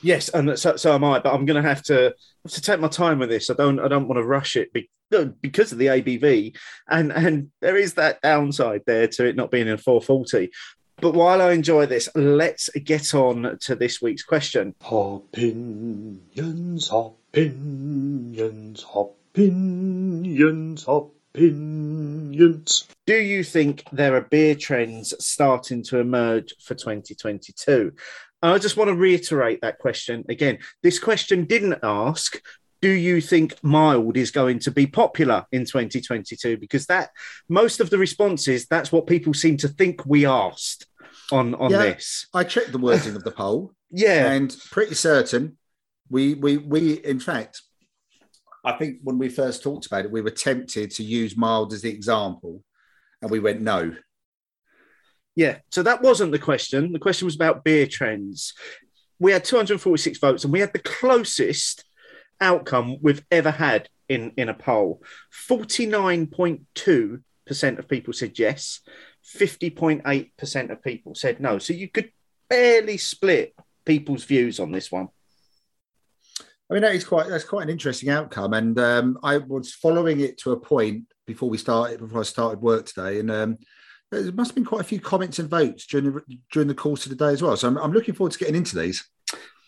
Yes, 0.02 0.28
and 0.28 0.58
so, 0.58 0.76
so 0.76 0.94
am 0.94 1.04
I. 1.04 1.18
But 1.20 1.34
I'm 1.34 1.44
going 1.44 1.62
to 1.62 1.68
have 1.68 1.82
to 1.84 2.14
have 2.44 2.52
to 2.52 2.60
take 2.60 2.80
my 2.80 2.88
time 2.88 3.18
with 3.18 3.28
this. 3.28 3.50
I 3.50 3.54
don't 3.54 3.78
I 3.78 3.88
don't 3.88 4.08
want 4.08 4.18
to 4.18 4.24
rush 4.26 4.56
it 4.56 4.70
because 4.72 5.72
of 5.72 5.78
the 5.78 5.86
ABV, 5.86 6.56
and 6.88 7.12
and 7.12 7.50
there 7.60 7.76
is 7.76 7.94
that 7.94 8.20
downside 8.22 8.82
there 8.86 9.08
to 9.08 9.26
it 9.26 9.36
not 9.36 9.50
being 9.50 9.68
in 9.68 9.76
440. 9.76 10.50
But 10.98 11.12
while 11.12 11.42
I 11.42 11.52
enjoy 11.52 11.84
this, 11.84 12.08
let's 12.14 12.70
get 12.70 13.14
on 13.14 13.58
to 13.62 13.74
this 13.74 14.00
week's 14.00 14.22
question. 14.22 14.74
Opinions, 14.80 16.20
opinions, 16.32 16.90
opinions, 17.36 18.84
opinions. 18.94 20.86
opinions. 20.88 22.88
Do 23.06 23.14
you 23.16 23.44
think 23.44 23.84
there 23.92 24.16
are 24.16 24.22
beer 24.22 24.54
trends 24.54 25.12
starting 25.24 25.82
to 25.84 25.98
emerge 25.98 26.54
for 26.62 26.74
2022? 26.74 27.92
I 28.42 28.58
just 28.58 28.76
want 28.78 28.88
to 28.88 28.94
reiterate 28.94 29.60
that 29.62 29.78
question 29.78 30.24
again. 30.30 30.58
This 30.82 30.98
question 30.98 31.44
didn't 31.44 31.78
ask, 31.82 32.40
do 32.80 32.88
you 32.90 33.20
think 33.20 33.54
mild 33.62 34.16
is 34.16 34.30
going 34.30 34.58
to 34.60 34.70
be 34.70 34.86
popular 34.86 35.44
in 35.52 35.64
2022? 35.66 36.56
Because 36.56 36.86
that 36.86 37.10
most 37.50 37.80
of 37.80 37.90
the 37.90 37.98
responses, 37.98 38.66
that's 38.66 38.90
what 38.92 39.06
people 39.06 39.34
seem 39.34 39.56
to 39.58 39.68
think 39.68 40.06
we 40.06 40.24
asked 40.26 40.86
on, 41.32 41.54
on 41.56 41.70
Yeah. 41.70 41.78
this. 41.82 42.28
I 42.32 42.44
checked 42.44 42.72
the 42.72 42.78
wording 42.78 43.14
of 43.16 43.24
the 43.24 43.30
poll, 43.30 43.72
Yeah. 43.90 44.32
and 44.32 44.56
pretty 44.70 44.94
certain 44.94 45.58
we 46.10 46.34
we 46.34 46.56
we 46.56 46.94
in 46.94 47.20
fact, 47.20 47.62
I 48.64 48.72
think 48.72 48.98
when 49.02 49.18
we 49.18 49.28
first 49.28 49.62
talked 49.62 49.86
about 49.86 50.04
it, 50.04 50.10
we 50.10 50.20
were 50.20 50.30
tempted 50.30 50.90
to 50.92 51.02
use 51.02 51.36
mild 51.36 51.72
as 51.72 51.82
the 51.82 51.90
example, 51.90 52.62
and 53.22 53.30
we 53.30 53.40
went 53.40 53.60
no. 53.60 53.94
Yeah, 55.34 55.58
so 55.70 55.82
that 55.82 56.02
wasn't 56.02 56.32
the 56.32 56.38
question. 56.38 56.92
The 56.92 56.98
question 56.98 57.26
was 57.26 57.34
about 57.34 57.62
beer 57.62 57.86
trends. 57.86 58.54
We 59.18 59.32
had 59.32 59.44
246 59.44 60.18
votes, 60.18 60.44
and 60.44 60.52
we 60.52 60.60
had 60.60 60.72
the 60.72 60.78
closest 60.78 61.84
outcome 62.40 62.96
we've 63.00 63.24
ever 63.30 63.50
had 63.50 63.88
in, 64.08 64.32
in 64.36 64.48
a 64.48 64.54
poll. 64.54 65.02
49.2% 65.48 67.78
of 67.78 67.88
people 67.88 68.12
said 68.12 68.38
yes, 68.38 68.80
50.8% 69.38 70.70
of 70.70 70.82
people 70.82 71.14
said 71.14 71.40
no. 71.40 71.58
So 71.58 71.72
you 71.72 71.88
could 71.88 72.12
barely 72.48 72.96
split 72.96 73.54
people's 73.84 74.24
views 74.24 74.60
on 74.60 74.72
this 74.72 74.90
one. 74.90 75.08
I 76.68 76.74
mean, 76.74 76.82
that 76.82 76.94
is 76.94 77.04
quite 77.04 77.28
that's 77.28 77.44
quite 77.44 77.62
an 77.62 77.70
interesting 77.70 78.10
outcome, 78.10 78.52
and 78.52 78.78
um, 78.78 79.18
I 79.22 79.38
was 79.38 79.72
following 79.72 80.20
it 80.20 80.38
to 80.38 80.52
a 80.52 80.60
point 80.60 81.04
before 81.26 81.48
we 81.48 81.58
started 81.58 82.00
before 82.00 82.20
I 82.20 82.24
started 82.24 82.60
work 82.60 82.86
today, 82.86 83.20
and 83.20 83.30
um, 83.30 83.58
there 84.10 84.32
must 84.32 84.50
have 84.50 84.54
been 84.56 84.64
quite 84.64 84.80
a 84.80 84.84
few 84.84 85.00
comments 85.00 85.38
and 85.38 85.48
votes 85.48 85.86
during 85.86 86.12
the 86.12 86.38
during 86.52 86.68
the 86.68 86.74
course 86.74 87.06
of 87.06 87.10
the 87.10 87.16
day 87.16 87.32
as 87.32 87.42
well. 87.42 87.56
So 87.56 87.68
I'm, 87.68 87.78
I'm 87.78 87.92
looking 87.92 88.14
forward 88.14 88.32
to 88.32 88.38
getting 88.38 88.56
into 88.56 88.76
these. 88.76 89.04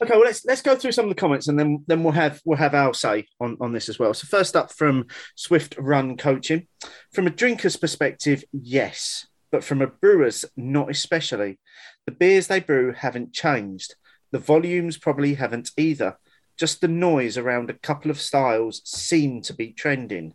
Okay, 0.00 0.12
well 0.12 0.24
let's 0.24 0.44
let's 0.44 0.62
go 0.62 0.76
through 0.76 0.92
some 0.92 1.06
of 1.06 1.08
the 1.08 1.20
comments 1.20 1.48
and 1.48 1.58
then 1.58 1.84
then 1.88 2.04
we'll 2.04 2.12
have 2.12 2.40
we'll 2.44 2.58
have 2.58 2.74
our 2.74 2.94
say 2.94 3.26
on, 3.40 3.56
on 3.60 3.72
this 3.72 3.88
as 3.88 3.98
well. 3.98 4.14
So 4.14 4.26
first 4.28 4.54
up 4.54 4.72
from 4.72 5.06
Swift 5.34 5.76
Run 5.78 6.16
Coaching. 6.16 6.68
From 7.12 7.26
a 7.26 7.30
drinker's 7.30 7.76
perspective, 7.76 8.44
yes. 8.52 9.26
But 9.50 9.64
from 9.64 9.82
a 9.82 9.86
brewer's, 9.86 10.44
not 10.56 10.90
especially. 10.90 11.58
The 12.06 12.12
beers 12.12 12.46
they 12.46 12.60
brew 12.60 12.92
haven't 12.92 13.32
changed. 13.32 13.94
The 14.30 14.38
volumes 14.38 14.98
probably 14.98 15.34
haven't 15.34 15.70
either. 15.76 16.18
Just 16.58 16.80
the 16.80 16.88
noise 16.88 17.38
around 17.38 17.70
a 17.70 17.74
couple 17.74 18.10
of 18.10 18.20
styles 18.20 18.82
seem 18.84 19.42
to 19.42 19.54
be 19.54 19.72
trending. 19.72 20.34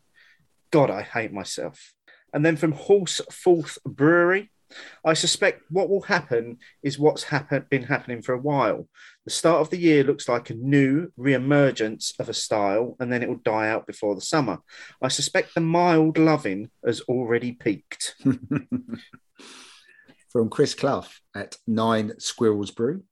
God, 0.71 0.89
I 0.89 1.01
hate 1.01 1.33
myself. 1.33 1.93
And 2.33 2.45
then 2.45 2.57
from 2.57 2.73
Horsforth 2.73 3.77
Brewery, 3.85 4.51
I 5.05 5.13
suspect 5.13 5.63
what 5.69 5.89
will 5.89 6.01
happen 6.01 6.57
is 6.81 6.97
what's 6.97 7.23
happen- 7.23 7.65
been 7.69 7.83
happening 7.83 8.21
for 8.21 8.33
a 8.33 8.39
while. 8.39 8.87
The 9.25 9.31
start 9.31 9.61
of 9.61 9.69
the 9.69 9.77
year 9.77 10.03
looks 10.03 10.27
like 10.27 10.49
a 10.49 10.55
new 10.55 11.11
re-emergence 11.15 12.13
of 12.19 12.29
a 12.29 12.33
style, 12.33 12.95
and 12.99 13.11
then 13.11 13.21
it 13.21 13.29
will 13.29 13.35
die 13.37 13.69
out 13.69 13.85
before 13.85 14.15
the 14.15 14.21
summer. 14.21 14.59
I 15.01 15.09
suspect 15.09 15.53
the 15.53 15.61
mild 15.61 16.17
loving 16.17 16.71
has 16.85 17.01
already 17.01 17.51
peaked. 17.51 18.15
From 20.29 20.49
Chris 20.49 20.73
Clough 20.73 21.05
at 21.35 21.57
Nine 21.67 22.13
Squirrels 22.19 22.71
Brew. 22.71 23.03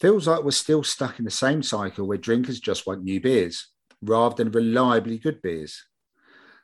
Feels 0.00 0.26
like 0.26 0.42
we're 0.42 0.50
still 0.52 0.82
stuck 0.82 1.18
in 1.18 1.26
the 1.26 1.30
same 1.30 1.62
cycle 1.62 2.06
where 2.06 2.16
drinkers 2.16 2.58
just 2.58 2.86
want 2.86 3.04
new 3.04 3.20
beers 3.20 3.68
rather 4.00 4.34
than 4.34 4.50
reliably 4.50 5.18
good 5.18 5.42
beers. 5.42 5.84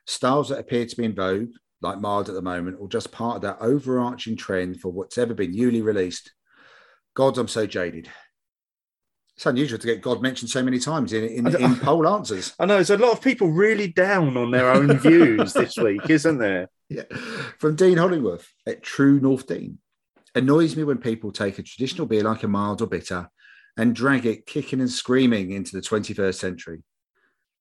Styles 0.06 0.48
that 0.48 0.58
appear 0.58 0.86
to 0.86 0.96
be 0.96 1.04
in 1.04 1.14
vogue, 1.14 1.50
like 1.82 2.00
mild 2.00 2.30
at 2.30 2.34
the 2.34 2.40
moment, 2.40 2.78
or 2.80 2.88
just 2.88 3.12
part 3.12 3.36
of 3.36 3.42
that 3.42 3.58
overarching 3.60 4.36
trend 4.36 4.80
for 4.80 4.90
what's 4.90 5.18
ever 5.18 5.34
been 5.34 5.52
newly 5.52 5.82
released. 5.82 6.32
God, 7.14 7.36
I'm 7.36 7.48
so 7.48 7.66
jaded. 7.66 8.08
It's 9.36 9.44
unusual 9.44 9.78
to 9.78 9.86
get 9.86 10.00
God 10.00 10.22
mentioned 10.22 10.50
so 10.50 10.62
many 10.62 10.78
times 10.78 11.12
in, 11.12 11.24
in, 11.24 11.54
in 11.56 11.76
poll 11.80 12.08
answers. 12.08 12.54
I 12.58 12.64
know 12.64 12.76
there's 12.76 12.88
a 12.88 12.96
lot 12.96 13.12
of 13.12 13.20
people 13.20 13.50
really 13.50 13.88
down 13.88 14.34
on 14.38 14.50
their 14.50 14.70
own 14.70 14.96
views 14.98 15.52
this 15.52 15.76
week, 15.76 16.08
isn't 16.08 16.38
there? 16.38 16.70
Yeah. 16.88 17.02
From 17.58 17.74
Dean 17.74 17.98
Hollingworth 17.98 18.46
at 18.64 18.80
True 18.80 19.18
North 19.18 19.48
Dean. 19.48 19.78
Annoys 20.36 20.76
me 20.76 20.84
when 20.84 20.98
people 20.98 21.32
take 21.32 21.58
a 21.58 21.62
traditional 21.62 22.06
beer 22.06 22.22
like 22.22 22.42
a 22.42 22.48
mild 22.48 22.82
or 22.82 22.86
bitter 22.86 23.30
and 23.78 23.96
drag 23.96 24.26
it 24.26 24.44
kicking 24.44 24.80
and 24.80 24.90
screaming 24.90 25.52
into 25.52 25.74
the 25.74 25.80
21st 25.80 26.34
century. 26.34 26.82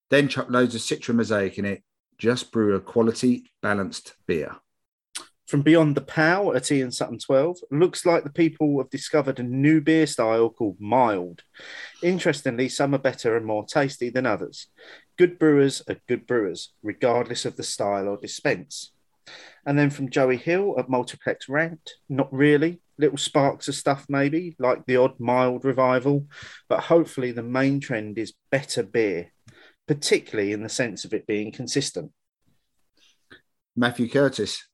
Then 0.09 0.27
chuck 0.27 0.47
loads 0.49 0.75
of 0.75 0.81
Citra 0.81 1.15
Mosaic 1.15 1.57
in 1.57 1.63
it. 1.63 1.83
Just 2.17 2.51
brew 2.51 2.75
a 2.75 2.81
quality, 2.81 3.49
balanced 3.61 4.15
beer. 4.27 4.57
From 5.47 5.61
Beyond 5.61 5.95
the 5.95 6.01
Pow 6.01 6.51
at 6.51 6.69
Ian 6.69 6.91
Sutton 6.91 7.17
12, 7.17 7.59
looks 7.71 8.05
like 8.05 8.25
the 8.25 8.29
people 8.29 8.77
have 8.79 8.89
discovered 8.89 9.39
a 9.39 9.43
new 9.43 9.79
beer 9.79 10.05
style 10.05 10.49
called 10.49 10.75
mild. 10.77 11.43
Interestingly, 12.03 12.67
some 12.67 12.93
are 12.93 12.99
better 12.99 13.37
and 13.37 13.45
more 13.45 13.65
tasty 13.65 14.09
than 14.09 14.25
others. 14.25 14.67
Good 15.17 15.39
brewers 15.39 15.81
are 15.87 16.01
good 16.09 16.27
brewers, 16.27 16.73
regardless 16.83 17.45
of 17.45 17.55
the 17.55 17.63
style 17.63 18.09
or 18.09 18.17
dispense. 18.17 18.91
And 19.65 19.77
then 19.77 19.89
from 19.89 20.09
Joey 20.09 20.37
Hill 20.37 20.75
at 20.77 20.89
Multiplex 20.89 21.49
Rant, 21.49 21.91
not 22.09 22.31
really. 22.31 22.81
Little 22.97 23.17
sparks 23.17 23.67
of 23.67 23.75
stuff, 23.75 24.05
maybe, 24.07 24.55
like 24.57 24.85
the 24.85 24.97
odd 24.97 25.19
mild 25.19 25.65
revival. 25.65 26.27
But 26.69 26.81
hopefully, 26.81 27.31
the 27.31 27.43
main 27.43 27.79
trend 27.79 28.17
is 28.17 28.33
better 28.51 28.83
beer, 28.83 29.31
particularly 29.87 30.53
in 30.53 30.63
the 30.63 30.69
sense 30.69 31.03
of 31.03 31.13
it 31.13 31.27
being 31.27 31.51
consistent. 31.51 32.11
Matthew 33.75 34.07
Curtis. 34.07 34.67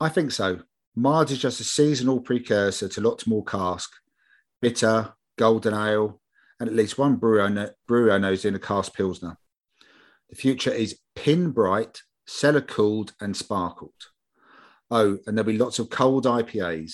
I 0.00 0.08
think 0.08 0.32
so. 0.32 0.60
Mild 0.96 1.30
is 1.30 1.38
just 1.38 1.60
a 1.60 1.64
seasonal 1.64 2.20
precursor 2.20 2.88
to 2.88 3.00
lots 3.00 3.26
more 3.26 3.44
cask, 3.44 3.90
bitter, 4.60 5.14
golden 5.38 5.74
ale, 5.74 6.20
and 6.58 6.68
at 6.68 6.74
least 6.74 6.98
one 6.98 7.16
brewer 7.16 7.74
brewer 7.86 8.12
I 8.12 8.18
know 8.18 8.32
is 8.32 8.44
in 8.44 8.54
a 8.54 8.58
cask 8.58 8.92
pilsner. 8.94 9.38
The 10.28 10.36
future 10.36 10.72
is 10.72 10.98
pin 11.14 11.50
bright, 11.50 12.02
cellar 12.30 12.60
cooled, 12.60 13.12
and 13.20 13.36
sparkled. 13.36 13.92
Oh, 14.90 15.18
and 15.26 15.36
there'll 15.36 15.50
be 15.50 15.58
lots 15.58 15.78
of 15.78 15.90
cold 15.90 16.26
IPAs. 16.26 16.92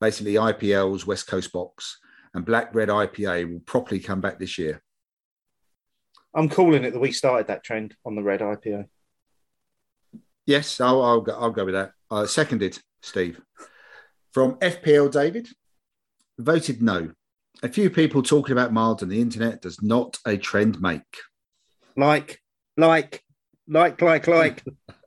Basically, 0.00 0.34
IPL's 0.34 1.06
West 1.06 1.26
Coast 1.26 1.50
box 1.52 1.98
and 2.34 2.44
Black 2.44 2.74
Red 2.74 2.88
IPA 2.88 3.50
will 3.50 3.60
properly 3.60 4.00
come 4.00 4.20
back 4.20 4.38
this 4.38 4.58
year. 4.58 4.82
I'm 6.34 6.48
calling 6.48 6.84
it 6.84 6.92
that 6.92 7.00
we 7.00 7.12
started 7.12 7.46
that 7.46 7.64
trend 7.64 7.94
on 8.04 8.16
the 8.16 8.22
red 8.22 8.40
IPA. 8.40 8.86
Yes, 10.46 10.80
I'll, 10.80 11.02
I'll, 11.02 11.20
go, 11.20 11.32
I'll 11.32 11.50
go 11.50 11.64
with 11.64 11.74
that. 11.74 11.92
Uh, 12.10 12.26
seconded, 12.26 12.78
Steve. 13.02 13.40
From 14.32 14.56
FPL 14.56 15.10
David, 15.10 15.48
voted 16.38 16.82
no. 16.82 17.12
A 17.62 17.68
few 17.68 17.88
people 17.88 18.22
talking 18.22 18.52
about 18.52 18.72
mild 18.72 19.02
on 19.02 19.08
the 19.08 19.20
internet 19.20 19.62
does 19.62 19.80
not 19.80 20.18
a 20.26 20.36
trend 20.36 20.82
make. 20.82 21.16
Like, 21.96 22.40
like, 22.76 23.22
like, 23.68 24.00
like, 24.00 24.26
like. 24.26 24.62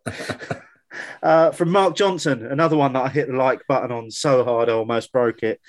uh, 1.23 1.51
from 1.51 1.69
Mark 1.69 1.95
Johnson, 1.95 2.45
another 2.45 2.77
one 2.77 2.93
that 2.93 3.05
I 3.05 3.09
hit 3.09 3.27
the 3.27 3.35
like 3.35 3.61
button 3.67 3.91
on 3.91 4.11
so 4.11 4.43
hard 4.43 4.69
I 4.69 4.73
almost 4.73 5.11
broke 5.11 5.43
it. 5.43 5.59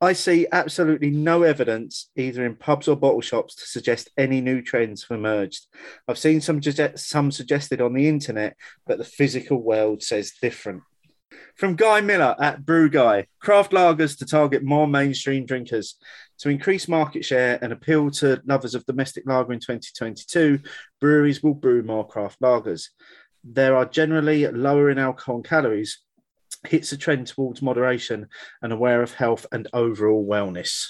I 0.00 0.12
see 0.12 0.46
absolutely 0.52 1.10
no 1.10 1.42
evidence, 1.42 2.10
either 2.14 2.46
in 2.46 2.54
pubs 2.54 2.86
or 2.86 2.96
bottle 2.96 3.20
shops, 3.20 3.56
to 3.56 3.66
suggest 3.66 4.10
any 4.16 4.40
new 4.40 4.62
trends 4.62 5.04
have 5.08 5.18
emerged. 5.18 5.66
I've 6.06 6.18
seen 6.18 6.40
some 6.40 6.60
some 6.94 7.32
suggested 7.32 7.80
on 7.80 7.94
the 7.94 8.08
internet, 8.08 8.56
but 8.86 8.98
the 8.98 9.04
physical 9.04 9.60
world 9.60 10.04
says 10.04 10.34
different. 10.40 10.82
From 11.56 11.74
Guy 11.74 12.00
Miller 12.00 12.36
at 12.40 12.64
Brew 12.64 12.88
Guy, 12.88 13.26
craft 13.40 13.72
lagers 13.72 14.16
to 14.18 14.26
target 14.26 14.62
more 14.62 14.86
mainstream 14.86 15.44
drinkers. 15.44 15.96
To 16.40 16.48
increase 16.48 16.86
market 16.86 17.24
share 17.24 17.58
and 17.62 17.72
appeal 17.72 18.10
to 18.12 18.40
lovers 18.46 18.74
of 18.74 18.86
domestic 18.86 19.24
lager 19.26 19.52
in 19.52 19.58
2022, 19.58 20.60
breweries 21.00 21.42
will 21.42 21.54
brew 21.54 21.82
more 21.82 22.06
craft 22.06 22.40
lagers. 22.40 22.88
There 23.42 23.76
are 23.76 23.84
generally 23.84 24.46
lower 24.46 24.90
in 24.90 24.98
alcohol 24.98 25.36
and 25.36 25.44
calories, 25.44 25.98
hits 26.66 26.92
a 26.92 26.96
trend 26.96 27.26
towards 27.26 27.62
moderation 27.62 28.28
and 28.62 28.72
aware 28.72 29.02
of 29.02 29.14
health 29.14 29.46
and 29.52 29.68
overall 29.72 30.26
wellness. 30.26 30.86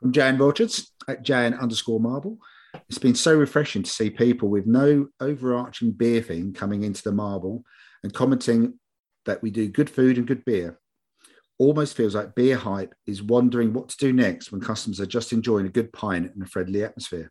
From 0.00 0.12
Jan 0.12 0.38
Rogers 0.38 0.92
at 1.08 1.22
Jan 1.22 1.54
underscore 1.54 2.00
marble. 2.00 2.38
It's 2.88 2.98
been 2.98 3.14
so 3.14 3.36
refreshing 3.36 3.84
to 3.84 3.90
see 3.90 4.10
people 4.10 4.48
with 4.48 4.66
no 4.66 5.06
overarching 5.20 5.92
beer 5.92 6.20
thing 6.20 6.52
coming 6.52 6.82
into 6.82 7.02
the 7.02 7.12
marble 7.12 7.64
and 8.02 8.12
commenting 8.12 8.78
that 9.26 9.42
we 9.42 9.50
do 9.50 9.68
good 9.68 9.88
food 9.88 10.18
and 10.18 10.26
good 10.26 10.44
beer. 10.44 10.78
Almost 11.58 11.96
feels 11.96 12.14
like 12.14 12.34
beer 12.34 12.56
hype 12.56 12.94
is 13.06 13.22
wondering 13.22 13.72
what 13.72 13.88
to 13.90 13.96
do 13.96 14.12
next 14.12 14.50
when 14.50 14.60
customers 14.60 15.00
are 15.00 15.06
just 15.06 15.32
enjoying 15.32 15.66
a 15.66 15.70
good 15.70 15.92
pint 15.92 16.32
in 16.34 16.42
a 16.42 16.46
friendly 16.46 16.82
atmosphere. 16.82 17.30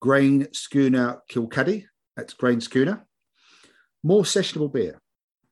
Grain 0.00 0.48
Schooner 0.52 1.20
Kilcuddy, 1.30 1.84
that's 2.16 2.34
Grain 2.34 2.60
Schooner. 2.60 3.06
More 4.02 4.24
sessionable 4.24 4.72
beer. 4.72 4.98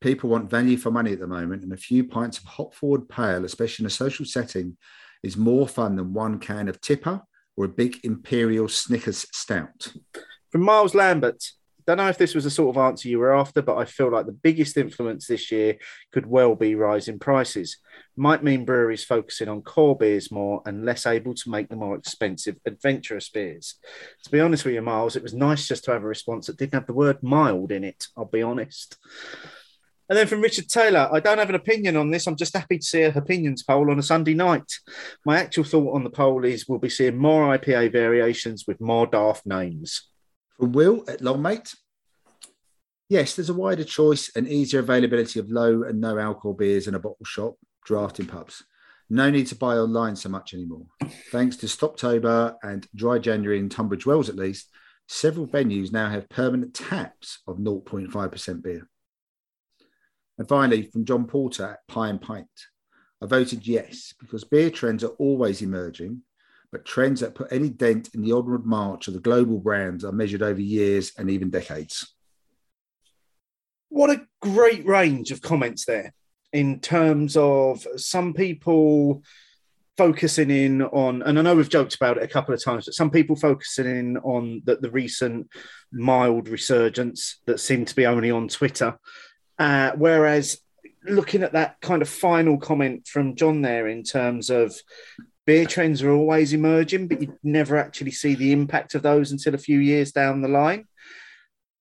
People 0.01 0.31
want 0.31 0.51
value 0.51 0.77
for 0.77 0.91
money 0.91 1.13
at 1.13 1.21
the 1.21 1.27
moment, 1.27 1.63
and 1.63 1.73
a 1.73 1.77
few 1.77 2.05
pints 2.05 2.39
of 2.39 2.45
hop 2.45 2.75
forward 2.75 3.09
pale, 3.09 3.45
especially 3.45 3.83
in 3.83 3.89
a 3.89 3.91
social 3.91 4.25
setting, 4.25 4.77
is 5.23 5.37
more 5.37 5.69
fun 5.69 5.97
than 5.97 6.13
one 6.13 6.39
can 6.39 6.69
of 6.69 6.81
tipper 6.81 7.21
or 7.57 7.65
a 7.65 7.69
big 7.69 7.99
imperial 8.05 8.69
Snickers 8.69 9.27
stout. 9.33 9.93
From 10.51 10.63
Miles 10.63 10.95
Lambert. 10.95 11.45
Don't 11.89 11.97
know 11.97 12.09
if 12.09 12.19
this 12.19 12.35
was 12.35 12.45
the 12.45 12.51
sort 12.51 12.77
of 12.77 12.83
answer 12.83 13.09
you 13.09 13.19
were 13.19 13.35
after, 13.35 13.63
but 13.63 13.79
I 13.79 13.87
feel 13.87 14.13
like 14.13 14.27
the 14.27 14.33
biggest 14.33 14.77
influence 14.77 15.27
this 15.27 15.51
year 15.51 15.79
could 16.13 16.27
well 16.27 16.55
be 16.55 16.75
rising 16.75 17.19
prices. 17.19 17.79
Might 18.15 18.45
mean 18.45 18.67
breweries 18.67 19.05
focusing 19.05 19.49
on 19.49 19.63
core 19.63 19.97
beers 19.97 20.31
more 20.31 20.61
and 20.67 20.85
less 20.85 21.07
able 21.07 21.33
to 21.33 21.51
make 21.51 21.71
the 21.71 21.77
more 21.77 21.97
expensive 21.97 22.57
adventurous 22.67 23.31
beers. 23.31 23.77
To 24.25 24.31
be 24.31 24.39
honest 24.39 24.67
with 24.67 24.75
you, 24.75 24.83
Miles, 24.83 25.17
it 25.17 25.23
was 25.23 25.33
nice 25.33 25.67
just 25.67 25.85
to 25.85 25.93
have 25.93 26.03
a 26.03 26.07
response 26.07 26.49
that 26.49 26.59
didn't 26.59 26.75
have 26.75 26.87
the 26.87 26.93
word 26.93 27.23
mild 27.23 27.73
in 27.73 27.85
it. 27.85 28.09
I'll 28.19 28.27
be 28.27 28.43
honest. 28.43 28.99
And 30.11 30.19
then 30.19 30.27
from 30.27 30.43
Richard 30.43 30.69
Taylor, 30.69 31.09
I 31.11 31.21
don't 31.21 31.39
have 31.39 31.49
an 31.49 31.55
opinion 31.55 31.97
on 31.97 32.11
this. 32.11 32.27
I'm 32.27 32.37
just 32.37 32.55
happy 32.55 32.77
to 32.77 32.85
see 32.85 33.01
a 33.01 33.15
opinions 33.15 33.63
poll 33.63 33.91
on 33.91 33.99
a 33.99 34.03
Sunday 34.03 34.35
night. 34.35 34.71
My 35.25 35.39
actual 35.39 35.65
thought 35.65 35.95
on 35.95 36.05
the 36.05 36.11
poll 36.11 36.45
is 36.45 36.69
we'll 36.69 36.81
be 36.81 36.91
seeing 36.91 37.17
more 37.17 37.57
IPA 37.57 37.93
variations 37.93 38.67
with 38.67 38.79
more 38.79 39.07
daft 39.07 39.47
names. 39.47 40.07
From 40.59 40.73
Will 40.73 41.05
at 41.09 41.21
Longmate. 41.21 41.77
Yes, 43.09 43.37
there's 43.37 43.49
a 43.49 43.55
wider 43.55 43.85
choice 43.85 44.31
and 44.35 44.49
easier 44.49 44.81
availability 44.81 45.39
of 45.39 45.51
low 45.51 45.85
and 45.85 46.01
no 46.01 46.19
alcohol 46.19 46.53
beers 46.53 46.89
in 46.89 46.95
a 46.95 46.99
bottle 46.99 47.25
shop, 47.25 47.55
draft 47.85 48.19
in 48.21 48.27
pubs. 48.27 48.65
No 49.09 49.31
need 49.31 49.47
to 49.47 49.55
buy 49.55 49.77
online 49.77 50.17
so 50.17 50.29
much 50.29 50.53
anymore. 50.53 50.87
Thanks 51.31 51.57
to 51.59 51.67
Stoptober 51.67 52.57
and 52.63 52.87
Dry 52.95 53.19
January 53.19 53.59
in 53.59 53.69
Tunbridge 53.69 54.05
Wells, 54.05 54.29
at 54.29 54.37
least, 54.37 54.69
several 55.07 55.47
venues 55.47 55.93
now 55.93 56.11
have 56.11 56.29
permanent 56.29 56.75
taps 56.75 57.39
of 57.47 57.57
0.5% 57.59 58.63
beer. 58.63 58.87
And 60.37 60.47
finally, 60.47 60.83
from 60.83 61.07
John 61.07 61.27
Porter 61.27 61.65
at 61.65 61.87
Pie 61.89 62.09
and 62.09 62.21
Pint, 62.21 62.49
I 63.23 63.27
voted 63.27 63.67
yes 63.67 64.13
because 64.21 64.45
beer 64.45 64.71
trends 64.71 65.03
are 65.03 65.15
always 65.19 65.63
emerging, 65.63 66.23
but 66.73 66.85
trends 66.85 67.21
that 67.21 67.35
put 67.35 67.53
any 67.53 67.71
dent 67.71 68.11
in 68.15 68.23
the 68.23 68.33
onward 68.33 68.67
march 68.67 69.09
of 69.09 69.15
the 69.15 69.21
global 69.21 69.59
brands 69.59 70.05
are 70.05 70.13
measured 70.13 70.43
over 70.43 70.61
years 70.61 71.13
and 71.19 71.31
even 71.31 71.51
decades. 71.51 72.15
What 73.89 74.11
a 74.11 74.27
great 74.41 74.87
range 74.87 75.31
of 75.31 75.41
comments 75.41 75.87
there 75.87 76.13
in 76.53 76.81
terms 76.81 77.37
of 77.37 77.87
some 77.97 78.35
people 78.35 79.23
focusing 79.97 80.51
in 80.51 80.83
on, 80.83 81.23
and 81.23 81.39
I 81.39 81.43
know 81.43 81.57
we've 81.57 81.69
joked 81.69 81.95
about 81.95 82.19
it 82.19 82.23
a 82.23 82.29
couple 82.29 82.55
of 82.55 82.63
times, 82.63 82.85
but 82.85 82.95
some 82.95 83.11
people 83.11 83.35
focusing 83.35 83.87
in 83.87 84.17
on 84.19 84.63
the, 84.65 84.77
the 84.77 84.91
recent 84.91 85.49
mild 85.91 86.49
resurgence 86.49 87.41
that 87.47 87.61
seemed 87.61 87.89
to 87.89 87.97
be 87.97 88.07
only 88.07 88.31
on 88.31 88.49
Twitter. 88.49 88.99
Uh, 89.59 89.93
whereas 89.97 90.61
looking 91.05 91.43
at 91.43 91.53
that 91.53 91.81
kind 91.81 92.03
of 92.03 92.09
final 92.09 92.59
comment 92.59 93.07
from 93.07 93.35
John 93.35 93.63
there 93.63 93.89
in 93.89 94.03
terms 94.05 94.51
of 94.51 94.75
beer 95.49 95.65
trends 95.65 96.03
are 96.03 96.11
always 96.11 96.53
emerging, 96.53 97.09
but 97.09 97.23
you 97.23 97.35
never 97.43 97.79
actually 97.79 98.11
see 98.11 98.35
the 98.35 98.53
impact 98.53 98.95
of 98.95 99.01
those 99.01 99.33
until 99.33 99.55
a 99.55 99.65
few 99.67 99.79
years 99.79 100.13
down 100.13 100.43
the 100.43 100.49
line. 100.49 100.85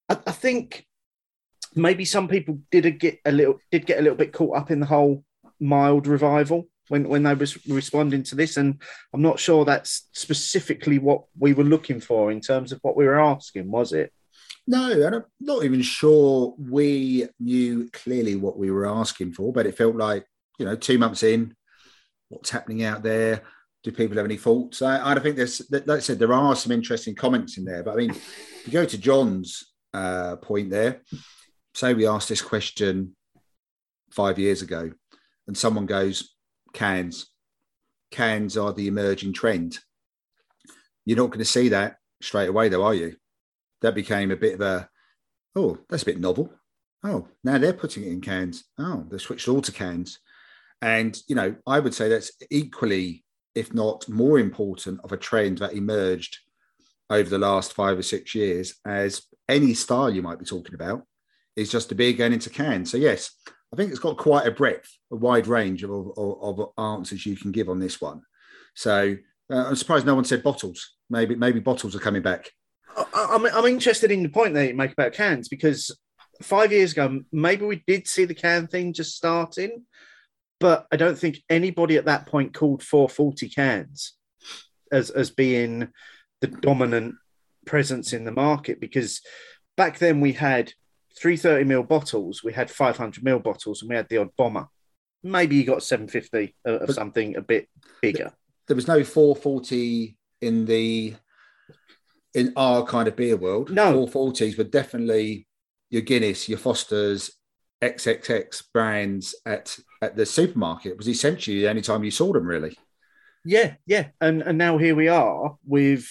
I, 0.08 0.18
I 0.26 0.32
think 0.32 0.86
maybe 1.76 2.06
some 2.06 2.30
people 2.30 2.60
did 2.72 2.98
get 2.98 3.20
a 3.26 3.32
little 3.34 3.60
did 3.70 3.86
get 3.86 4.00
a 4.00 4.02
little 4.02 4.18
bit 4.18 4.32
caught 4.32 4.56
up 4.56 4.72
in 4.72 4.80
the 4.80 4.86
whole 4.86 5.26
mild 5.60 6.08
revival 6.08 6.70
when 6.88 7.10
when 7.10 7.24
they 7.24 7.34
was 7.34 7.58
responding 7.68 8.24
to 8.24 8.36
this, 8.36 8.56
and 8.56 8.82
I'm 9.14 9.22
not 9.22 9.38
sure 9.38 9.66
that's 9.66 10.08
specifically 10.14 10.98
what 10.98 11.24
we 11.38 11.54
were 11.54 11.66
looking 11.66 12.00
for 12.00 12.32
in 12.32 12.40
terms 12.40 12.72
of 12.72 12.80
what 12.84 12.96
we 12.96 13.04
were 13.04 13.20
asking, 13.20 13.70
was 13.70 13.92
it? 13.92 14.14
No, 14.66 14.92
and 14.92 15.14
I'm 15.14 15.26
not 15.42 15.66
even 15.66 15.82
sure 15.82 16.56
we 16.58 17.28
knew 17.38 17.90
clearly 17.92 18.38
what 18.38 18.58
we 18.58 18.72
were 18.72 18.88
asking 18.88 19.34
for, 19.34 19.52
but 19.52 19.66
it 19.66 19.78
felt 19.78 19.98
like, 19.98 20.26
you 20.58 20.66
know, 20.66 20.78
two 20.78 20.98
months 20.98 21.24
in, 21.24 21.54
what's 22.30 22.50
happening 22.50 22.86
out 22.86 23.04
there? 23.04 23.44
Do 23.84 23.92
people 23.92 24.18
have 24.18 24.26
any 24.26 24.38
thoughts? 24.38 24.82
I, 24.82 25.14
I 25.14 25.20
think 25.20 25.36
there's, 25.36 25.62
like 25.72 25.90
I 25.90 26.00
said, 26.00 26.20
there 26.20 26.34
are 26.34 26.56
some 26.56 26.72
interesting 26.72 27.16
comments 27.16 27.58
in 27.58 27.66
there, 27.66 27.84
but 27.84 27.94
I 27.94 27.96
mean, 27.96 28.10
if 28.10 28.64
you 28.66 28.74
go 28.74 28.86
to 28.86 28.98
John's 28.98 29.74
uh, 29.94 30.36
point 30.38 30.70
there, 30.70 31.02
say 31.74 31.94
we 31.94 32.08
asked 32.08 32.30
this 32.30 32.42
question 32.42 33.16
five 34.12 34.40
years 34.40 34.62
ago, 34.62 34.92
and 35.48 35.58
someone 35.58 35.86
goes, 35.86 36.36
cans, 36.74 37.28
cans 38.12 38.58
are 38.58 38.74
the 38.74 38.88
emerging 38.88 39.34
trend. 39.34 39.80
You're 41.06 41.18
not 41.18 41.28
going 41.28 41.40
to 41.40 41.46
see 41.46 41.70
that 41.70 41.98
straight 42.22 42.50
away, 42.50 42.68
though, 42.68 42.84
are 42.84 42.94
you? 42.94 43.16
that 43.82 43.96
became 43.96 44.32
a 44.32 44.36
bit 44.36 44.56
of 44.56 44.62
a, 44.62 44.90
oh, 45.56 45.78
that's 45.90 46.04
a 46.04 46.08
bit 46.08 46.20
novel. 46.20 46.52
Oh, 47.04 47.28
now 47.44 47.58
they're 47.58 47.74
putting 47.74 48.04
it 48.04 48.12
in 48.12 48.22
cans. 48.22 48.64
Oh, 48.80 49.06
they 49.10 49.18
switched 49.18 49.48
all 49.48 49.62
to 49.62 49.72
cans. 49.72 50.20
And, 50.82 51.18
you 51.28 51.36
know, 51.36 51.56
I 51.66 51.80
would 51.80 51.94
say 51.94 52.10
that's 52.10 52.32
equally, 52.50 53.24
if 53.58 53.74
not 53.74 54.08
more 54.08 54.40
important, 54.40 55.00
of 55.04 55.12
a 55.12 55.18
trend 55.18 55.58
that 55.58 55.74
emerged 55.74 56.40
over 57.10 57.30
the 57.30 57.40
last 57.40 57.74
five 57.74 57.98
or 57.98 58.04
six 58.04 58.36
years 58.36 58.76
as 58.86 59.24
any 59.50 59.74
style 59.74 60.10
you 60.10 60.22
might 60.22 60.40
be 60.40 60.46
talking 60.46 60.76
about 60.76 61.04
is 61.56 61.72
just 61.72 61.92
a 61.92 61.96
beer 61.96 62.14
going 62.14 62.34
into 62.34 62.50
cans. 62.50 62.92
So, 62.92 62.98
yes, 62.98 63.32
I 63.74 63.76
think 63.76 63.90
it's 63.90 64.00
got 64.00 64.18
quite 64.18 64.46
a 64.46 64.52
breadth, 64.52 64.90
a 65.12 65.16
wide 65.16 65.48
range 65.48 65.84
of, 65.84 65.92
of, 65.92 66.60
of 66.60 66.70
answers 66.78 67.26
you 67.26 67.36
can 67.36 67.52
give 67.52 67.70
on 67.70 67.80
this 67.80 68.00
one. 68.00 68.22
So, 68.76 69.18
uh, 69.52 69.66
I'm 69.68 69.76
surprised 69.76 70.06
no 70.06 70.16
one 70.16 70.26
said 70.26 70.44
bottles. 70.44 70.96
Maybe 71.10 71.36
maybe 71.36 71.60
bottles 71.60 71.96
are 71.96 72.00
coming 72.00 72.22
back. 72.22 72.52
I, 72.96 73.36
am 73.36 73.46
I'm 73.46 73.66
interested 73.66 74.12
in 74.12 74.24
the 74.24 74.30
point 74.30 74.54
that 74.54 74.68
you 74.68 74.74
make 74.76 74.92
about 74.92 75.14
cans 75.14 75.48
because 75.48 75.98
five 76.42 76.72
years 76.72 76.92
ago, 76.92 77.22
maybe 77.32 77.66
we 77.66 77.84
did 77.88 78.08
see 78.08 78.26
the 78.26 78.36
can 78.36 78.68
thing 78.68 78.94
just 78.94 79.16
starting, 79.16 79.86
but 80.60 80.88
I 80.92 80.96
don't 80.96 81.18
think 81.18 81.42
anybody 81.50 81.98
at 81.98 82.06
that 82.06 82.26
point 82.26 82.54
called 82.54 82.84
440 82.84 83.50
cans 83.50 84.14
as 84.92 85.10
as 85.10 85.30
being 85.30 85.90
the 86.42 86.48
dominant 86.48 87.16
presence 87.66 88.14
in 88.14 88.24
the 88.24 88.32
market 88.32 88.80
because 88.80 89.22
back 89.76 90.00
then 90.00 90.22
we 90.22 90.34
had 90.34 90.74
330 91.20 91.66
mil 91.66 91.84
bottles, 91.84 92.44
we 92.44 92.54
had 92.54 92.70
500 92.70 93.24
mil 93.24 93.40
bottles, 93.40 93.82
and 93.82 93.90
we 93.90 93.96
had 93.96 94.08
the 94.10 94.18
odd 94.18 94.30
bomber. 94.38 94.68
Maybe 95.24 95.56
you 95.56 95.64
got 95.64 95.84
750 95.84 96.56
of 96.66 96.94
something 96.94 97.36
a 97.36 97.42
bit 97.42 97.68
bigger. 98.02 98.32
There 98.68 98.76
was 98.76 98.88
no 98.88 99.04
440 99.04 100.16
in 100.42 100.66
the 100.66 101.16
in 102.34 102.54
our 102.56 102.84
kind 102.84 103.08
of 103.08 103.16
beer 103.16 103.36
world, 103.36 103.72
no, 103.72 104.06
440s 104.06 104.58
were 104.58 104.64
definitely 104.64 105.48
your 105.90 106.04
Guinness, 106.04 106.48
your 106.48 106.60
Foster's, 106.60 107.32
XXX 107.82 108.64
brands 108.74 109.36
at 109.46 109.78
at 110.02 110.16
the 110.16 110.26
supermarket. 110.26 110.98
Was 110.98 111.10
essentially 111.10 111.62
the 111.62 111.70
only 111.70 111.82
time 111.82 112.04
you 112.04 112.12
saw 112.12 112.34
them, 112.34 112.46
really. 112.46 112.78
Yeah, 113.46 113.76
yeah, 113.86 114.08
and 114.20 114.42
and 114.42 114.58
now 114.58 114.78
here 114.78 114.96
we 114.96 115.08
are 115.08 115.58
with 115.66 116.08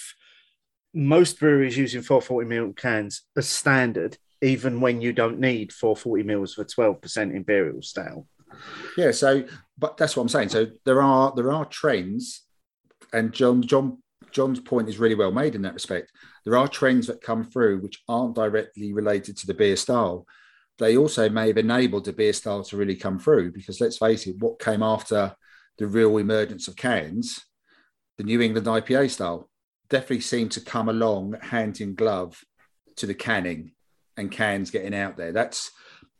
most 0.93 1.39
breweries 1.39 1.77
using 1.77 2.01
440 2.01 2.49
ml 2.49 2.75
cans 2.75 3.23
as 3.35 3.47
standard, 3.47 4.17
even 4.41 4.81
when 4.81 5.01
you 5.01 5.13
don't 5.13 5.39
need 5.39 5.71
440 5.71 6.23
mils 6.23 6.53
for 6.55 6.63
12% 6.63 7.35
imperial 7.35 7.81
style. 7.81 8.25
Yeah, 8.97 9.11
so 9.11 9.43
but 9.77 9.97
that's 9.97 10.15
what 10.15 10.23
I'm 10.23 10.29
saying. 10.29 10.49
So 10.49 10.67
there 10.85 11.01
are 11.01 11.33
there 11.35 11.51
are 11.51 11.65
trends, 11.65 12.43
and 13.13 13.33
John 13.33 13.61
John 13.61 13.99
John's 14.31 14.59
point 14.59 14.89
is 14.89 14.99
really 14.99 15.15
well 15.15 15.31
made 15.31 15.55
in 15.55 15.61
that 15.63 15.73
respect. 15.73 16.11
There 16.45 16.57
are 16.57 16.67
trends 16.67 17.07
that 17.07 17.21
come 17.21 17.43
through 17.43 17.79
which 17.81 18.03
aren't 18.07 18.35
directly 18.35 18.93
related 18.93 19.37
to 19.37 19.47
the 19.47 19.53
beer 19.53 19.75
style. 19.75 20.25
They 20.79 20.97
also 20.97 21.29
may 21.29 21.47
have 21.47 21.57
enabled 21.57 22.05
the 22.05 22.13
beer 22.13 22.33
style 22.33 22.63
to 22.63 22.77
really 22.77 22.95
come 22.95 23.19
through 23.19 23.51
because 23.51 23.81
let's 23.81 23.97
face 23.97 24.27
it, 24.27 24.37
what 24.39 24.59
came 24.59 24.83
after 24.83 25.35
the 25.77 25.87
real 25.87 26.17
emergence 26.17 26.67
of 26.67 26.75
cans, 26.75 27.43
the 28.17 28.23
New 28.23 28.41
England 28.41 28.67
IPA 28.67 29.09
style, 29.09 29.49
definitely 29.89 30.21
seemed 30.21 30.51
to 30.51 30.61
come 30.61 30.89
along 30.89 31.35
hand 31.41 31.81
in 31.81 31.95
glove 31.95 32.39
to 32.97 33.05
the 33.05 33.13
canning 33.13 33.71
and 34.17 34.31
cans 34.31 34.71
getting 34.71 34.95
out 34.95 35.17
there. 35.17 35.31
That's 35.31 35.71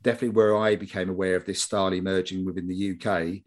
definitely 0.02 0.30
where 0.30 0.56
I 0.56 0.76
became 0.76 1.10
aware 1.10 1.36
of 1.36 1.44
this 1.44 1.62
style 1.62 1.92
emerging 1.92 2.44
within 2.44 2.68
the 2.68 2.92
UK. 2.92 3.42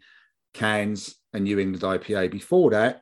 Cans 0.54 1.16
and 1.32 1.44
New 1.44 1.58
England 1.58 1.82
IPA. 1.82 2.30
Before 2.30 2.70
that, 2.70 3.00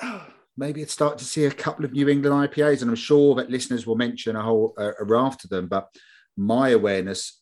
maybe 0.56 0.82
it's 0.82 0.92
start 0.92 1.18
to 1.18 1.24
see 1.24 1.44
a 1.44 1.50
couple 1.50 1.84
of 1.84 1.92
New 1.92 2.08
England 2.08 2.50
IPAs, 2.50 2.82
and 2.82 2.90
I'm 2.90 2.96
sure 2.96 3.34
that 3.34 3.50
listeners 3.50 3.86
will 3.86 3.96
mention 3.96 4.36
a 4.36 4.42
whole 4.42 4.74
uh, 4.78 4.92
a 4.98 5.04
raft 5.04 5.44
of 5.44 5.50
them. 5.50 5.66
But 5.66 5.88
my 6.36 6.70
awareness 6.70 7.40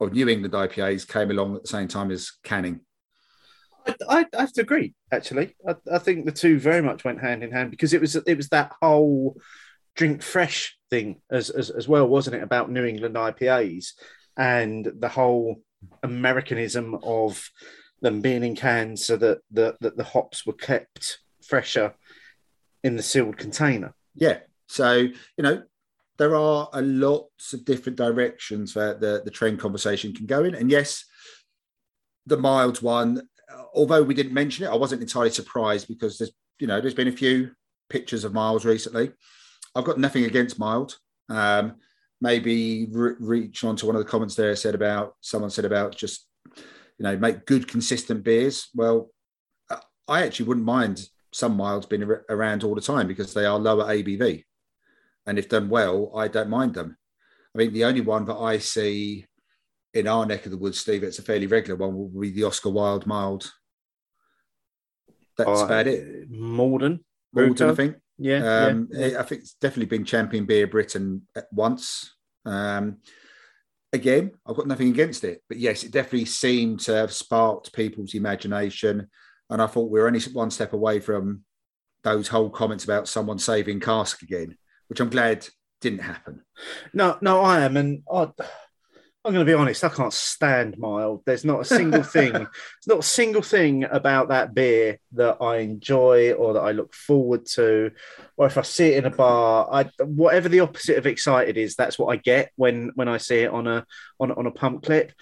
of 0.00 0.12
New 0.12 0.28
England 0.28 0.54
IPAs 0.54 1.06
came 1.06 1.30
along 1.30 1.56
at 1.56 1.62
the 1.62 1.68
same 1.68 1.88
time 1.88 2.10
as 2.10 2.32
canning. 2.42 2.80
I, 4.08 4.26
I 4.36 4.40
have 4.40 4.52
to 4.54 4.62
agree. 4.62 4.94
Actually, 5.12 5.54
I, 5.68 5.74
I 5.92 5.98
think 5.98 6.24
the 6.24 6.32
two 6.32 6.58
very 6.58 6.82
much 6.82 7.04
went 7.04 7.20
hand 7.20 7.42
in 7.42 7.52
hand 7.52 7.70
because 7.70 7.92
it 7.92 8.00
was 8.00 8.16
it 8.16 8.36
was 8.36 8.48
that 8.48 8.72
whole 8.80 9.36
drink 9.94 10.22
fresh 10.22 10.76
thing 10.90 11.20
as 11.30 11.50
as, 11.50 11.70
as 11.70 11.86
well, 11.86 12.06
wasn't 12.06 12.36
it? 12.36 12.42
About 12.42 12.70
New 12.70 12.84
England 12.84 13.14
IPAs 13.16 13.92
and 14.36 14.90
the 14.98 15.08
whole 15.08 15.60
Americanism 16.02 16.98
of 17.02 17.48
them 18.00 18.20
being 18.20 18.42
in 18.42 18.56
cans 18.56 19.04
so 19.04 19.16
that 19.16 19.38
the 19.50 19.76
that 19.80 19.96
the 19.96 20.04
hops 20.04 20.46
were 20.46 20.54
kept 20.54 21.18
fresher 21.42 21.94
in 22.82 22.96
the 22.96 23.02
sealed 23.02 23.36
container. 23.36 23.94
Yeah. 24.14 24.38
So, 24.66 24.94
you 24.94 25.42
know, 25.42 25.62
there 26.18 26.36
are 26.36 26.68
a 26.72 26.82
lots 26.82 27.52
of 27.52 27.64
different 27.64 27.98
directions 27.98 28.74
that 28.74 29.00
the, 29.00 29.22
the 29.24 29.30
trend 29.30 29.58
conversation 29.58 30.12
can 30.12 30.26
go 30.26 30.44
in. 30.44 30.54
And 30.54 30.70
yes, 30.70 31.04
the 32.26 32.36
mild 32.36 32.82
one, 32.82 33.22
although 33.74 34.02
we 34.02 34.14
didn't 34.14 34.32
mention 34.32 34.64
it, 34.64 34.70
I 34.70 34.76
wasn't 34.76 35.02
entirely 35.02 35.30
surprised 35.30 35.88
because 35.88 36.18
there's, 36.18 36.32
you 36.60 36.66
know, 36.66 36.80
there's 36.80 36.94
been 36.94 37.08
a 37.08 37.12
few 37.12 37.50
pictures 37.88 38.24
of 38.24 38.32
miles 38.32 38.64
recently. 38.64 39.12
I've 39.74 39.84
got 39.84 39.98
nothing 39.98 40.24
against 40.24 40.58
mild. 40.58 40.96
Um, 41.28 41.76
maybe 42.20 42.86
re- 42.90 43.16
reach 43.18 43.64
onto 43.64 43.86
one 43.86 43.96
of 43.96 44.02
the 44.02 44.08
comments 44.08 44.36
there 44.36 44.54
said 44.54 44.74
about 44.74 45.14
someone 45.20 45.50
said 45.50 45.64
about 45.64 45.96
just, 45.96 46.28
you 46.56 47.02
know, 47.02 47.16
make 47.16 47.44
good, 47.44 47.66
consistent 47.66 48.22
beers. 48.22 48.68
Well, 48.74 49.10
I 50.06 50.22
actually 50.22 50.46
wouldn't 50.46 50.66
mind 50.66 51.08
some 51.32 51.56
milds 51.56 51.86
being 51.86 52.08
around 52.28 52.62
all 52.62 52.74
the 52.74 52.80
time 52.80 53.08
because 53.08 53.34
they 53.34 53.46
are 53.46 53.58
lower 53.58 53.84
ABV 53.84 54.44
and 55.26 55.38
if 55.38 55.48
done 55.48 55.68
well, 55.68 56.12
I 56.14 56.28
don't 56.28 56.48
mind 56.50 56.74
them. 56.74 56.96
I 57.54 57.58
mean, 57.58 57.72
the 57.72 57.84
only 57.84 58.00
one 58.00 58.24
that 58.26 58.36
I 58.36 58.58
see 58.58 59.26
in 59.92 60.08
our 60.08 60.26
neck 60.26 60.44
of 60.44 60.50
the 60.50 60.58
woods, 60.58 60.80
Steve, 60.80 61.04
it's 61.04 61.18
a 61.18 61.22
fairly 61.22 61.46
regular 61.46 61.76
one, 61.76 61.94
will 61.94 62.20
be 62.20 62.30
the 62.30 62.44
Oscar 62.44 62.70
Wilde 62.70 63.06
mild. 63.06 63.50
That's 65.36 65.62
Uh, 65.62 65.64
about 65.64 65.86
it. 65.86 66.30
Malden, 66.30 67.04
Malton, 67.32 67.70
I 67.70 67.74
think. 67.74 67.96
yeah, 68.18 68.66
Um, 68.66 68.88
yeah. 68.92 69.18
I 69.20 69.22
think 69.22 69.42
it's 69.42 69.54
definitely 69.54 69.86
been 69.86 70.04
champion 70.04 70.46
beer 70.46 70.66
Britain 70.66 71.26
at 71.34 71.52
once. 71.52 72.14
Um, 72.44 72.98
again, 73.92 74.32
I've 74.46 74.56
got 74.56 74.66
nothing 74.66 74.88
against 74.88 75.24
it, 75.24 75.42
but 75.48 75.58
yes, 75.58 75.84
it 75.84 75.92
definitely 75.92 76.26
seemed 76.26 76.80
to 76.80 76.94
have 76.94 77.12
sparked 77.12 77.72
people's 77.72 78.14
imagination. 78.14 79.08
And 79.50 79.62
I 79.62 79.66
thought 79.66 79.90
we 79.90 80.00
were 80.00 80.06
only 80.06 80.20
one 80.32 80.50
step 80.50 80.72
away 80.72 81.00
from 81.00 81.44
those 82.02 82.28
whole 82.28 82.50
comments 82.50 82.84
about 82.84 83.08
someone 83.08 83.38
saving 83.38 83.80
cask 83.80 84.22
again, 84.22 84.56
which 84.88 85.00
I'm 85.00 85.10
glad 85.10 85.46
didn't 85.80 86.00
happen. 86.00 86.42
No, 86.92 87.18
no, 87.20 87.40
I 87.40 87.60
am, 87.60 87.76
and 87.76 88.02
I, 88.10 88.28
I'm 89.26 89.32
going 89.32 89.46
to 89.46 89.50
be 89.50 89.58
honest. 89.58 89.82
I 89.82 89.88
can't 89.88 90.12
stand 90.12 90.76
mild. 90.76 91.22
There's 91.24 91.46
not 91.46 91.60
a 91.60 91.64
single 91.64 92.02
thing. 92.16 92.32
There's 92.32 92.86
not 92.86 92.98
a 92.98 93.02
single 93.02 93.40
thing 93.40 93.84
about 93.84 94.28
that 94.28 94.54
beer 94.54 94.98
that 95.12 95.38
I 95.40 95.58
enjoy 95.58 96.32
or 96.32 96.54
that 96.54 96.60
I 96.60 96.72
look 96.72 96.92
forward 96.92 97.46
to. 97.54 97.90
Or 98.36 98.46
if 98.46 98.58
I 98.58 98.62
see 98.62 98.88
it 98.88 98.98
in 98.98 99.10
a 99.10 99.16
bar, 99.16 99.66
I 99.72 99.90
whatever 100.02 100.50
the 100.50 100.60
opposite 100.60 100.98
of 100.98 101.06
excited 101.06 101.56
is, 101.56 101.74
that's 101.74 101.98
what 101.98 102.12
I 102.12 102.16
get 102.16 102.50
when 102.56 102.92
when 102.96 103.08
I 103.08 103.16
see 103.16 103.38
it 103.38 103.50
on 103.50 103.66
a 103.66 103.86
on 104.20 104.30
on 104.30 104.46
a 104.46 104.50
pump 104.50 104.84
clip. 104.84 105.12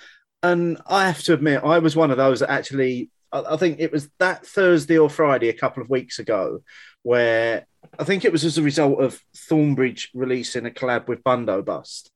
And 0.43 0.81
I 0.87 1.07
have 1.07 1.23
to 1.25 1.35
admit, 1.35 1.63
I 1.63 1.79
was 1.79 1.95
one 1.95 2.11
of 2.11 2.17
those 2.17 2.41
that 2.41 2.51
actually. 2.51 3.11
I 3.31 3.55
I 3.55 3.57
think 3.57 3.79
it 3.79 3.93
was 3.93 4.11
that 4.19 4.45
Thursday 4.45 4.99
or 4.99 5.11
Friday 5.11 5.49
a 5.49 5.57
couple 5.57 5.81
of 5.81 5.89
weeks 5.89 6.19
ago 6.19 6.63
where 7.05 7.67
I 7.99 8.05
think 8.05 8.25
it 8.25 8.33
was 8.33 8.45
as 8.45 8.59
a 8.59 8.63
result 8.63 9.01
of 9.01 9.21
Thornbridge 9.37 10.09
releasing 10.15 10.67
a 10.67 10.71
collab 10.71 11.09
with 11.09 11.23
Bundobust. 11.23 12.11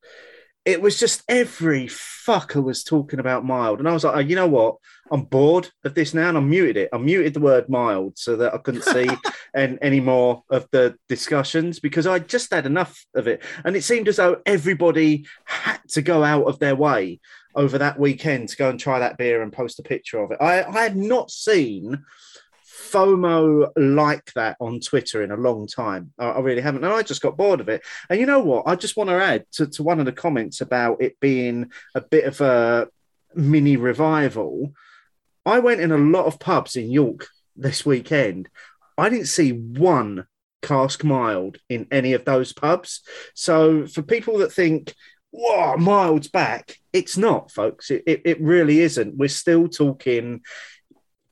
It 0.65 0.83
was 0.83 0.99
just 0.99 1.23
every 1.29 1.87
fucker 1.87 2.63
was 2.63 2.83
talking 2.83 3.21
about 3.21 3.45
mild, 3.45 3.79
and 3.79 3.89
I 3.89 3.93
was 3.93 4.03
like, 4.03 4.17
oh, 4.17 4.21
you 4.21 4.35
know 4.35 4.49
what? 4.49 4.77
I'm 5.13 5.23
bored 5.23 5.71
of 5.85 5.95
this 5.95 6.13
now, 6.13 6.29
and 6.29 6.39
I 6.39 6.41
muted 6.41 6.77
it. 6.77 6.89
I 6.93 6.99
muted 6.99 7.35
the 7.35 7.41
word 7.41 7.69
mild 7.69 8.19
so 8.19 8.35
that 8.37 8.53
I 8.53 8.59
couldn't 8.59 8.83
see 8.83 9.09
and 9.55 9.79
any 9.81 10.01
more 10.01 10.43
of 10.51 10.67
the 10.73 10.97
discussions 11.09 11.79
because 11.79 12.07
I 12.07 12.19
just 12.19 12.53
had 12.53 12.67
enough 12.67 13.07
of 13.15 13.29
it, 13.29 13.43
and 13.65 13.77
it 13.77 13.85
seemed 13.85 14.09
as 14.09 14.17
though 14.17 14.41
everybody 14.45 15.27
had 15.45 15.79
to 15.91 16.03
go 16.03 16.25
out 16.25 16.47
of 16.47 16.59
their 16.59 16.75
way 16.75 17.21
over 17.55 17.79
that 17.79 17.99
weekend 17.99 18.49
to 18.49 18.57
go 18.57 18.69
and 18.69 18.81
try 18.81 18.99
that 18.99 19.19
beer 19.19 19.43
and 19.43 19.53
post 19.53 19.79
a 19.79 19.83
picture 19.83 20.19
of 20.19 20.33
it. 20.33 20.39
I, 20.41 20.65
I 20.65 20.83
had 20.83 20.97
not 20.97 21.31
seen 21.31 22.05
FOMO 22.97 23.71
like 23.77 24.33
that 24.33 24.57
on 24.59 24.81
Twitter 24.81 25.23
in 25.23 25.31
a 25.31 25.37
long 25.37 25.67
time. 25.67 26.13
I, 26.19 26.31
I 26.31 26.41
really 26.41 26.63
haven't. 26.63 26.85
And 26.85 26.93
I 26.93 27.03
just 27.03 27.21
got 27.21 27.37
bored 27.37 27.61
of 27.61 27.69
it. 27.69 27.83
And 28.09 28.19
you 28.19 28.27
know 28.27 28.41
what? 28.41 28.67
I 28.67 28.75
just 28.75 28.97
want 28.97 29.11
to 29.11 29.23
add 29.23 29.45
to, 29.53 29.67
to 29.67 29.83
one 29.83 30.01
of 30.01 30.07
the 30.07 30.13
comments 30.13 30.61
about 30.63 31.03
it 31.03 31.21
being 31.21 31.71
a 31.95 32.01
bit 32.01 32.25
of 32.25 32.41
a 32.41 32.89
mini 33.35 33.77
revival. 33.77 34.73
I 35.45 35.59
went 35.59 35.81
in 35.81 35.93
a 35.93 35.99
lot 35.99 36.27
of 36.27 36.41
pubs 36.41 36.75
in 36.77 36.91
York 36.91 37.27
this 37.55 37.85
weekend. 37.85 38.49
I 38.97 39.11
didn't 39.11 39.27
see 39.27 39.51
one 39.51 40.27
cask 40.63 41.05
mild 41.05 41.59
in 41.69 41.87
any 41.91 42.15
of 42.15 42.25
those 42.25 42.53
pubs. 42.53 43.03
So 43.35 43.87
for 43.87 44.03
people 44.03 44.39
that 44.39 44.53
think, 44.53 44.95
whoa, 45.31 45.77
mild's 45.77 46.29
back, 46.29 46.79
it's 46.93 47.19
not, 47.19 47.51
folks. 47.51 47.91
It, 47.91 48.05
it, 48.07 48.23
it 48.25 48.41
really 48.41 48.81
isn't. 48.81 49.19
We're 49.19 49.29
still 49.29 49.69
talking 49.69 50.41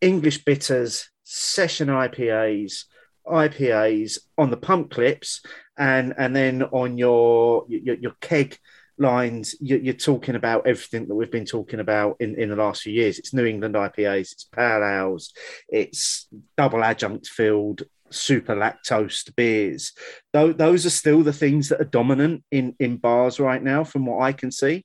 English 0.01 0.45
bitters, 0.45 1.09
session 1.25 1.89
IPAs, 1.89 2.85
IPAs 3.27 4.19
on 4.39 4.51
the 4.51 4.57
pump 4.57 4.91
clips, 4.91 5.43
and 5.77 6.15
and 6.19 6.35
then 6.37 6.63
on 6.63 6.97
your 6.99 7.65
your, 7.69 7.97
your 7.97 8.13
keg 8.21 8.59
lines, 8.97 9.57
you- 9.61 9.79
you're 9.83 9.93
talking 9.95 10.37
about 10.37 10.69
everything 10.69 11.09
that 11.09 11.15
we've 11.17 11.31
been 11.33 11.45
talking 11.45 11.81
about 11.81 12.17
in, 12.21 12.37
in 12.39 12.49
the 12.49 12.55
last 12.55 12.83
few 12.83 12.93
years. 12.93 13.19
It's 13.19 13.35
New 13.35 13.45
England 13.45 13.75
IPAs, 13.75 14.31
it's 14.31 14.45
pale 14.45 14.85
ales, 14.85 15.33
it's 15.69 16.29
double 16.57 16.85
adjunct 16.85 17.27
filled 17.27 17.83
super 18.11 18.55
lactose 18.55 19.35
beers. 19.35 19.93
Tho- 20.33 20.53
those 20.53 20.87
are 20.87 20.91
still 20.91 21.25
the 21.25 21.33
things 21.33 21.71
that 21.71 21.81
are 21.81 21.85
dominant 21.85 22.45
in 22.53 22.77
in 22.79 22.99
bars 22.99 23.41
right 23.41 23.61
now, 23.63 23.83
from 23.83 24.07
what 24.07 24.23
I 24.23 24.33
can 24.33 24.53
see. 24.53 24.85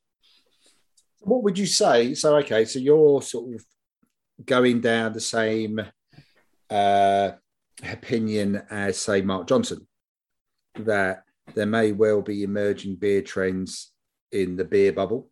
What 1.19 1.43
would 1.43 1.57
you 1.59 1.67
say? 1.67 2.13
So, 2.15 2.37
okay, 2.37 2.65
so 2.65 2.79
you're 2.79 3.21
sort 3.21 3.53
of 3.53 3.65
going 4.45 4.81
down 4.81 5.13
the 5.13 5.19
same 5.19 5.81
uh, 6.69 7.31
opinion 7.83 8.61
as, 8.69 8.97
say, 8.97 9.21
Mark 9.21 9.47
Johnson, 9.47 9.87
that 10.75 11.23
there 11.55 11.65
may 11.65 11.91
well 11.91 12.21
be 12.21 12.43
emerging 12.43 12.95
beer 12.95 13.21
trends 13.21 13.91
in 14.31 14.55
the 14.55 14.65
beer 14.65 14.93
bubble, 14.93 15.29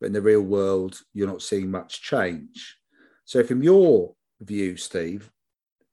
but 0.00 0.06
in 0.06 0.12
the 0.12 0.22
real 0.22 0.42
world, 0.42 1.00
you're 1.12 1.26
not 1.26 1.42
seeing 1.42 1.70
much 1.70 2.02
change. 2.02 2.76
So, 3.24 3.42
from 3.42 3.62
your 3.62 4.14
view, 4.40 4.76
Steve, 4.76 5.30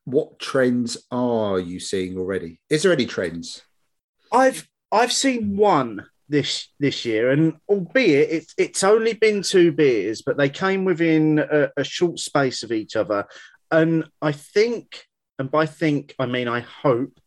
what 0.05 0.39
trends 0.39 0.97
are 1.11 1.59
you 1.59 1.79
seeing 1.79 2.17
already? 2.17 2.59
Is 2.69 2.83
there 2.83 2.91
any 2.91 3.05
trends? 3.05 3.61
I've 4.31 4.67
I've 4.91 5.13
seen 5.13 5.55
one 5.55 6.05
this 6.29 6.69
this 6.79 7.05
year, 7.05 7.31
and 7.31 7.53
albeit 7.69 8.29
it's 8.29 8.53
it's 8.57 8.83
only 8.83 9.13
been 9.13 9.41
two 9.41 9.71
beers, 9.71 10.21
but 10.21 10.37
they 10.37 10.49
came 10.49 10.85
within 10.85 11.39
a, 11.39 11.69
a 11.77 11.83
short 11.83 12.19
space 12.19 12.63
of 12.63 12.71
each 12.71 12.95
other, 12.95 13.25
and 13.73 14.05
I 14.21 14.31
think, 14.31 15.05
and 15.37 15.49
by 15.49 15.65
think 15.65 16.15
I 16.17 16.25
mean 16.27 16.47
I 16.47 16.61
hope, 16.61 17.19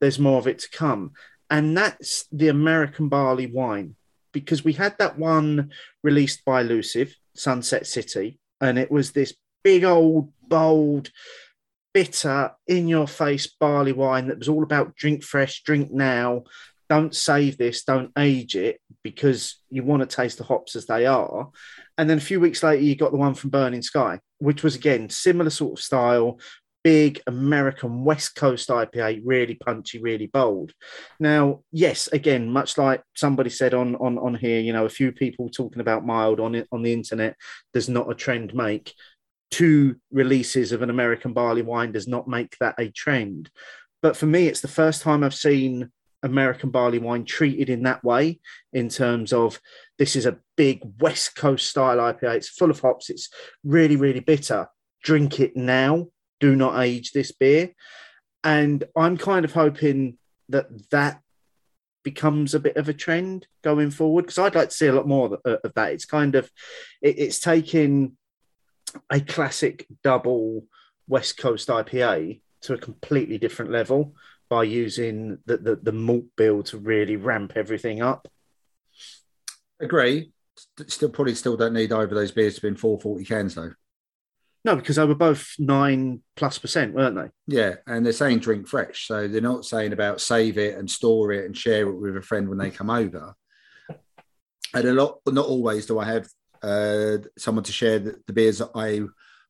there's 0.00 0.18
more 0.18 0.38
of 0.38 0.46
it 0.46 0.60
to 0.60 0.70
come, 0.70 1.12
and 1.50 1.76
that's 1.76 2.26
the 2.30 2.48
American 2.48 3.08
barley 3.08 3.46
wine, 3.46 3.96
because 4.32 4.64
we 4.64 4.74
had 4.74 4.96
that 4.98 5.18
one 5.18 5.72
released 6.02 6.44
by 6.44 6.60
Elusive, 6.60 7.16
Sunset 7.34 7.86
City, 7.86 8.38
and 8.60 8.78
it 8.78 8.90
was 8.90 9.12
this 9.12 9.34
big 9.62 9.84
old 9.84 10.32
bold 10.46 11.10
bitter, 11.94 12.52
in 12.66 12.88
your 12.88 13.06
face 13.06 13.46
barley 13.46 13.92
wine 13.92 14.28
that 14.28 14.38
was 14.38 14.48
all 14.48 14.62
about 14.62 14.96
drink 14.96 15.22
fresh, 15.22 15.62
drink 15.62 15.90
now. 15.90 16.42
Don't 16.90 17.14
save 17.14 17.56
this, 17.56 17.84
don't 17.84 18.12
age 18.18 18.56
it 18.56 18.78
because 19.04 19.60
you 19.70 19.84
want 19.84 20.00
to 20.00 20.16
taste 20.16 20.38
the 20.38 20.44
hops 20.44 20.74
as 20.74 20.86
they 20.86 21.06
are. 21.06 21.50
And 21.96 22.10
then 22.10 22.18
a 22.18 22.22
few 22.22 22.40
weeks 22.40 22.64
later, 22.64 22.82
you 22.82 22.96
got 22.96 23.12
the 23.12 23.18
one 23.18 23.34
from 23.34 23.50
Burning 23.50 23.82
Sky, 23.82 24.18
which 24.38 24.64
was 24.64 24.74
again 24.74 25.08
similar 25.10 25.50
sort 25.50 25.78
of 25.78 25.84
style, 25.84 26.40
big 26.82 27.20
American 27.26 28.02
West 28.02 28.34
Coast 28.34 28.68
IPA, 28.70 29.22
really 29.24 29.54
punchy, 29.54 30.00
really 30.00 30.26
bold. 30.26 30.72
Now, 31.20 31.60
yes, 31.70 32.08
again, 32.08 32.50
much 32.50 32.76
like 32.76 33.02
somebody 33.14 33.50
said 33.50 33.74
on 33.74 33.94
on 33.96 34.18
on 34.18 34.34
here, 34.34 34.58
you 34.58 34.72
know, 34.72 34.86
a 34.86 34.90
few 34.90 35.12
people 35.12 35.48
talking 35.48 35.80
about 35.80 36.04
mild 36.04 36.40
on 36.40 36.56
it 36.56 36.66
on 36.72 36.82
the 36.82 36.92
internet 36.92 37.36
does 37.72 37.88
not 37.88 38.10
a 38.10 38.14
trend 38.14 38.54
make 38.54 38.92
two 39.50 39.94
releases 40.10 40.72
of 40.72 40.82
an 40.82 40.90
American 40.90 41.32
barley 41.32 41.62
wine 41.62 41.92
does 41.92 42.08
not 42.08 42.26
make 42.26 42.56
that 42.58 42.74
a 42.78 42.90
trend. 42.90 43.48
But 44.02 44.16
for 44.16 44.26
me, 44.26 44.48
it's 44.48 44.60
the 44.60 44.68
first 44.68 45.02
time 45.02 45.22
I've 45.22 45.34
seen 45.34 45.92
American 46.24 46.70
barley 46.70 46.98
wine 46.98 47.24
treated 47.24 47.68
in 47.68 47.82
that 47.84 48.02
way, 48.02 48.40
in 48.72 48.88
terms 48.88 49.32
of 49.32 49.60
this 49.98 50.16
is 50.16 50.26
a 50.26 50.38
big 50.56 50.80
West 50.98 51.36
Coast 51.36 51.68
style 51.68 51.98
IPA. 51.98 52.36
It's 52.36 52.48
full 52.48 52.70
of 52.70 52.80
hops. 52.80 53.10
It's 53.10 53.28
really, 53.62 53.96
really 53.96 54.20
bitter. 54.20 54.66
Drink 55.02 55.38
it 55.38 55.56
now. 55.56 56.08
Do 56.40 56.56
not 56.56 56.82
age 56.82 57.12
this 57.12 57.30
beer. 57.30 57.72
And 58.42 58.84
I'm 58.96 59.16
kind 59.16 59.44
of 59.44 59.52
hoping 59.52 60.18
that 60.48 60.90
that 60.90 61.20
becomes 62.02 62.54
a 62.54 62.60
bit 62.60 62.76
of 62.76 62.88
a 62.88 62.92
trend 62.92 63.46
going 63.62 63.90
forward 63.90 64.22
because 64.22 64.38
I'd 64.38 64.54
like 64.54 64.70
to 64.70 64.74
see 64.74 64.86
a 64.86 64.92
lot 64.92 65.08
more 65.08 65.38
of, 65.44 65.72
that. 65.74 65.92
It's 65.92 66.04
kind 66.04 66.34
of, 66.34 66.50
it, 67.00 67.18
it's 67.18 67.38
taking 67.38 68.16
a 69.10 69.20
classic 69.20 69.86
double 70.02 70.66
West 71.06 71.36
Coast 71.36 71.68
IPA 71.68 72.40
to 72.62 72.74
a 72.74 72.78
completely 72.78 73.38
different 73.38 73.70
level 73.70 74.14
by 74.54 74.62
using 74.62 75.36
the, 75.46 75.56
the, 75.56 75.74
the 75.74 75.90
malt 75.90 76.26
bill 76.36 76.62
to 76.62 76.78
really 76.78 77.16
ramp 77.16 77.54
everything 77.56 78.00
up. 78.00 78.28
Agree. 79.80 80.30
Still, 80.86 81.08
probably 81.08 81.34
still 81.34 81.56
don't 81.56 81.74
need 81.74 81.90
either 81.90 82.04
of 82.04 82.10
those 82.10 82.30
beers 82.30 82.54
to 82.54 82.60
be 82.60 82.68
in 82.68 82.76
440 82.76 83.24
cans 83.24 83.56
though. 83.56 83.72
No, 84.64 84.76
because 84.76 84.94
they 84.94 85.04
were 85.04 85.16
both 85.16 85.56
nine 85.58 86.22
plus 86.36 86.58
percent, 86.58 86.94
weren't 86.94 87.16
they? 87.16 87.30
Yeah, 87.48 87.74
and 87.88 88.06
they're 88.06 88.12
saying 88.12 88.38
drink 88.38 88.68
fresh, 88.68 89.08
so 89.08 89.26
they're 89.26 89.40
not 89.40 89.64
saying 89.64 89.92
about 89.92 90.20
save 90.20 90.56
it 90.56 90.78
and 90.78 90.88
store 90.88 91.32
it 91.32 91.46
and 91.46 91.56
share 91.56 91.88
it 91.88 92.00
with 92.00 92.16
a 92.16 92.22
friend 92.22 92.48
when 92.48 92.58
they 92.58 92.70
come 92.70 92.90
over. 92.90 93.34
And 94.72 94.84
a 94.84 94.92
lot, 94.92 95.18
not 95.26 95.46
always, 95.46 95.86
do 95.86 95.98
I 95.98 96.04
have 96.04 96.28
uh, 96.62 97.18
someone 97.36 97.64
to 97.64 97.72
share 97.72 97.98
the, 97.98 98.20
the 98.28 98.32
beers 98.32 98.58
that 98.58 98.70
I 98.76 99.00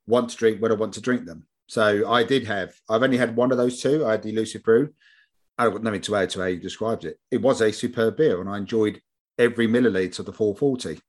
want 0.06 0.30
to 0.30 0.36
drink 0.36 0.62
when 0.62 0.72
I 0.72 0.76
want 0.76 0.94
to 0.94 1.02
drink 1.02 1.26
them. 1.26 1.46
So 1.66 2.10
I 2.10 2.24
did 2.24 2.46
have. 2.46 2.74
I've 2.88 3.02
only 3.02 3.16
had 3.16 3.36
one 3.36 3.50
of 3.50 3.58
those 3.58 3.80
two. 3.80 4.04
I 4.04 4.12
had 4.12 4.22
the 4.22 4.30
Elusive 4.30 4.62
Brew. 4.62 4.90
I've 5.56 5.72
got 5.72 5.82
nothing 5.82 6.00
to 6.02 6.16
add 6.16 6.30
to 6.30 6.40
how 6.40 6.46
you 6.46 6.58
described 6.58 7.04
it. 7.04 7.18
It 7.30 7.40
was 7.40 7.60
a 7.60 7.72
superb 7.72 8.16
beer, 8.16 8.40
and 8.40 8.50
I 8.50 8.58
enjoyed 8.58 9.00
every 9.38 9.68
milliliter 9.68 10.18
of 10.18 10.26
the 10.26 10.32
440. 10.32 11.00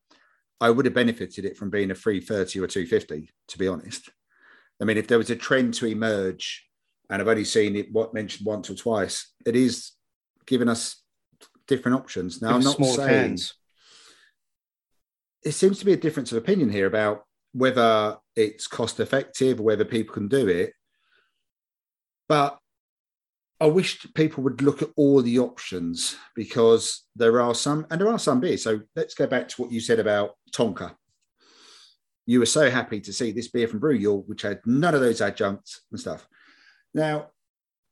I 0.61 0.69
would 0.69 0.86
have 0.86 0.94
benefited 0.94 1.45
it 1.45 1.57
from 1.57 1.69
being 1.69 1.91
a 1.91 1.95
330 1.95 2.60
or 2.60 2.68
250, 2.68 3.30
to 3.49 3.57
be 3.57 3.68
honest. 3.68 4.10
I 4.82 4.86
mean, 4.86 4.98
if 4.98 5.07
there 5.07 5.18
was 5.18 5.30
a 5.30 5.36
trend 5.36 5.73
to 5.76 5.88
emerge, 5.88 6.68
and 7.10 7.22
I've 7.22 7.27
only 7.27 7.45
seen 7.45 7.76
it 7.76 7.91
what 7.91 8.14
mentioned 8.14 8.45
once 8.45 8.69
or 8.69 8.76
twice, 8.76 9.34
it 9.45 9.56
is 9.56 9.91
giving 10.45 10.69
us 10.69 11.02
different 11.68 11.98
options. 11.98 12.41
Now, 12.41 12.56
I'm 12.56 12.64
not 12.64 12.77
saying 12.84 13.40
it 15.44 15.52
seems 15.52 15.80
to 15.80 15.86
be 15.86 15.94
a 15.94 15.98
difference 15.98 16.32
of 16.32 16.38
opinion 16.38 16.69
here 16.69 16.88
about 16.88 17.26
whether 17.56 18.18
it's 18.36 18.68
cost 18.68 18.99
effective 18.99 19.61
or 19.61 19.64
whether 19.64 19.86
people 19.86 20.14
can 20.14 20.27
do 20.27 20.48
it. 20.49 20.73
But 22.27 22.60
I 23.61 23.68
wish 23.68 24.06
people 24.14 24.44
would 24.44 24.61
look 24.61 24.82
at 24.82 24.90
all 24.98 25.22
the 25.22 25.40
options 25.40 26.18
because 26.36 27.06
there 27.15 27.40
are 27.40 27.56
some, 27.56 27.88
and 27.90 28.02
there 28.02 28.10
are 28.10 28.19
some 28.19 28.41
beers. 28.41 28.64
So 28.64 28.82
let's 28.98 29.15
go 29.15 29.26
back 29.26 29.48
to 29.48 29.61
what 29.61 29.72
you 29.72 29.80
said 29.80 29.99
about 29.99 30.32
Tonka. 30.52 30.94
You 32.26 32.40
were 32.40 32.45
so 32.45 32.69
happy 32.69 32.99
to 32.99 33.14
see 33.14 33.32
this 33.32 33.48
beer 33.48 33.69
from 33.69 33.80
Brew 33.80 33.94
York, 33.94 34.26
which 34.27 34.41
had 34.41 34.60
none 34.65 34.94
of 34.94 34.99
those 34.99 35.22
adjuncts 35.22 35.82
and 35.91 35.99
stuff. 35.99 36.27
Now, 36.94 37.30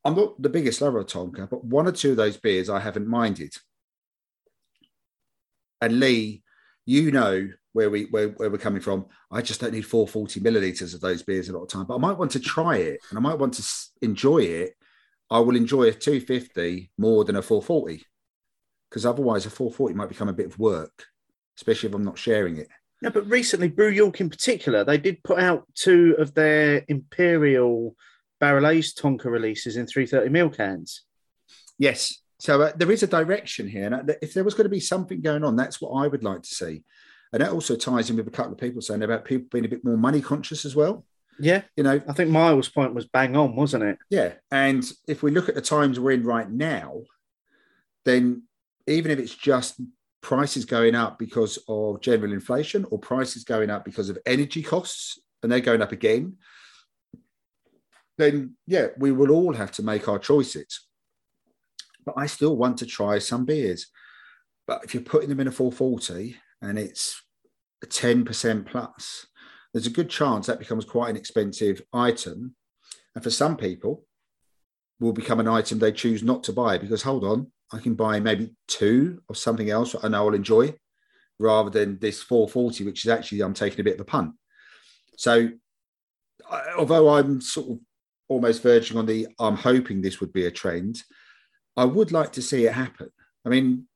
I'm 0.03 0.15
not 0.15 0.41
the 0.41 0.49
biggest 0.49 0.81
lover 0.81 0.99
of 0.99 1.07
Tonka, 1.07 1.49
but 1.49 1.63
one 1.63 1.87
or 1.87 1.93
two 1.93 2.11
of 2.11 2.17
those 2.17 2.35
beers 2.35 2.69
I 2.69 2.81
haven't 2.81 3.07
minded. 3.07 3.53
And 5.79 6.01
Lee, 6.01 6.43
you 6.85 7.11
know 7.11 7.47
where 7.73 7.89
we 7.89 8.05
where, 8.05 8.29
where 8.29 8.49
we're 8.49 8.57
coming 8.57 8.81
from. 8.81 9.05
I 9.31 9.41
just 9.41 9.59
don't 9.59 9.73
need 9.73 9.85
440 9.85 10.39
milliliters 10.39 10.93
of 10.93 11.01
those 11.01 11.23
beers 11.23 11.49
a 11.49 11.53
lot 11.53 11.63
of 11.63 11.69
time, 11.69 11.85
but 11.85 11.95
I 11.95 11.99
might 11.99 12.17
want 12.17 12.31
to 12.31 12.39
try 12.39 12.77
it 12.77 12.99
and 13.09 13.17
I 13.17 13.21
might 13.21 13.37
want 13.37 13.55
to 13.55 13.63
enjoy 14.01 14.39
it. 14.39 14.73
I 15.29 15.39
will 15.39 15.55
enjoy 15.55 15.83
a 15.83 15.93
250 15.93 16.91
more 16.97 17.25
than 17.25 17.35
a 17.35 17.41
440 17.41 18.05
because 18.89 19.05
otherwise 19.05 19.45
a 19.45 19.49
440 19.49 19.95
might 19.95 20.09
become 20.09 20.29
a 20.29 20.33
bit 20.33 20.45
of 20.45 20.59
work, 20.59 21.05
especially 21.57 21.89
if 21.89 21.95
I'm 21.95 22.03
not 22.03 22.19
sharing 22.19 22.57
it. 22.57 22.67
No, 23.01 23.09
but 23.09 23.29
recently, 23.29 23.67
Brew 23.67 23.89
York 23.89 24.21
in 24.21 24.29
particular, 24.29 24.85
they 24.85 24.97
did 24.97 25.23
put 25.23 25.39
out 25.39 25.67
two 25.75 26.15
of 26.19 26.33
their 26.35 26.85
Imperial 26.87 27.95
barrel 28.39 28.67
aged 28.67 28.97
Tonka 28.97 29.25
releases 29.25 29.75
in 29.75 29.87
330ml 29.87 30.55
cans. 30.55 31.01
Yes. 31.77 32.21
So 32.39 32.61
uh, 32.61 32.71
there 32.75 32.91
is 32.91 33.03
a 33.03 33.07
direction 33.07 33.67
here. 33.67 33.85
And 33.85 34.09
uh, 34.09 34.13
if 34.21 34.33
there 34.33 34.43
was 34.43 34.53
going 34.53 34.65
to 34.65 34.69
be 34.69 34.79
something 34.79 35.21
going 35.21 35.43
on, 35.43 35.55
that's 35.55 35.81
what 35.81 35.91
I 35.91 36.07
would 36.07 36.23
like 36.23 36.43
to 36.43 36.49
see. 36.49 36.83
And 37.33 37.41
that 37.41 37.51
also 37.51 37.75
ties 37.75 38.11
in 38.11 38.15
with 38.15 38.27
a 38.27 38.31
couple 38.31 38.53
of 38.53 38.59
people 38.59 38.81
saying 38.81 39.01
about 39.01 39.25
people 39.25 39.47
being 39.51 39.65
a 39.65 39.69
bit 39.69 39.83
more 39.83 39.97
money 39.97 40.21
conscious 40.21 40.65
as 40.65 40.75
well. 40.75 41.03
Yeah, 41.39 41.63
You 41.75 41.83
know, 41.83 41.99
I 42.07 42.13
think 42.13 42.29
Miles' 42.29 42.69
point 42.69 42.93
was 42.93 43.07
bang 43.07 43.35
on, 43.35 43.55
wasn't 43.55 43.83
it? 43.83 43.97
Yeah. 44.11 44.33
And 44.51 44.89
if 45.07 45.23
we 45.23 45.31
look 45.31 45.49
at 45.49 45.55
the 45.55 45.61
times 45.61 45.99
we're 45.99 46.11
in 46.11 46.23
right 46.23 46.49
now, 46.49 47.01
then 48.05 48.43
even 48.85 49.09
if 49.09 49.17
it's 49.17 49.33
just 49.33 49.81
prices 50.21 50.63
going 50.63 50.93
up 50.93 51.17
because 51.17 51.57
of 51.67 52.01
general 52.01 52.33
inflation 52.33 52.85
or 52.91 52.99
prices 52.99 53.43
going 53.43 53.71
up 53.71 53.83
because 53.83 54.09
of 54.09 54.19
energy 54.27 54.61
costs 54.61 55.19
and 55.41 55.51
they're 55.51 55.59
going 55.59 55.81
up 55.81 55.91
again, 55.91 56.37
then 58.19 58.55
yeah, 58.67 58.87
we 58.97 59.11
will 59.11 59.31
all 59.31 59.53
have 59.53 59.71
to 59.71 59.83
make 59.83 60.07
our 60.07 60.19
choices. 60.19 60.87
But 62.05 62.15
I 62.15 62.27
still 62.27 62.55
want 62.55 62.77
to 62.77 62.85
try 62.85 63.17
some 63.17 63.45
beers. 63.45 63.87
But 64.67 64.83
if 64.83 64.93
you're 64.93 65.03
putting 65.03 65.29
them 65.29 65.39
in 65.39 65.47
a 65.47 65.51
440 65.51 66.37
and 66.63 66.79
it's 66.79 67.21
10% 67.85 68.65
plus, 68.65 69.27
there's 69.73 69.87
a 69.87 69.91
good 69.91 70.09
chance 70.09 70.47
that 70.47 70.59
becomes 70.59 70.85
quite 70.85 71.09
an 71.09 71.17
expensive 71.17 71.81
item. 71.91 72.55
And 73.13 73.23
for 73.23 73.29
some 73.29 73.57
people, 73.57 74.05
will 74.99 75.13
become 75.13 75.39
an 75.39 75.47
item 75.47 75.79
they 75.79 75.91
choose 75.91 76.23
not 76.23 76.43
to 76.45 76.53
buy 76.53 76.77
because 76.77 77.01
hold 77.01 77.23
on, 77.23 77.51
I 77.71 77.79
can 77.79 77.93
buy 77.93 78.19
maybe 78.19 78.55
two 78.67 79.21
of 79.29 79.37
something 79.37 79.69
else 79.69 79.95
I 80.01 80.07
know 80.07 80.27
I'll 80.27 80.33
enjoy 80.33 80.75
rather 81.39 81.69
than 81.69 81.99
this 81.99 82.21
440, 82.21 82.85
which 82.85 83.05
is 83.05 83.11
actually 83.11 83.41
I'm 83.41 83.53
taking 83.53 83.81
a 83.81 83.83
bit 83.83 83.95
of 83.95 84.01
a 84.01 84.05
punt. 84.05 84.33
So 85.17 85.49
I- 86.49 86.73
although 86.77 87.09
I'm 87.09 87.41
sort 87.41 87.71
of 87.71 87.79
almost 88.29 88.63
verging 88.63 88.97
on 88.97 89.05
the 89.05 89.27
I'm 89.39 89.57
hoping 89.57 90.01
this 90.01 90.21
would 90.21 90.31
be 90.31 90.45
a 90.45 90.51
trend, 90.51 91.03
I 91.75 91.85
would 91.85 92.11
like 92.11 92.31
to 92.33 92.41
see 92.41 92.65
it 92.65 92.73
happen. 92.73 93.09
I 93.45 93.49
mean, 93.49 93.87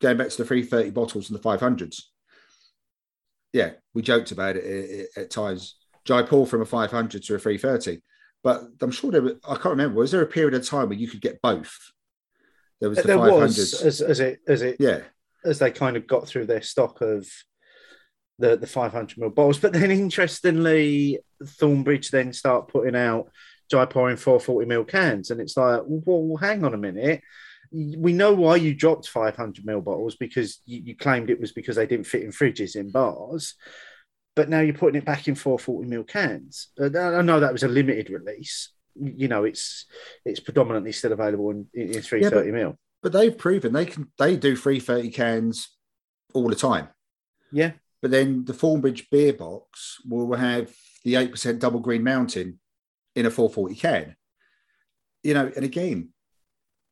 going 0.00 0.16
back 0.16 0.28
to 0.28 0.38
the 0.38 0.44
330 0.44 0.90
bottles 0.90 1.30
and 1.30 1.38
the 1.38 1.42
500s, 1.42 2.02
yeah, 3.52 3.72
we 3.94 4.02
joked 4.02 4.32
about 4.32 4.56
it 4.56 5.08
at, 5.16 5.30
times. 5.30 5.76
Jaipur 6.04 6.46
from 6.46 6.62
a 6.62 6.66
500 6.66 7.22
to 7.22 7.34
a 7.34 7.38
330. 7.38 8.00
But 8.42 8.62
I'm 8.80 8.90
sure 8.90 9.10
there, 9.10 9.22
were- 9.22 9.40
I 9.46 9.54
can't 9.54 9.66
remember. 9.66 9.98
Was 9.98 10.12
there 10.12 10.22
a 10.22 10.26
period 10.26 10.54
of 10.54 10.66
time 10.66 10.88
where 10.88 10.98
you 10.98 11.08
could 11.08 11.20
get 11.20 11.42
both? 11.42 11.76
There 12.80 12.88
was 12.88 12.98
the 12.98 13.08
there 13.08 13.18
500s. 13.18 13.40
was 13.40 13.82
as, 13.82 14.00
as 14.00 14.20
it 14.20 14.40
as 14.48 14.62
it 14.62 14.76
yeah, 14.80 15.00
as 15.44 15.58
they 15.58 15.70
kind 15.70 15.98
of 15.98 16.06
got 16.06 16.26
through 16.26 16.46
their 16.46 16.62
stock 16.62 17.02
of 17.02 17.28
the 18.38 18.56
the 18.56 18.66
500 18.66 19.18
ml 19.18 19.34
bottles. 19.34 19.58
But 19.58 19.74
then 19.74 19.90
interestingly, 19.90 21.18
Thornbridge 21.42 22.10
then 22.10 22.32
start 22.32 22.68
putting 22.68 22.96
out 22.96 23.30
Jaipur 23.70 24.08
in 24.10 24.16
440 24.16 24.66
ml 24.66 24.88
cans, 24.88 25.30
and 25.30 25.40
it's 25.40 25.56
like, 25.58 25.82
well, 25.84 26.36
hang 26.36 26.64
on 26.64 26.72
a 26.72 26.78
minute. 26.78 27.20
We 27.72 28.12
know 28.12 28.32
why 28.34 28.56
you 28.56 28.74
dropped 28.74 29.08
500 29.08 29.64
ml 29.64 29.84
bottles 29.84 30.16
because 30.16 30.60
you, 30.66 30.82
you 30.84 30.96
claimed 30.96 31.30
it 31.30 31.40
was 31.40 31.52
because 31.52 31.76
they 31.76 31.86
didn't 31.86 32.06
fit 32.06 32.22
in 32.22 32.30
fridges 32.30 32.76
in 32.76 32.90
bars. 32.90 33.54
But 34.36 34.48
now 34.48 34.60
you're 34.60 34.74
putting 34.74 35.00
it 35.00 35.04
back 35.04 35.28
in 35.28 35.34
440 35.34 35.88
ml 35.88 36.08
cans. 36.08 36.68
Uh, 36.80 36.86
I 36.98 37.22
know 37.22 37.40
that 37.40 37.52
was 37.52 37.62
a 37.62 37.68
limited 37.68 38.10
release. 38.10 38.70
You 38.94 39.28
know, 39.28 39.44
it's 39.44 39.86
it's 40.24 40.40
predominantly 40.40 40.92
still 40.92 41.12
available 41.12 41.50
in, 41.50 41.66
in, 41.74 41.94
in 41.94 42.02
330 42.02 42.50
ml. 42.50 42.76
but 43.02 43.12
they've 43.12 43.36
proven 43.36 43.72
they 43.72 43.86
can. 43.86 44.10
They 44.18 44.36
do 44.36 44.56
330 44.56 45.10
cans 45.10 45.68
all 46.34 46.48
the 46.48 46.56
time. 46.56 46.88
Yeah. 47.52 47.72
But 48.02 48.10
then 48.10 48.44
the 48.44 48.52
Thornbridge 48.52 49.10
beer 49.10 49.32
box 49.32 50.00
will 50.08 50.34
have 50.34 50.74
the 51.04 51.14
8% 51.14 51.58
double 51.58 51.80
green 51.80 52.02
mountain 52.02 52.58
in 53.14 53.26
a 53.26 53.30
440 53.30 53.74
can. 53.74 54.16
You 55.22 55.34
know, 55.34 55.52
and 55.54 55.64
again, 55.64 56.10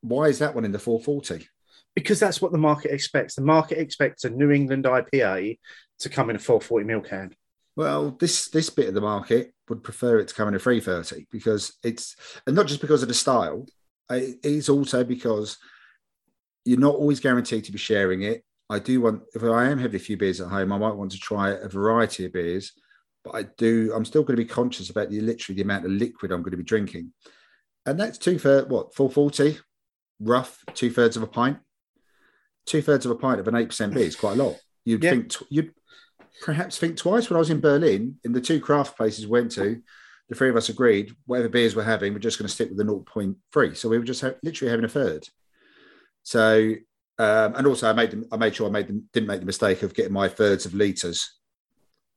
why 0.01 0.25
is 0.25 0.39
that 0.39 0.55
one 0.55 0.65
in 0.65 0.73
the 0.73 0.79
440? 0.79 1.49
because 1.99 2.21
that's 2.21 2.41
what 2.41 2.53
the 2.53 2.59
market 2.59 2.93
expects. 2.93 3.35
The 3.35 3.43
market 3.43 3.79
expects 3.79 4.25
a 4.25 4.31
New 4.31 4.53
England 4.53 4.85
IPA 4.85 5.59
to 5.99 6.09
come 6.09 6.31
in 6.31 6.37
a 6.37 6.39
440 6.39 6.87
ml 6.87 7.05
can. 7.05 7.35
Well, 7.75 8.13
this 8.13 8.49
this 8.49 8.71
bit 8.71 8.89
of 8.89 8.95
the 8.95 9.01
market 9.01 9.53
would 9.69 9.83
prefer 9.83 10.19
it 10.19 10.29
to 10.29 10.35
come 10.35 10.49
in 10.49 10.55
a 10.55 10.61
330 10.61 11.27
because 11.31 11.77
it's 11.83 12.15
and 12.47 12.55
not 12.55 12.67
just 12.67 12.81
because 12.81 13.03
of 13.03 13.09
the 13.09 13.15
style, 13.15 13.67
uh, 14.11 14.15
it 14.15 14.39
is 14.45 14.69
also 14.69 15.03
because 15.03 15.59
you're 16.65 16.79
not 16.79 16.95
always 16.95 17.21
guaranteed 17.21 17.65
to 17.65 17.73
be 17.73 17.79
sharing 17.79 18.23
it. 18.23 18.45
I 18.71 18.79
do 18.79 19.01
want 19.01 19.23
if 19.35 19.43
I 19.43 19.69
am 19.69 19.79
having 19.79 19.97
a 19.97 20.05
few 20.05 20.17
beers 20.17 20.41
at 20.41 20.49
home, 20.49 20.73
I 20.73 20.79
might 20.79 20.95
want 20.95 21.13
to 21.13 21.19
try 21.19 21.51
a 21.51 21.69
variety 21.69 22.27
of 22.27 22.33
beers, 22.33 22.73
but 23.25 23.35
I 23.35 23.45
do 23.59 23.93
I'm 23.95 24.05
still 24.05 24.23
going 24.23 24.37
to 24.37 24.45
be 24.45 24.49
conscious 24.49 24.91
about 24.91 25.11
the 25.11 25.21
literally 25.21 25.57
the 25.57 25.63
amount 25.63 25.85
of 25.85 25.91
liquid 25.91 26.31
I'm 26.31 26.43
going 26.43 26.53
to 26.53 26.57
be 26.57 26.65
drinking. 26.65 27.13
And 27.87 27.99
that's 27.99 28.19
two 28.19 28.39
thirds 28.39 28.69
what 28.69 28.95
440 28.95 29.59
rough 30.21 30.63
two 30.75 30.91
thirds 30.91 31.17
of 31.17 31.23
a 31.23 31.27
pint. 31.27 31.59
Two 32.67 32.83
thirds 32.83 33.05
of 33.07 33.13
a 33.13 33.17
pint 33.17 33.41
of 33.41 33.49
an 33.49 33.55
eight 33.57 33.69
percent 33.69 33.95
beer 33.95 34.05
is 34.05 34.17
quite 34.17 34.39
a 34.39 34.43
lot. 34.43 34.57
You'd 34.85 35.03
Yeah. 35.05 35.11
think 35.11 35.31
tw- 35.31 35.43
you'd 35.51 35.75
perhaps 36.43 36.79
think 36.79 36.97
twice 36.97 37.29
when 37.29 37.37
I 37.37 37.41
was 37.41 37.51
in 37.51 37.61
Berlin 37.61 38.17
in 38.25 38.33
the 38.33 38.41
two 38.41 38.61
craft 38.61 38.97
places 38.97 39.27
we 39.27 39.33
went 39.33 39.53
to. 39.53 39.81
The 40.29 40.35
three 40.35 40.51
of 40.51 40.57
us 40.57 40.69
agreed 40.69 41.15
whatever 41.25 41.49
beers 41.49 41.75
we're 41.75 41.85
having, 41.85 42.13
we're 42.13 42.19
just 42.19 42.39
going 42.39 42.47
to 42.47 42.53
stick 42.53 42.69
with 42.69 42.77
the 42.77 42.85
0.3. 42.85 43.75
So 43.75 43.89
we 43.89 43.97
were 43.99 44.05
just 44.05 44.21
ha- 44.21 44.35
literally 44.43 44.71
having 44.71 44.85
a 44.85 44.89
third. 44.89 45.27
So 46.23 46.75
um, 47.21 47.55
and 47.57 47.67
also 47.67 47.89
I 47.89 47.93
made 47.95 48.11
them, 48.13 48.27
I 48.31 48.37
made 48.37 48.55
sure 48.55 48.69
I 48.69 48.71
made 48.71 48.87
them 48.87 49.09
didn't 49.13 49.27
make 49.27 49.41
the 49.41 49.47
mistake 49.47 49.83
of 49.83 49.95
getting 49.95 50.13
my 50.13 50.29
thirds 50.29 50.67
of 50.67 50.75
liters 50.75 51.33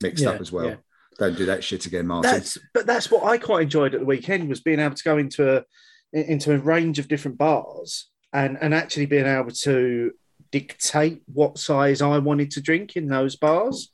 mixed 0.00 0.22
Yeah, 0.22 0.30
up 0.30 0.40
as 0.40 0.52
well. 0.52 0.66
yeah. 0.66 0.76
Don't 1.18 1.36
do 1.36 1.46
that 1.46 1.64
shit 1.64 1.86
again, 1.86 2.06
Martin. 2.06 2.30
That's 2.30 2.56
but 2.72 2.86
that's 2.86 3.10
what 3.10 3.24
I 3.24 3.36
quite 3.38 3.62
enjoyed 3.62 3.94
at 3.94 4.00
the 4.00 4.06
weekend 4.06 4.48
was 4.48 4.60
being 4.60 4.78
able 4.78 4.94
to 4.94 5.02
go 5.04 5.18
into 5.18 5.56
a 5.58 5.64
into 6.12 6.52
a 6.52 6.58
range 6.58 6.98
of 6.98 7.08
different 7.08 7.38
bars 7.38 8.08
and 8.32 8.58
and 8.60 8.74
actually 8.74 9.06
being 9.06 9.26
able 9.26 9.50
to 9.50 10.12
dictate 10.50 11.22
what 11.32 11.58
size 11.58 12.02
I 12.02 12.18
wanted 12.18 12.50
to 12.52 12.60
drink 12.60 12.96
in 12.96 13.08
those 13.08 13.36
bars. 13.36 13.90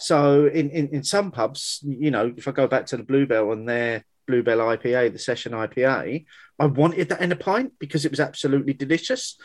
So 0.00 0.46
in, 0.46 0.70
in, 0.70 0.88
in 0.88 1.04
some 1.04 1.30
pubs, 1.30 1.80
you 1.86 2.10
know, 2.10 2.32
if 2.36 2.48
I 2.48 2.52
go 2.52 2.66
back 2.66 2.86
to 2.86 2.96
the 2.96 3.02
Bluebell 3.02 3.52
and 3.52 3.68
their 3.68 4.04
Bluebell 4.26 4.58
IPA, 4.58 5.12
the 5.12 5.18
session 5.18 5.52
IPA, 5.52 6.24
I 6.58 6.66
wanted 6.66 7.08
that 7.10 7.20
in 7.20 7.32
a 7.32 7.36
pint 7.36 7.72
because 7.78 8.04
it 8.04 8.10
was 8.10 8.20
absolutely 8.20 8.72
delicious. 8.72 9.36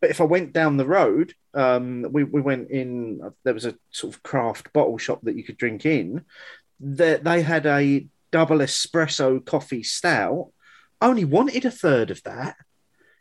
But 0.00 0.10
if 0.10 0.20
I 0.20 0.24
went 0.24 0.52
down 0.52 0.76
the 0.76 0.86
road, 0.86 1.34
um, 1.54 2.06
we, 2.10 2.24
we 2.24 2.40
went 2.40 2.70
in, 2.70 3.20
there 3.44 3.54
was 3.54 3.66
a 3.66 3.76
sort 3.90 4.14
of 4.14 4.22
craft 4.22 4.72
bottle 4.72 4.98
shop 4.98 5.20
that 5.22 5.36
you 5.36 5.44
could 5.44 5.58
drink 5.58 5.86
in. 5.86 6.24
That 6.80 7.24
they 7.24 7.42
had 7.42 7.66
a 7.66 8.06
double 8.30 8.58
espresso 8.58 9.44
coffee 9.44 9.82
stout. 9.82 10.50
Only 11.02 11.24
wanted 11.24 11.64
a 11.64 11.70
third 11.70 12.12
of 12.12 12.22
that. 12.22 12.56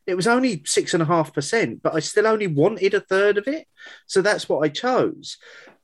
It 0.05 0.15
was 0.15 0.27
only 0.27 0.61
six 0.65 0.93
and 0.93 1.01
a 1.01 1.05
half 1.07 1.33
percent, 1.33 1.81
but 1.81 1.95
I 1.95 1.99
still 1.99 2.27
only 2.27 2.45
wanted 2.45 2.93
a 2.93 2.99
third 2.99 3.37
of 3.39 3.47
it. 3.47 3.67
So 4.05 4.21
that's 4.21 4.47
what 4.47 4.59
I 4.59 4.69
chose. 4.69 5.37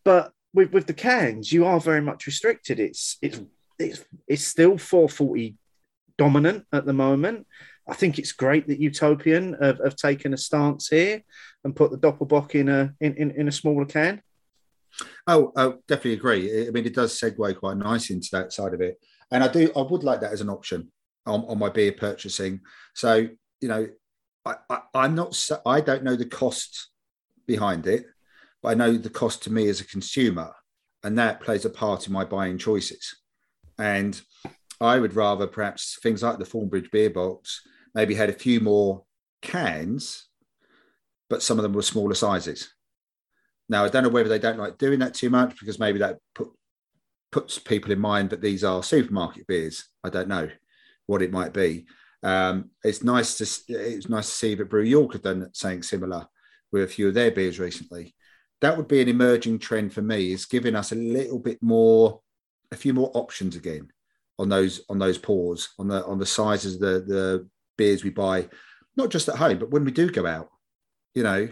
But 0.04 0.32
with, 0.54 0.72
with 0.72 0.86
the 0.86 0.94
cans, 0.94 1.52
you 1.52 1.66
are 1.66 1.80
very 1.80 2.02
much 2.02 2.28
restricted. 2.28 2.80
It's 2.80 3.18
it's 3.22 3.42
it's 3.80 4.06
it's 4.28 4.44
still 4.44 4.78
440 4.78 5.56
dominant 6.18 6.66
at 6.72 6.86
the 6.86 6.94
moment. 6.94 7.48
I 7.88 7.94
think 7.94 8.20
it's 8.20 8.32
great 8.32 8.68
that 8.68 8.80
Utopian 8.80 9.56
have, 9.62 9.80
have 9.84 9.96
taken 9.96 10.34
a 10.34 10.38
stance 10.38 10.90
here 10.90 11.24
and 11.64 11.76
put 11.76 11.90
the 11.90 11.98
Doppelbock 11.98 12.54
in 12.54 12.70
a 12.70 12.94
in, 13.00 13.16
in, 13.16 13.32
in 13.32 13.48
a 13.48 13.52
smaller 13.52 13.86
can. 13.86 14.22
Oh, 15.26 15.52
I 15.56 15.74
definitely 15.88 16.14
agree. 16.14 16.68
I 16.68 16.72
mean, 16.72 16.86
it 16.86 16.96
does 16.96 17.20
segue 17.20 17.60
quite 17.60 17.78
nice 17.78 18.10
into 18.12 18.30
that 18.34 18.54
side 18.54 18.74
of 18.74 18.82
it, 18.82 19.00
and 19.32 19.44
I 19.44 19.48
do. 19.48 19.72
I 19.76 19.82
would 19.82 20.04
like 20.04 20.22
that 20.22 20.34
as 20.34 20.42
an 20.42 20.50
option 20.50 20.92
on, 21.28 21.46
on 21.46 21.60
my 21.60 21.70
beer 21.70 21.92
purchasing. 21.92 22.62
So 22.96 23.28
you 23.62 23.68
know, 23.68 23.88
I, 24.46 24.56
I, 24.70 24.80
I'm 24.94 25.16
not. 25.16 25.50
I 25.66 25.82
don't 25.82 26.04
know 26.04 26.16
the 26.16 26.26
cost 26.26 26.90
behind 27.46 27.88
it, 27.88 28.06
but 28.62 28.70
I 28.70 28.74
know 28.74 28.94
the 28.94 29.10
cost 29.10 29.44
to 29.44 29.52
me 29.52 29.68
as 29.68 29.82
a 29.82 29.88
consumer, 29.88 30.54
and 31.04 31.18
that 31.18 31.42
plays 31.42 31.66
a 31.66 31.70
part 31.70 32.08
in 32.08 32.14
my 32.14 32.24
buying 32.24 32.58
choices. 32.58 33.18
And 33.78 34.20
I 34.82 35.00
would 35.00 35.16
rather 35.16 35.48
perhaps 35.48 35.98
things 36.02 36.24
like 36.24 36.40
the 36.40 36.46
Thornbridge 36.46 36.92
beer 36.92 37.10
box 37.10 37.62
maybe 37.94 38.16
had 38.16 38.30
a 38.30 38.34
few 38.34 38.60
more 38.60 39.04
cans, 39.42 40.28
but 41.30 41.44
some 41.44 41.58
of 41.58 41.64
them 41.64 41.74
were 41.74 41.82
smaller 41.82 42.16
sizes. 42.16 42.74
Now 43.70 43.84
I 43.84 43.90
don't 43.90 44.04
know 44.04 44.10
whether 44.10 44.30
they 44.30 44.40
don't 44.40 44.60
like 44.60 44.78
doing 44.78 45.00
that 45.00 45.14
too 45.14 45.30
much 45.30 45.60
because 45.60 45.80
maybe 45.80 46.00
that 46.00 46.18
put, 46.34 46.50
puts 47.32 47.60
people 47.60 47.92
in 47.92 48.00
mind 48.00 48.30
that 48.30 48.42
these 48.42 48.64
are 48.64 48.82
supermarket 48.82 49.46
beers. 49.48 49.90
I 50.04 50.10
don't 50.10 50.30
know 50.30 50.50
what 51.08 51.22
it 51.22 51.32
might 51.32 51.54
be. 51.54 51.88
Um, 52.24 52.72
it's 52.84 53.04
nice 53.04 53.38
to 53.38 53.74
it's 53.74 54.10
nice 54.10 54.30
to 54.30 54.36
see 54.36 54.56
that 54.56 54.70
Brew 54.70 54.84
York 54.84 55.14
have 55.14 55.24
done 55.24 55.50
something 55.54 55.84
similar 55.84 56.28
with 56.72 56.84
a 56.84 56.88
few 56.88 57.08
of 57.08 57.14
their 57.14 57.32
beers 57.32 57.60
recently. 57.60 58.16
That 58.62 58.78
would 58.78 58.88
be 58.88 59.02
an 59.02 59.08
emerging 59.08 59.60
trend 59.60 59.94
for 59.94 60.02
me. 60.02 60.32
Is 60.32 60.46
giving 60.46 60.76
us 60.76 60.92
a 60.92 60.96
little 60.96 61.40
bit 61.40 61.62
more, 61.62 62.22
a 62.72 62.76
few 62.76 62.94
more 62.94 63.12
options 63.14 63.56
again 63.56 63.92
on 64.40 64.50
those 64.50 64.82
on 64.90 65.00
those 65.00 65.18
pours 65.18 65.70
on 65.80 65.88
the 65.88 66.06
on 66.06 66.20
the 66.20 66.26
sizes 66.26 66.76
of 66.76 66.82
the 66.82 67.14
the 67.14 67.50
beers 67.78 68.04
we 68.04 68.10
buy, 68.10 68.48
not 68.96 69.10
just 69.10 69.30
at 69.30 69.38
home, 69.38 69.60
but 69.60 69.72
when 69.72 69.86
we 69.86 69.92
do 69.92 70.10
go 70.10 70.26
out. 70.26 70.50
You 71.14 71.24
know, 71.24 71.50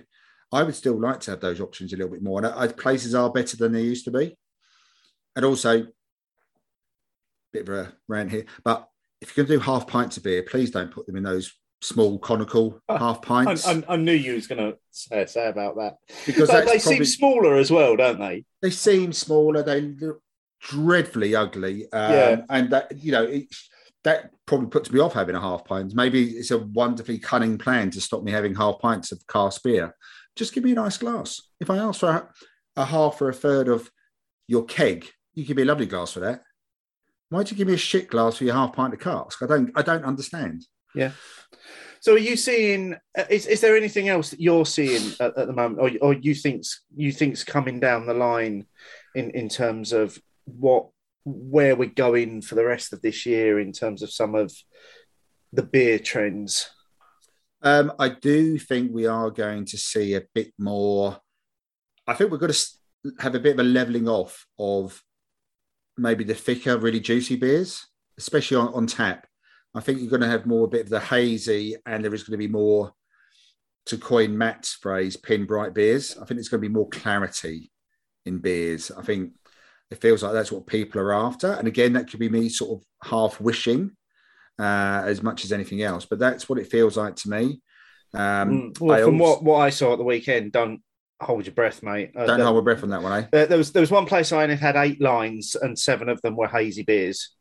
I 0.52 0.64
would 0.64 0.76
still 0.76 0.99
like 0.99 1.22
to 1.22 1.32
have 1.32 1.40
those 1.40 1.61
options 1.61 1.94
a 1.94 1.98
little 1.98 2.11
bit 2.11 2.23
more. 2.23 2.40
And 2.40 2.48
I, 2.48 2.68
places 2.68 3.15
are 3.15 3.32
better 3.32 3.57
than 3.57 3.72
they 3.72 3.82
used 3.82 4.06
to 4.06 4.11
be. 4.11 4.38
And 5.36 5.44
also, 5.44 5.82
a 5.82 5.88
bit 7.52 7.68
of 7.68 7.76
a 7.76 7.94
rant 8.07 8.32
here, 8.32 8.45
but 8.64 8.88
if 9.21 9.35
you're 9.35 9.45
going 9.45 9.59
to 9.59 9.63
do 9.65 9.71
half 9.71 9.87
pints 9.87 10.17
of 10.17 10.23
beer, 10.23 10.43
please 10.43 10.71
don't 10.71 10.91
put 10.91 11.05
them 11.07 11.15
in 11.15 11.23
those 11.23 11.53
small 11.81 12.17
conical 12.19 12.79
Oh, 12.89 12.97
half 12.97 13.21
pints. 13.21 13.67
I, 13.67 13.73
I, 13.73 13.83
I 13.89 13.95
knew 13.97 14.13
you 14.13 14.33
was 14.35 14.47
going 14.47 14.59
to 14.71 14.77
say, 14.91 15.25
say 15.25 15.47
about 15.47 15.75
that 15.77 15.97
because 16.25 16.49
They- 16.49 16.55
they 16.55 16.63
probably, 16.63 16.79
seem 16.79 17.05
smaller 17.05 17.55
as 17.55 17.71
well, 17.71 17.95
don't 17.95 18.19
they? 18.19 18.43
they 18.61 18.69
seem 18.71 19.13
smaller. 19.13 19.61
They 19.63 19.81
look 19.81 20.21
dreadfully 20.61 21.35
ugly. 21.35 21.83
Um, 21.91 22.11
Yeah. 22.11 22.41
And 22.49 22.69
that, 22.71 22.97
you 22.97 23.11
know, 23.11 23.23
it, 23.23 23.47
that 24.03 24.31
probably 24.45 24.67
puts 24.67 24.91
me 24.91 24.99
off 24.99 25.13
having 25.13 25.35
a 25.35 25.41
half 25.41 25.65
pint. 25.65 25.93
Maybe 25.95 26.29
it's 26.31 26.51
a 26.51 26.59
wonderfully 26.59 27.19
cunning 27.19 27.57
plan 27.57 27.89
to 27.91 28.01
stop 28.01 28.23
me 28.23 28.31
having 28.31 28.55
half 28.55 28.79
pints 28.79 29.11
of 29.11 29.25
cask 29.27 29.63
beer. 29.63 29.95
Just 30.35 30.53
give 30.53 30.63
me 30.63 30.71
a 30.71 30.75
nice 30.75 30.97
glass. 30.97 31.41
If 31.59 31.69
I 31.69 31.77
ask 31.77 31.99
for 32.01 32.09
a, 32.09 32.29
a 32.75 32.85
half 32.85 33.21
or 33.21 33.29
a 33.29 33.33
third 33.33 33.67
of 33.67 33.89
your 34.47 34.65
keg, 34.65 35.07
you 35.33 35.45
give 35.45 35.57
me 35.57 35.63
a 35.63 35.65
lovely 35.65 35.85
glass 35.87 36.11
for 36.13 36.19
that. 36.21 36.41
Why'd 37.30 37.49
you 37.52 37.57
give 37.57 37.68
me 37.68 37.73
a 37.73 37.77
shit 37.77 38.10
glass 38.10 38.38
for 38.38 38.43
your 38.43 38.53
half 38.53 38.73
pint 38.73 38.93
of 38.93 38.99
cask? 38.99 39.41
I 39.41 39.47
don't. 39.47 39.72
I 39.76 39.81
don't 39.81 40.06
understand. 40.06 40.65
Yeah. 40.93 41.11
So, 41.99 42.14
are 42.14 42.19
you 42.19 42.38
seeing? 42.38 42.95
uh, 43.18 43.23
Is, 43.30 43.47
is 43.47 43.61
there 43.61 43.76
anything 43.76 44.10
else 44.10 44.30
that 44.30 44.39
you're 44.39 44.65
seeing 44.65 45.14
at, 45.19 45.38
at 45.38 45.47
the 45.47 45.53
moment, 45.53 45.80
or, 45.80 45.91
or 46.10 46.14
you 46.14 46.35
think's 46.35 46.84
you 46.95 47.11
think's 47.11 47.43
coming 47.43 47.80
down 47.80 48.06
the 48.06 48.14
line 48.14 48.68
in 49.15 49.31
in 49.31 49.49
terms 49.49 49.91
of 49.91 50.18
what 50.45 50.89
where 51.23 51.76
we're 51.76 51.89
going 51.89 52.41
for 52.41 52.53
the 52.53 52.65
rest 52.65 52.93
of 52.93 53.02
this 53.02 53.26
year 53.26 53.60
in 53.60 53.72
terms 53.72 54.03
of 54.03 54.11
some 54.11 54.35
of 54.35 54.53
the 55.52 55.64
beer 55.64 55.97
trends? 55.97 56.69
Um, 57.64 57.91
I 57.97 58.10
do 58.10 58.60
think 58.60 58.91
we 58.91 59.07
are 59.07 59.31
going 59.31 59.65
to 59.65 59.77
see 59.77 60.14
a 60.14 60.23
bit 60.35 60.53
more. 60.60 61.18
I 62.06 62.14
think 62.14 62.30
we're 62.30 62.38
going 62.38 62.53
to 62.53 62.68
have 63.19 63.34
a 63.34 63.39
bit 63.39 63.53
of 63.53 63.60
a 63.60 63.64
leveling 63.64 64.07
off 64.07 64.45
of 64.60 65.02
maybe 65.97 66.23
the 66.23 66.35
thicker, 66.35 66.77
really 66.77 66.99
juicy 66.99 67.35
beers, 67.35 67.85
especially 68.17 68.57
on, 68.57 68.73
on 68.73 68.88
tap. 68.88 69.27
I 69.73 69.81
think 69.81 69.99
you're 69.99 70.09
going 70.09 70.22
to 70.22 70.27
have 70.27 70.45
more 70.45 70.65
a 70.65 70.69
bit 70.69 70.81
of 70.84 70.89
the 70.89 70.99
hazy, 70.99 71.76
and 71.85 72.03
there 72.03 72.13
is 72.13 72.23
going 72.23 72.39
to 72.39 72.47
be 72.47 72.51
more, 72.51 72.93
to 73.88 73.97
coin 73.97 74.38
Matt's 74.38 74.73
phrase, 74.73 75.17
pin 75.17 75.45
bright 75.45 75.73
beers. 75.73 76.13
I 76.15 76.19
think 76.26 76.38
there's 76.38 76.49
going 76.49 76.61
to 76.61 76.67
be 76.69 76.73
more 76.73 76.89
clarity 76.89 77.72
in 78.26 78.39
beers. 78.39 78.89
I 78.91 79.01
think 79.03 79.34
it 79.91 80.01
feels 80.01 80.23
like 80.23 80.34
that's 80.34 80.51
what 80.51 80.65
people 80.65 81.01
are 81.01 81.13
after. 81.13 81.51
And 81.51 81.67
again, 81.67 81.93
that 81.93 82.09
could 82.09 82.19
be 82.19 82.30
me 82.30 82.49
sort 82.49 82.80
of 82.80 83.09
half 83.09 83.39
wishing 83.39 83.91
uh, 84.57 85.03
as 85.05 85.22
much 85.22 85.43
as 85.45 85.51
anything 85.51 85.81
else, 85.84 86.05
but 86.05 86.17
that's 86.19 86.47
what 86.49 86.57
it 86.57 86.67
feels 86.72 86.97
like 86.97 87.15
to 87.17 87.30
me. 87.30 87.61
Um, 88.13 88.72
Mm, 88.73 88.80
well, 88.80 88.97
I 88.97 89.03
from 89.03 89.22
also- 89.22 89.34
what, 89.35 89.43
what 89.43 89.57
I 89.59 89.69
saw 89.69 89.91
at 89.93 89.97
the 89.97 90.03
weekend, 90.05 90.53
don't 90.53 90.81
hold 91.21 91.45
your 91.45 91.55
breath, 91.55 91.81
mate. 91.83 92.11
Uh, 92.15 92.25
don't 92.25 92.37
there, 92.37 92.45
hold 92.45 92.57
my 92.57 92.63
breath 92.63 92.83
on 92.83 92.89
that 92.89 93.01
one, 93.03 93.23
eh? 93.23 93.27
there, 93.31 93.45
there 93.47 93.57
was 93.57 93.71
there 93.71 93.81
was 93.81 93.91
one 93.91 94.05
place 94.05 94.31
I 94.31 94.43
only 94.43 94.55
had 94.55 94.75
eight 94.75 95.01
lines, 95.01 95.55
and 95.55 95.77
seven 95.77 96.09
of 96.09 96.21
them 96.21 96.35
were 96.35 96.47
hazy 96.47 96.83
beers. 96.83 97.35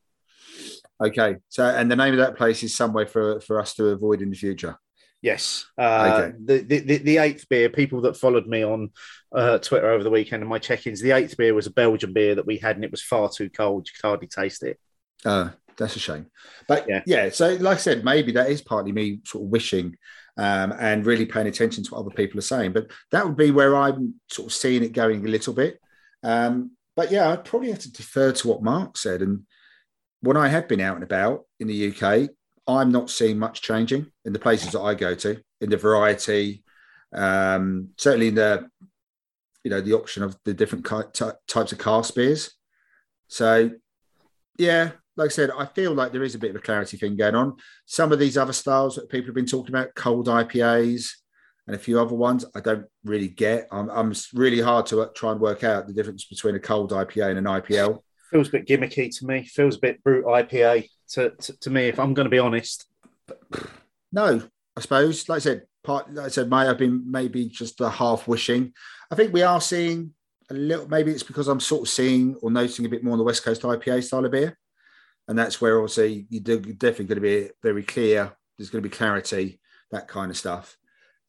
Okay. 1.02 1.36
So, 1.48 1.64
and 1.66 1.90
the 1.90 1.96
name 1.96 2.14
of 2.14 2.18
that 2.18 2.36
place 2.36 2.62
is 2.62 2.74
somewhere 2.74 3.06
for, 3.06 3.40
for 3.40 3.60
us 3.60 3.74
to 3.74 3.88
avoid 3.88 4.22
in 4.22 4.30
the 4.30 4.36
future. 4.36 4.78
Yes. 5.22 5.66
Uh, 5.76 6.12
Okay. 6.14 6.36
the, 6.44 6.58
the, 6.62 6.78
the, 6.80 6.98
the 6.98 7.18
eighth 7.18 7.48
beer, 7.48 7.68
people 7.68 8.02
that 8.02 8.16
followed 8.16 8.46
me 8.46 8.62
on 8.62 8.90
uh, 9.34 9.58
Twitter 9.58 9.90
over 9.90 10.04
the 10.04 10.10
weekend 10.10 10.42
and 10.42 10.48
my 10.50 10.58
check 10.58 10.86
ins, 10.86 11.00
the 11.00 11.10
eighth 11.10 11.36
beer 11.36 11.52
was 11.54 11.66
a 11.66 11.72
Belgian 11.72 12.12
beer 12.12 12.36
that 12.36 12.46
we 12.46 12.58
had 12.58 12.76
and 12.76 12.84
it 12.84 12.90
was 12.92 13.02
far 13.02 13.28
too 13.28 13.50
cold. 13.50 13.88
You 13.88 13.92
could 14.00 14.06
hardly 14.08 14.28
taste 14.28 14.62
it. 14.62 14.78
Uh, 15.24 15.50
that's 15.76 15.96
a 15.96 15.98
shame. 15.98 16.26
But 16.68 16.86
Yeah. 16.88 17.02
yeah. 17.06 17.30
so 17.30 17.54
like 17.54 17.78
I 17.78 17.80
said, 17.80 18.04
maybe 18.04 18.32
that 18.32 18.50
is 18.50 18.62
partly 18.62 18.92
me 18.92 19.20
sort 19.24 19.44
of 19.44 19.50
wishing 19.50 19.96
um, 20.36 20.72
and 20.78 21.06
really 21.06 21.26
paying 21.26 21.46
attention 21.46 21.84
to 21.84 21.90
what 21.90 22.00
other 22.00 22.14
people 22.14 22.38
are 22.38 22.42
saying. 22.42 22.72
But 22.72 22.90
that 23.12 23.24
would 23.24 23.36
be 23.36 23.50
where 23.50 23.76
I'm 23.76 24.14
sort 24.30 24.46
of 24.46 24.52
seeing 24.52 24.82
it 24.82 24.92
going 24.92 25.24
a 25.24 25.28
little 25.28 25.54
bit. 25.54 25.80
Um, 26.22 26.72
but 26.96 27.10
yeah, 27.10 27.30
I'd 27.30 27.44
probably 27.44 27.70
have 27.70 27.80
to 27.80 27.92
defer 27.92 28.32
to 28.32 28.48
what 28.48 28.62
Mark 28.62 28.96
said. 28.96 29.22
And 29.22 29.46
when 30.20 30.36
I 30.36 30.48
have 30.48 30.68
been 30.68 30.80
out 30.80 30.94
and 30.94 31.04
about 31.04 31.44
in 31.60 31.68
the 31.68 31.92
UK, 31.92 32.30
I'm 32.66 32.90
not 32.90 33.10
seeing 33.10 33.38
much 33.38 33.62
changing 33.62 34.06
in 34.24 34.32
the 34.32 34.38
places 34.38 34.72
that 34.72 34.80
I 34.80 34.94
go 34.94 35.14
to, 35.14 35.40
in 35.60 35.70
the 35.70 35.76
variety, 35.76 36.64
um, 37.12 37.90
certainly 37.98 38.28
in 38.28 38.36
the, 38.36 38.68
you 39.62 39.70
know, 39.70 39.80
the 39.80 39.92
option 39.92 40.22
of 40.22 40.36
the 40.44 40.54
different 40.54 40.86
types 40.86 41.72
of 41.72 41.78
cask 41.78 42.14
beers. 42.14 42.52
So, 43.28 43.70
yeah, 44.56 44.92
like 45.16 45.26
I 45.26 45.32
said, 45.32 45.50
I 45.56 45.66
feel 45.66 45.94
like 45.94 46.12
there 46.12 46.22
is 46.22 46.34
a 46.34 46.38
bit 46.38 46.50
of 46.50 46.56
a 46.56 46.60
clarity 46.60 46.96
thing 46.96 47.16
going 47.16 47.34
on. 47.34 47.56
Some 47.86 48.12
of 48.12 48.18
these 48.18 48.36
other 48.36 48.52
styles 48.52 48.96
that 48.96 49.08
people 49.08 49.26
have 49.26 49.34
been 49.34 49.46
talking 49.46 49.74
about, 49.74 49.94
cold 49.94 50.26
IPAs 50.26 51.10
and 51.66 51.76
a 51.76 51.78
few 51.78 52.00
other 52.00 52.14
ones, 52.14 52.44
I 52.54 52.60
don't 52.60 52.86
really 53.04 53.28
get. 53.28 53.68
I'm, 53.70 53.88
I'm 53.90 54.12
really 54.34 54.60
hard 54.60 54.86
to 54.86 55.02
uh, 55.02 55.08
try 55.14 55.32
and 55.32 55.40
work 55.40 55.64
out 55.64 55.86
the 55.86 55.92
difference 55.92 56.24
between 56.24 56.56
a 56.56 56.60
cold 56.60 56.90
IPA 56.90 57.30
and 57.30 57.38
an 57.38 57.44
IPL. 57.44 58.00
Feels 58.30 58.48
a 58.48 58.52
bit 58.52 58.66
gimmicky 58.66 59.16
to 59.18 59.26
me. 59.26 59.44
Feels 59.44 59.76
a 59.76 59.80
bit 59.80 60.02
brut 60.02 60.24
IPA 60.24 60.88
to, 61.10 61.30
to, 61.30 61.60
to 61.60 61.70
me, 61.70 61.88
if 61.88 61.98
I'm 61.98 62.14
going 62.14 62.26
to 62.26 62.30
be 62.30 62.38
honest. 62.38 62.86
No, 64.12 64.42
I 64.76 64.80
suppose, 64.80 65.28
like 65.28 65.36
I 65.36 65.40
said, 65.40 65.62
part, 65.84 66.12
like 66.12 66.26
I 66.26 66.28
said, 66.28 66.50
may 66.50 66.66
have 66.66 66.78
been 66.78 67.10
maybe 67.10 67.46
just 67.48 67.80
a 67.80 67.88
half 67.88 68.26
wishing. 68.26 68.72
I 69.10 69.14
think 69.14 69.32
we 69.32 69.42
are 69.42 69.60
seeing 69.60 70.12
a 70.50 70.54
little, 70.54 70.88
maybe 70.88 71.12
it's 71.12 71.22
because 71.22 71.46
I'm 71.46 71.60
sort 71.60 71.82
of 71.82 71.88
seeing 71.88 72.34
or 72.42 72.50
noticing 72.50 72.84
a 72.84 72.88
bit 72.88 73.04
more 73.04 73.12
on 73.12 73.18
the 73.18 73.24
West 73.24 73.44
Coast 73.44 73.62
IPA 73.62 74.02
style 74.02 74.24
of 74.24 74.32
beer. 74.32 74.58
And 75.28 75.38
that's 75.38 75.60
where 75.60 75.78
obviously 75.78 76.26
you're 76.28 76.40
definitely 76.40 77.04
going 77.04 77.16
to 77.16 77.20
be 77.20 77.50
very 77.62 77.82
clear. 77.82 78.32
There's 78.56 78.70
going 78.70 78.82
to 78.82 78.88
be 78.88 78.94
clarity, 78.94 79.60
that 79.90 80.08
kind 80.08 80.30
of 80.30 80.36
stuff. 80.36 80.76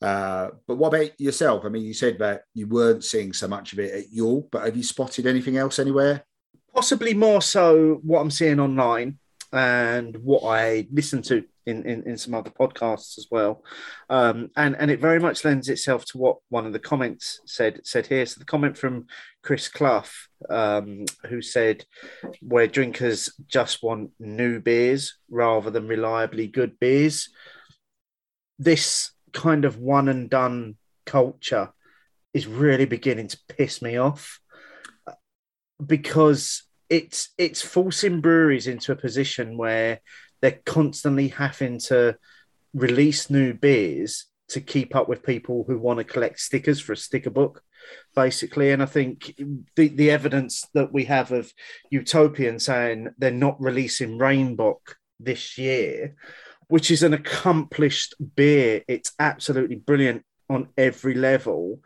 Uh, 0.01 0.49
but 0.67 0.75
what 0.75 0.93
about 0.93 1.19
yourself? 1.19 1.65
I 1.65 1.69
mean, 1.69 1.83
you 1.83 1.93
said 1.93 2.19
that 2.19 2.43
you 2.53 2.67
weren't 2.67 3.03
seeing 3.03 3.33
so 3.33 3.47
much 3.47 3.73
of 3.73 3.79
it 3.79 3.93
at 3.93 4.11
York, 4.11 4.47
but 4.51 4.65
have 4.65 4.75
you 4.75 4.83
spotted 4.83 5.25
anything 5.25 5.57
else 5.57 5.79
anywhere? 5.79 6.25
Possibly 6.73 7.13
more 7.13 7.41
so 7.41 8.01
what 8.03 8.19
I'm 8.19 8.31
seeing 8.31 8.59
online 8.59 9.17
and 9.51 10.17
what 10.17 10.43
I 10.43 10.87
listen 10.91 11.21
to 11.23 11.43
in, 11.65 11.83
in, 11.83 12.03
in 12.03 12.17
some 12.17 12.33
other 12.33 12.49
podcasts 12.49 13.17
as 13.17 13.27
well. 13.31 13.63
Um, 14.09 14.49
and, 14.55 14.75
and 14.77 14.91
it 14.91 14.99
very 14.99 15.19
much 15.19 15.43
lends 15.43 15.69
itself 15.69 16.05
to 16.05 16.17
what 16.17 16.37
one 16.49 16.65
of 16.65 16.73
the 16.73 16.79
comments 16.79 17.39
said 17.45 17.81
said 17.83 18.07
here. 18.07 18.25
So 18.25 18.39
the 18.39 18.45
comment 18.45 18.77
from 18.77 19.07
Chris 19.43 19.67
Clough, 19.67 20.03
um, 20.49 21.05
who 21.27 21.41
said, 21.41 21.85
where 22.41 22.67
drinkers 22.67 23.33
just 23.47 23.83
want 23.83 24.11
new 24.19 24.59
beers 24.59 25.17
rather 25.29 25.69
than 25.69 25.87
reliably 25.87 26.47
good 26.47 26.79
beers. 26.79 27.29
This 28.59 29.11
kind 29.33 29.65
of 29.65 29.79
one 29.79 30.07
and 30.07 30.29
done 30.29 30.75
culture 31.05 31.71
is 32.33 32.47
really 32.47 32.85
beginning 32.85 33.27
to 33.29 33.39
piss 33.47 33.81
me 33.81 33.97
off 33.97 34.39
because 35.85 36.63
it's 36.89 37.29
it's 37.37 37.61
forcing 37.61 38.21
breweries 38.21 38.67
into 38.67 38.91
a 38.91 38.97
position 38.97 39.57
where 39.57 40.01
they're 40.41 40.59
constantly 40.65 41.29
having 41.29 41.79
to 41.79 42.17
release 42.73 43.29
new 43.29 43.53
beers 43.53 44.25
to 44.49 44.61
keep 44.61 44.95
up 44.95 45.09
with 45.09 45.23
people 45.23 45.63
who 45.67 45.77
want 45.77 45.97
to 45.97 46.03
collect 46.03 46.39
stickers 46.39 46.79
for 46.79 46.93
a 46.93 46.97
sticker 46.97 47.29
book 47.29 47.63
basically. 48.15 48.71
And 48.71 48.81
i 48.81 48.85
think 48.85 49.33
the, 49.75 49.87
the 49.89 50.11
evidence 50.11 50.65
that 50.73 50.91
we 50.91 51.05
have 51.05 51.31
of 51.31 51.51
utopian 51.89 52.59
saying 52.59 53.09
they're 53.17 53.31
not 53.31 53.59
releasing 53.59 54.17
rainbock 54.17 54.97
this 55.19 55.57
year 55.57 56.15
which 56.67 56.89
is 56.91 57.03
an 57.03 57.13
accomplished 57.13 58.15
beer 58.35 58.83
it's 58.87 59.13
absolutely 59.19 59.75
brilliant 59.75 60.23
on 60.49 60.67
every 60.77 61.13
level 61.13 61.79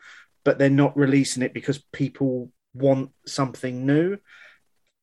but 0.43 0.57
they're 0.57 0.69
not 0.69 0.97
releasing 0.97 1.43
it 1.43 1.53
because 1.53 1.83
people 1.91 2.51
want 2.73 3.11
something 3.25 3.85
new 3.85 4.17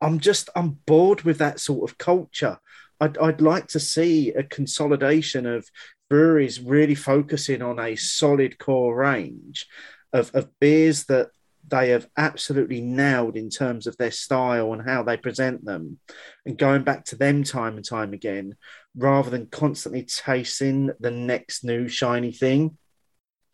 i'm 0.07 0.19
just 0.19 0.49
i'm 0.57 0.79
bored 0.87 1.23
with 1.23 1.39
that 1.39 1.61
sort 1.61 1.91
of 1.91 1.99
culture 1.99 2.59
I'd, 2.99 3.19
I'd 3.19 3.43
like 3.43 3.67
to 3.69 3.81
see 3.81 4.33
a 4.33 4.43
consolidation 4.43 5.45
of 5.45 5.69
breweries 6.09 6.61
really 6.61 6.95
focusing 6.95 7.63
on 7.63 7.79
a 7.79 7.97
solid 7.97 8.59
core 8.59 8.97
range 8.97 9.67
of, 10.13 10.35
of 10.35 10.49
beers 10.61 11.05
that 11.05 11.29
they 11.69 11.91
have 11.91 12.07
absolutely 12.17 12.81
nailed 12.81 13.37
in 13.37 13.51
terms 13.51 13.87
of 13.87 13.97
their 13.97 14.11
style 14.13 14.73
and 14.73 14.83
how 14.83 15.03
they 15.03 15.17
present 15.17 15.65
them 15.65 15.99
and 16.45 16.57
going 16.57 16.85
back 16.85 17.05
to 17.05 17.17
them 17.17 17.43
time 17.43 17.77
and 17.77 17.85
time 17.85 18.13
again 18.13 18.55
rather 18.97 19.31
than 19.31 19.47
constantly 19.47 20.05
chasing 20.05 20.91
the 21.01 21.11
next 21.11 21.65
new 21.65 21.89
shiny 21.89 22.31
thing. 22.31 22.69
Do 22.69 22.77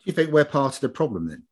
you 0.05 0.13
think 0.13 0.31
we're 0.31 0.45
part 0.45 0.75
of 0.75 0.81
the 0.81 0.89
problem 0.89 1.27
then? 1.27 1.43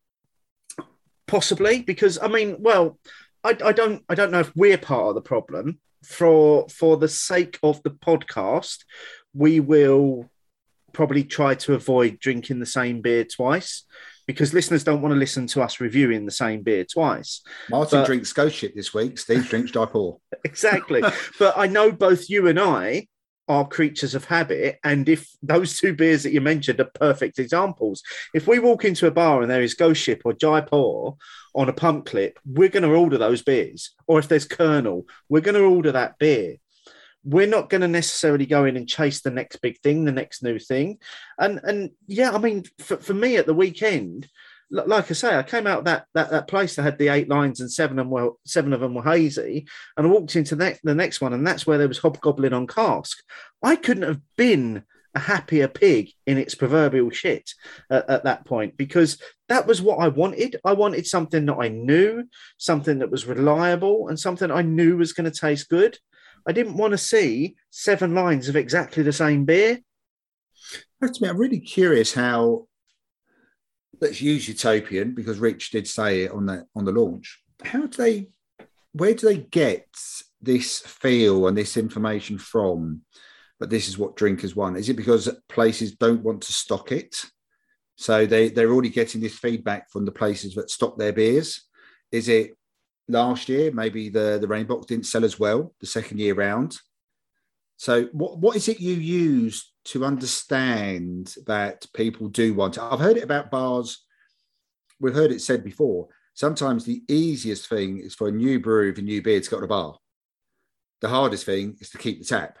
Possibly, 1.26 1.82
because 1.82 2.18
I 2.20 2.28
mean, 2.28 2.56
well, 2.60 2.98
I, 3.44 3.56
I 3.64 3.72
don't 3.72 4.04
I 4.08 4.14
don't 4.14 4.30
know 4.30 4.40
if 4.40 4.54
we're 4.54 4.78
part 4.78 5.08
of 5.08 5.14
the 5.14 5.22
problem 5.22 5.80
for 6.04 6.68
for 6.68 6.96
the 6.96 7.08
sake 7.08 7.58
of 7.62 7.82
the 7.82 7.90
podcast, 7.90 8.78
we 9.34 9.60
will 9.60 10.30
probably 10.92 11.24
try 11.24 11.54
to 11.54 11.74
avoid 11.74 12.18
drinking 12.18 12.60
the 12.60 12.66
same 12.66 13.00
beer 13.00 13.24
twice 13.24 13.84
because 14.26 14.54
listeners 14.54 14.84
don't 14.84 15.02
want 15.02 15.12
to 15.12 15.18
listen 15.18 15.46
to 15.48 15.62
us 15.62 15.80
reviewing 15.80 16.24
the 16.26 16.32
same 16.32 16.62
beer 16.62 16.84
twice. 16.84 17.42
Martin 17.70 18.00
but, 18.00 18.06
drinks 18.06 18.32
Ghost 18.32 18.56
Ship 18.56 18.72
this 18.74 18.94
week. 18.94 19.18
Steve 19.18 19.48
drinks 19.48 19.70
Jaipur. 19.70 20.12
exactly. 20.44 21.02
but 21.38 21.54
I 21.56 21.66
know 21.66 21.90
both 21.90 22.28
you 22.30 22.46
and 22.48 22.60
I 22.60 23.08
are 23.48 23.66
creatures 23.66 24.14
of 24.14 24.24
habit. 24.24 24.78
And 24.84 25.08
if 25.08 25.28
those 25.42 25.78
two 25.78 25.94
beers 25.94 26.22
that 26.22 26.32
you 26.32 26.40
mentioned 26.40 26.80
are 26.80 26.90
perfect 26.94 27.38
examples, 27.38 28.02
if 28.34 28.46
we 28.46 28.58
walk 28.58 28.84
into 28.84 29.06
a 29.06 29.10
bar 29.10 29.42
and 29.42 29.50
there 29.50 29.62
is 29.62 29.74
Ghost 29.74 30.02
Ship 30.02 30.20
or 30.24 30.32
Jaipur 30.32 31.12
on 31.54 31.68
a 31.68 31.72
pump 31.72 32.06
clip, 32.06 32.38
we're 32.46 32.68
going 32.68 32.82
to 32.84 32.94
order 32.94 33.18
those 33.18 33.42
beers. 33.42 33.90
Or 34.06 34.18
if 34.18 34.28
there's 34.28 34.46
Kernel, 34.46 35.06
we're 35.28 35.40
going 35.40 35.56
to 35.56 35.64
order 35.64 35.92
that 35.92 36.18
beer. 36.18 36.56
We're 37.24 37.46
not 37.46 37.70
going 37.70 37.82
to 37.82 37.88
necessarily 37.88 38.46
go 38.46 38.64
in 38.64 38.76
and 38.76 38.88
chase 38.88 39.20
the 39.20 39.30
next 39.30 39.56
big 39.56 39.78
thing, 39.80 40.04
the 40.04 40.12
next 40.12 40.42
new 40.42 40.58
thing. 40.58 40.98
And 41.38 41.60
and 41.62 41.90
yeah, 42.08 42.32
I 42.32 42.38
mean, 42.38 42.64
for, 42.78 42.96
for 42.96 43.14
me 43.14 43.36
at 43.36 43.46
the 43.46 43.54
weekend, 43.54 44.28
like 44.72 45.10
I 45.10 45.14
say, 45.14 45.36
I 45.36 45.42
came 45.42 45.66
out 45.66 45.84
that 45.84 46.06
that 46.14 46.30
that 46.30 46.48
place 46.48 46.76
that 46.76 46.82
had 46.82 46.98
the 46.98 47.08
eight 47.08 47.28
lines 47.28 47.60
and 47.60 47.70
seven 47.70 47.98
of 47.98 48.06
them 48.06 48.10
were 48.10 48.30
seven 48.46 48.72
of 48.72 48.80
them 48.80 48.94
were 48.94 49.02
hazy, 49.02 49.66
and 49.96 50.06
I 50.06 50.10
walked 50.10 50.34
into 50.34 50.56
the 50.56 50.64
next, 50.64 50.80
the 50.82 50.94
next 50.94 51.20
one, 51.20 51.34
and 51.34 51.46
that's 51.46 51.66
where 51.66 51.78
there 51.78 51.88
was 51.88 51.98
hobgoblin 51.98 52.54
on 52.54 52.66
cask. 52.66 53.18
I 53.62 53.76
couldn't 53.76 54.08
have 54.08 54.20
been 54.36 54.84
a 55.14 55.20
happier 55.20 55.68
pig 55.68 56.10
in 56.26 56.38
its 56.38 56.54
proverbial 56.54 57.10
shit 57.10 57.50
at, 57.90 58.08
at 58.08 58.24
that 58.24 58.46
point 58.46 58.78
because 58.78 59.20
that 59.48 59.66
was 59.66 59.82
what 59.82 59.98
I 59.98 60.08
wanted. 60.08 60.58
I 60.64 60.72
wanted 60.72 61.06
something 61.06 61.44
that 61.46 61.58
I 61.60 61.68
knew, 61.68 62.24
something 62.56 63.00
that 63.00 63.10
was 63.10 63.26
reliable, 63.26 64.08
and 64.08 64.18
something 64.18 64.50
I 64.50 64.62
knew 64.62 64.96
was 64.96 65.12
going 65.12 65.30
to 65.30 65.38
taste 65.38 65.68
good. 65.68 65.98
I 66.46 66.52
didn't 66.52 66.78
want 66.78 66.92
to 66.92 66.98
see 66.98 67.56
seven 67.70 68.14
lines 68.14 68.48
of 68.48 68.56
exactly 68.56 69.02
the 69.02 69.12
same 69.12 69.44
beer. 69.44 69.80
That's 71.00 71.20
me. 71.20 71.28
I'm 71.28 71.36
really 71.36 71.60
curious 71.60 72.14
how 72.14 72.66
let's 74.00 74.20
use 74.20 74.48
utopian 74.48 75.14
because 75.14 75.38
Rich 75.38 75.70
did 75.70 75.86
say 75.86 76.24
it 76.24 76.32
on 76.32 76.46
the 76.46 76.66
on 76.74 76.84
the 76.84 76.92
launch. 76.92 77.40
How 77.64 77.86
do 77.86 77.96
they? 77.96 78.28
Where 78.92 79.14
do 79.14 79.26
they 79.26 79.38
get 79.38 79.86
this 80.40 80.80
feel 80.80 81.46
and 81.46 81.56
this 81.56 81.76
information 81.76 82.38
from? 82.38 83.02
But 83.58 83.70
this 83.70 83.88
is 83.88 83.96
what 83.96 84.16
drinkers 84.16 84.56
want. 84.56 84.76
Is 84.76 84.88
it 84.88 84.94
because 84.94 85.28
places 85.48 85.92
don't 85.92 86.22
want 86.22 86.42
to 86.42 86.52
stock 86.52 86.92
it, 86.92 87.24
so 87.96 88.26
they 88.26 88.48
they're 88.48 88.72
already 88.72 88.90
getting 88.90 89.20
this 89.20 89.38
feedback 89.38 89.90
from 89.90 90.04
the 90.04 90.12
places 90.12 90.54
that 90.54 90.70
stock 90.70 90.98
their 90.98 91.12
beers? 91.12 91.62
Is 92.10 92.28
it 92.28 92.56
last 93.08 93.48
year 93.48 93.72
maybe 93.72 94.08
the 94.08 94.38
the 94.40 94.48
Rainbock 94.48 94.86
didn't 94.86 95.06
sell 95.06 95.24
as 95.24 95.38
well 95.38 95.74
the 95.80 95.86
second 95.86 96.18
year 96.18 96.34
round? 96.34 96.78
So 97.76 98.04
what 98.12 98.38
what 98.38 98.56
is 98.56 98.68
it 98.68 98.80
you 98.80 98.94
use 98.94 99.71
to 99.84 100.04
understand 100.04 101.34
that 101.46 101.86
people 101.94 102.28
do 102.28 102.54
want 102.54 102.76
it. 102.76 102.82
I've 102.82 103.00
heard 103.00 103.16
it 103.16 103.24
about 103.24 103.50
bars. 103.50 104.04
We've 105.00 105.14
heard 105.14 105.32
it 105.32 105.40
said 105.40 105.64
before. 105.64 106.08
Sometimes 106.34 106.84
the 106.84 107.02
easiest 107.08 107.68
thing 107.68 107.98
is 107.98 108.14
for 108.14 108.28
a 108.28 108.32
new 108.32 108.60
brew 108.60 108.88
with 108.88 108.98
a 108.98 109.02
new 109.02 109.20
beer 109.20 109.40
to 109.40 109.50
go 109.50 109.58
to 109.58 109.64
a 109.64 109.68
bar. 109.68 109.98
The 111.00 111.08
hardest 111.08 111.44
thing 111.44 111.76
is 111.80 111.90
to 111.90 111.98
keep 111.98 112.20
the 112.20 112.24
tap. 112.24 112.58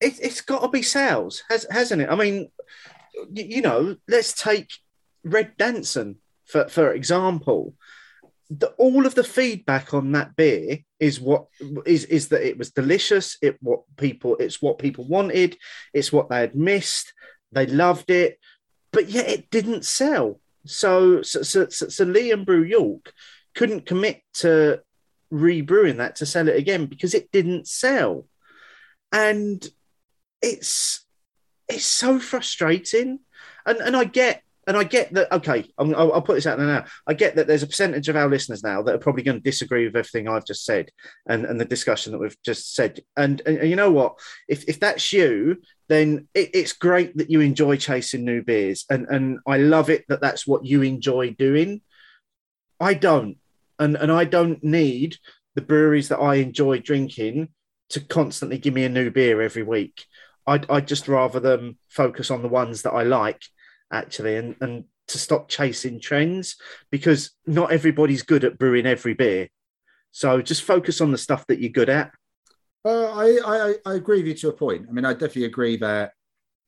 It, 0.00 0.18
has 0.24 0.40
got 0.40 0.62
to 0.62 0.68
be 0.68 0.82
sales, 0.82 1.42
has, 1.50 1.66
hasn't 1.70 2.02
it? 2.02 2.08
I 2.08 2.14
mean, 2.14 2.50
you 3.32 3.60
know, 3.60 3.96
let's 4.08 4.32
take 4.32 4.70
Red 5.24 5.56
Danson 5.58 6.16
for, 6.46 6.68
for 6.68 6.92
example 6.92 7.74
the, 8.50 8.68
all 8.78 9.06
of 9.06 9.14
the 9.14 9.24
feedback 9.24 9.94
on 9.94 10.12
that 10.12 10.34
beer 10.34 10.78
is 10.98 11.20
what 11.20 11.46
is 11.86 12.04
is 12.06 12.28
that 12.28 12.46
it 12.46 12.58
was 12.58 12.72
delicious. 12.72 13.38
It 13.40 13.56
what 13.60 13.82
people 13.96 14.36
it's 14.36 14.60
what 14.60 14.78
people 14.78 15.06
wanted. 15.06 15.56
It's 15.94 16.12
what 16.12 16.28
they 16.28 16.40
had 16.40 16.56
missed. 16.56 17.12
They 17.52 17.66
loved 17.66 18.10
it, 18.10 18.38
but 18.92 19.08
yet 19.08 19.28
it 19.28 19.50
didn't 19.50 19.84
sell. 19.84 20.40
So 20.66 21.22
so 21.22 21.42
so, 21.42 21.68
so, 21.68 21.88
so 21.88 22.04
Lee 22.04 22.32
and 22.32 22.44
Brew 22.44 22.64
York 22.64 23.12
couldn't 23.54 23.86
commit 23.86 24.22
to 24.34 24.82
rebrewing 25.32 25.98
that 25.98 26.16
to 26.16 26.26
sell 26.26 26.48
it 26.48 26.56
again 26.56 26.86
because 26.86 27.14
it 27.14 27.30
didn't 27.30 27.68
sell, 27.68 28.26
and 29.12 29.64
it's 30.42 31.06
it's 31.68 31.84
so 31.84 32.18
frustrating. 32.18 33.20
And 33.64 33.78
and 33.78 33.96
I 33.96 34.04
get 34.04 34.42
and 34.70 34.78
I 34.78 34.84
get 34.84 35.12
that. 35.14 35.32
Okay, 35.32 35.68
i 35.78 35.82
will 35.82 36.22
put 36.22 36.36
this 36.36 36.46
out 36.46 36.56
there 36.56 36.66
now. 36.68 36.84
I 37.04 37.12
get 37.12 37.34
that 37.34 37.48
there's 37.48 37.64
a 37.64 37.66
percentage 37.66 38.08
of 38.08 38.14
our 38.14 38.28
listeners 38.28 38.62
now 38.62 38.82
that 38.82 38.94
are 38.94 38.98
probably 38.98 39.24
going 39.24 39.38
to 39.38 39.42
disagree 39.42 39.84
with 39.84 39.96
everything 39.96 40.28
I've 40.28 40.46
just 40.46 40.64
said 40.64 40.92
and, 41.26 41.44
and 41.44 41.60
the 41.60 41.64
discussion 41.64 42.12
that 42.12 42.20
we've 42.20 42.40
just 42.44 42.76
said. 42.76 43.00
And, 43.16 43.42
and, 43.46 43.58
and 43.58 43.68
you 43.68 43.74
know 43.74 43.90
what? 43.90 44.20
If 44.46 44.68
if 44.68 44.78
that's 44.78 45.12
you, 45.12 45.60
then 45.88 46.28
it, 46.34 46.50
it's 46.54 46.72
great 46.72 47.16
that 47.16 47.32
you 47.32 47.40
enjoy 47.40 47.78
chasing 47.78 48.24
new 48.24 48.44
beers, 48.44 48.84
and 48.88 49.08
and 49.08 49.40
I 49.44 49.56
love 49.56 49.90
it 49.90 50.04
that 50.06 50.20
that's 50.20 50.46
what 50.46 50.64
you 50.64 50.82
enjoy 50.82 51.30
doing. 51.30 51.80
I 52.78 52.94
don't, 52.94 53.38
and 53.80 53.96
and 53.96 54.12
I 54.12 54.22
don't 54.22 54.62
need 54.62 55.16
the 55.56 55.62
breweries 55.62 56.10
that 56.10 56.20
I 56.20 56.36
enjoy 56.36 56.78
drinking 56.78 57.48
to 57.88 57.98
constantly 57.98 58.58
give 58.58 58.74
me 58.74 58.84
a 58.84 58.88
new 58.88 59.10
beer 59.10 59.42
every 59.42 59.64
week. 59.64 60.04
I'd, 60.46 60.70
I'd 60.70 60.86
just 60.86 61.08
rather 61.08 61.40
them 61.40 61.76
focus 61.88 62.30
on 62.30 62.42
the 62.42 62.48
ones 62.48 62.82
that 62.82 62.92
I 62.92 63.02
like 63.02 63.42
actually, 63.92 64.36
and, 64.36 64.56
and 64.60 64.84
to 65.08 65.18
stop 65.18 65.48
chasing 65.48 66.00
trends 66.00 66.56
because 66.90 67.32
not 67.46 67.72
everybody's 67.72 68.22
good 68.22 68.44
at 68.44 68.58
brewing 68.58 68.86
every 68.86 69.14
beer. 69.14 69.48
So 70.12 70.40
just 70.42 70.62
focus 70.62 71.00
on 71.00 71.12
the 71.12 71.18
stuff 71.18 71.46
that 71.46 71.60
you're 71.60 71.70
good 71.70 71.88
at. 71.90 72.12
Uh, 72.84 73.12
I, 73.12 73.38
I 73.44 73.74
I 73.84 73.94
agree 73.94 74.18
with 74.18 74.26
you 74.26 74.34
to 74.34 74.48
a 74.48 74.52
point. 74.52 74.86
I 74.88 74.92
mean, 74.92 75.04
I 75.04 75.12
definitely 75.12 75.44
agree 75.44 75.76
that 75.78 76.12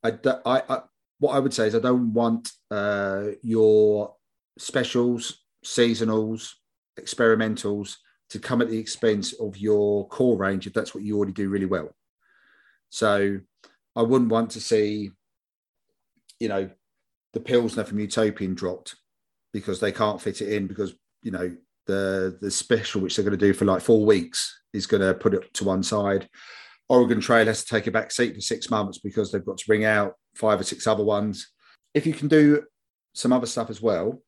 I, 0.02 0.12
I, 0.44 0.62
I 0.68 0.82
what 1.18 1.34
I 1.34 1.38
would 1.38 1.54
say 1.54 1.68
is 1.68 1.74
I 1.74 1.78
don't 1.78 2.12
want 2.12 2.50
uh, 2.70 3.28
your 3.42 4.16
specials, 4.58 5.44
seasonals, 5.64 6.52
experimentals 7.00 7.96
to 8.30 8.38
come 8.38 8.60
at 8.60 8.68
the 8.68 8.78
expense 8.78 9.32
of 9.34 9.56
your 9.56 10.08
core 10.08 10.36
range 10.36 10.66
if 10.66 10.72
that's 10.72 10.94
what 10.94 11.04
you 11.04 11.16
already 11.16 11.32
do 11.32 11.48
really 11.48 11.66
well. 11.66 11.94
So 12.90 13.38
I 13.94 14.02
wouldn't 14.02 14.30
want 14.30 14.50
to 14.52 14.60
see, 14.60 15.10
you 16.40 16.48
know, 16.48 16.70
the 17.32 17.40
Pilsner 17.40 17.84
from 17.84 17.98
Utopian 17.98 18.54
dropped 18.54 18.96
because 19.52 19.80
they 19.80 19.92
can't 19.92 20.20
fit 20.20 20.40
it 20.40 20.52
in 20.52 20.66
because, 20.66 20.94
you 21.22 21.30
know, 21.30 21.54
the 21.86 22.38
the 22.40 22.50
special 22.50 23.00
which 23.00 23.16
they're 23.16 23.24
going 23.24 23.38
to 23.38 23.46
do 23.46 23.52
for 23.52 23.64
like 23.64 23.82
four 23.82 24.04
weeks 24.04 24.60
is 24.72 24.86
going 24.86 25.00
to 25.02 25.14
put 25.14 25.34
it 25.34 25.52
to 25.54 25.64
one 25.64 25.82
side. 25.82 26.28
Oregon 26.88 27.20
Trail 27.20 27.46
has 27.46 27.64
to 27.64 27.74
take 27.74 27.86
a 27.86 27.90
back 27.90 28.10
seat 28.10 28.34
for 28.34 28.40
six 28.40 28.70
months 28.70 28.98
because 28.98 29.32
they've 29.32 29.44
got 29.44 29.58
to 29.58 29.66
bring 29.66 29.84
out 29.84 30.14
five 30.34 30.60
or 30.60 30.64
six 30.64 30.86
other 30.86 31.04
ones. 31.04 31.50
If 31.94 32.06
you 32.06 32.12
can 32.12 32.28
do 32.28 32.64
some 33.14 33.32
other 33.32 33.46
stuff 33.46 33.70
as 33.70 33.80
well, 33.80 34.22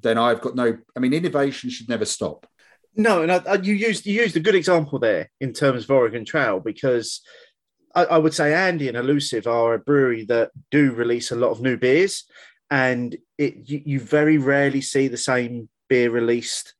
then 0.00 0.18
I've 0.18 0.40
got 0.40 0.54
no. 0.54 0.78
I 0.96 1.00
mean, 1.00 1.12
innovation 1.12 1.70
should 1.70 1.88
never 1.88 2.04
stop. 2.04 2.46
No, 2.96 3.22
and 3.22 3.30
I, 3.30 3.36
I, 3.46 3.54
you 3.54 3.74
used 3.74 4.06
you 4.06 4.20
used 4.22 4.36
a 4.36 4.40
good 4.40 4.54
example 4.54 4.98
there 4.98 5.30
in 5.40 5.52
terms 5.52 5.84
of 5.84 5.90
Oregon 5.90 6.24
Trail 6.24 6.60
because 6.60 7.20
I, 7.98 8.04
I 8.04 8.18
would 8.18 8.34
say 8.34 8.54
Andy 8.54 8.86
and 8.86 8.96
Elusive 8.96 9.48
are 9.48 9.74
a 9.74 9.78
brewery 9.78 10.24
that 10.26 10.52
do 10.70 10.92
release 10.92 11.32
a 11.32 11.36
lot 11.36 11.50
of 11.50 11.60
new 11.60 11.76
beers, 11.76 12.24
and 12.70 13.16
it 13.36 13.68
you, 13.68 13.82
you 13.84 14.00
very 14.00 14.38
rarely 14.38 14.80
see 14.80 15.08
the 15.08 15.16
same 15.16 15.68
beer 15.88 16.10
released 16.10 16.74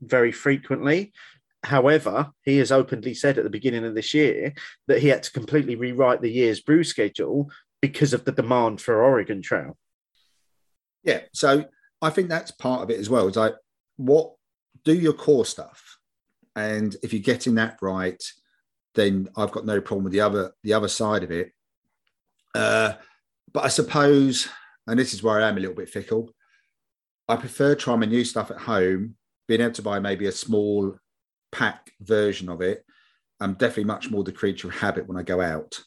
very 0.00 0.32
frequently. 0.32 1.12
However, 1.62 2.32
he 2.42 2.58
has 2.58 2.72
openly 2.72 3.14
said 3.14 3.38
at 3.38 3.44
the 3.44 3.50
beginning 3.50 3.84
of 3.84 3.94
this 3.94 4.12
year 4.12 4.52
that 4.88 5.00
he 5.00 5.08
had 5.08 5.22
to 5.22 5.32
completely 5.32 5.76
rewrite 5.76 6.20
the 6.20 6.30
year's 6.30 6.60
brew 6.60 6.82
schedule 6.82 7.50
because 7.80 8.12
of 8.12 8.24
the 8.24 8.32
demand 8.32 8.80
for 8.80 9.02
Oregon 9.02 9.40
Trail. 9.42 9.78
Yeah, 11.04 11.20
so 11.32 11.66
I 12.02 12.10
think 12.10 12.28
that's 12.28 12.50
part 12.50 12.82
of 12.82 12.90
it 12.90 12.98
as 12.98 13.08
well. 13.08 13.28
It's 13.28 13.36
like 13.36 13.54
what 13.96 14.32
do 14.84 14.92
your 14.92 15.12
core 15.12 15.46
stuff, 15.46 15.98
and 16.56 16.96
if 17.04 17.12
you're 17.12 17.22
getting 17.22 17.54
that 17.54 17.78
right, 17.80 18.22
then 18.94 19.28
I've 19.36 19.52
got 19.52 19.66
no 19.66 19.80
problem 19.80 20.04
with 20.04 20.12
the 20.12 20.20
other 20.20 20.52
the 20.62 20.72
other 20.72 20.88
side 20.88 21.22
of 21.22 21.30
it. 21.30 21.52
Uh, 22.54 22.94
but 23.52 23.64
I 23.64 23.68
suppose, 23.68 24.48
and 24.86 24.98
this 24.98 25.14
is 25.14 25.22
where 25.22 25.40
I 25.40 25.48
am 25.48 25.56
a 25.56 25.60
little 25.60 25.76
bit 25.76 25.88
fickle. 25.88 26.30
I 27.28 27.36
prefer 27.36 27.74
trying 27.74 28.00
my 28.00 28.06
new 28.06 28.24
stuff 28.24 28.50
at 28.50 28.58
home, 28.58 29.16
being 29.48 29.60
able 29.60 29.72
to 29.72 29.82
buy 29.82 29.98
maybe 29.98 30.26
a 30.26 30.32
small 30.32 30.96
pack 31.52 31.90
version 32.00 32.48
of 32.48 32.60
it. 32.60 32.84
I'm 33.40 33.54
definitely 33.54 33.84
much 33.84 34.10
more 34.10 34.24
the 34.24 34.32
creature 34.32 34.68
of 34.68 34.74
habit 34.74 35.08
when 35.08 35.16
I 35.16 35.22
go 35.22 35.40
out. 35.40 35.80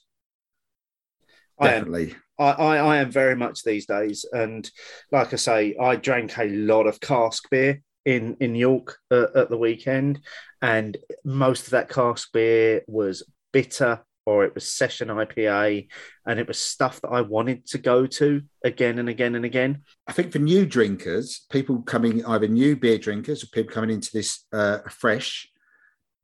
Definitely. 1.62 2.16
I, 2.40 2.52
I, 2.52 2.78
I 2.78 2.98
am 2.98 3.12
very 3.12 3.36
much 3.36 3.64
these 3.64 3.86
days, 3.86 4.26
and 4.32 4.70
like 5.12 5.34
I 5.34 5.38
say, 5.38 5.76
I 5.80 5.96
drank 5.96 6.38
a 6.38 6.50
lot 6.50 6.86
of 6.86 7.00
cask 7.00 7.50
beer 7.50 7.82
in 8.08 8.38
in 8.40 8.56
York 8.56 8.98
uh, 9.12 9.28
at 9.36 9.50
the 9.50 9.58
weekend, 9.58 10.22
and 10.62 10.98
most 11.26 11.66
of 11.66 11.72
that 11.72 11.90
cask 11.90 12.32
beer 12.32 12.82
was 12.88 13.24
bitter 13.52 14.02
or 14.26 14.44
it 14.44 14.54
was 14.54 14.68
session 14.68 15.08
IPA, 15.08 15.88
and 16.26 16.40
it 16.40 16.48
was 16.48 16.60
stuff 16.60 17.00
that 17.02 17.10
I 17.10 17.22
wanted 17.22 17.66
to 17.68 17.78
go 17.78 18.06
to 18.06 18.42
again 18.64 19.00
and 19.00 19.08
again 19.08 19.36
and 19.36 19.46
again. 19.46 19.84
I 20.06 20.12
think 20.12 20.34
for 20.34 20.40
new 20.40 20.66
drinkers, 20.66 21.46
people 21.50 21.82
coming 21.82 22.26
either 22.26 22.48
new 22.48 22.76
beer 22.76 22.98
drinkers 22.98 23.44
or 23.44 23.48
people 23.48 23.74
coming 23.74 23.90
into 23.90 24.10
this 24.14 24.46
uh, 24.52 24.80
fresh, 24.90 25.48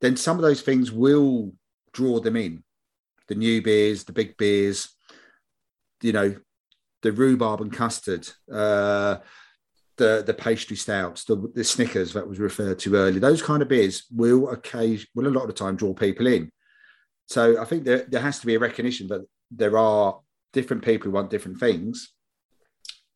then 0.02 0.16
some 0.16 0.36
of 0.36 0.42
those 0.42 0.60
things 0.60 0.92
will 0.92 1.52
draw 1.92 2.20
them 2.20 2.36
in. 2.36 2.62
The 3.28 3.36
new 3.36 3.62
beers, 3.62 4.04
the 4.04 4.12
big 4.12 4.36
beers, 4.36 4.90
you 6.02 6.12
know, 6.12 6.36
the 7.00 7.12
rhubarb 7.12 7.62
and 7.62 7.72
custard, 7.72 8.28
uh, 8.52 9.16
the 9.96 10.22
the 10.26 10.34
pastry 10.34 10.76
stouts, 10.76 11.24
the, 11.24 11.50
the 11.54 11.64
Snickers 11.64 12.12
that 12.12 12.28
was 12.28 12.38
referred 12.38 12.78
to 12.80 12.94
earlier. 12.96 13.20
Those 13.20 13.42
kind 13.42 13.62
of 13.62 13.68
beers 13.68 14.04
will 14.10 14.50
occasion 14.50 15.08
will 15.14 15.28
a 15.28 15.28
lot 15.28 15.42
of 15.42 15.48
the 15.48 15.54
time 15.54 15.76
draw 15.76 15.94
people 15.94 16.26
in. 16.26 16.50
So 17.28 17.60
I 17.60 17.64
think 17.64 17.84
there, 17.84 18.04
there 18.08 18.20
has 18.20 18.38
to 18.40 18.46
be 18.46 18.54
a 18.54 18.58
recognition 18.58 19.08
that 19.08 19.26
there 19.50 19.78
are 19.78 20.20
different 20.52 20.84
people 20.84 21.06
who 21.06 21.12
want 21.12 21.30
different 21.30 21.58
things. 21.58 22.12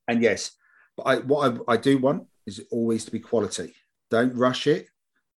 And 0.07 0.23
yes, 0.23 0.53
but 0.97 1.03
I, 1.05 1.17
what 1.17 1.61
I, 1.69 1.75
I 1.75 1.77
do 1.77 1.99
want 1.99 2.25
is 2.47 2.65
always 2.71 3.05
to 3.05 3.11
be 3.11 3.21
quality. 3.21 3.75
Don't 4.11 4.35
rush 4.35 4.67
it. 4.67 4.89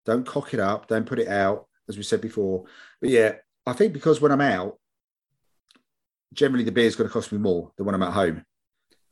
Don't 0.06 0.26
cock 0.26 0.54
it 0.54 0.60
up. 0.60 0.88
Don't 0.88 1.06
put 1.06 1.20
it 1.20 1.28
out, 1.28 1.68
as 1.90 1.98
we 1.98 2.04
said 2.04 2.22
before. 2.22 2.66
But 3.02 3.10
yeah, 3.10 3.34
I 3.66 3.74
think 3.74 3.94
because 3.94 4.22
when 4.22 4.32
I'm 4.32 4.42
out, 4.42 4.78
generally 6.34 6.64
the 6.64 6.72
beer 6.72 6.86
is 6.86 6.96
going 6.96 7.10
to 7.10 7.14
cost 7.14 7.32
me 7.32 7.38
more 7.38 7.72
than 7.76 7.86
when 7.86 7.96
I'm 7.96 8.04
at 8.04 8.14
home. 8.14 8.46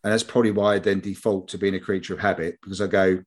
And 0.04 0.14
that's 0.14 0.24
probably 0.24 0.52
why 0.52 0.76
I 0.76 0.80
then 0.80 1.02
default 1.02 1.50
to 1.50 1.58
being 1.58 1.76
a 1.76 1.80
creature 1.80 2.14
of 2.14 2.20
habit 2.20 2.58
because 2.62 2.82
I 2.82 2.88
go, 2.88 3.22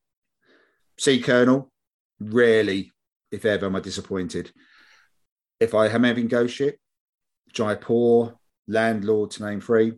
see, 0.97 1.19
Kernel, 1.19 1.71
rarely, 2.19 2.91
if 3.31 3.45
ever, 3.45 3.67
am 3.67 3.75
I 3.75 3.79
disappointed. 3.79 4.51
If 5.59 5.75
I 5.75 5.87
am 5.87 6.03
having 6.03 6.27
ghost 6.27 6.55
ship, 6.55 6.77
Jaipur, 7.53 8.35
landlord 8.67 9.31
to 9.31 9.45
name 9.45 9.61
three, 9.61 9.93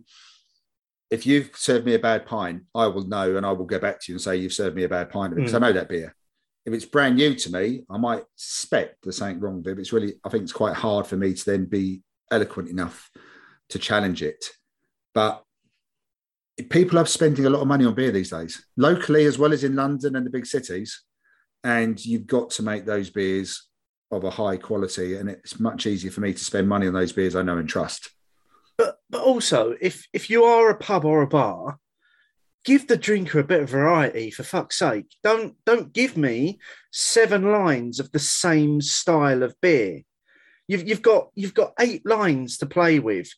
if 1.10 1.26
you've 1.26 1.52
served 1.56 1.86
me 1.86 1.94
a 1.94 2.00
bad 2.00 2.26
pint, 2.26 2.64
I 2.74 2.88
will 2.88 3.08
know 3.08 3.38
and 3.38 3.46
I 3.46 3.52
will 3.54 3.66
go 3.66 3.80
back 3.80 4.02
to 4.02 4.12
you 4.12 4.16
and 4.16 4.22
say 4.22 4.36
you've 4.36 4.54
served 4.54 4.76
me 4.76 4.84
a 4.84 4.90
bad 4.90 5.10
pint 5.10 5.36
because 5.36 5.54
mm. 5.54 5.56
I 5.56 5.60
know 5.60 5.74
that 5.74 5.90
beer. 5.90 6.14
If 6.66 6.74
it's 6.74 6.86
brand 6.86 7.16
new 7.16 7.36
to 7.36 7.52
me, 7.52 7.84
I 7.90 7.98
might 7.98 8.24
suspect 8.36 8.98
there's 9.04 9.18
something 9.18 9.40
wrong 9.40 9.58
with 9.58 9.68
it. 9.68 9.80
It's 9.80 9.94
really, 9.94 10.16
I 10.26 10.30
think 10.30 10.44
it's 10.44 10.52
quite 10.52 10.74
hard 10.74 11.06
for 11.08 11.16
me 11.16 11.34
to 11.34 11.46
then 11.46 11.66
be 11.66 12.02
eloquent 12.32 12.70
enough 12.70 13.12
to 13.70 13.80
challenge 13.80 14.24
it. 14.24 14.44
But 15.14 15.45
people 16.64 16.98
are 16.98 17.06
spending 17.06 17.46
a 17.46 17.50
lot 17.50 17.62
of 17.62 17.68
money 17.68 17.86
on 17.86 17.94
beer 17.94 18.12
these 18.12 18.32
days, 18.32 18.66
locally 18.78 19.26
as 19.26 19.38
well 19.38 19.54
as 19.54 19.64
in 19.64 19.76
London 19.76 20.16
and 20.16 20.26
the 20.26 20.32
big 20.32 20.46
cities. 20.46 21.04
And 21.64 22.04
you've 22.04 22.28
got 22.28 22.52
to 22.52 22.64
make 22.64 22.86
those 22.86 23.10
beers 23.10 23.68
of 24.12 24.24
a 24.24 24.30
high 24.30 24.58
quality. 24.58 25.18
And 25.18 25.30
it's 25.30 25.60
much 25.60 25.86
easier 25.86 26.12
for 26.12 26.22
me 26.22 26.34
to 26.34 26.44
spend 26.44 26.70
money 26.70 26.88
on 26.88 26.94
those 26.94 27.12
beers 27.12 27.36
I 27.36 27.42
know 27.42 27.58
and 27.58 27.68
trust. 27.68 28.10
But 28.78 28.98
but 29.10 29.22
also, 29.22 29.76
if 29.82 30.08
if 30.14 30.30
you 30.30 30.44
are 30.44 30.70
a 30.70 30.78
pub 30.78 31.06
or 31.06 31.22
a 31.22 31.28
bar, 31.28 31.80
give 32.64 32.88
the 32.88 32.98
drinker 32.98 33.40
a 33.40 33.44
bit 33.44 33.62
of 33.62 33.70
variety 33.70 34.32
for 34.32 34.44
fuck's 34.44 34.78
sake. 34.78 35.08
Don't 35.24 35.56
don't 35.66 35.94
give 35.94 36.18
me 36.18 36.60
seven 36.92 37.52
lines 37.52 38.00
of 38.00 38.12
the 38.12 38.20
same 38.20 38.82
style 38.82 39.44
of 39.44 39.60
beer. 39.62 40.02
You've 40.68 40.88
you've 40.88 41.02
got 41.02 41.30
you've 41.36 41.54
got 41.54 41.74
eight 41.80 42.06
lines 42.06 42.58
to 42.58 42.66
play 42.66 43.00
with. 43.00 43.30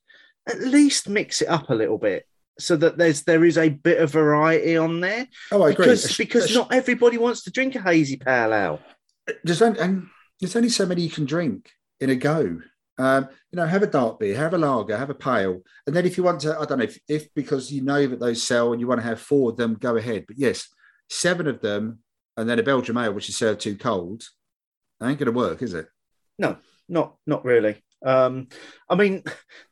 At 0.48 0.60
least 0.60 1.10
mix 1.10 1.42
it 1.42 1.50
up 1.50 1.70
a 1.70 1.76
little 1.76 1.98
bit 1.98 2.26
so 2.60 2.76
that 2.78 2.98
there's 2.98 3.24
there 3.24 3.46
is 3.46 3.58
a 3.58 3.70
bit 3.70 4.00
of 4.00 4.12
variety 4.12 4.78
on 4.78 5.00
there. 5.00 5.28
Oh, 5.52 5.64
I 5.64 5.72
agree. 5.72 5.86
Because, 5.86 6.18
because 6.18 6.54
not 6.54 6.74
everybody 6.74 7.18
wants 7.18 7.44
to 7.44 7.52
drink 7.52 7.76
a 7.76 7.82
hazy 7.82 8.18
pale 8.18 8.54
ale. 8.54 8.80
There's 9.44 9.62
only, 9.62 9.80
and 9.80 10.08
there's 10.40 10.56
only 10.56 10.70
so 10.70 10.86
many 10.86 11.02
you 11.02 11.10
can 11.10 11.26
drink 11.26 11.72
in 12.00 12.10
a 12.10 12.16
go. 12.16 12.62
Um, 13.00 13.28
you 13.52 13.58
know, 13.58 13.68
have 13.68 13.84
a 13.84 13.88
dark 13.88 14.20
beer, 14.20 14.36
have 14.36 14.56
a 14.56 14.58
lager, 14.58 14.98
have 14.98 15.12
a 15.12 15.16
pale, 15.16 15.62
and 15.86 15.96
then 15.96 16.08
if 16.08 16.18
you 16.18 16.24
want 16.24 16.42
to, 16.42 16.58
I 16.60 16.66
don't 16.66 16.80
know 16.80 16.86
if, 16.86 17.00
if 17.08 17.32
because 17.36 17.72
you 17.72 17.84
know 17.84 18.08
that 18.08 18.20
those 18.20 18.42
sell 18.42 18.72
and 18.72 18.82
you 18.82 18.88
want 18.88 19.02
to 19.02 19.08
have 19.08 19.22
four 19.22 19.52
of 19.52 19.58
them, 19.58 19.76
go 19.76 19.98
ahead. 19.98 20.26
But 20.28 20.40
yes, 20.40 20.68
seven 21.08 21.46
of 21.46 21.62
them, 21.62 22.00
and 22.38 22.50
then 22.50 22.58
a 22.58 22.64
Belgian 22.64 22.98
ale 22.98 23.14
which 23.14 23.30
is 23.30 23.38
served 23.38 23.62
too 23.62 23.78
cold, 23.78 24.24
ain't 25.04 25.20
going 25.20 25.28
to 25.28 25.32
work, 25.32 25.62
is 25.62 25.76
it? 25.76 25.88
No, 26.40 26.58
not 26.90 27.18
not 27.28 27.46
really. 27.46 27.84
Um, 28.06 28.48
I 28.90 28.96
mean, 28.96 29.24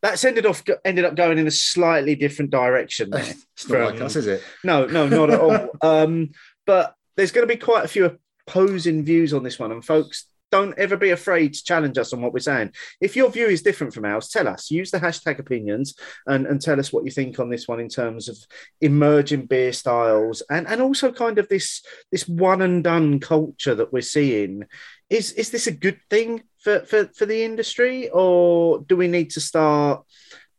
that's 0.02 0.24
ended 0.24 0.46
off 0.46 0.64
ended 0.84 1.06
up 1.06 1.16
going 1.16 1.38
in 1.38 1.48
a 1.48 1.52
slightly 1.52 2.16
different 2.16 2.52
direction. 2.52 3.10
it's 3.14 3.70
not 3.70 3.94
like 3.94 4.02
us, 4.02 4.16
is 4.16 4.28
it? 4.28 4.44
No, 4.64 4.86
no, 4.86 5.08
not 5.08 5.30
at 5.32 5.40
all. 5.40 5.70
Um, 5.82 6.32
but 6.66 6.96
there's 7.16 7.32
going 7.32 7.48
to 7.48 7.54
be 7.54 7.60
quite 7.60 7.86
a 7.86 7.88
few 7.88 8.18
opposing 8.48 9.06
views 9.06 9.34
on 9.34 9.44
this 9.44 9.60
one, 9.60 9.72
and 9.72 9.86
folks, 9.86 10.26
don't 10.52 10.78
ever 10.78 10.96
be 10.96 11.10
afraid 11.10 11.54
to 11.54 11.64
challenge 11.64 11.98
us 11.98 12.14
on 12.14 12.22
what 12.22 12.34
we're 12.34 12.40
saying. 12.40 12.72
If 13.02 13.16
your 13.16 13.30
view 13.30 13.48
is 13.48 13.62
different 13.62 13.94
from 13.94 14.06
ours, 14.06 14.30
tell 14.30 14.48
us. 14.48 14.72
Use 14.72 14.90
the 14.90 15.00
hashtag 15.00 15.40
opinions 15.40 15.96
and, 16.28 16.46
and 16.48 16.62
tell 16.62 16.80
us 16.80 16.94
what 16.94 17.04
you 17.04 17.12
think 17.12 17.40
on 17.40 17.50
this 17.50 17.68
one 17.68 17.80
in 17.80 17.90
terms 17.90 18.30
of 18.30 18.38
emerging 18.80 19.48
beer 19.48 19.74
styles 19.74 20.42
and, 20.50 20.68
and 20.68 20.82
also 20.82 21.12
kind 21.12 21.40
of 21.40 21.50
this 21.50 21.84
this 22.12 22.28
one 22.28 22.62
and 22.62 22.84
done 22.84 23.20
culture 23.20 23.76
that 23.76 23.92
we're 23.92 24.02
seeing. 24.02 24.64
Is 25.10 25.34
is 25.34 25.50
this 25.50 25.68
a 25.68 25.72
good 25.72 26.00
thing 26.10 26.44
for, 26.66 26.80
for, 26.80 27.06
for 27.16 27.26
the 27.28 27.44
industry, 27.44 28.10
or 28.10 28.80
do 28.80 28.98
we 28.98 29.08
need 29.08 29.30
to 29.30 29.40
start 29.40 30.04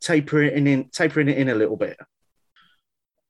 tapering 0.00 0.68
in 0.68 0.88
tapering 0.90 1.28
it 1.28 1.36
in 1.36 1.48
a 1.48 1.54
little 1.54 1.76
bit? 1.76 1.98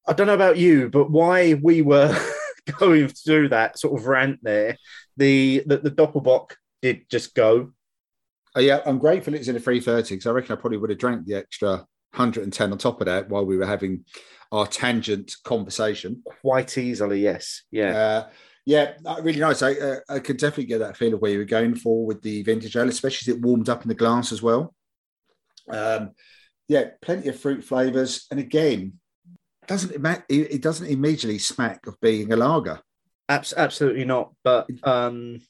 I 0.07 0.12
don't 0.12 0.27
know 0.27 0.35
about 0.35 0.59
you, 0.59 0.90
but 0.90 1.11
why 1.11 1.55
we 1.55 1.81
were 1.81 2.15
going 2.78 3.09
through 3.09 3.48
that 3.48 3.78
sort 3.78 3.98
of 3.98 4.07
rant 4.07 4.40
there, 4.43 4.77
the 5.16 5.62
the, 5.66 5.78
the 5.78 5.90
Doppelbock 5.90 6.51
did 6.82 7.09
just 7.11 7.35
go. 7.35 7.73
Oh, 8.55 8.61
yeah, 8.61 8.81
I'm 8.85 8.98
grateful 8.98 9.35
it's 9.35 9.48
in 9.48 9.57
a 9.57 9.61
330 9.61 10.15
because 10.15 10.27
I 10.27 10.31
reckon 10.32 10.53
I 10.53 10.61
probably 10.61 10.78
would 10.78 10.90
have 10.90 10.98
drank 10.98 11.27
the 11.27 11.35
extra 11.35 11.86
110 12.12 12.73
on 12.73 12.78
top 12.78 13.01
of 13.01 13.07
that 13.07 13.28
while 13.31 13.44
we 13.44 13.57
were 13.57 13.66
having 13.66 14.05
our 14.53 14.66
tangent 14.66 15.35
conversation. 15.44 16.23
Quite 16.43 16.77
easily, 16.77 17.20
yes. 17.20 17.62
Yeah. 17.70 17.97
Uh, 17.97 18.28
yeah, 18.66 18.94
really 19.22 19.38
nice. 19.38 19.62
I, 19.62 19.72
uh, 19.72 20.01
I 20.09 20.18
could 20.18 20.38
definitely 20.38 20.66
get 20.66 20.78
that 20.78 20.97
feel 20.97 21.14
of 21.14 21.20
where 21.20 21.30
you 21.30 21.38
were 21.38 21.44
going 21.44 21.76
for 21.76 22.05
with 22.05 22.20
the 22.20 22.43
vintage 22.43 22.76
ale, 22.76 22.88
especially 22.88 23.32
as 23.32 23.36
it 23.36 23.43
warmed 23.43 23.68
up 23.68 23.82
in 23.82 23.88
the 23.88 23.94
glass 23.94 24.32
as 24.32 24.43
well. 24.43 24.74
Um, 25.70 26.10
yeah, 26.68 26.90
plenty 27.01 27.28
of 27.28 27.38
fruit 27.38 27.62
flavors, 27.62 28.26
and 28.30 28.40
again, 28.40 28.94
doesn't 29.68 30.05
it, 30.05 30.24
it 30.28 30.62
doesn't 30.62 30.88
immediately 30.88 31.38
smack 31.38 31.86
of 31.86 32.01
being 32.01 32.32
a 32.32 32.36
lager. 32.36 32.80
Absolutely 33.28 34.05
not, 34.05 34.32
but 34.43 34.68
um, 34.82 35.40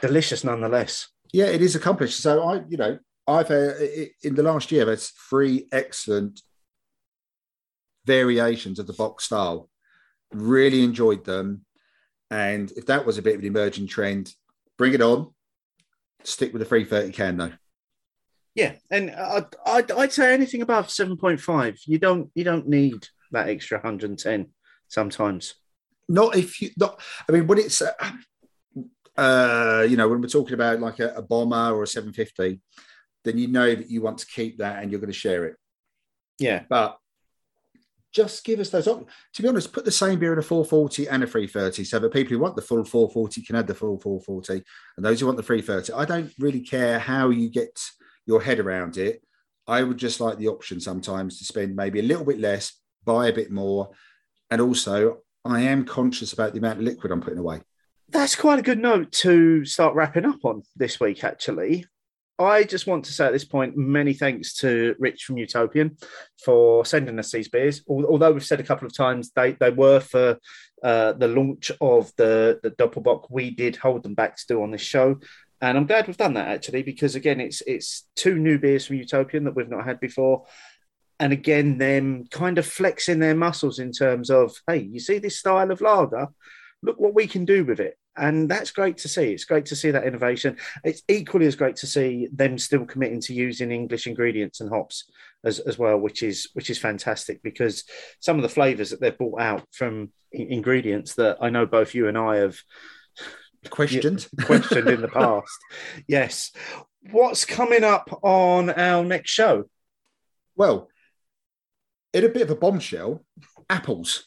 delicious 0.00 0.44
nonetheless. 0.44 1.08
Yeah, 1.32 1.46
it 1.46 1.62
is 1.62 1.74
accomplished. 1.74 2.20
So 2.20 2.42
I, 2.42 2.62
you 2.68 2.76
know, 2.76 2.98
I've 3.26 3.50
uh, 3.50 3.72
in 4.22 4.34
the 4.34 4.42
last 4.42 4.72
year, 4.72 4.84
there's 4.84 5.10
three 5.30 5.68
excellent 5.72 6.42
variations 8.04 8.78
of 8.78 8.86
the 8.86 8.92
box 8.92 9.24
style. 9.24 9.70
Really 10.32 10.84
enjoyed 10.84 11.24
them. 11.24 11.64
And 12.32 12.72
if 12.76 12.86
that 12.86 13.04
was 13.04 13.18
a 13.18 13.22
bit 13.22 13.34
of 13.34 13.40
an 13.40 13.46
emerging 13.46 13.88
trend, 13.88 14.34
bring 14.78 14.94
it 14.94 15.02
on. 15.02 15.34
Stick 16.24 16.54
with 16.54 16.60
the 16.60 16.66
330 16.66 17.12
can 17.12 17.36
though. 17.36 17.52
Yeah, 18.54 18.72
and 18.90 19.10
I'd, 19.10 19.46
I'd, 19.66 19.92
I'd 19.92 20.12
say 20.12 20.32
anything 20.32 20.62
above 20.62 20.90
seven 20.90 21.18
point 21.18 21.40
five. 21.40 21.78
You 21.86 21.98
don't 21.98 22.30
you 22.34 22.44
don't 22.44 22.68
need 22.68 23.06
that 23.32 23.48
extra 23.48 23.80
hundred 23.80 24.10
and 24.10 24.18
ten 24.18 24.48
sometimes. 24.88 25.54
Not 26.08 26.36
if 26.36 26.60
you 26.60 26.70
not. 26.76 27.00
I 27.28 27.32
mean, 27.32 27.46
when 27.46 27.58
it's 27.58 27.80
uh, 27.80 27.92
uh, 29.16 29.86
you 29.88 29.96
know 29.96 30.08
when 30.08 30.20
we're 30.20 30.28
talking 30.28 30.54
about 30.54 30.80
like 30.80 31.00
a, 31.00 31.14
a 31.14 31.22
bomber 31.22 31.74
or 31.74 31.82
a 31.82 31.86
seven 31.86 32.12
fifty, 32.12 32.60
then 33.24 33.38
you 33.38 33.48
know 33.48 33.74
that 33.74 33.90
you 33.90 34.02
want 34.02 34.18
to 34.18 34.26
keep 34.26 34.58
that 34.58 34.82
and 34.82 34.90
you're 34.90 35.00
going 35.00 35.12
to 35.12 35.18
share 35.18 35.46
it. 35.46 35.56
Yeah, 36.38 36.64
But 36.68 36.98
just 38.12 38.44
give 38.44 38.60
us 38.60 38.70
those. 38.70 38.86
op- 38.86 39.08
To 39.34 39.42
be 39.42 39.48
honest, 39.48 39.72
put 39.72 39.84
the 39.84 39.90
same 39.90 40.18
beer 40.18 40.32
in 40.32 40.38
a 40.38 40.42
440 40.42 41.08
and 41.08 41.22
a 41.22 41.26
330 41.26 41.84
so 41.84 41.98
that 41.98 42.12
people 42.12 42.30
who 42.34 42.38
want 42.38 42.56
the 42.56 42.62
full 42.62 42.84
440 42.84 43.42
can 43.42 43.56
add 43.56 43.66
the 43.66 43.74
full 43.74 43.98
440 43.98 44.62
and 44.96 45.04
those 45.06 45.20
who 45.20 45.26
want 45.26 45.36
the 45.38 45.42
330. 45.42 45.92
I 45.94 46.04
don't 46.04 46.32
really 46.38 46.60
care 46.60 46.98
how 46.98 47.30
you 47.30 47.48
get 47.48 47.80
your 48.26 48.42
head 48.42 48.60
around 48.60 48.96
it. 48.98 49.22
I 49.66 49.82
would 49.82 49.96
just 49.98 50.20
like 50.20 50.38
the 50.38 50.48
option 50.48 50.80
sometimes 50.80 51.38
to 51.38 51.44
spend 51.44 51.74
maybe 51.76 52.00
a 52.00 52.02
little 52.02 52.24
bit 52.24 52.38
less, 52.40 52.72
buy 53.04 53.28
a 53.28 53.32
bit 53.32 53.50
more. 53.50 53.90
And 54.50 54.60
also, 54.60 55.18
I 55.44 55.62
am 55.62 55.84
conscious 55.84 56.32
about 56.32 56.52
the 56.52 56.58
amount 56.58 56.78
of 56.78 56.84
liquid 56.84 57.10
I'm 57.12 57.20
putting 57.22 57.38
away. 57.38 57.62
that's 58.10 58.36
quite 58.36 58.58
a 58.58 58.62
good 58.62 58.78
note 58.78 59.10
to 59.10 59.64
start 59.64 59.94
wrapping 59.94 60.26
up 60.26 60.44
on 60.44 60.62
this 60.76 61.00
week. 61.00 61.24
Actually, 61.24 61.86
I 62.44 62.64
just 62.64 62.86
want 62.86 63.04
to 63.06 63.12
say 63.12 63.26
at 63.26 63.32
this 63.32 63.44
point, 63.44 63.76
many 63.76 64.12
thanks 64.14 64.54
to 64.58 64.94
Rich 64.98 65.24
from 65.24 65.38
Utopian 65.38 65.96
for 66.44 66.84
sending 66.84 67.18
us 67.18 67.32
these 67.32 67.48
beers. 67.48 67.82
Although 67.88 68.32
we've 68.32 68.44
said 68.44 68.60
a 68.60 68.64
couple 68.64 68.86
of 68.86 68.96
times 68.96 69.30
they 69.34 69.52
they 69.52 69.70
were 69.70 70.00
for 70.00 70.38
uh, 70.82 71.12
the 71.12 71.28
launch 71.28 71.72
of 71.80 72.12
the 72.16 72.60
the 72.62 72.70
Doppelbock, 72.70 73.26
we 73.30 73.50
did 73.50 73.76
hold 73.76 74.02
them 74.02 74.14
back 74.14 74.36
to 74.36 74.46
do 74.46 74.62
on 74.62 74.70
this 74.70 74.82
show. 74.82 75.18
And 75.60 75.78
I'm 75.78 75.86
glad 75.86 76.06
we've 76.06 76.16
done 76.16 76.34
that 76.34 76.48
actually, 76.48 76.82
because 76.82 77.14
again, 77.14 77.40
it's 77.40 77.62
it's 77.66 78.08
two 78.16 78.36
new 78.38 78.58
beers 78.58 78.86
from 78.86 78.96
Utopian 78.96 79.44
that 79.44 79.54
we've 79.54 79.68
not 79.68 79.84
had 79.84 80.00
before. 80.00 80.44
And 81.20 81.32
again, 81.32 81.78
them 81.78 82.24
kind 82.30 82.58
of 82.58 82.66
flexing 82.66 83.20
their 83.20 83.36
muscles 83.36 83.78
in 83.78 83.92
terms 83.92 84.28
of, 84.28 84.56
hey, 84.66 84.78
you 84.78 84.98
see 84.98 85.18
this 85.18 85.38
style 85.38 85.70
of 85.70 85.80
lager? 85.80 86.26
Look 86.82 86.98
what 86.98 87.14
we 87.14 87.28
can 87.28 87.44
do 87.44 87.64
with 87.64 87.78
it. 87.78 87.96
And 88.16 88.48
that's 88.48 88.72
great 88.72 88.98
to 88.98 89.08
see. 89.08 89.32
It's 89.32 89.46
great 89.46 89.66
to 89.66 89.76
see 89.76 89.90
that 89.90 90.04
innovation. 90.04 90.58
It's 90.84 91.02
equally 91.08 91.46
as 91.46 91.56
great 91.56 91.76
to 91.76 91.86
see 91.86 92.28
them 92.32 92.58
still 92.58 92.84
committing 92.84 93.20
to 93.22 93.34
using 93.34 93.72
English 93.72 94.06
ingredients 94.06 94.60
and 94.60 94.68
hops 94.68 95.10
as, 95.44 95.60
as 95.60 95.78
well, 95.78 95.96
which 95.98 96.22
is 96.22 96.48
which 96.52 96.68
is 96.68 96.78
fantastic 96.78 97.42
because 97.42 97.84
some 98.20 98.36
of 98.36 98.42
the 98.42 98.48
flavors 98.50 98.90
that 98.90 99.00
they've 99.00 99.16
brought 99.16 99.40
out 99.40 99.66
from 99.72 100.12
ingredients 100.30 101.14
that 101.14 101.38
I 101.40 101.48
know 101.48 101.64
both 101.64 101.94
you 101.94 102.08
and 102.08 102.18
I 102.18 102.36
have 102.36 102.58
Questioned. 103.70 104.26
questioned 104.44 104.88
in 104.88 105.00
the 105.00 105.08
past. 105.08 105.58
Yes. 106.06 106.52
What's 107.10 107.44
coming 107.44 107.84
up 107.84 108.20
on 108.22 108.70
our 108.70 109.04
next 109.04 109.30
show? 109.30 109.64
Well, 110.56 110.88
in 112.12 112.24
a 112.24 112.28
bit 112.28 112.42
of 112.42 112.50
a 112.50 112.56
bombshell, 112.56 113.24
apples. 113.70 114.26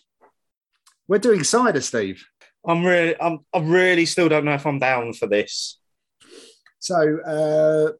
We're 1.08 1.20
doing 1.20 1.44
cider, 1.44 1.82
Steve. 1.82 2.26
I'm 2.68 2.86
really, 2.86 3.20
I'm, 3.20 3.40
I 3.54 3.60
really 3.60 4.06
still 4.06 4.30
don't 4.30 4.46
know 4.46 4.54
if 4.54 4.66
I'm 4.66 4.80
down 4.80 5.14
for 5.14 5.28
this. 5.28 5.80
So, 6.80 7.20
uh, 7.22 7.92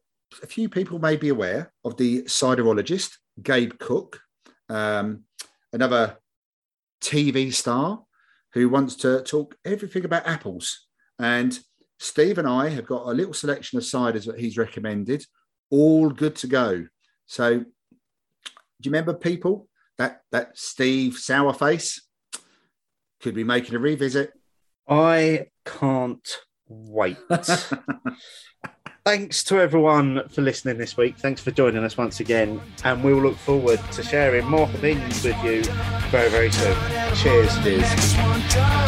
a 0.42 0.46
few 0.46 0.68
people 0.68 0.98
may 0.98 1.16
be 1.16 1.28
aware 1.28 1.72
of 1.84 1.96
the 1.96 2.22
ciderologist, 2.22 3.16
Gabe 3.42 3.78
Cook, 3.78 4.20
um, 4.68 5.24
another 5.72 6.18
TV 7.00 7.52
star 7.52 8.02
who 8.52 8.68
wants 8.68 8.96
to 8.96 9.22
talk 9.22 9.56
everything 9.64 10.04
about 10.04 10.26
apples. 10.26 10.86
And 11.18 11.58
Steve 11.98 12.38
and 12.38 12.48
I 12.48 12.68
have 12.68 12.86
got 12.86 13.06
a 13.06 13.14
little 13.14 13.34
selection 13.34 13.78
of 13.78 13.84
ciders 13.84 14.26
that 14.26 14.38
he's 14.38 14.58
recommended, 14.58 15.24
all 15.70 16.10
good 16.10 16.36
to 16.36 16.46
go. 16.46 16.86
So, 17.26 17.60
do 17.60 17.64
you 18.82 18.90
remember 18.90 19.14
people 19.14 19.68
that 19.98 20.20
that 20.32 20.58
Steve 20.58 21.14
Sourface 21.14 22.00
could 23.20 23.34
be 23.34 23.44
making 23.44 23.74
a 23.74 23.78
revisit? 23.78 24.32
I 24.88 25.46
can't 25.64 26.28
wait. 26.68 27.16
Thanks 29.04 29.44
to 29.44 29.60
everyone 29.60 30.28
for 30.30 30.42
listening 30.42 30.78
this 30.78 30.96
week. 30.96 31.16
Thanks 31.16 31.40
for 31.40 31.52
joining 31.52 31.84
us 31.84 31.96
once 31.96 32.18
again. 32.18 32.60
And 32.82 33.04
we'll 33.04 33.22
look 33.22 33.36
forward 33.36 33.80
to 33.92 34.02
sharing 34.02 34.46
more 34.46 34.68
opinions 34.74 35.22
with 35.22 35.40
you 35.44 35.62
very, 36.10 36.28
very 36.28 36.50
soon. 36.50 36.76
Cheers. 37.14 37.54
Cheers. 37.62 37.82
Just 37.82 38.16
one 38.18 38.40
time. 38.42 38.85